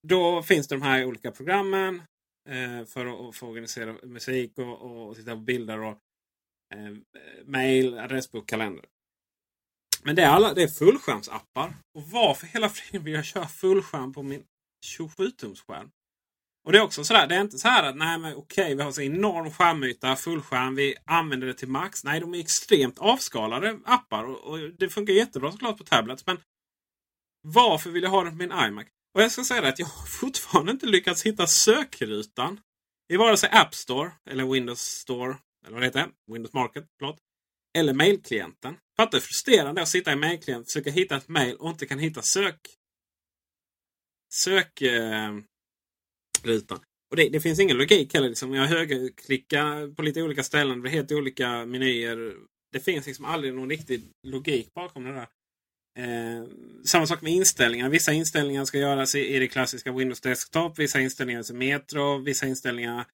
då 0.07 0.43
finns 0.43 0.67
det 0.67 0.75
de 0.75 0.81
här 0.81 1.05
olika 1.05 1.31
programmen 1.31 2.01
eh, 2.49 2.85
för 2.85 3.29
att, 3.29 3.35
få 3.35 3.47
organisera 3.47 3.95
musik 4.03 4.57
och, 4.57 4.81
och, 4.81 5.15
titta 5.15 5.31
på 5.31 5.41
bilder. 5.41 5.79
Och, 5.79 5.97
eh, 6.75 6.95
mail, 7.45 7.99
adressbok, 7.99 8.49
kalender. 8.49 8.85
Men 10.03 10.15
det 10.15 10.21
är, 10.21 10.29
alla, 10.29 10.53
det 10.53 10.63
är 10.63 10.67
fullskärmsappar. 10.67 11.75
Och 11.97 12.03
varför 12.03 12.47
hela 12.47 12.69
friden 12.69 13.05
vill 13.05 13.13
jag 13.13 13.25
köra 13.25 13.47
fullskärm 13.47 14.13
på 14.13 14.23
min 14.23 14.43
27-tumsskärm? 14.85 15.89
Och 16.65 16.71
det 16.71 16.77
är 16.77 16.81
också 16.81 17.03
sådär, 17.03 17.27
det 17.27 17.35
är 17.35 17.41
inte 17.41 17.57
så 17.57 17.67
här 17.67 17.83
att 17.83 17.95
nej 17.95 18.17
men 18.17 18.35
okej, 18.35 18.75
vi 18.75 18.83
har 18.83 18.91
så 18.91 19.01
enorm 19.01 19.51
skärmyta, 19.51 20.15
fullskärm, 20.15 20.75
vi 20.75 20.95
använder 21.05 21.47
det 21.47 21.53
till 21.53 21.67
max. 21.67 22.03
Nej, 22.03 22.19
de 22.19 22.35
är 22.35 22.39
extremt 22.39 22.99
avskalade 22.99 23.79
appar 23.85 24.23
och, 24.23 24.43
och 24.43 24.59
det 24.59 24.89
funkar 24.89 25.13
jättebra 25.13 25.51
såklart 25.51 25.77
på 25.77 25.83
tablets. 25.83 26.25
Men 26.25 26.37
varför 27.41 27.89
vill 27.89 28.03
jag 28.03 28.09
ha 28.09 28.23
det 28.23 28.29
på 28.29 28.35
min 28.35 28.51
iMac? 28.51 28.87
Och 29.16 29.22
jag 29.22 29.32
ska 29.32 29.43
säga 29.43 29.61
det 29.61 29.68
att 29.68 29.80
jag 29.80 29.86
har 29.86 30.05
fortfarande 30.05 30.72
inte 30.72 30.86
lyckats 30.86 31.26
hitta 31.26 31.47
sökrutan 31.47 32.59
i 33.13 33.18
vare 33.18 33.38
sig 33.38 33.49
App 33.51 33.76
Store 33.76 34.11
eller 34.30 34.45
Windows 34.45 34.82
Store 34.82 35.38
eller 35.66 35.74
vad 35.74 35.82
det 35.82 35.86
heter, 35.86 36.07
Windows 36.32 36.53
Market, 36.53 36.86
förlåt. 36.99 37.18
Eller 37.78 37.93
mailklienten. 37.93 38.78
Fattar 38.97 39.18
hur 39.18 39.22
frustrerande 39.22 39.82
att 39.82 39.88
sitta 39.88 40.11
i 40.11 40.16
mailklienten, 40.16 40.61
och 40.61 40.66
försöka 40.66 40.91
hitta 40.91 41.18
ett 41.18 41.28
mail 41.28 41.55
och 41.55 41.70
inte 41.70 41.86
kan 41.86 41.99
hitta 41.99 42.22
sök... 42.22 42.59
Sökrutan. 44.34 45.45
Eh, 46.43 46.84
och 47.11 47.16
det, 47.16 47.30
det, 47.30 47.41
finns 47.41 47.59
ingen 47.59 47.78
logik 47.78 48.13
heller. 48.13 48.30
Liksom. 48.30 48.53
Jag 48.53 48.68
högerklickar 48.68 49.95
på 49.95 50.01
lite 50.01 50.22
olika 50.22 50.43
ställen, 50.43 50.82
det 50.82 50.89
helt 50.89 51.11
olika 51.11 51.66
menyer. 51.66 52.36
Det 52.72 52.80
finns 52.80 53.05
liksom 53.07 53.26
aldrig 53.26 53.53
någon 53.53 53.70
riktig 53.70 54.11
logik 54.24 54.74
bakom 54.74 55.03
det 55.03 55.13
där. 55.13 55.28
Eh, 55.97 56.43
samma 56.85 57.07
sak 57.07 57.21
med 57.21 57.33
inställningar. 57.33 57.89
Vissa 57.89 58.13
inställningar 58.13 58.65
ska 58.65 58.77
göras 58.77 59.15
i, 59.15 59.35
i 59.35 59.39
det 59.39 59.47
klassiska 59.47 59.91
Windows 59.91 60.21
Desktop. 60.21 60.79
Vissa 60.79 60.99
inställningar 60.99 61.51
i 61.51 61.53
Metro. 61.53 62.17
Vissa 62.17 62.47
inställningar 62.47 63.05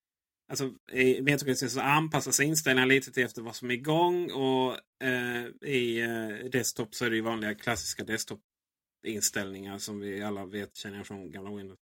Alltså 0.51 0.71
i 0.91 1.21
Metro 1.21 1.55
så 1.55 1.79
anpassas 1.79 2.39
inställningarna 2.39 2.93
lite 2.93 3.11
till 3.11 3.23
efter 3.23 3.41
vad 3.41 3.55
som 3.55 3.69
är 3.69 3.73
igång. 3.73 4.31
Och 4.31 4.77
eh, 5.03 5.45
i 5.69 6.01
eh, 6.01 6.49
desktop 6.49 6.95
så 6.95 7.05
är 7.05 7.09
det 7.09 7.15
ju 7.15 7.21
vanliga 7.21 7.55
klassiska 7.55 8.03
desktop-inställningar 8.03 9.77
som 9.77 9.99
vi 9.99 10.23
alla 10.23 10.45
vet 10.45 10.75
känner 10.75 11.03
från 11.03 11.31
gamla 11.31 11.57
Windows. 11.57 11.79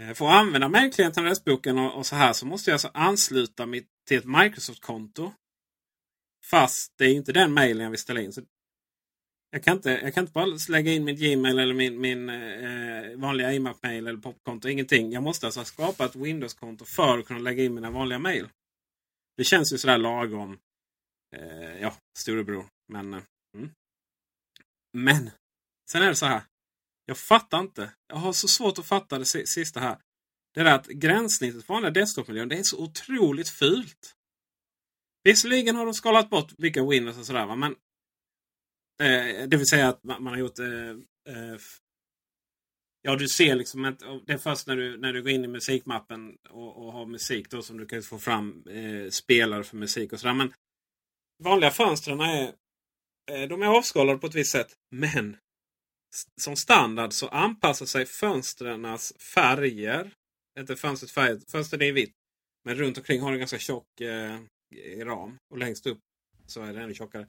Eh, 0.00 0.14
för 0.14 0.26
att 0.26 0.32
använda 0.32 0.68
märkligheten 0.68 1.24
och 1.24 1.26
adressboken 1.26 1.78
och, 1.78 1.98
och, 1.98 2.06
så 2.06 2.16
här 2.16 2.32
så 2.32 2.46
måste 2.46 2.70
jag 2.70 2.74
alltså 2.74 2.90
ansluta 2.94 3.66
mig 3.66 3.86
till 4.08 4.18
ett 4.18 4.24
Microsoft-konto. 4.24 5.32
Fast 6.50 6.94
det 6.98 7.04
är 7.04 7.14
inte 7.14 7.32
den 7.32 7.52
mailen 7.52 7.84
jag 7.84 7.90
vill 7.90 7.98
ställa 7.98 8.20
in. 8.20 8.32
Så 8.32 8.42
jag 9.50 9.64
kan, 9.64 9.76
inte, 9.76 9.90
jag 9.90 10.14
kan 10.14 10.22
inte 10.24 10.32
bara 10.32 10.58
lägga 10.68 10.92
in 10.92 11.04
min 11.04 11.16
Gmail 11.16 11.58
eller 11.58 11.74
min, 11.74 12.00
min 12.00 12.28
eh, 12.28 13.16
vanliga 13.16 13.52
IMAP-mail 13.52 14.06
eller 14.06 14.20
popkonto. 14.20 14.68
Ingenting. 14.68 15.12
Jag 15.12 15.22
måste 15.22 15.46
alltså 15.46 15.64
skapa 15.64 16.04
ett 16.04 16.16
Windows-konto 16.16 16.84
för 16.84 17.18
att 17.18 17.26
kunna 17.26 17.40
lägga 17.40 17.64
in 17.64 17.74
mina 17.74 17.90
vanliga 17.90 18.18
mail. 18.18 18.48
Det 19.36 19.44
känns 19.44 19.72
ju 19.72 19.78
sådär 19.78 19.98
lagom. 19.98 20.58
Eh, 21.36 21.80
ja, 21.80 21.94
storebror. 22.18 22.66
Men, 22.88 23.14
eh, 23.14 23.22
mm. 23.56 23.70
Men. 24.92 25.30
Sen 25.90 26.02
är 26.02 26.08
det 26.08 26.16
så 26.16 26.26
här. 26.26 26.42
Jag 27.06 27.18
fattar 27.18 27.60
inte. 27.60 27.92
Jag 28.06 28.16
har 28.16 28.32
så 28.32 28.48
svårt 28.48 28.78
att 28.78 28.86
fatta 28.86 29.18
det 29.18 29.24
sista 29.24 29.80
här. 29.80 29.98
Det 30.54 30.60
är 30.60 30.64
att 30.64 30.86
gränssnittet 30.86 31.66
på 31.66 31.72
vanliga 31.72 31.90
desktopmiljön 31.90 32.48
det 32.48 32.58
är 32.58 32.62
så 32.62 32.78
otroligt 32.78 33.48
fult. 33.48 34.14
Visserligen 35.24 35.76
har 35.76 35.84
de 35.84 35.94
skalat 35.94 36.30
bort 36.30 36.52
vilka 36.58 36.86
Windows 36.86 37.18
och 37.18 37.26
sådär. 37.26 37.56
Men 37.56 37.76
Eh, 39.00 39.48
det 39.48 39.56
vill 39.56 39.66
säga 39.66 39.88
att 39.88 40.04
man, 40.04 40.22
man 40.22 40.32
har 40.32 40.40
gjort 40.40 40.58
eh, 40.58 40.90
eh 41.34 41.58
Ja, 43.02 43.16
du 43.16 43.28
ser 43.28 43.54
liksom 43.54 43.84
att 43.84 43.98
det 44.26 44.32
är 44.32 44.38
först 44.38 44.66
när 44.66 44.76
du, 44.76 44.98
när 44.98 45.12
du 45.12 45.22
går 45.22 45.30
in 45.30 45.44
i 45.44 45.48
musikmappen 45.48 46.36
och, 46.50 46.76
och 46.76 46.92
har 46.92 47.06
musik 47.06 47.50
då 47.50 47.62
som 47.62 47.78
du 47.78 47.86
kan 47.86 48.02
få 48.02 48.18
fram 48.18 48.64
eh, 48.68 49.10
spelare 49.10 49.64
för 49.64 49.76
musik 49.76 50.12
och 50.12 50.20
sådär. 50.20 50.34
Men 50.34 50.52
vanliga 51.42 51.70
fönstren 51.70 52.20
är, 52.20 52.54
eh, 53.30 53.48
de 53.48 53.62
är 53.62 53.66
avskalade 53.66 54.18
på 54.18 54.26
ett 54.26 54.34
visst 54.34 54.52
sätt. 54.52 54.76
Men 54.90 55.36
som 56.40 56.56
standard 56.56 57.12
så 57.12 57.28
anpassar 57.28 57.86
sig 57.86 58.06
fönstrens 58.06 59.12
färger. 59.34 60.12
Inte 60.58 60.76
fönstrets 60.76 61.12
färg, 61.12 61.40
fönstret 61.48 61.82
är 61.82 61.92
vitt. 61.92 62.14
Men 62.64 62.74
runt 62.74 62.98
omkring 62.98 63.20
har 63.20 63.32
en 63.32 63.38
ganska 63.38 63.58
tjock 63.58 64.00
eh, 64.00 64.40
ram. 64.98 65.38
Och 65.50 65.58
längst 65.58 65.86
upp 65.86 66.00
så 66.46 66.62
är 66.62 66.72
den 66.72 66.82
ännu 66.82 66.94
tjockare. 66.94 67.26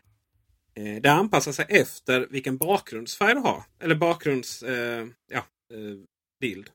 Eh, 0.75 1.01
det 1.01 1.11
anpassar 1.11 1.51
sig 1.51 1.65
efter 1.69 2.27
vilken 2.29 2.57
bakgrundsfärg 2.57 3.33
du 3.33 3.39
har. 3.39 3.63
Eller 3.79 3.95
bakgrundsbild. 3.95 4.99
Eh, 4.99 5.07
ja, 5.29 5.45
eh, 5.73 5.97
bild. 6.39 6.69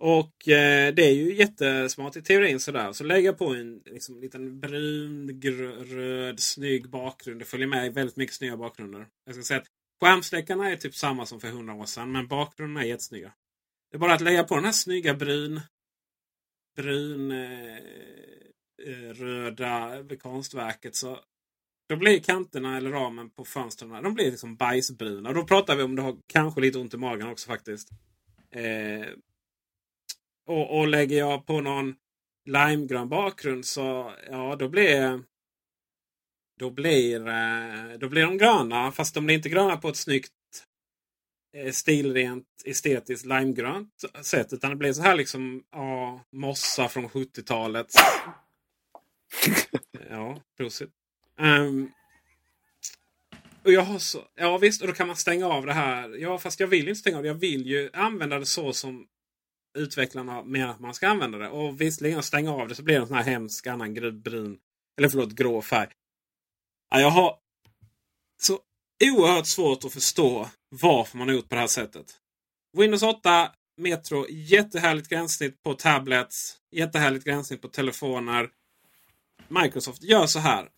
Och 0.00 0.48
eh, 0.48 0.94
det 0.94 1.02
är 1.02 1.14
ju 1.14 1.34
jättesmart 1.34 2.16
i 2.16 2.22
teorin 2.22 2.60
sådär. 2.60 2.92
Så 2.92 3.04
lägger 3.04 3.28
jag 3.28 3.38
på 3.38 3.54
en 3.54 3.82
liksom, 3.84 4.20
liten 4.20 4.60
brun, 4.60 5.42
röd, 5.84 6.40
snygg 6.40 6.90
bakgrund. 6.90 7.40
Det 7.40 7.44
följer 7.44 7.66
med 7.66 7.94
väldigt 7.94 8.16
mycket 8.16 8.36
snygga 8.36 8.56
bakgrunder. 8.56 9.06
Jag 9.24 9.34
ska 9.34 9.44
säga 9.44 9.60
att 9.60 9.66
skärmsläckarna 10.00 10.70
är 10.70 10.76
typ 10.76 10.94
samma 10.94 11.26
som 11.26 11.40
för 11.40 11.48
100 11.48 11.74
år 11.74 11.86
sedan. 11.86 12.12
Men 12.12 12.28
bakgrunderna 12.28 12.84
är 12.84 12.88
jättesnygga. 12.88 13.32
Det 13.90 13.96
är 13.96 13.98
bara 13.98 14.14
att 14.14 14.20
lägga 14.20 14.44
på 14.44 14.54
den 14.54 14.64
här 14.64 14.72
snygga 14.72 15.14
brun, 15.14 15.60
brun 16.76 17.30
eh, 17.30 17.76
eh 18.86 19.12
röda 19.14 20.04
konstverket. 20.18 20.96
Så 20.96 21.20
då 21.88 21.96
blir 21.96 22.20
kanterna 22.20 22.76
eller 22.76 22.90
ramen 22.90 23.30
på 23.30 23.44
fönstren 23.44 24.02
de 24.02 24.14
blir 24.14 24.30
liksom 24.30 24.56
bajsbruna. 24.56 25.28
Och 25.28 25.34
då 25.34 25.44
pratar 25.44 25.76
vi 25.76 25.82
om 25.82 25.96
du 25.96 26.02
har 26.02 26.16
kanske 26.26 26.60
lite 26.60 26.78
ont 26.78 26.94
i 26.94 26.96
magen 26.96 27.28
också 27.28 27.48
faktiskt. 27.48 27.88
Eh, 28.50 29.06
och, 30.46 30.78
och 30.78 30.88
lägger 30.88 31.18
jag 31.18 31.46
på 31.46 31.60
någon 31.60 31.94
limegrön 32.44 33.08
bakgrund 33.08 33.64
så 33.66 34.12
ja, 34.30 34.56
då 34.56 34.68
blir 34.68 35.22
då 36.58 36.70
blir, 36.70 37.28
eh, 37.28 37.98
då 37.98 38.08
blir 38.08 38.22
de 38.22 38.38
gröna. 38.38 38.92
Fast 38.92 39.14
de 39.14 39.26
blir 39.26 39.36
inte 39.36 39.48
gröna 39.48 39.76
på 39.76 39.88
ett 39.88 39.96
snyggt 39.96 40.32
eh, 41.56 41.72
stilrent 41.72 42.46
estetiskt 42.64 43.26
limegrönt 43.26 44.04
sätt. 44.22 44.52
Utan 44.52 44.70
det 44.70 44.76
blir 44.76 44.92
så 44.92 45.02
här 45.02 45.16
liksom 45.16 45.64
ja, 45.70 46.24
mossa 46.32 46.88
från 46.88 47.08
70-talet. 47.08 47.86
ja, 50.10 50.42
prosit. 50.56 50.97
Um, 51.38 51.92
och 53.64 53.72
jag 53.72 53.82
har 53.82 53.98
så, 53.98 54.24
ja 54.34 54.58
visst, 54.58 54.82
och 54.82 54.88
då 54.88 54.94
kan 54.94 55.06
man 55.06 55.16
stänga 55.16 55.46
av 55.46 55.66
det 55.66 55.72
här. 55.72 56.16
Ja, 56.18 56.38
fast 56.38 56.60
jag 56.60 56.66
vill 56.66 56.88
inte 56.88 57.00
stänga 57.00 57.16
av 57.16 57.22
det. 57.22 57.28
Jag 57.28 57.34
vill 57.34 57.66
ju 57.66 57.90
använda 57.92 58.38
det 58.38 58.46
så 58.46 58.72
som 58.72 59.06
utvecklarna 59.78 60.42
menar 60.42 60.68
att 60.68 60.80
man 60.80 60.94
ska 60.94 61.08
använda 61.08 61.38
det. 61.38 61.48
Och 61.48 61.80
visserligen 61.80 62.22
stänga 62.22 62.52
av 62.52 62.68
det 62.68 62.74
så 62.74 62.82
blir 62.82 62.94
det 62.94 63.00
en 63.00 63.06
sån 63.06 63.16
här 63.16 63.24
hemsk 63.24 63.66
annan 63.66 63.94
brun, 64.22 64.58
eller 64.98 65.08
förlåt 65.08 65.32
grå 65.32 65.62
färg. 65.62 65.88
Ja, 66.90 67.00
jag 67.00 67.10
har 67.10 67.36
så 68.40 68.58
oerhört 69.04 69.46
svårt 69.46 69.84
att 69.84 69.92
förstå 69.92 70.48
varför 70.68 71.18
man 71.18 71.28
har 71.28 71.34
gjort 71.34 71.48
på 71.48 71.54
det 71.54 71.60
här 71.60 71.68
sättet. 71.68 72.06
Windows 72.76 73.02
8 73.02 73.52
Metro, 73.78 74.26
jättehärligt 74.28 75.08
gränssnitt 75.08 75.62
på 75.62 75.74
tablets. 75.74 76.56
Jättehärligt 76.70 77.24
gränssnitt 77.24 77.62
på 77.62 77.68
telefoner. 77.68 78.50
Microsoft 79.48 80.02
gör 80.02 80.26
så 80.26 80.38
här. 80.38 80.68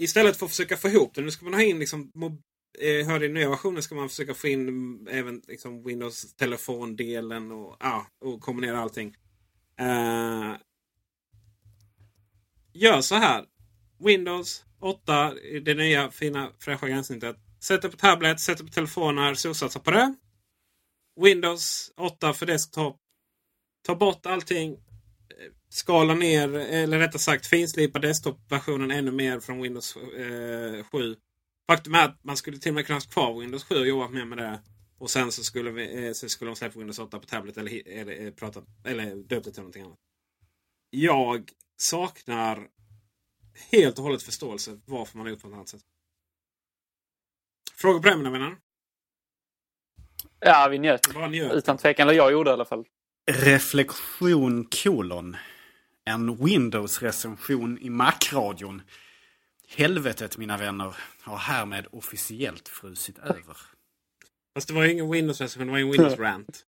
Istället 0.00 0.36
för 0.36 0.46
att 0.46 0.50
försöka 0.50 0.76
få 0.76 0.88
ihop 0.88 1.14
det. 1.14 1.22
Nu 1.22 1.30
ska 1.30 1.44
man 1.44 1.54
ha 1.54 1.62
in 1.62 1.78
liksom 1.78 2.12
eh, 2.78 3.06
hör 3.06 3.22
i 3.22 3.28
nya 3.28 3.50
versionen 3.50 3.82
ska 3.82 3.94
man 3.94 4.08
försöka 4.08 4.34
få 4.34 4.48
in 4.48 5.08
även 5.10 5.42
liksom, 5.48 5.84
Windows 5.84 6.34
telefondelen 6.34 7.52
och, 7.52 7.76
ja, 7.80 8.06
och 8.20 8.40
kombinera 8.40 8.80
allting. 8.80 9.16
Uh, 9.80 10.56
gör 12.72 13.00
så 13.00 13.14
här. 13.14 13.44
Windows 13.98 14.64
8, 14.80 15.34
det 15.62 15.74
nya 15.74 16.10
fina 16.10 16.52
fräscha 16.58 16.88
gränssnittet. 16.88 17.36
Sätt 17.60 17.82
det 17.82 17.88
på 17.88 17.96
tablet, 17.96 18.40
sätt 18.40 18.58
det 18.58 18.64
på 18.64 18.70
telefoner, 18.70 19.34
solsatsa 19.34 19.80
på 19.80 19.90
det. 19.90 20.14
Windows 21.20 21.92
8 21.96 22.32
för 22.32 22.46
desktop. 22.46 22.96
Ta 23.86 23.94
bort 23.94 24.26
allting. 24.26 24.76
Skala 25.72 26.14
ner, 26.14 26.54
eller 26.54 26.98
rättare 26.98 27.18
sagt 27.18 27.46
finslipa 27.46 27.98
desktop-versionen 27.98 28.90
ännu 28.90 29.10
mer 29.10 29.40
från 29.40 29.62
Windows 29.62 29.96
eh, 29.96 30.84
7. 30.84 31.16
Faktum 31.70 31.94
är 31.94 32.04
att 32.04 32.24
man 32.24 32.36
skulle 32.36 32.58
till 32.58 32.70
och 32.70 32.74
med 32.74 32.86
kunna 32.86 32.98
ha 32.98 33.00
kvar 33.00 33.40
Windows 33.40 33.64
7 33.64 33.74
och 33.74 33.86
jobba 33.86 34.08
mer 34.08 34.24
med 34.24 34.38
det. 34.38 34.60
Och 34.98 35.10
sen 35.10 35.32
så 35.32 35.44
skulle, 35.44 35.70
vi, 35.70 36.06
eh, 36.06 36.12
så 36.12 36.28
skulle 36.28 36.50
de 36.50 36.56
släppa 36.56 36.78
Windows 36.78 36.98
8 36.98 37.18
på 37.18 37.26
tablet 37.26 37.56
eller, 37.56 37.88
eller, 37.88 38.26
eh, 38.26 38.30
prata, 38.32 38.62
eller 38.84 39.16
döpte 39.16 39.52
till 39.52 39.60
någonting 39.60 39.82
annat. 39.82 39.98
Jag 40.90 41.50
saknar 41.76 42.68
helt 43.72 43.98
och 43.98 44.04
hållet 44.04 44.22
förståelse 44.22 44.80
varför 44.84 45.16
man 45.18 45.26
har 45.26 45.30
gjort 45.30 45.42
på 45.42 45.48
ett 45.48 45.54
annat 45.54 45.68
sätt. 45.68 45.82
Frågor 47.74 48.00
på 48.00 48.08
det 48.08 48.16
mina 48.16 48.30
vänner? 48.30 48.56
Ja, 50.40 50.68
vi 50.70 50.78
njöt. 50.78 51.30
njöt. 51.30 51.52
Utan 51.52 51.78
tvekan. 51.78 52.08
Eller 52.08 52.16
jag 52.16 52.32
gjorde 52.32 52.50
i 52.50 52.52
alla 52.52 52.64
fall. 52.64 52.84
Reflektion 53.30 54.64
kolon. 54.64 55.36
En 56.04 56.44
Windows-recension 56.44 57.78
i 57.78 57.90
Mac-radion. 57.90 58.82
Helvetet 59.68 60.38
mina 60.38 60.56
vänner 60.56 60.96
har 61.22 61.36
härmed 61.36 61.86
officiellt 61.92 62.68
frusit 62.68 63.18
över. 63.18 63.56
Fast 64.54 64.68
det 64.68 64.74
var 64.74 64.84
ju 64.84 64.92
ingen 64.92 65.12
Windows-recension, 65.12 65.66
det 65.66 65.72
var 65.72 65.78
en 65.78 65.92
Windows-rant. 65.92 66.64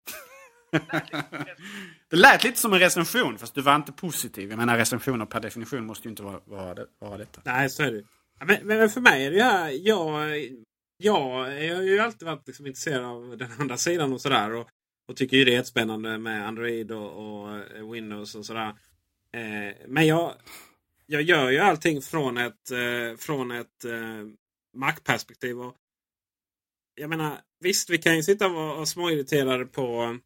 det 2.09 2.15
lät 2.15 2.43
lite 2.43 2.59
som 2.59 2.73
en 2.73 2.79
recension, 2.79 3.37
fast 3.37 3.55
du 3.55 3.61
var 3.61 3.75
inte 3.75 3.91
positiv. 3.91 4.49
Jag 4.49 4.57
menar 4.57 4.77
recensioner 4.77 5.25
per 5.25 5.39
definition 5.39 5.85
måste 5.85 6.07
ju 6.07 6.09
inte 6.09 6.23
vara, 6.23 6.39
vara, 6.45 6.85
vara 6.99 7.17
detta. 7.17 7.41
Nej, 7.45 7.69
så 7.69 7.83
är 7.83 7.91
det 7.91 8.03
men, 8.45 8.67
men 8.67 8.89
för 8.89 9.01
mig 9.01 9.25
är 9.25 9.31
det 9.31 9.43
här... 9.43 9.69
Jag, 9.87 10.37
jag, 10.97 11.51
jag 11.67 11.75
har 11.75 11.81
ju 11.81 11.99
alltid 11.99 12.27
varit 12.27 12.47
liksom 12.47 12.67
intresserad 12.67 13.05
av 13.05 13.37
den 13.37 13.49
andra 13.59 13.77
sidan 13.77 14.13
och 14.13 14.21
sådär. 14.21 14.55
Och, 14.55 14.67
och 15.07 15.15
tycker 15.15 15.37
ju 15.37 15.45
det 15.45 15.51
är 15.51 15.55
jättespännande 15.55 16.17
med 16.17 16.47
Android 16.47 16.91
och, 16.91 17.43
och 17.43 17.95
Windows 17.95 18.35
och 18.35 18.45
sådär. 18.45 18.73
Eh, 19.33 19.75
men 19.87 20.07
jag, 20.07 20.35
jag 21.05 21.21
gör 21.21 21.49
ju 21.49 21.59
allting 21.59 22.01
från 22.01 22.37
ett, 22.37 22.71
eh, 22.71 23.17
från 23.17 23.51
ett 23.51 23.85
eh, 23.85 24.25
Mac-perspektiv. 24.77 25.55
Jag 26.95 27.09
menar, 27.09 27.37
visst 27.59 27.89
vi 27.89 27.97
kan 27.97 28.15
ju 28.15 28.23
sitta 28.23 28.47
och 28.47 28.53
vara 28.53 28.85
småirriterade 28.85 29.65
på 29.65 30.17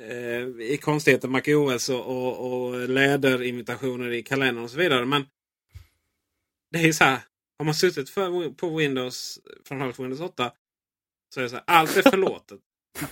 eh, 0.00 0.42
i 0.60 0.78
konstigheter 0.82 1.28
MacOS 1.28 1.88
och, 1.88 2.06
och, 2.06 2.52
och 2.52 2.88
läderimitationer 2.88 4.10
i 4.10 4.22
kalendern 4.22 4.64
och 4.64 4.70
så 4.70 4.78
vidare. 4.78 5.06
Men 5.06 5.26
det 6.70 6.78
är 6.78 6.86
ju 6.86 6.92
så 6.92 7.04
här. 7.04 7.20
Har 7.58 7.64
man 7.64 7.74
suttit 7.74 8.10
för, 8.10 8.50
på 8.50 8.76
Windows, 8.76 9.38
framförallt 9.64 9.98
Windows 9.98 10.20
8, 10.20 10.52
så 11.34 11.40
är 11.40 11.44
det 11.44 11.50
så 11.50 11.56
här. 11.56 11.64
Allt 11.66 11.96
är 11.96 12.10
förlåtet. 12.10 12.60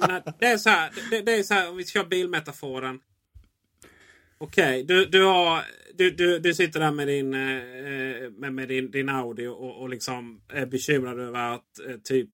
menar, 0.00 0.34
det 0.38 0.46
är 0.46 0.58
så 0.58 0.70
här, 0.70 0.92
det, 1.10 1.20
det, 1.20 1.32
är 1.32 1.42
så 1.42 1.54
här 1.54 1.70
om 1.70 1.76
vi 1.76 1.84
kör 1.84 2.04
bilmetaforen. 2.04 3.00
Okej, 4.42 4.82
okay, 4.82 4.82
du, 4.82 5.06
du, 5.06 5.24
har, 5.24 5.64
du, 5.94 6.10
du, 6.10 6.38
du 6.38 6.54
sitter 6.54 6.80
där 6.80 6.90
med 6.90 7.08
din, 7.08 7.34
eh, 7.34 8.30
med, 8.30 8.54
med 8.54 8.68
din, 8.68 8.90
din 8.90 9.08
Audi 9.08 9.46
och, 9.46 9.80
och 9.80 9.88
liksom 9.88 10.42
är 10.48 10.66
bekymrad 10.66 11.20
över 11.20 11.54
att 11.54 11.78
eh, 11.88 11.96
typ 12.04 12.30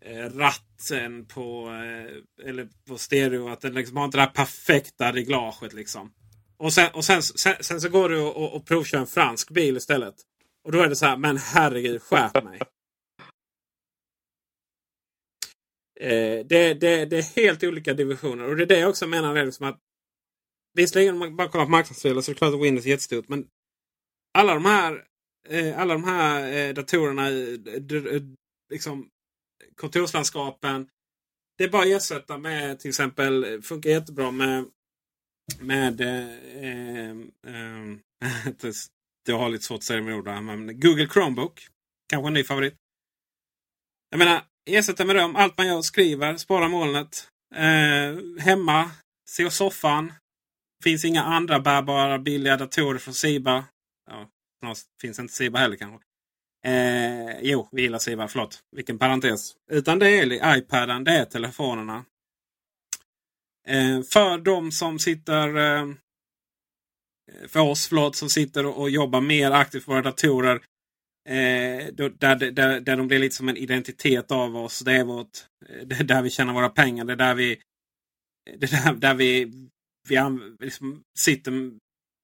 eh, 0.00 0.24
ratten 0.24 1.26
på, 1.26 1.68
eh, 1.68 2.48
eller 2.48 2.68
på 2.88 2.98
stereo, 2.98 3.48
att 3.48 3.60
den 3.60 3.74
liksom 3.74 3.96
har 3.96 4.04
inte 4.04 4.18
det 4.18 4.22
här 4.22 4.30
perfekta 4.30 5.12
reglaget 5.12 5.72
liksom. 5.72 6.12
Och 6.56 6.72
sen, 6.72 6.90
och 6.94 7.04
sen, 7.04 7.22
sen, 7.22 7.54
sen 7.60 7.80
så 7.80 7.88
går 7.88 8.08
du 8.08 8.20
och, 8.20 8.36
och, 8.36 8.54
och 8.54 8.66
provkör 8.66 8.98
en 8.98 9.06
fransk 9.06 9.50
bil 9.50 9.76
istället. 9.76 10.14
Och 10.64 10.72
då 10.72 10.80
är 10.80 10.88
det 10.88 10.96
så 10.96 11.06
här, 11.06 11.16
men 11.16 11.36
herregud, 11.36 12.02
skärp 12.02 12.44
mig. 12.44 12.60
Eh, 16.00 16.46
det, 16.46 16.74
det, 16.74 17.04
det 17.04 17.18
är 17.18 17.42
helt 17.42 17.64
olika 17.64 17.94
divisioner. 17.94 18.44
Och 18.44 18.56
det 18.56 18.62
är 18.62 18.66
det 18.66 18.78
jag 18.78 18.90
också 18.90 19.06
menar. 19.06 19.44
Liksom 19.44 19.66
att 19.66 19.80
Visserligen 20.74 21.14
om 21.14 21.18
man 21.18 21.36
bara 21.36 21.48
kollar 21.48 21.64
på 21.64 21.70
marknadsfördelar 21.70 22.22
så 22.22 22.30
är 22.30 22.34
det 22.34 22.38
klart 22.38 22.54
att 22.54 22.62
Windows 22.62 22.86
är 22.86 22.90
jättestort. 22.90 23.28
Men 23.28 23.46
alla 24.38 24.54
de 24.54 24.64
här, 24.64 25.04
eh, 25.48 25.80
alla 25.80 25.94
de 25.94 26.04
här 26.04 26.52
eh, 26.52 26.74
datorerna, 26.74 27.28
liksom 28.70 29.08
kontorslandskapen. 29.76 30.88
Det 31.58 31.64
är 31.64 31.68
bara 31.68 31.82
att 31.82 31.88
ersätta 31.88 32.38
med 32.38 32.80
till 32.80 32.88
exempel, 32.88 33.44
eh, 33.44 33.60
funkar 33.60 33.90
jättebra 33.90 34.30
med 34.30 34.64
med 35.58 36.00
eh, 36.00 36.30
eh, 36.64 37.10
eh 37.46 37.96
jag 39.28 39.38
har 39.38 39.48
lite 39.48 39.64
svårt 39.64 39.78
att 39.78 39.84
säga 39.84 40.02
med 40.02 40.14
ord 40.14 40.26
men 40.26 40.80
Google 40.80 41.08
Chromebook. 41.08 41.66
Kanske 42.08 42.28
en 42.28 42.34
ny 42.34 42.44
favorit. 42.44 42.74
Jag 44.10 44.18
menar, 44.18 44.42
ersätta 44.70 45.04
med 45.04 45.16
dem. 45.16 45.36
Allt 45.36 45.58
man 45.58 45.66
gör, 45.66 45.82
skriver, 45.82 46.36
spara 46.36 46.68
molnet. 46.68 47.28
Eh, 47.54 48.42
hemma, 48.42 48.90
se 49.28 49.50
soffan, 49.50 50.12
finns 50.82 51.04
inga 51.04 51.22
andra 51.22 51.60
bärbara 51.60 52.18
billiga 52.18 52.56
datorer 52.56 52.98
från 52.98 53.14
Siba. 53.14 53.64
Ja, 54.10 54.74
finns 55.00 55.18
inte 55.18 55.34
Siba 55.34 55.58
heller 55.58 55.76
kanske. 55.76 56.06
Eh, 56.64 57.40
jo, 57.42 57.68
vi 57.72 57.82
gillar 57.82 57.98
Siba. 57.98 58.28
Förlåt, 58.28 58.62
vilken 58.76 58.98
parentes. 58.98 59.54
Utan 59.70 59.98
det 59.98 60.08
är 60.08 60.56
iPaden, 60.56 61.04
det 61.04 61.12
är 61.12 61.24
telefonerna. 61.24 62.04
Eh, 63.68 64.02
för 64.02 64.38
de 64.38 64.72
som 64.72 64.98
sitter... 64.98 65.56
Eh, 65.56 65.88
för 67.48 67.60
oss 67.60 67.88
förlåt, 67.88 68.16
som 68.16 68.28
sitter 68.28 68.66
och, 68.66 68.90
jobbar 68.90 69.20
mer 69.20 69.50
aktivt 69.50 69.84
på 69.86 69.92
våra 69.92 70.02
datorer. 70.02 70.60
Eh, 71.28 71.86
då, 71.92 72.08
där, 72.08 72.36
där, 72.50 72.80
där 72.80 72.96
de 72.96 73.08
blir 73.08 73.18
lite 73.18 73.36
som 73.36 73.48
en 73.48 73.56
identitet 73.56 74.30
av 74.30 74.56
oss. 74.56 74.80
Det 74.80 74.92
är, 74.92 75.04
vårt, 75.04 75.46
eh, 75.68 75.86
det 75.86 75.94
är 75.94 76.04
där 76.04 76.22
vi 76.22 76.30
tjänar 76.30 76.54
våra 76.54 76.68
pengar. 76.68 77.04
Det 77.04 77.12
är 77.12 77.16
där 77.16 77.34
vi, 77.34 77.60
det 78.58 78.72
är 78.72 78.84
där, 78.84 78.94
där 78.94 79.14
vi 79.14 79.52
vi 80.08 80.16
liksom 80.60 81.02
sitter 81.18 81.72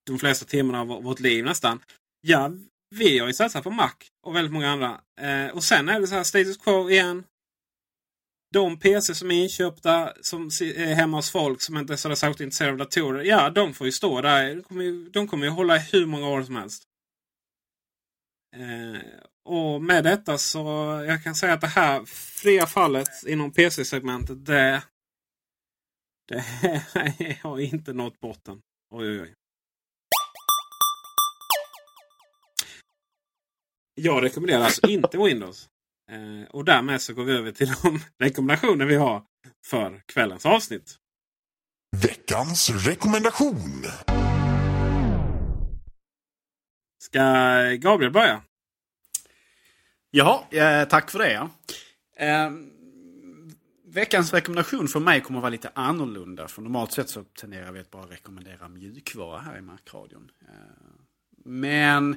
de 0.06 0.18
flesta 0.18 0.44
timmarna 0.44 0.80
av 0.80 1.02
vårt 1.02 1.20
liv 1.20 1.44
nästan. 1.44 1.80
Ja, 2.20 2.50
vi 2.94 3.18
har 3.18 3.26
ju 3.26 3.32
satsat 3.32 3.64
på 3.64 3.70
Mac 3.70 3.92
och 4.26 4.36
väldigt 4.36 4.52
många 4.52 4.70
andra. 4.70 5.00
Eh, 5.20 5.54
och 5.54 5.64
sen 5.64 5.88
är 5.88 6.00
det 6.00 6.06
så 6.06 6.14
här 6.14 6.24
status 6.24 6.56
quo 6.56 6.90
igen. 6.90 7.24
De 8.52 8.78
PC 8.78 9.14
som 9.14 9.30
är 9.30 9.42
inköpta 9.42 10.12
som 10.20 10.46
är 10.60 10.94
hemma 10.94 11.16
hos 11.16 11.30
folk 11.30 11.62
som 11.62 11.76
inte 11.76 11.92
är 11.92 11.96
så 11.96 12.16
särskilt 12.16 12.40
intresserade 12.40 12.72
av 12.72 12.78
datorer. 12.78 13.24
Ja, 13.24 13.50
de 13.50 13.74
får 13.74 13.86
ju 13.86 13.92
stå 13.92 14.20
där. 14.20 14.54
De 14.54 14.62
kommer 14.62 14.84
ju, 14.84 15.08
de 15.08 15.28
kommer 15.28 15.46
ju 15.46 15.50
hålla 15.50 15.76
i 15.76 15.80
hur 15.92 16.06
många 16.06 16.28
år 16.28 16.42
som 16.42 16.56
helst. 16.56 16.82
Eh, 18.56 19.00
och 19.44 19.82
med 19.82 20.04
detta 20.04 20.38
så 20.38 20.58
jag 21.06 21.24
kan 21.24 21.34
säga 21.34 21.52
att 21.52 21.60
det 21.60 21.66
här 21.66 22.04
fria 22.42 22.66
fallet 22.66 23.08
inom 23.26 23.52
PC-segmentet 23.52 24.46
det, 24.46 24.82
det 27.18 27.38
har 27.42 27.60
inte 27.60 27.92
nått 27.92 28.20
botten. 28.20 28.60
Oj, 28.90 29.08
oj, 29.08 29.20
oj. 29.22 29.34
Jag 33.94 34.24
rekommenderar 34.24 34.62
alltså 34.64 34.88
inte 34.88 35.18
Windows. 35.18 35.68
Eh, 36.10 36.50
och 36.50 36.64
därmed 36.64 37.02
så 37.02 37.14
går 37.14 37.24
vi 37.24 37.32
över 37.32 37.52
till 37.52 37.72
de 37.82 38.00
rekommendationer 38.24 38.86
vi 38.86 38.94
har 38.94 39.22
för 39.66 40.02
kvällens 40.06 40.46
avsnitt. 40.46 40.96
Veckans 41.96 42.70
rekommendation. 42.70 43.84
Ska 47.02 47.20
Gabriel 47.78 48.12
börja? 48.12 48.42
Ja, 50.10 50.46
eh, 50.50 50.84
tack 50.84 51.10
för 51.10 51.18
det. 51.18 51.32
Ja. 51.32 51.50
Eh, 52.16 52.50
veckans 53.96 54.32
rekommendation 54.32 54.88
för 54.88 55.00
mig 55.00 55.20
kommer 55.20 55.38
att 55.38 55.42
vara 55.42 55.50
lite 55.50 55.70
annorlunda. 55.74 56.48
För 56.48 56.62
normalt 56.62 56.92
sett 56.92 57.08
så 57.08 57.24
tenderar 57.24 57.72
vi 57.72 57.80
att 57.80 57.90
bara 57.90 58.06
rekommendera 58.06 58.68
mjukvara 58.68 59.40
här 59.40 59.58
i 59.58 59.60
Markradion. 59.60 60.30
Eh, 60.40 60.54
men 61.44 62.16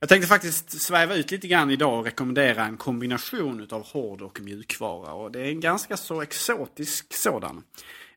jag 0.00 0.08
tänkte 0.08 0.28
faktiskt 0.28 0.82
sväva 0.82 1.14
ut 1.14 1.30
lite 1.30 1.48
grann 1.48 1.70
idag 1.70 1.98
och 1.98 2.04
rekommendera 2.04 2.64
en 2.64 2.76
kombination 2.76 3.68
av 3.70 3.86
hård 3.86 4.22
och 4.22 4.40
mjukvara. 4.40 5.12
Och 5.12 5.32
det 5.32 5.40
är 5.40 5.48
en 5.48 5.60
ganska 5.60 5.96
så 5.96 6.22
exotisk 6.22 7.14
sådan. 7.14 7.62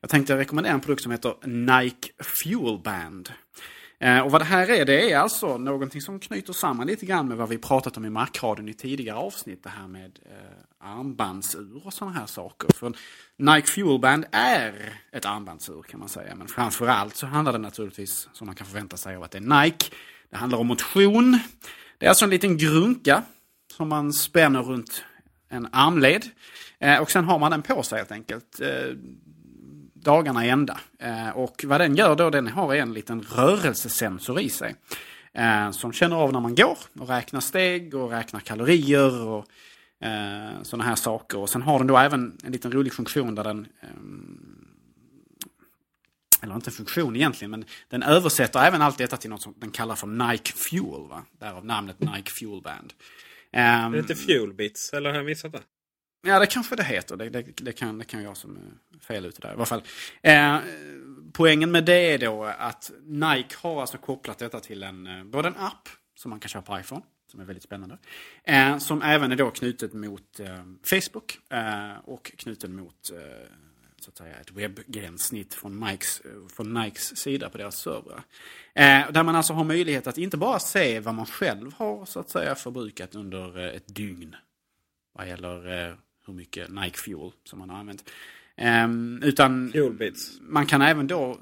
Jag 0.00 0.10
tänkte 0.10 0.36
rekommendera 0.36 0.74
en 0.74 0.80
produkt 0.80 1.02
som 1.02 1.12
heter 1.12 1.34
Nike 1.46 2.08
Fuel 2.18 2.78
Band. 2.78 3.32
Eh, 4.02 4.20
och 4.20 4.30
vad 4.30 4.40
det 4.40 4.44
här 4.44 4.70
är, 4.70 4.84
det 4.84 5.12
är 5.12 5.18
alltså 5.18 5.58
någonting 5.58 6.00
som 6.00 6.20
knyter 6.20 6.52
samman 6.52 6.86
lite 6.86 7.06
grann 7.06 7.28
med 7.28 7.36
vad 7.36 7.48
vi 7.48 7.58
pratat 7.58 7.96
om 7.96 8.04
i 8.04 8.10
Markradion 8.10 8.68
i 8.68 8.74
tidigare 8.74 9.16
avsnitt. 9.16 9.62
Det 9.62 9.68
här 9.68 9.88
med 9.88 10.18
eh, 10.30 10.88
armbandsur 10.90 11.86
och 11.86 11.92
sådana 11.92 12.18
här 12.18 12.26
saker. 12.26 12.68
För 12.74 12.92
Nike 13.36 13.66
Fuelband 13.66 14.24
är 14.32 14.92
ett 15.12 15.26
armbandsur 15.26 15.82
kan 15.82 16.00
man 16.00 16.08
säga. 16.08 16.34
Men 16.34 16.48
framförallt 16.48 17.16
så 17.16 17.26
handlar 17.26 17.52
det 17.52 17.58
naturligtvis, 17.58 18.28
som 18.32 18.46
man 18.46 18.54
kan 18.54 18.66
förvänta 18.66 18.96
sig, 18.96 19.16
av 19.16 19.22
att 19.22 19.30
det 19.30 19.38
är 19.38 19.62
Nike. 19.62 19.86
Det 20.30 20.36
handlar 20.36 20.58
om 20.58 20.66
motion. 20.66 21.38
Det 21.98 22.06
är 22.06 22.08
alltså 22.08 22.24
en 22.24 22.30
liten 22.30 22.56
grunka 22.56 23.22
som 23.76 23.88
man 23.88 24.12
spänner 24.12 24.62
runt 24.62 25.04
en 25.48 25.68
armled. 25.72 26.24
Eh, 26.78 26.98
och 26.98 27.10
sen 27.10 27.24
har 27.24 27.38
man 27.38 27.50
den 27.50 27.62
på 27.62 27.82
sig 27.82 27.98
helt 27.98 28.12
enkelt. 28.12 28.60
Eh, 28.60 28.96
dagarna 30.02 30.44
ända. 30.44 30.80
Eh, 30.98 31.28
och 31.28 31.64
vad 31.66 31.80
den 31.80 31.96
gör 31.96 32.16
då, 32.16 32.30
den 32.30 32.48
har 32.48 32.74
en 32.74 32.92
liten 32.92 33.22
rörelsesensor 33.22 34.40
i 34.40 34.48
sig. 34.48 34.74
Eh, 35.34 35.70
som 35.70 35.92
känner 35.92 36.16
av 36.16 36.32
när 36.32 36.40
man 36.40 36.54
går 36.54 36.78
och 36.98 37.08
räknar 37.08 37.40
steg 37.40 37.94
och 37.94 38.10
räknar 38.10 38.40
kalorier 38.40 39.26
och 39.26 39.46
eh, 40.00 40.62
sådana 40.62 40.84
här 40.84 40.94
saker. 40.94 41.38
Och 41.38 41.50
sen 41.50 41.62
har 41.62 41.78
den 41.78 41.86
då 41.86 41.98
även 41.98 42.38
en 42.44 42.52
liten 42.52 42.72
rolig 42.72 42.92
funktion 42.92 43.34
där 43.34 43.44
den 43.44 43.66
eller 46.42 46.54
inte 46.54 46.70
en 46.70 46.74
funktion 46.74 47.16
egentligen, 47.16 47.50
men 47.50 47.64
den 47.88 48.02
översätter 48.02 48.60
även 48.60 48.82
allt 48.82 48.98
detta 48.98 49.16
till 49.16 49.30
något 49.30 49.42
som 49.42 49.54
den 49.58 49.70
kallar 49.70 49.94
för 49.94 50.06
Nike 50.06 50.52
Fuel. 50.52 51.08
Va? 51.08 51.24
Därav 51.38 51.66
namnet 51.66 52.00
Nike 52.00 52.30
Fuel 52.30 52.62
Band. 52.62 52.92
Um, 53.52 53.60
är 53.60 53.90
det 53.90 53.98
inte 53.98 54.14
Fuel 54.14 54.52
Bits, 54.52 54.92
eller 54.92 55.10
har 55.10 55.16
jag 55.16 55.26
missat 55.26 55.52
det? 55.52 55.60
Ja, 56.22 56.38
det 56.38 56.46
kanske 56.46 56.76
det 56.76 56.84
heter. 56.84 57.16
Det, 57.16 57.30
det, 57.30 57.42
det, 57.56 57.72
kan, 57.72 57.98
det 57.98 58.04
kan 58.04 58.22
jag 58.22 58.36
som 58.36 58.56
är 58.56 58.98
fel 58.98 59.26
ute 59.26 59.40
där. 59.40 59.48
I 59.48 59.52
alla 59.54 59.66
fall. 59.66 59.82
Eh, 60.22 60.58
poängen 61.32 61.70
med 61.70 61.84
det 61.84 62.14
är 62.14 62.18
då 62.18 62.44
att 62.44 62.90
Nike 63.02 63.56
har 63.58 63.80
alltså 63.80 63.98
kopplat 63.98 64.38
detta 64.38 64.60
till 64.60 64.82
en, 64.82 65.06
eh, 65.06 65.24
både 65.24 65.48
en 65.48 65.56
app 65.56 65.88
som 66.14 66.30
man 66.30 66.40
kan 66.40 66.48
köpa 66.48 66.74
på 66.74 66.80
iPhone, 66.80 67.02
som 67.30 67.40
är 67.40 67.44
väldigt 67.44 67.64
spännande. 67.64 67.98
Eh, 68.44 68.78
som 68.78 69.02
även 69.02 69.32
är 69.32 69.36
då 69.36 69.50
knutet 69.50 69.92
mot 69.92 70.40
eh, 70.40 70.62
Facebook 70.82 71.38
eh, 71.50 71.98
och 72.04 72.32
knuten 72.36 72.76
mot 72.76 73.10
eh, 73.12 73.48
så 74.00 74.10
att 74.10 74.16
säga, 74.16 74.36
ett 74.36 74.50
webbgränssnitt 74.50 75.54
från, 75.54 75.78
Mikes, 75.78 76.20
eh, 76.20 76.48
från 76.48 76.74
Nikes 76.74 77.16
sida 77.16 77.50
på 77.50 77.58
deras 77.58 77.76
servrar. 77.76 78.24
Eh, 78.74 79.10
där 79.10 79.22
man 79.22 79.36
alltså 79.36 79.52
har 79.52 79.64
möjlighet 79.64 80.06
att 80.06 80.18
inte 80.18 80.36
bara 80.36 80.58
se 80.58 81.00
vad 81.00 81.14
man 81.14 81.26
själv 81.26 81.74
har 81.74 82.04
så 82.04 82.20
att 82.20 82.30
säga 82.30 82.54
förbrukat 82.54 83.14
under 83.14 83.58
ett 83.58 83.94
dygn. 83.94 84.36
Vad 85.14 85.28
gäller 85.28 85.88
hur 86.26 86.34
mycket 86.34 86.68
Nike 86.68 86.98
Fuel 86.98 87.32
som 87.44 87.58
man 87.58 87.70
har 87.70 87.78
använt. 87.78 88.10
Um, 88.56 89.22
utan 89.22 89.72
man 90.40 90.66
kan 90.66 90.82
även 90.82 91.06
då 91.06 91.38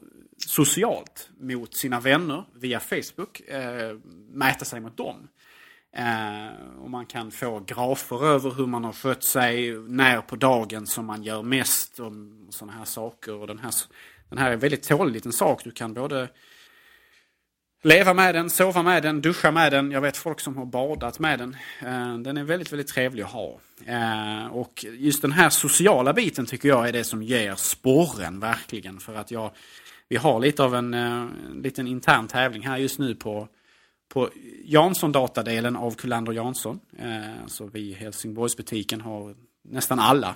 socialt 0.46 1.30
mot 1.40 1.74
sina 1.74 2.00
vänner 2.00 2.44
via 2.54 2.80
Facebook 2.80 3.40
uh, 3.54 3.98
mäta 4.32 4.64
sig 4.64 4.80
mot 4.80 4.96
dem. 4.96 5.28
Uh, 5.98 6.78
och 6.78 6.90
man 6.90 7.06
kan 7.06 7.30
få 7.30 7.60
grafer 7.60 8.26
över 8.26 8.50
hur 8.50 8.66
man 8.66 8.84
har 8.84 8.92
skött 8.92 9.24
sig, 9.24 9.72
när 9.72 10.20
på 10.20 10.36
dagen 10.36 10.86
som 10.86 11.06
man 11.06 11.22
gör 11.22 11.42
mest 11.42 12.00
och 12.00 12.12
sådana 12.50 12.78
här 12.78 12.84
saker. 12.84 13.34
Och 13.34 13.46
den 13.46 13.58
här, 13.58 13.72
den 14.28 14.38
här 14.38 14.48
är 14.48 14.52
en 14.52 14.58
väldigt 14.58 14.88
tålig 14.88 15.12
liten 15.12 15.32
sak. 15.32 15.64
Du 15.64 15.70
kan 15.70 15.94
både 15.94 16.28
Leva 17.82 18.14
med 18.14 18.34
den, 18.34 18.50
sova 18.50 18.82
med 18.82 19.02
den, 19.02 19.20
duscha 19.20 19.50
med 19.50 19.72
den. 19.72 19.90
Jag 19.90 20.00
vet 20.00 20.16
folk 20.16 20.40
som 20.40 20.56
har 20.56 20.66
badat 20.66 21.18
med 21.18 21.38
den. 21.38 21.56
Eh, 21.80 22.18
den 22.18 22.36
är 22.36 22.44
väldigt, 22.44 22.72
väldigt 22.72 22.88
trevlig 22.88 23.22
att 23.22 23.30
ha. 23.30 23.60
Eh, 23.86 24.46
och 24.46 24.84
just 24.98 25.22
den 25.22 25.32
här 25.32 25.50
sociala 25.50 26.12
biten 26.12 26.46
tycker 26.46 26.68
jag 26.68 26.88
är 26.88 26.92
det 26.92 27.04
som 27.04 27.22
ger 27.22 27.54
sporren 27.54 28.40
verkligen. 28.40 29.00
För 29.00 29.14
att 29.14 29.30
jag, 29.30 29.50
vi 30.08 30.16
har 30.16 30.40
lite 30.40 30.62
av 30.62 30.74
en, 30.74 30.94
eh, 30.94 31.12
en 31.50 31.60
liten 31.62 31.86
intern 31.86 32.28
tävling 32.28 32.62
här 32.62 32.76
just 32.76 32.98
nu 32.98 33.14
på, 33.14 33.48
på 34.08 34.30
Jansson-datadelen 34.64 35.76
av 35.76 35.94
Kullander 35.94 36.32
Jansson. 36.32 36.80
Så 37.46 37.66
vi 37.66 37.80
i 37.80 37.94
Helsingborgsbutiken 37.94 39.00
har 39.00 39.34
nästan 39.68 39.98
alla 39.98 40.34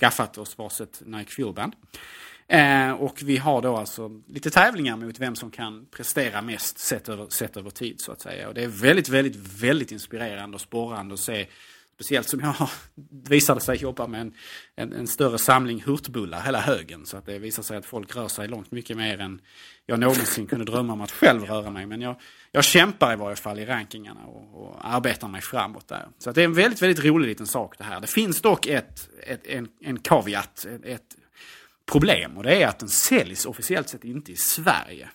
skaffat 0.00 0.38
oss 0.38 0.58
varsitt 0.58 1.02
Nike 1.06 1.30
Fuelband. 1.30 1.72
Eh, 2.48 2.90
och 2.90 3.22
vi 3.22 3.36
har 3.36 3.62
då 3.62 3.76
alltså 3.76 4.10
lite 4.28 4.50
tävlingar 4.50 4.96
mot 4.96 5.18
vem 5.18 5.36
som 5.36 5.50
kan 5.50 5.86
prestera 5.86 6.42
mest 6.42 6.78
sett 6.78 7.08
över, 7.08 7.28
sett 7.28 7.56
över 7.56 7.70
tid 7.70 8.00
så 8.00 8.12
att 8.12 8.20
säga. 8.20 8.48
Och 8.48 8.54
det 8.54 8.62
är 8.62 8.68
väldigt, 8.68 9.08
väldigt, 9.08 9.36
väldigt 9.36 9.92
inspirerande 9.92 10.54
och 10.54 10.60
sporrande 10.60 11.14
att 11.14 11.20
se 11.20 11.46
Speciellt 11.94 12.28
som 12.28 12.40
jag 12.40 12.68
visade 13.28 13.60
sig 13.60 13.76
jobba 13.76 14.06
med 14.06 14.20
en, 14.20 14.34
en, 14.76 14.92
en, 14.92 15.06
större 15.06 15.38
samling 15.38 15.82
hurtbullar 15.86 16.40
hela 16.40 16.60
högen. 16.60 17.06
Så 17.06 17.16
att 17.16 17.26
det 17.26 17.38
visar 17.38 17.62
sig 17.62 17.76
att 17.76 17.86
folk 17.86 18.16
rör 18.16 18.28
sig 18.28 18.48
långt 18.48 18.70
mycket 18.70 18.96
mer 18.96 19.20
än 19.20 19.40
jag 19.86 20.00
någonsin 20.00 20.46
kunde 20.46 20.64
drömma 20.64 20.92
om 20.92 21.00
att 21.00 21.10
själv 21.10 21.44
röra 21.44 21.70
mig. 21.70 21.86
Men 21.86 22.00
jag, 22.00 22.20
jag 22.52 22.64
kämpar 22.64 23.12
i 23.12 23.16
varje 23.16 23.36
fall 23.36 23.58
i 23.58 23.66
rankingarna 23.66 24.24
och, 24.26 24.62
och 24.62 24.76
arbetar 24.86 25.28
mig 25.28 25.40
framåt 25.40 25.88
där. 25.88 26.08
Så 26.18 26.30
att 26.30 26.36
det 26.36 26.42
är 26.42 26.44
en 26.44 26.54
väldigt, 26.54 26.82
väldigt 26.82 27.04
rolig 27.04 27.28
liten 27.28 27.46
sak 27.46 27.78
det 27.78 27.84
här. 27.84 28.00
Det 28.00 28.06
finns 28.06 28.40
dock 28.40 28.66
ett, 28.66 29.08
ett 29.26 29.46
en, 29.46 29.68
en 29.80 29.98
caveat, 29.98 30.66
ett, 30.66 30.84
ett 30.84 31.16
problem 31.86 32.36
och 32.36 32.42
det 32.42 32.62
är 32.62 32.68
att 32.68 32.78
den 32.78 32.88
säljs 32.88 33.46
officiellt 33.46 33.88
sett 33.88 34.04
inte 34.04 34.32
i 34.32 34.36
Sverige. 34.36 35.08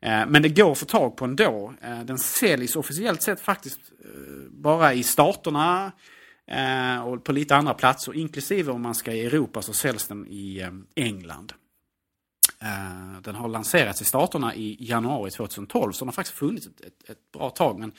Eh, 0.00 0.26
men 0.26 0.42
det 0.42 0.48
går 0.48 0.72
att 0.72 0.78
få 0.78 0.86
tag 0.86 1.16
på 1.16 1.24
ändå. 1.24 1.74
Eh, 1.82 2.00
den 2.00 2.18
säljs 2.18 2.76
officiellt 2.76 3.22
sett 3.22 3.40
faktiskt 3.40 3.80
eh, 4.04 4.50
bara 4.50 4.94
i 4.94 5.02
staterna 5.02 5.92
och 7.04 7.24
på 7.24 7.32
lite 7.32 7.56
andra 7.56 7.74
platser. 7.74 8.16
Inklusive 8.16 8.72
om 8.72 8.82
man 8.82 8.94
ska 8.94 9.12
i 9.12 9.26
Europa 9.26 9.62
så 9.62 9.72
säljs 9.72 10.08
den 10.08 10.26
i 10.26 10.66
England. 10.94 11.52
Den 13.22 13.34
har 13.34 13.48
lanserats 13.48 14.02
i 14.02 14.04
staterna 14.04 14.54
i 14.54 14.76
januari 14.80 15.30
2012 15.30 15.92
så 15.92 16.04
den 16.04 16.08
har 16.08 16.12
faktiskt 16.12 16.38
funnits 16.38 16.66
ett, 16.66 16.80
ett, 16.80 17.10
ett 17.10 17.32
bra 17.32 17.50
tag. 17.50 17.78
Men 17.78 17.92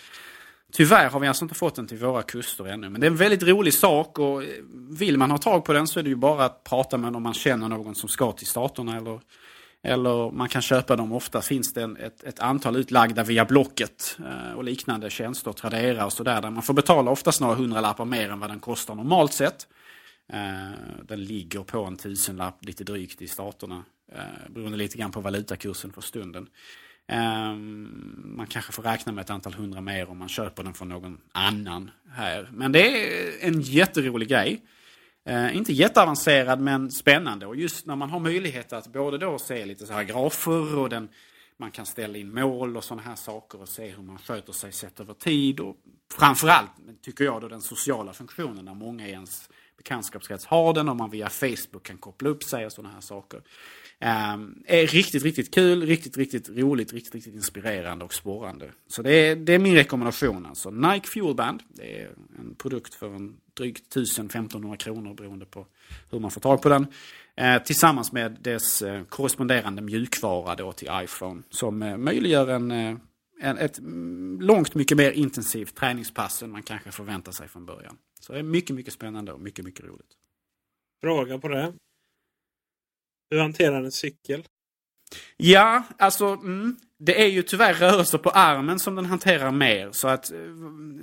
Tyvärr 0.71 1.09
har 1.09 1.19
vi 1.19 1.27
alltså 1.27 1.45
inte 1.45 1.55
fått 1.55 1.75
den 1.75 1.87
till 1.87 1.97
våra 1.97 2.23
kuster 2.23 2.65
ännu. 2.65 2.89
Men 2.89 3.01
det 3.01 3.07
är 3.07 3.11
en 3.11 3.17
väldigt 3.17 3.43
rolig 3.43 3.73
sak 3.73 4.19
och 4.19 4.43
eh, 4.43 4.49
vill 4.89 5.17
man 5.17 5.31
ha 5.31 5.37
tag 5.37 5.65
på 5.65 5.73
den 5.73 5.87
så 5.87 5.99
är 5.99 6.03
det 6.03 6.09
ju 6.09 6.15
bara 6.15 6.45
att 6.45 6.63
prata 6.63 6.97
med 6.97 7.15
om 7.15 7.23
man 7.23 7.33
känner 7.33 7.69
någon 7.69 7.95
som 7.95 8.09
ska 8.09 8.31
till 8.31 8.47
staterna 8.47 8.97
eller, 8.97 9.19
eller 9.83 10.31
man 10.31 10.49
kan 10.49 10.61
köpa 10.61 10.95
dem. 10.95 11.11
Ofta 11.11 11.41
finns 11.41 11.73
det 11.73 11.95
ett, 11.99 12.23
ett 12.23 12.39
antal 12.39 12.75
utlagda 12.75 13.23
via 13.23 13.45
Blocket 13.45 14.17
eh, 14.19 14.53
och 14.53 14.63
liknande 14.63 15.09
tjänster, 15.09 15.53
Tradera 15.53 16.05
och 16.05 16.13
sådär. 16.13 16.41
Där 16.41 16.49
man 16.49 16.63
får 16.63 16.73
betala 16.73 17.11
oftast 17.11 17.41
några 17.41 17.55
hundralappar 17.55 18.05
mer 18.05 18.29
än 18.29 18.39
vad 18.39 18.49
den 18.49 18.59
kostar 18.59 18.95
normalt 18.95 19.33
sett. 19.33 19.67
Eh, 20.33 20.79
den 21.03 21.23
ligger 21.23 21.63
på 21.63 21.83
en 21.83 21.97
tusenlapp 21.97 22.65
lite 22.65 22.83
drygt 22.83 23.21
i 23.21 23.27
staterna. 23.27 23.83
Beroende 24.49 24.77
lite 24.77 24.97
grann 24.97 25.11
på 25.11 25.21
valutakursen 25.21 25.91
för 25.91 26.01
stunden. 26.01 26.47
Um, 27.11 28.33
man 28.37 28.47
kanske 28.47 28.71
får 28.71 28.83
räkna 28.83 29.11
med 29.11 29.21
ett 29.21 29.29
antal 29.29 29.53
hundra 29.53 29.81
mer 29.81 30.09
om 30.09 30.17
man 30.17 30.29
köper 30.29 30.63
den 30.63 30.73
från 30.73 30.89
någon 30.89 31.17
annan 31.31 31.91
här. 32.11 32.49
Men 32.53 32.71
det 32.71 32.81
är 32.81 33.47
en 33.47 33.61
jätterolig 33.61 34.29
grej. 34.29 34.61
Uh, 35.29 35.57
inte 35.57 35.73
jätteavancerad 35.73 36.59
men 36.59 36.91
spännande. 36.91 37.45
Och 37.45 37.55
just 37.55 37.85
när 37.85 37.95
man 37.95 38.09
har 38.09 38.19
möjlighet 38.19 38.73
att 38.73 38.87
både 38.87 39.17
då 39.17 39.39
se 39.39 39.65
lite 39.65 39.85
så 39.85 39.93
här 39.93 40.03
grafer 40.03 40.77
och 40.77 40.89
den 40.89 41.09
Man 41.57 41.71
kan 41.71 41.85
ställa 41.85 42.17
in 42.17 42.33
mål 42.33 42.77
och 42.77 42.83
sådana 42.83 43.01
här 43.01 43.15
saker 43.15 43.61
och 43.61 43.69
se 43.69 43.87
hur 43.87 44.03
man 44.03 44.17
sköter 44.17 44.53
sig 44.53 44.71
sett 44.71 44.99
över 44.99 45.13
tid. 45.13 45.59
Och 45.59 45.75
framförallt 46.13 46.71
tycker 47.01 47.25
jag 47.25 47.41
då 47.41 47.47
den 47.47 47.61
sociala 47.61 48.13
funktionen 48.13 48.65
när 48.65 48.73
många 48.73 49.07
i 49.07 49.11
ens 49.11 49.49
bekantskapskrets 49.77 50.45
har 50.45 50.73
den 50.73 50.89
och 50.89 50.95
man 50.95 51.09
via 51.09 51.29
Facebook 51.29 51.83
kan 51.83 51.97
koppla 51.97 52.29
upp 52.29 52.43
sig 52.43 52.65
och 52.65 52.71
sådana 52.71 52.93
här 52.93 53.01
saker. 53.01 53.41
Ehm, 54.01 54.63
är 54.65 54.87
riktigt, 54.87 55.23
riktigt 55.23 55.53
kul, 55.53 55.85
riktigt, 55.85 56.17
riktigt 56.17 56.49
roligt, 56.49 56.93
riktigt, 56.93 57.15
riktigt 57.15 57.35
inspirerande 57.35 58.05
och 58.05 58.13
sporrande. 58.13 58.71
Så 58.87 59.01
det 59.01 59.11
är, 59.11 59.35
det 59.35 59.53
är 59.53 59.59
min 59.59 59.75
rekommendation 59.75 60.45
alltså. 60.45 60.69
Nike 60.69 61.07
Fuelband, 61.07 61.63
det 61.69 62.01
är 62.01 62.09
en 62.39 62.55
produkt 62.55 62.93
för 62.93 63.15
en 63.15 63.37
drygt 63.53 63.95
1000-1500 63.95 64.75
kronor 64.75 65.13
beroende 65.13 65.45
på 65.45 65.65
hur 66.11 66.19
man 66.19 66.31
får 66.31 66.41
tag 66.41 66.61
på 66.61 66.69
den. 66.69 66.87
Eh, 67.35 67.63
tillsammans 67.63 68.11
med 68.11 68.37
dess 68.41 68.81
eh, 68.81 69.03
korresponderande 69.03 69.81
mjukvara 69.81 70.55
då 70.55 70.71
till 70.71 70.89
iPhone 70.91 71.41
som 71.49 71.81
eh, 71.81 71.97
möjliggör 71.97 72.47
en, 72.47 72.71
eh, 72.71 72.97
en, 73.41 73.57
ett 73.57 73.79
mm, 73.79 74.41
långt 74.41 74.75
mycket 74.75 74.97
mer 74.97 75.11
intensivt 75.11 75.75
träningspass 75.75 76.43
än 76.43 76.51
man 76.51 76.63
kanske 76.63 76.91
förväntar 76.91 77.31
sig 77.31 77.47
från 77.47 77.65
början. 77.65 77.97
Så 78.19 78.33
det 78.33 78.39
är 78.39 78.43
mycket, 78.43 78.75
mycket 78.75 78.93
spännande 78.93 79.31
och 79.31 79.41
mycket, 79.41 79.65
mycket 79.65 79.85
roligt. 79.85 80.11
Fråga 81.01 81.39
på 81.39 81.47
det. 81.47 81.73
Hur 83.29 83.39
hanterar 83.39 83.83
en 83.83 83.91
cykel? 83.91 84.43
Ja, 85.37 85.83
alltså 85.97 86.25
mm, 86.25 86.75
det 86.99 87.21
är 87.21 87.27
ju 87.27 87.41
tyvärr 87.41 87.73
rörelser 87.73 88.17
på 88.17 88.29
armen 88.29 88.79
som 88.79 88.95
den 88.95 89.05
hanterar 89.05 89.51
mer. 89.51 89.89
Så 89.91 90.07
att 90.07 90.31
eh, 90.31 90.37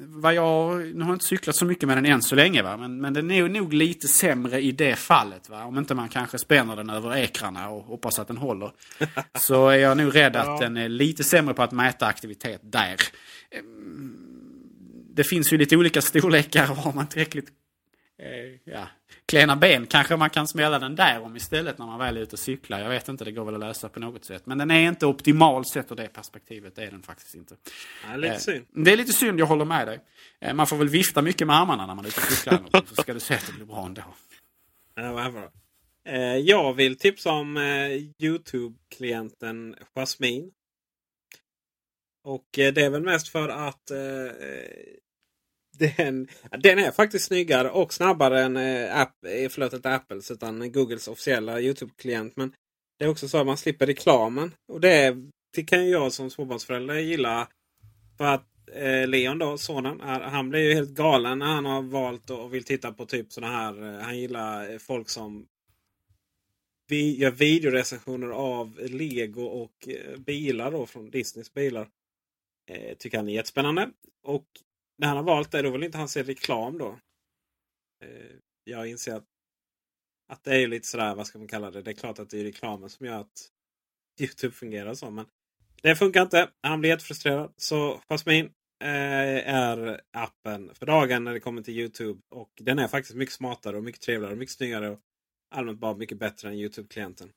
vad 0.07 0.35
jag, 0.35 0.79
nu 0.95 1.01
har 1.01 1.11
jag 1.11 1.15
inte 1.15 1.25
cyklat 1.25 1.57
så 1.57 1.65
mycket 1.65 1.87
med 1.87 1.97
den 1.97 2.07
än 2.07 2.23
så 2.23 2.35
länge 2.35 2.63
va. 2.63 2.77
Men, 2.77 3.01
men 3.01 3.15
den 3.15 3.31
är 3.31 3.49
nog 3.49 3.73
lite 3.73 4.09
sämre 4.09 4.61
i 4.61 4.73
det 4.73 4.97
fallet 4.97 5.49
va. 5.49 5.65
Om 5.65 5.79
inte 5.79 5.95
man 5.95 6.09
kanske 6.09 6.39
spänner 6.39 6.77
den 6.77 6.91
över 6.91 7.17
ekrarna 7.17 7.69
och 7.69 7.85
hoppas 7.85 8.19
att 8.19 8.29
den 8.29 8.37
håller. 8.37 8.71
så 9.39 9.69
är 9.69 9.79
jag 9.79 9.97
nog 9.97 10.15
rädd 10.15 10.37
att 10.37 10.61
den 10.61 10.77
är 10.77 10.89
lite 10.89 11.25
sämre 11.25 11.55
på 11.55 11.63
att 11.63 11.73
mäta 11.73 12.07
aktivitet 12.07 12.61
där. 12.63 12.97
Ehm, 13.51 14.17
det 15.15 15.25
finns 15.25 15.53
ju 15.53 15.59
lite 15.59 15.77
olika 15.77 16.03
storlekar 16.03 16.71
och 16.71 16.77
har 16.77 16.93
man 16.93 17.07
tillräckligt 17.07 17.49
ja, 18.65 18.89
klena 19.27 19.57
ben 19.57 19.87
kanske 19.87 20.17
man 20.17 20.31
kan 20.31 20.49
smälla 20.49 20.79
den 20.79 20.97
där 20.97 21.23
om 21.23 21.37
istället 21.37 21.79
när 21.79 21.87
man 21.87 21.99
väl 21.99 22.17
är 22.17 22.21
ute 22.21 22.33
och 22.33 22.39
cyklar. 22.39 22.81
Jag 22.81 22.89
vet 22.89 23.09
inte, 23.09 23.25
det 23.25 23.33
går 23.33 23.45
väl 23.45 23.55
att 23.55 23.61
lösa 23.61 23.89
på 23.89 24.01
något 24.01 24.25
sätt. 24.25 24.47
Men 24.47 24.59
den 24.59 24.71
är 24.71 24.89
inte 24.89 25.07
optimal 25.07 25.65
sett 25.65 25.93
ur 25.93 25.97
det 25.97 26.09
perspektivet, 26.09 26.77
det 26.77 26.85
är 26.85 26.91
den 26.91 27.03
faktiskt 27.03 27.35
inte. 27.35 27.57
Ja, 28.09 28.17
lite 28.17 28.41
synd. 28.41 28.67
Det 28.71 28.93
är 28.93 28.97
lite 28.97 29.13
synd, 29.13 29.41
jag 29.41 29.47
håller 29.47 29.65
med 29.65 29.87
dig. 29.87 30.01
Eh, 30.41 30.55
man 30.55 30.67
får 30.67 30.77
väl 30.77 30.89
vifta 30.89 31.23
mycket 31.23 31.47
med 31.47 31.57
armarna 31.57 31.87
när 31.87 31.95
man 31.95 32.05
är 32.05 32.09
ute 32.09 32.21
och 32.21 32.27
cyklar, 32.27 32.85
så 32.87 33.03
ska 33.03 33.15
du 33.15 33.21
se 33.21 33.35
att 33.35 33.47
det 33.47 33.53
blir 33.53 33.67
bra 33.67 33.87
ändå. 33.87 34.03
Ja, 34.95 35.13
vad 35.13 35.33
bra. 35.33 35.51
Eh, 36.05 36.37
jag 36.37 36.75
vill 36.75 36.99
tipsa 36.99 37.31
om 37.31 37.57
eh, 37.57 37.63
Youtube-klienten 38.19 39.77
Jasmine. 39.95 40.51
Och 42.25 42.47
det 42.53 42.79
är 42.79 42.91
väl 42.91 43.03
mest 43.03 43.29
för 43.29 43.49
att 43.49 43.91
den, 45.79 46.29
den 46.59 46.79
är 46.79 46.91
faktiskt 46.91 47.25
snyggare 47.27 47.71
och 47.71 47.95
snabbare 47.95 48.43
än 48.43 48.57
äh, 48.57 49.01
app, 49.01 49.25
eh, 49.25 49.49
förlåt, 49.49 49.73
inte 49.73 49.95
Apples 49.95 50.31
utan 50.31 50.73
Googles 50.73 51.09
officiella 51.09 51.61
Youtube-klient. 51.61 52.37
Men 52.37 52.53
det 52.99 53.05
är 53.05 53.09
också 53.09 53.29
så 53.29 53.39
att 53.39 53.47
man 53.47 53.57
slipper 53.57 53.87
reklamen. 53.87 54.55
Och 54.73 54.81
det, 54.81 55.17
det 55.55 55.65
kan 55.65 55.89
jag 55.89 56.13
som 56.13 56.31
småbarnsförälder 56.31 56.99
gilla. 56.99 57.49
För 58.19 58.25
att 58.25 58.47
eh, 58.73 59.07
Leon 59.07 59.39
då, 59.39 59.59
sonen, 59.59 60.01
är, 60.01 60.21
han 60.21 60.51
blir 60.51 60.61
ju 60.61 60.75
helt 60.75 60.91
galen 60.91 61.39
när 61.39 61.47
han 61.47 61.65
har 61.65 61.83
valt 61.83 62.31
och 62.31 62.55
vill 62.55 62.65
titta 62.65 62.93
på 62.93 63.07
typ 63.07 63.33
sådana 63.33 63.53
här. 63.53 63.95
Eh, 63.95 64.01
han 64.01 64.19
gillar 64.19 64.79
folk 64.79 65.09
som 65.09 65.47
vi 66.89 67.17
gör 67.17 67.31
videorecensioner 67.31 68.29
av 68.29 68.79
Lego 68.81 69.43
och 69.43 69.89
eh, 69.89 70.17
bilar 70.19 70.71
då 70.71 70.87
från 70.87 71.11
Disneys 71.11 71.55
bilar. 71.55 71.89
Eh, 72.71 72.97
tycker 72.97 73.19
han 73.19 73.29
är 73.29 73.33
jättespännande. 73.33 73.91
Och 74.23 74.47
när 74.99 75.09
han 75.09 75.17
har 75.17 75.25
valt 75.25 75.51
det, 75.51 75.63
då 75.63 75.71
vill 75.71 75.83
inte 75.83 75.99
han 75.99 76.09
se 76.09 76.23
reklam 76.23 76.79
då. 76.79 76.99
Eh, 78.05 78.37
jag 78.65 78.87
inser 78.87 79.15
att, 79.15 79.25
att 80.33 80.45
det 80.45 80.63
är 80.63 80.69
lite 80.69 80.87
sådär, 80.87 81.15
vad 81.15 81.27
ska 81.27 81.39
man 81.39 81.49
kalla 81.49 81.71
det? 81.71 81.83
Det 81.83 81.91
är 81.91 81.95
klart 81.95 82.19
att 82.19 82.31
det 82.31 82.41
är 82.41 82.45
reklamen 82.45 82.91
som 82.91 83.07
gör 83.07 83.21
att 83.21 83.51
Youtube 84.21 84.55
fungerar 84.55 84.95
så. 84.95 85.11
Men 85.11 85.27
det 85.83 85.97
funkar 85.97 86.23
inte. 86.23 86.51
Han 86.63 86.81
blir 86.81 86.91
jättefrustrerad. 86.91 87.53
Så 87.57 88.01
Jasmine 88.09 88.51
eh, 88.85 89.55
är 89.55 90.01
appen 90.13 90.75
för 90.75 90.87
dagen 90.87 91.25
när 91.25 91.33
det 91.33 91.41
kommer 91.41 91.63
till 91.63 91.79
Youtube. 91.79 92.21
Och 92.31 92.51
den 92.61 92.79
är 92.79 92.89
faktiskt 92.89 93.17
mycket 93.17 93.35
smartare 93.35 93.77
och 93.77 93.85
mycket 93.85 94.03
trevligare 94.03 94.33
och 94.33 94.39
mycket 94.39 94.55
snyggare. 94.55 94.91
Och 94.91 95.01
allmänt 95.55 95.79
bara 95.79 95.95
mycket 95.95 96.19
bättre 96.19 96.49
än 96.49 96.55
Youtube-klienten. 96.55 97.33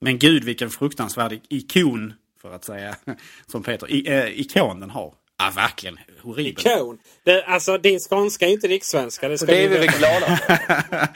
Men 0.00 0.18
gud 0.18 0.44
vilken 0.44 0.70
fruktansvärd 0.70 1.40
ikon, 1.48 2.12
för 2.36 2.52
att 2.52 2.64
säga 2.64 2.96
som 3.46 3.62
Peter, 3.62 3.90
I, 3.90 4.08
eh, 4.08 4.40
ikon 4.40 4.80
den 4.80 4.90
har. 4.90 5.14
Ja, 5.40 5.52
verkligen. 5.54 5.98
Horribel. 6.22 6.66
Ikon. 6.66 6.98
Det, 7.24 7.44
alltså, 7.44 7.78
din 7.78 7.98
skånska 7.98 8.46
är 8.46 8.50
inte 8.50 8.68
rikssvenska. 8.68 9.28
Det, 9.28 9.38
ska 9.38 9.46
det 9.46 9.64
är 9.64 9.68
vi 9.68 9.78
väl 9.78 9.88
glada 9.88 10.36
för. 10.36 11.08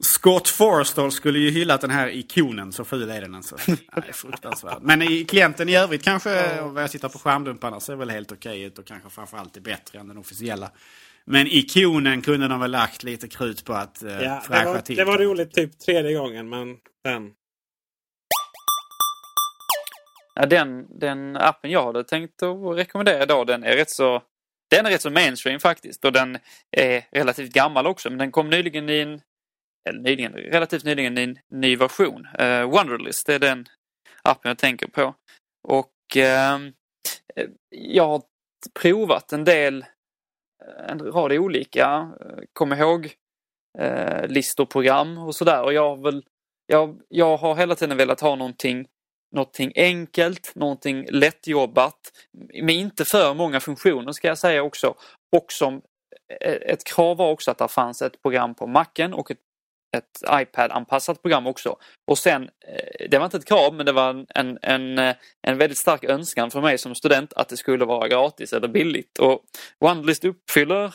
Scott 0.04 0.48
Forstall 0.48 1.12
skulle 1.12 1.38
ju 1.38 1.50
hyllat 1.50 1.80
den 1.80 1.90
här 1.90 2.08
ikonen, 2.08 2.72
så 2.72 2.84
ful 2.84 3.10
är 3.10 3.20
den 3.20 3.34
alltså. 3.34 3.56
Nej, 3.68 4.12
fruktansvärd. 4.12 4.78
Men 4.82 5.02
i 5.02 5.24
klienten 5.24 5.68
i 5.68 5.76
övrigt 5.76 6.02
kanske, 6.02 6.60
vad 6.62 6.82
jag 6.82 6.90
tittar 6.90 7.08
på 7.08 7.18
skärmdumparna, 7.18 7.80
ser 7.80 7.96
väl 7.96 8.10
helt 8.10 8.32
okej 8.32 8.62
ut 8.62 8.78
och 8.78 8.86
kanske 8.86 9.10
framförallt 9.10 9.56
är 9.56 9.60
bättre 9.60 9.98
än 9.98 10.08
den 10.08 10.18
officiella. 10.18 10.70
Men 11.24 11.46
ikonen 11.46 12.22
kunde 12.22 12.48
de 12.48 12.60
väl 12.60 12.70
lagt 12.70 13.02
lite 13.02 13.28
krut 13.28 13.64
på 13.64 13.72
att 13.72 14.02
uh, 14.04 14.22
ja, 14.22 14.42
fräscha 14.46 14.80
till. 14.80 14.96
Det 14.96 15.04
var 15.04 15.18
roligt 15.18 15.54
typ 15.54 15.78
tredje 15.78 16.14
gången, 16.14 16.48
men 16.48 16.76
den 17.04 17.30
Ja, 20.36 20.46
den, 20.46 20.98
den 20.98 21.36
appen 21.36 21.70
jag 21.70 21.84
hade 21.84 22.04
tänkt 22.04 22.42
att 22.42 22.76
rekommendera 22.76 23.22
idag 23.22 23.46
den 23.46 23.64
är 23.64 23.76
rätt 23.76 23.90
så 23.90 24.22
den 24.70 24.86
är 24.86 24.90
rätt 24.90 25.02
så 25.02 25.10
mainstream 25.10 25.60
faktiskt 25.60 26.04
och 26.04 26.12
den 26.12 26.38
är 26.70 27.04
relativt 27.10 27.52
gammal 27.52 27.86
också 27.86 28.10
men 28.10 28.18
den 28.18 28.32
kom 28.32 28.50
nyligen 28.50 28.88
i 28.88 29.00
en 29.00 29.20
eller 29.88 30.00
nyligen, 30.00 30.32
relativt 30.32 30.84
nyligen 30.84 31.18
i 31.18 31.22
en 31.22 31.38
ny 31.50 31.76
version. 31.76 32.26
Uh, 32.40 32.62
Wonderlist 32.62 33.28
är 33.28 33.38
den 33.38 33.66
appen 34.22 34.48
jag 34.48 34.58
tänker 34.58 34.86
på. 34.86 35.14
Och 35.68 35.92
uh, 36.16 36.70
jag 37.70 38.06
har 38.06 38.22
provat 38.80 39.32
en 39.32 39.44
del, 39.44 39.82
eh, 40.64 40.90
en 40.90 40.98
rad 40.98 41.32
olika 41.32 42.10
eh, 42.20 42.44
kom 42.52 42.72
ihåg 42.72 43.14
uh, 43.80 44.26
listor, 44.26 44.66
program 44.66 45.18
och 45.18 45.34
sådär 45.34 45.62
och 45.62 45.72
jag 45.72 45.96
har 45.96 46.02
väl 46.02 46.24
jag, 46.66 47.00
jag 47.08 47.36
har 47.36 47.56
hela 47.56 47.74
tiden 47.74 47.96
velat 47.96 48.20
ha 48.20 48.36
någonting 48.36 48.88
någonting 49.32 49.72
enkelt, 49.76 50.52
någonting 50.54 51.06
lättjobbat, 51.10 51.98
med 52.62 52.74
inte 52.74 53.04
för 53.04 53.34
många 53.34 53.60
funktioner 53.60 54.12
ska 54.12 54.28
jag 54.28 54.38
säga 54.38 54.62
också. 54.62 54.94
Och 55.36 55.52
som 55.52 55.74
eh, 56.40 56.52
ett 56.52 56.84
krav 56.84 57.16
var 57.16 57.30
också 57.30 57.50
att 57.50 57.58
det 57.58 57.68
fanns 57.68 58.02
ett 58.02 58.22
program 58.22 58.54
på 58.54 58.66
macken 58.66 59.14
och 59.14 59.30
ett, 59.30 59.38
ett 59.96 60.42
iPad-anpassat 60.42 61.22
program 61.22 61.46
också. 61.46 61.76
Och 62.10 62.18
sen, 62.18 62.42
eh, 62.42 63.08
det 63.10 63.18
var 63.18 63.24
inte 63.24 63.36
ett 63.36 63.48
krav 63.48 63.74
men 63.74 63.86
det 63.86 63.92
var 63.92 64.26
en, 64.34 64.58
en, 64.62 64.98
eh, 64.98 65.16
en 65.46 65.58
väldigt 65.58 65.78
stark 65.78 66.04
önskan 66.04 66.50
för 66.50 66.60
mig 66.60 66.78
som 66.78 66.94
student 66.94 67.32
att 67.32 67.48
det 67.48 67.56
skulle 67.56 67.84
vara 67.84 68.08
gratis 68.08 68.52
eller 68.52 68.68
billigt. 68.68 69.18
Och 69.18 69.44
OneList 69.78 70.24
uppfyller 70.24 70.94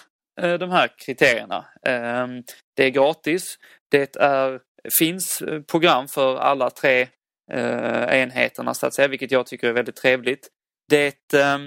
de 0.59 0.71
här 0.71 0.89
kriterierna. 0.97 1.65
Ehm, 1.87 2.43
det 2.75 2.85
är 2.85 2.89
gratis, 2.89 3.55
det 3.91 4.15
är, 4.15 4.59
finns 4.99 5.43
program 5.67 6.07
för 6.07 6.37
alla 6.37 6.69
tre 6.69 7.07
Eh, 7.53 8.21
enheterna 8.21 8.73
så 8.73 8.87
att 8.87 8.93
säga, 8.93 9.07
vilket 9.07 9.31
jag 9.31 9.45
tycker 9.45 9.67
är 9.67 9.73
väldigt 9.73 9.95
trevligt. 9.95 10.47
Det 10.89 11.33
eh, 11.33 11.57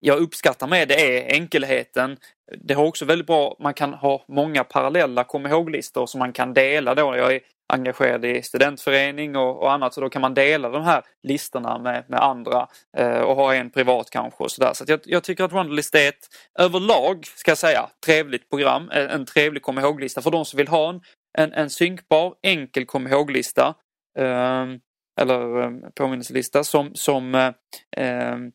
jag 0.00 0.18
uppskattar 0.18 0.66
med 0.66 0.88
det 0.88 1.18
är 1.18 1.34
enkelheten. 1.34 2.16
Det 2.58 2.74
har 2.74 2.84
också 2.84 3.04
väldigt 3.04 3.26
bra, 3.26 3.56
man 3.60 3.74
kan 3.74 3.94
ha 3.94 4.24
många 4.28 4.64
parallella 4.64 5.24
kom 5.24 5.46
ihåg-listor 5.46 6.06
som 6.06 6.18
man 6.18 6.32
kan 6.32 6.54
dela 6.54 6.94
då. 6.94 7.16
Jag 7.16 7.34
är 7.34 7.40
engagerad 7.72 8.24
i 8.24 8.42
studentförening 8.42 9.36
och, 9.36 9.62
och, 9.62 9.72
annat 9.72 9.94
så 9.94 10.00
då 10.00 10.08
kan 10.08 10.22
man 10.22 10.34
dela 10.34 10.68
de 10.68 10.82
här 10.82 11.02
listorna 11.22 11.78
med, 11.78 12.04
med 12.08 12.20
andra 12.20 12.68
eh, 12.96 13.20
och 13.20 13.36
ha 13.36 13.54
en 13.54 13.70
privat 13.70 14.10
kanske 14.10 14.44
och 14.44 14.50
sådär. 14.50 14.72
Så, 14.74 14.84
så 14.84 14.92
jag, 14.92 15.00
jag, 15.04 15.22
tycker 15.22 15.44
att 15.44 15.52
Wonderlist 15.52 15.94
är 15.94 16.08
ett 16.08 16.28
överlag, 16.58 17.26
ska 17.26 17.50
jag 17.50 17.58
säga, 17.58 17.88
trevligt 18.06 18.50
program. 18.50 18.90
En, 18.92 19.08
en 19.08 19.26
trevlig 19.26 19.62
kom 19.62 19.78
ihåg-lista 19.78 20.22
för 20.22 20.30
de 20.30 20.44
som 20.44 20.56
vill 20.56 20.68
ha 20.68 20.90
en, 20.90 21.00
en, 21.38 21.52
en 21.52 21.70
synkbar, 21.70 22.34
enkel 22.42 22.86
kom 22.86 23.06
ihåg-lista 23.06 23.74
Ehm, 24.18 24.80
eller 25.20 25.62
ehm, 25.62 25.82
påminnelselista 25.94 26.64
som, 26.64 26.90
som, 26.94 27.34
eh, 27.34 27.52
ehm, 27.96 28.52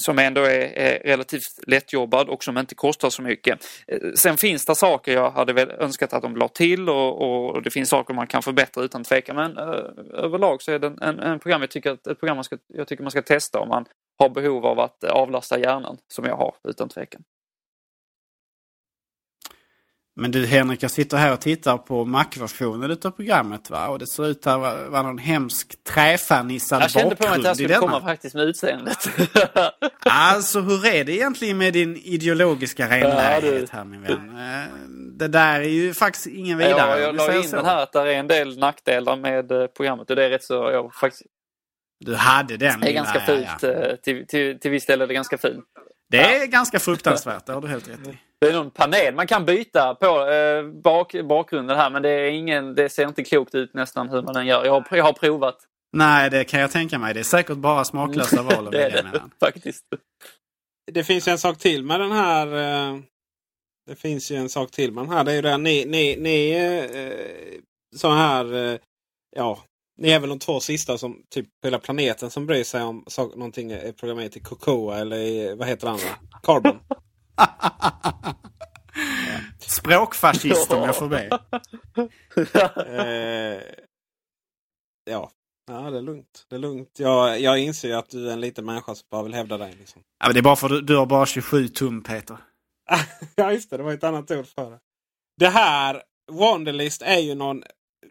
som 0.00 0.18
ändå 0.18 0.40
är, 0.40 0.78
är, 0.78 0.98
relativt 0.98 1.42
lättjobbad 1.66 2.28
och 2.28 2.44
som 2.44 2.58
inte 2.58 2.74
kostar 2.74 3.10
så 3.10 3.22
mycket. 3.22 3.64
Eh, 3.86 3.98
sen 4.14 4.36
finns 4.36 4.64
det 4.64 4.74
saker 4.74 5.12
jag 5.12 5.30
hade 5.30 5.52
väl 5.52 5.70
önskat 5.70 6.12
att 6.12 6.22
de 6.22 6.36
la 6.36 6.48
till 6.48 6.88
och, 6.88 7.22
och 7.22 7.62
det 7.62 7.70
finns 7.70 7.88
saker 7.88 8.14
man 8.14 8.26
kan 8.26 8.42
förbättra 8.42 8.84
utan 8.84 9.04
tvekan. 9.04 9.36
Men 9.36 9.58
eh, 9.58 9.64
överlag 10.12 10.62
så 10.62 10.72
är 10.72 10.78
det 10.78 10.86
en, 10.86 11.02
en, 11.02 11.20
en, 11.20 11.38
program 11.38 11.60
jag 11.60 11.70
tycker, 11.70 11.92
ett 11.92 12.20
program 12.20 12.36
man 12.36 12.44
ska, 12.44 12.58
jag 12.68 12.88
tycker 12.88 13.02
man 13.02 13.10
ska 13.10 13.22
testa 13.22 13.60
om 13.60 13.68
man 13.68 13.84
har 14.18 14.28
behov 14.28 14.66
av 14.66 14.80
att 14.80 15.04
avlasta 15.04 15.58
hjärnan 15.58 15.96
som 16.08 16.24
jag 16.24 16.36
har 16.36 16.54
utan 16.68 16.88
tvekan. 16.88 17.22
Men 20.16 20.30
du 20.30 20.46
Henrik, 20.46 20.82
jag 20.82 20.90
sitter 20.90 21.16
här 21.16 21.32
och 21.32 21.40
tittar 21.40 21.78
på 21.78 22.04
Mac-versionen 22.04 22.90
utav 22.90 23.10
programmet 23.10 23.70
va? 23.70 23.88
Och 23.88 23.98
det 23.98 24.06
ser 24.06 24.26
ut 24.26 24.46
att 24.46 24.60
vara, 24.60 25.02
någon 25.02 25.18
hemsk 25.18 25.84
träfärnissad 25.84 26.82
Jag 26.82 26.90
kände 26.90 27.16
på 27.16 27.22
mig 27.22 27.30
att 27.32 27.36
bakgrund 27.36 27.46
jag 27.46 27.56
skulle 27.56 27.74
komma 27.74 28.00
faktiskt 28.00 28.34
med 28.34 28.44
utseendet. 28.44 28.98
Alltså 30.10 30.60
hur 30.60 30.86
är 30.86 31.04
det 31.04 31.12
egentligen 31.12 31.58
med 31.58 31.72
din 31.72 31.96
ideologiska 31.96 32.88
renlärighet 32.88 33.68
Ja, 33.72 33.78
här 33.78 33.84
min 33.84 34.02
vän? 34.02 34.36
Eh, 34.38 34.68
Det 35.18 35.28
där 35.28 35.60
är 35.60 35.68
ju 35.68 35.94
faktiskt 35.94 36.26
ingen 36.26 36.58
vidare. 36.58 36.90
Ja, 36.90 36.98
jag 36.98 37.14
la 37.14 37.36
in 37.36 37.48
så. 37.48 37.56
den 37.56 37.64
här 37.64 37.82
att 37.82 37.92
det 37.92 38.00
är 38.00 38.06
en 38.18 38.26
del 38.28 38.58
nackdelar 38.58 39.16
med 39.16 39.52
eh, 39.52 39.66
programmet 39.66 40.10
och 40.10 40.16
det 40.16 40.24
är 40.24 40.30
rätt 40.30 40.44
så, 40.44 40.54
jag 40.54 40.94
faktiskt, 40.94 41.22
Du 42.04 42.14
hade 42.14 42.56
den 42.56 42.80
det 42.80 42.88
är 42.90 42.92
ganska 42.92 43.18
ja, 43.18 43.24
fult. 43.26 43.46
ja. 43.62 43.68
eh, 43.68 43.96
Till, 43.96 44.26
till, 44.26 44.60
till 44.60 44.70
viss 44.70 44.86
del 44.86 45.00
är 45.00 45.06
det 45.06 45.14
ganska 45.14 45.38
fult. 45.38 45.64
Det 46.10 46.36
är 46.36 46.46
ganska 46.46 46.78
fruktansvärt, 46.78 47.46
det 47.46 47.52
har 47.52 47.60
du 47.60 47.68
helt 47.68 47.88
rätt 47.92 48.08
i. 48.08 48.18
Det 48.40 48.48
är 48.48 48.52
någon 48.52 48.70
panel 48.70 49.14
man 49.14 49.26
kan 49.26 49.44
byta 49.44 49.94
på 49.94 50.26
eh, 50.30 50.62
bak, 50.68 51.14
bakgrunden 51.28 51.76
här 51.76 51.90
men 51.90 52.02
det, 52.02 52.10
är 52.10 52.30
ingen, 52.30 52.74
det 52.74 52.88
ser 52.88 53.08
inte 53.08 53.24
klokt 53.24 53.54
ut 53.54 53.74
nästan 53.74 54.08
hur 54.08 54.22
man 54.22 54.36
än 54.36 54.46
gör. 54.46 54.64
Jag 54.64 54.72
har, 54.72 54.96
jag 54.96 55.04
har 55.04 55.12
provat. 55.12 55.56
Nej, 55.92 56.30
det 56.30 56.44
kan 56.44 56.60
jag 56.60 56.70
tänka 56.70 56.98
mig. 56.98 57.14
Det 57.14 57.20
är 57.20 57.24
säkert 57.24 57.56
bara 57.56 57.84
smaklösa 57.84 58.42
val 58.42 58.66
att 58.66 58.72
Det 58.72 58.78
är 58.78 58.82
välja 58.90 59.02
det 59.02 59.08
mellan. 59.08 59.30
faktiskt. 59.40 59.84
Det 60.92 61.04
finns 61.04 61.28
ju 61.28 61.32
en 61.32 61.38
sak 61.38 61.58
till 61.58 61.84
med 61.84 62.00
den 62.00 62.12
här. 62.12 62.46
eh, 62.46 62.98
Det 63.86 63.96
finns 63.96 64.30
ju 64.30 64.36
en 64.36 64.48
sak 64.48 64.70
till 64.70 64.92
med 64.92 65.04
den 65.04 65.12
här. 65.12 65.24
Det 65.24 65.32
är 65.32 65.36
ju 65.36 65.42
det 65.42 65.58
ni, 65.58 65.84
ni, 65.84 66.16
ni 66.16 66.50
eh, 66.50 67.60
så 67.96 68.10
här. 68.10 68.54
eh, 68.72 68.78
Ja, 69.36 69.58
ni 69.98 70.10
är 70.10 70.20
väl 70.20 70.28
de 70.28 70.38
två 70.38 70.60
sista 70.60 70.98
som 70.98 71.22
typ 71.30 71.46
på 71.62 71.66
hela 71.66 71.78
planeten 71.78 72.30
som 72.30 72.46
bryr 72.46 72.64
sig 72.64 72.82
om 72.82 73.04
så, 73.06 73.26
någonting 73.28 73.70
är 73.72 73.92
programmerat 73.92 74.36
i 74.36 74.40
Cocoa 74.40 74.98
eller 74.98 75.16
i, 75.16 75.54
vad 75.54 75.68
heter 75.68 75.86
det 75.86 75.90
andra? 75.92 76.08
Carbon. 76.42 76.78
Språkfascist 79.58 80.72
om 80.72 80.82
jag 80.82 80.96
får 80.96 81.08
be. 81.08 81.38
Eh, 82.76 83.62
ja. 85.10 85.30
ja, 85.66 85.90
det 85.90 85.98
är 85.98 86.02
lugnt. 86.02 86.46
Det 86.48 86.56
är 86.56 86.60
lugnt. 86.60 86.90
Jag, 86.98 87.40
jag 87.40 87.58
inser 87.58 87.88
ju 87.88 87.94
att 87.94 88.10
du 88.10 88.28
är 88.28 88.32
en 88.32 88.40
liten 88.40 88.64
människa 88.64 88.94
som 88.94 89.06
bara 89.10 89.22
vill 89.22 89.34
hävda 89.34 89.58
dig. 89.58 89.74
Liksom. 89.78 90.02
Ja, 90.18 90.26
men 90.26 90.34
det 90.34 90.40
är 90.40 90.42
bara 90.42 90.56
för 90.56 90.66
att 90.66 90.72
du, 90.72 90.80
du 90.80 90.96
har 90.96 91.06
bara 91.06 91.26
27 91.26 91.68
tum 91.68 92.02
Peter. 92.02 92.36
ja, 93.34 93.52
just 93.52 93.70
det. 93.70 93.76
Det 93.76 93.82
var 93.82 93.92
ett 93.92 94.04
annat 94.04 94.30
ord 94.30 94.46
för 94.46 94.70
det. 94.70 94.78
Det 95.40 95.48
här, 95.48 96.02
Wonderlist, 96.32 97.02
är 97.02 97.18
ju 97.18 97.34
någon 97.34 97.62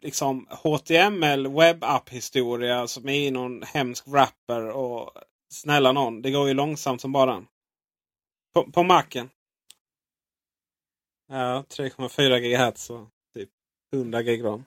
liksom 0.02 0.48
HTML 0.50 1.48
webbapp 1.48 2.10
historia 2.10 2.88
som 2.88 3.10
är 3.10 3.28
i 3.28 3.32
någon 3.32 3.62
hemsk 3.64 4.08
wrapper. 4.08 4.70
Och 4.70 5.12
snälla 5.54 5.92
någon, 5.92 6.22
det 6.22 6.32
går 6.32 6.48
ju 6.48 6.54
långsamt 6.54 7.02
som 7.02 7.12
bara 7.12 7.34
den. 7.34 7.46
På, 8.54 8.72
på 8.72 8.84
Macen. 8.84 9.30
Ja, 11.28 11.66
3,4 11.70 12.40
GHz 12.40 12.90
och 12.90 13.10
typ 13.34 13.50
100 13.94 14.22
Gb. 14.22 14.46
ram. 14.46 14.64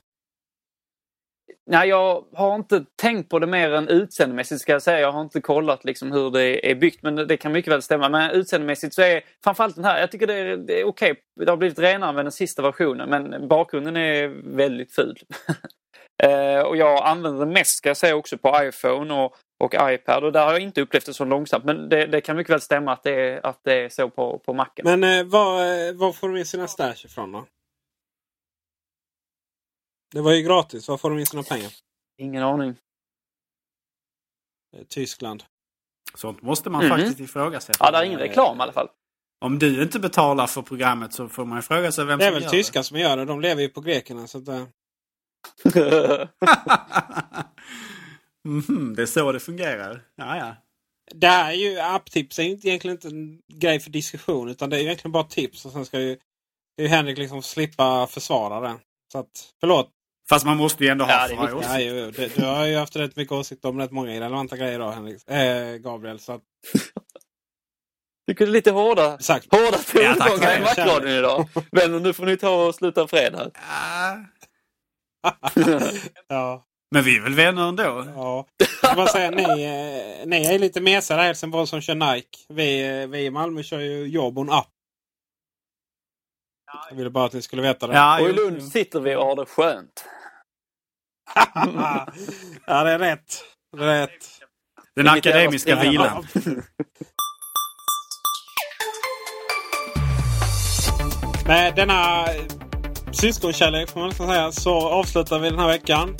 Nej, 1.70 1.88
jag 1.88 2.24
har 2.32 2.54
inte 2.54 2.84
tänkt 2.96 3.30
på 3.30 3.38
det 3.38 3.46
mer 3.46 3.70
än 3.70 3.88
utseendemässigt 3.88 4.60
ska 4.60 4.72
jag 4.72 4.82
säga. 4.82 5.00
Jag 5.00 5.12
har 5.12 5.20
inte 5.20 5.40
kollat 5.40 5.84
liksom 5.84 6.12
hur 6.12 6.30
det 6.30 6.70
är 6.70 6.74
byggt 6.74 7.02
men 7.02 7.14
det 7.14 7.36
kan 7.36 7.52
mycket 7.52 7.72
väl 7.72 7.82
stämma. 7.82 8.08
Men 8.08 8.30
utseendemässigt 8.30 8.94
så 8.94 9.02
är 9.02 9.22
framförallt 9.44 9.74
den 9.74 9.84
här, 9.84 10.00
jag 10.00 10.10
tycker 10.10 10.26
det 10.26 10.34
är, 10.34 10.56
det 10.56 10.80
är 10.80 10.84
okej. 10.84 11.14
Det 11.40 11.50
har 11.50 11.56
blivit 11.56 11.78
renare 11.78 12.12
med 12.12 12.24
den 12.24 12.32
sista 12.32 12.62
versionen 12.62 13.10
men 13.10 13.48
bakgrunden 13.48 13.96
är 13.96 14.28
väldigt 14.56 14.94
ful. 14.94 15.18
Eh, 16.22 16.60
och 16.60 16.76
jag 16.76 17.06
använder 17.06 17.40
den 17.40 17.52
mest 17.52 17.76
ska 17.76 17.88
jag 17.88 17.96
säga 17.96 18.16
också 18.16 18.38
på 18.38 18.62
iPhone 18.62 19.14
och, 19.14 19.36
och 19.64 19.74
iPad 19.80 20.24
och 20.24 20.32
där 20.32 20.44
har 20.44 20.52
jag 20.52 20.60
inte 20.62 20.80
upplevt 20.80 21.06
det 21.06 21.14
så 21.14 21.24
långsamt. 21.24 21.64
Men 21.64 21.88
det, 21.88 22.06
det 22.06 22.20
kan 22.20 22.36
mycket 22.36 22.52
väl 22.52 22.60
stämma 22.60 22.92
att 22.92 23.02
det 23.02 23.10
är, 23.14 23.46
att 23.46 23.60
det 23.64 23.72
är 23.84 23.88
så 23.88 24.10
på, 24.10 24.38
på 24.38 24.52
Macen. 24.54 24.84
Men 24.84 25.04
eh, 25.04 25.24
var, 25.24 25.64
eh, 25.88 25.92
var 25.92 26.12
får 26.12 26.28
de 26.28 26.36
in 26.36 26.46
sina 26.46 26.68
stash 26.68 27.04
ifrån 27.04 27.32
då? 27.32 27.46
Det 30.14 30.20
var 30.20 30.32
ju 30.32 30.42
gratis. 30.42 30.88
Var 30.88 30.96
får 30.98 31.10
de 31.10 31.18
in 31.18 31.26
sina 31.26 31.42
pengar? 31.42 31.70
Ingen 32.18 32.42
aning. 32.42 32.74
Eh, 34.76 34.82
Tyskland. 34.88 35.44
Sånt 36.14 36.42
måste 36.42 36.70
man 36.70 36.80
Mhm. 36.84 36.90
faktiskt 36.90 37.20
ifrågasätta. 37.20 37.84
Ja, 37.84 37.90
det 37.90 37.98
är 37.98 38.02
ingen 38.04 38.18
reklam 38.18 38.58
i 38.58 38.62
alla 38.62 38.72
fall. 38.72 38.88
Om 39.44 39.58
du 39.58 39.82
inte 39.82 39.98
betalar 40.00 40.46
för 40.46 40.62
programmet 40.62 41.12
så 41.12 41.28
får 41.28 41.44
man 41.44 41.58
ju 41.58 41.62
fråga 41.62 41.92
sig 41.92 42.04
vem 42.04 42.18
Det 42.18 42.24
är 42.24 42.28
som 42.28 42.34
väl 42.34 42.42
gör 42.42 42.50
tyskar 42.50 42.82
som 42.82 42.98
gör 42.98 43.16
det. 43.16 43.24
De 43.24 43.40
lever 43.40 43.62
ju 43.62 43.68
på 43.68 43.80
grekerna. 43.80 44.26
Så 44.26 44.38
att, 44.38 44.48
eh, 45.64 45.72
det. 48.96 49.02
Är 49.02 49.06
så 49.06 49.32
det 49.32 49.40
fungerar. 49.40 50.02
Ja, 50.16 50.36
ja. 50.36 50.56
det 51.14 51.26
här 51.26 51.50
är 51.50 51.54
ju 51.56 51.80
apptips 51.80 52.38
är 52.38 52.42
ju 52.42 52.50
inte 52.50 52.68
egentligen 52.68 52.96
inte 52.96 53.08
en 53.08 53.38
grej 53.60 53.80
för 53.80 53.90
diskussion. 53.90 54.48
Utan 54.48 54.70
det 54.70 54.76
är 54.76 54.80
ju 54.80 54.86
egentligen 54.86 55.12
bara 55.12 55.24
tips. 55.24 55.64
Och 55.66 55.72
sen 55.72 55.86
ska 55.86 56.00
ju, 56.00 56.16
ju 56.80 56.86
Henrik 56.88 57.18
liksom 57.18 57.42
slippa 57.42 58.06
försvara 58.06 58.60
det. 58.60 58.74
Så 59.12 59.18
att, 59.18 59.54
förlåt. 59.60 59.90
Fast 60.28 60.46
man 60.46 60.56
måste 60.56 60.84
ju 60.84 60.90
ändå 60.90 61.04
ha 61.04 61.12
Ja, 61.12 61.26
viktigt. 61.42 61.68
Ja, 61.70 61.80
ju, 61.80 62.10
det, 62.10 62.36
du 62.36 62.44
har 62.44 62.66
ju 62.66 62.76
haft 62.76 62.96
rätt 62.96 63.16
mycket 63.16 63.32
åsikter 63.32 63.68
om 63.68 63.78
rätt 63.78 63.90
många 63.90 64.10
irrelevanta 64.16 64.56
grejer 64.56 64.74
idag 64.74 64.92
Henrik. 64.92 65.30
Eh, 65.30 65.76
Gabriel. 65.76 66.18
Så 66.18 66.32
att, 66.32 66.42
det 68.26 68.40
är 68.40 68.46
lite 68.46 68.70
hårda, 68.70 69.14
exakt. 69.14 69.46
hårda 69.50 69.78
Ja, 69.94 70.14
tongångar 70.14 70.50
det. 70.50 70.56
i 70.56 70.60
Macradion 70.60 71.10
idag. 71.10 71.48
Vänner, 71.72 72.00
nu 72.00 72.12
får 72.12 72.26
ni 72.26 72.36
ta 72.36 72.66
och 72.66 72.74
sluta 72.74 73.08
fred 73.08 73.34
här. 73.34 73.50
Ja. 73.54 74.24
ja. 76.28 76.62
Men 76.90 77.04
vi 77.04 77.16
är 77.16 77.20
väl 77.20 77.34
vänner 77.34 77.68
ändå? 77.68 78.04
Ja. 78.16 78.46
Jag 78.82 78.96
bara 78.96 79.06
säga, 79.06 79.30
ni, 79.30 79.42
eh, 79.42 80.26
ni 80.26 80.46
är 80.46 80.58
lite 80.58 80.80
mesare 80.80 81.22
i 81.22 81.24
Helsingborg 81.24 81.66
som 81.66 81.80
kör 81.80 81.94
Nike. 81.94 82.38
Vi, 82.48 83.00
eh, 83.02 83.06
vi 83.06 83.24
i 83.24 83.30
Malmö 83.30 83.62
kör 83.62 83.80
ju 83.80 84.06
Jobon 84.06 84.50
app. 84.50 84.68
Jag 86.90 86.96
ville 86.96 87.10
bara 87.10 87.24
att 87.24 87.32
ni 87.32 87.42
skulle 87.42 87.62
veta 87.62 87.86
det. 87.86 87.94
Ja, 87.94 88.20
Och 88.22 88.28
i 88.28 88.32
Lund 88.32 88.62
sitter 88.62 89.00
vi 89.00 89.16
och 89.16 89.24
har 89.24 89.36
det 89.36 89.46
skönt. 89.46 90.04
ja, 92.66 92.84
det 92.84 92.90
är 92.90 92.98
rätt. 92.98 93.44
Det 93.76 93.84
är 93.84 94.00
rätt. 94.00 94.40
Den 94.94 95.08
akademiska 95.08 95.80
vilan. 95.82 96.26
Med 101.46 101.74
denna 101.76 102.26
syskonkärlek 103.16 103.90
får 103.90 104.00
man 104.00 104.08
nästan 104.08 104.28
säga 104.28 104.52
så 104.52 104.88
avslutar 104.88 105.38
vi 105.38 105.50
den 105.50 105.58
här 105.58 105.68
veckan. 105.68 106.16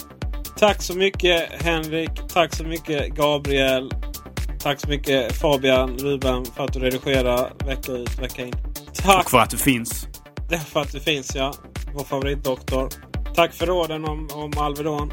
Tack 0.59 0.83
så 0.83 0.97
mycket 0.97 1.63
Henrik. 1.63 2.11
Tack 2.29 2.55
så 2.55 2.65
mycket 2.65 3.15
Gabriel. 3.15 3.91
Tack 4.59 4.81
så 4.81 4.89
mycket 4.89 5.33
Fabian 5.33 5.99
Ruben 5.99 6.45
för 6.45 6.65
att 6.65 6.73
du 6.73 6.79
redigerar 6.81 7.53
vecka 7.67 7.93
ut 7.93 8.19
vecka 8.19 8.47
in. 8.47 8.55
Tack 8.95 9.25
Och 9.25 9.31
för 9.31 9.39
att 9.39 9.51
du 9.51 9.57
finns. 9.57 10.07
Det 10.49 10.55
är 10.55 10.59
för 10.59 10.81
att 10.81 10.93
det 10.93 11.01
finns 11.01 11.35
ja. 11.35 11.53
Vår 11.95 12.05
favoritdoktor. 12.05 12.89
Tack 13.35 13.53
för 13.53 13.67
råden 13.67 14.05
om, 14.05 14.29
om 14.33 14.53
Alvedon. 14.59 15.13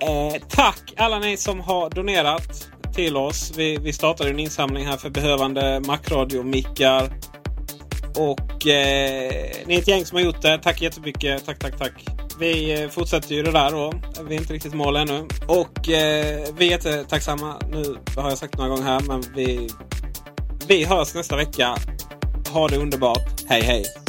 Eh, 0.00 0.40
tack 0.48 0.92
alla 0.96 1.18
ni 1.18 1.36
som 1.36 1.60
har 1.60 1.90
donerat 1.90 2.68
till 2.94 3.16
oss. 3.16 3.52
Vi, 3.56 3.76
vi 3.76 3.92
startade 3.92 4.30
en 4.30 4.38
insamling 4.38 4.86
här 4.86 4.96
för 4.96 5.10
behövande 5.10 5.80
Macradio-mickar. 5.80 7.10
Och 8.16 8.66
eh, 8.66 9.32
ni 9.66 9.74
är 9.74 9.78
ett 9.78 9.88
gäng 9.88 10.06
som 10.06 10.16
har 10.16 10.24
gjort 10.24 10.42
det. 10.42 10.58
Tack 10.58 10.82
jättemycket. 10.82 11.46
Tack, 11.46 11.58
tack, 11.58 11.78
tack. 11.78 11.92
Vi 12.38 12.82
eh, 12.82 12.88
fortsätter 12.88 13.34
ju 13.34 13.42
det 13.42 13.52
där 13.52 13.70
då. 13.70 13.92
Vi 14.28 14.34
är 14.34 14.40
inte 14.40 14.52
riktigt 14.52 14.74
i 14.74 14.76
mål 14.76 14.96
ännu. 14.96 15.26
Och 15.48 15.88
eh, 15.88 16.44
vi 16.56 16.66
är 16.66 16.70
jättetacksamma. 16.70 17.56
Nu 17.70 17.96
har 18.16 18.28
jag 18.28 18.38
sagt 18.38 18.58
några 18.58 18.70
gånger 18.70 18.82
här 18.82 19.00
men 19.00 19.24
vi, 19.34 19.70
vi 20.68 20.84
hörs 20.84 21.14
nästa 21.14 21.36
vecka. 21.36 21.76
Ha 22.52 22.68
det 22.68 22.76
underbart. 22.76 23.42
Hej 23.48 23.62
hej! 23.62 24.01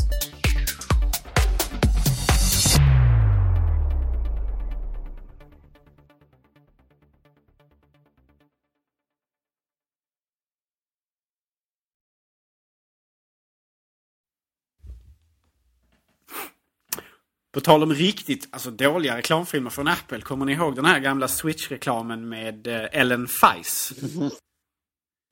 På 17.54 17.62
tal 17.62 17.84
om 17.84 17.94
riktigt 17.94 18.48
alltså, 18.52 18.72
dåliga 18.72 19.18
reklamfilmer 19.18 19.70
från 19.70 19.88
Apple. 19.88 20.22
Kommer 20.22 20.46
ni 20.46 20.52
ihåg 20.52 20.76
den 20.76 20.86
här 20.86 21.00
gamla 21.00 21.28
Switch-reklamen 21.28 22.30
med 22.30 22.68
eh, 22.68 22.88
Ellen 22.92 23.28
Feis? 23.28 23.94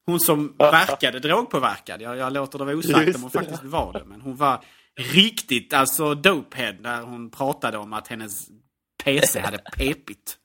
Hon 0.06 0.19
som 0.19 0.56
verkade 0.57 1.19
drogpåverkad. 1.19 2.02
Jag, 2.02 2.18
jag 2.18 2.34
låter 2.34 2.60
det 2.60 2.65
vara 2.65 2.76
osagt 2.76 3.15
om 3.15 3.22
hon 3.22 3.31
det. 3.31 3.39
faktiskt 3.39 3.64
var 3.64 3.93
det. 3.93 4.03
Men 4.06 4.22
hon 4.22 4.35
var 4.35 4.64
riktigt 4.95 5.73
alltså 5.73 6.15
dopehead 6.15 6.76
när 6.80 7.02
hon 7.02 7.30
pratade 7.30 7.77
om 7.77 7.93
att 7.93 8.07
hennes 8.07 8.48
PC 9.03 9.39
hade 9.39 9.57
pepit. 9.57 10.38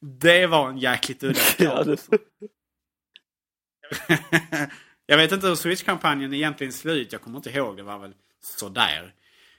det 0.20 0.46
var 0.46 0.68
en 0.68 0.78
jäkligt 0.78 1.22
udda 1.22 1.40
reklam. 1.40 1.96
jag 5.06 5.16
vet 5.16 5.32
inte 5.32 5.46
hur 5.46 5.54
Switch-kampanjen 5.54 6.34
egentligen 6.34 6.72
såg 6.72 6.92
ut. 6.92 7.12
Jag 7.12 7.22
kommer 7.22 7.36
inte 7.36 7.50
ihåg. 7.50 7.76
Det 7.76 7.82
var 7.82 7.98
väl 7.98 8.14
sådär. 8.42 9.14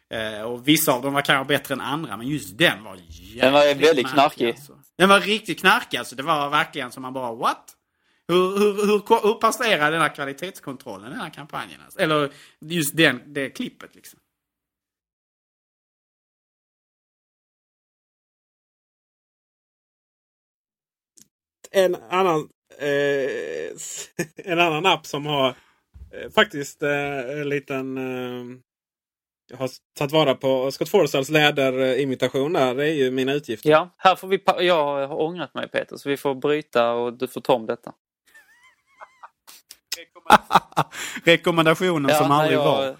Eh, 0.09 0.41
och 0.41 0.67
vissa 0.67 0.93
av 0.93 1.01
dem 1.01 1.13
var 1.13 1.21
kanske 1.21 1.47
bättre 1.47 1.73
än 1.73 1.81
andra. 1.81 2.17
Men 2.17 2.27
just 2.27 2.57
den 2.57 2.83
var 2.83 2.95
jävligt 2.95 3.41
Den 3.41 3.53
var 3.53 3.75
väldigt 3.75 4.07
knarkig. 4.07 4.49
Alltså. 4.49 4.79
Den 4.97 5.09
var 5.09 5.19
riktigt 5.19 5.59
knarkig. 5.59 5.97
Alltså. 5.97 6.15
Det 6.15 6.23
var 6.23 6.49
verkligen 6.49 6.91
som 6.91 7.01
man 7.01 7.13
bara 7.13 7.35
what? 7.35 7.77
Hur, 8.27 8.59
hur, 8.59 8.73
hur, 8.73 9.27
hur 9.27 9.33
passerar 9.33 9.91
den 9.91 10.01
här 10.01 10.15
kvalitetskontrollen, 10.15 11.11
den 11.11 11.19
här 11.19 11.29
kampanjen? 11.29 11.81
Alltså? 11.85 11.99
Eller 11.99 12.31
just 12.59 12.97
den, 12.97 13.33
det 13.33 13.49
klippet 13.49 13.95
liksom. 13.95 14.19
En 21.71 21.95
annan, 21.95 22.49
eh, 22.79 23.71
en 24.51 24.59
annan 24.59 24.85
app 24.85 25.05
som 25.05 25.25
har 25.25 25.55
eh, 26.11 26.31
faktiskt 26.35 26.83
eh, 26.83 27.39
en 27.39 27.49
liten... 27.49 27.97
Eh, 29.52 29.60
har 29.60 29.69
tagit 29.98 30.11
vara 30.11 30.36
på 30.36 30.72
Scott 30.72 30.90
Forsells 30.90 31.30
läderimitation 31.30 32.53
där. 32.53 32.76
Det 32.76 32.90
är 32.90 32.94
ju 32.94 33.11
mina 33.11 33.34
utgifter. 33.34 33.69
Ja, 33.69 33.95
här 33.98 34.15
får 34.15 34.28
vi... 34.28 34.41
Jag 34.60 35.07
har 35.07 35.22
ångrat 35.22 35.53
mig 35.53 35.68
Peter 35.68 35.98
så 35.98 36.10
vi 36.10 36.18
får 36.18 36.36
bryta 36.36 36.91
och 36.91 37.14
du 37.14 37.28
får 37.28 37.41
ta 37.41 37.53
om 37.53 37.65
detta. 37.65 37.91
Rekommendationen 41.23 42.15
som 42.15 42.30
nej, 42.30 42.38
aldrig 42.38 42.60
jag- 42.60 42.65
var. 42.65 42.95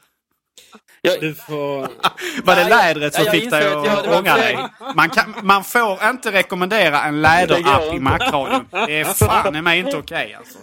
Jag, 1.02 1.22
Du 1.22 1.34
får... 1.36 1.82
Var 2.44 2.56
det 2.56 2.70
lädret 2.70 3.14
som 3.14 3.26
fick 3.26 3.50
dig 3.52 3.74
att 3.74 4.08
ångra 4.08 4.38
dig? 4.38 4.58
Man, 4.96 5.10
kan, 5.10 5.36
man 5.44 5.64
får 5.64 6.00
inte 6.04 6.32
rekommendera 6.32 7.04
en 7.04 7.22
läderapp 7.22 7.94
i. 7.94 8.00
Macradion. 8.00 8.68
Det 8.72 9.00
är 9.00 9.04
fan 9.04 9.56
i 9.56 9.62
mig 9.62 9.80
inte 9.80 9.98
okej 9.98 10.34
alltså. 10.34 10.60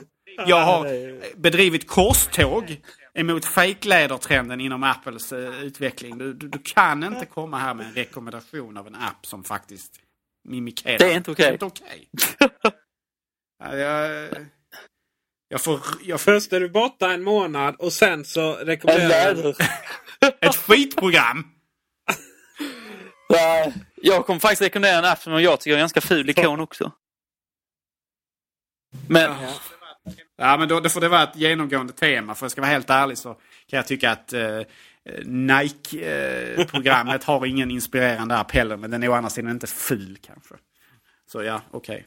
Jag 0.46 0.60
har 0.64 0.88
bedrivit 1.36 1.88
korståg 1.88 2.80
emot 3.18 3.44
fejklädertrenden 3.44 4.60
inom 4.60 4.82
Apples 4.82 5.32
eh, 5.32 5.62
utveckling. 5.62 6.18
Du, 6.18 6.34
du, 6.34 6.48
du 6.48 6.58
kan 6.58 7.04
inte 7.04 7.26
komma 7.26 7.58
här 7.58 7.74
med 7.74 7.86
en 7.86 7.94
rekommendation 7.94 8.76
av 8.76 8.86
en 8.86 8.94
app 8.94 9.26
som 9.26 9.44
faktiskt 9.44 10.00
mimikerar. 10.48 10.98
Det 10.98 11.12
är 11.12 11.16
inte 11.16 11.30
okej. 11.30 11.44
Det 11.44 11.48
är 11.48 11.52
inte 11.52 11.64
okej. 11.64 12.08
Ja, 13.64 13.76
jag, 13.76 14.28
jag 15.48 15.60
får... 15.64 15.80
Jag 16.02 16.20
får 16.20 16.32
Först 16.32 16.52
är 16.52 16.60
du 16.60 16.68
borta 16.68 17.12
en 17.12 17.22
månad 17.22 17.74
och 17.78 17.92
sen 17.92 18.24
så 18.24 18.58
en 18.58 18.66
rekommenderar 18.66 19.34
läder. 19.34 19.56
ett 20.40 20.56
skitprogram! 20.56 21.46
Jag 24.02 24.26
kommer 24.26 24.40
faktiskt 24.40 24.62
rekommendera 24.62 24.98
en 24.98 25.04
app 25.04 25.22
som 25.22 25.42
jag 25.42 25.60
tycker 25.60 25.74
är 25.74 25.78
ganska 25.78 26.00
ful 26.00 26.30
ikon 26.30 26.60
också. 26.60 26.92
Men 29.08 29.22
Ja, 29.22 29.54
men 30.36 30.68
då, 30.68 30.80
då 30.80 30.88
får 30.88 31.00
det 31.00 31.08
vara 31.08 31.22
ett 31.22 31.36
genomgående 31.36 31.92
tema. 31.92 32.34
För 32.34 32.44
jag 32.44 32.50
ska 32.50 32.60
vara 32.60 32.70
helt 32.70 32.90
ärlig 32.90 33.18
så 33.18 33.34
kan 33.70 33.76
jag 33.76 33.86
tycka 33.86 34.10
att 34.10 34.32
eh, 34.32 34.60
Nike-programmet 35.24 37.24
har 37.24 37.46
ingen 37.46 37.70
inspirerande 37.70 38.36
app 38.36 38.50
heller. 38.50 38.76
Men 38.76 38.90
den 38.90 39.02
är 39.02 39.08
å 39.08 39.12
andra 39.12 39.30
sidan 39.30 39.50
inte 39.50 39.66
ful 39.66 40.18
kanske. 40.26 40.54
Så 41.26 41.42
ja, 41.42 41.62
okej. 41.70 42.06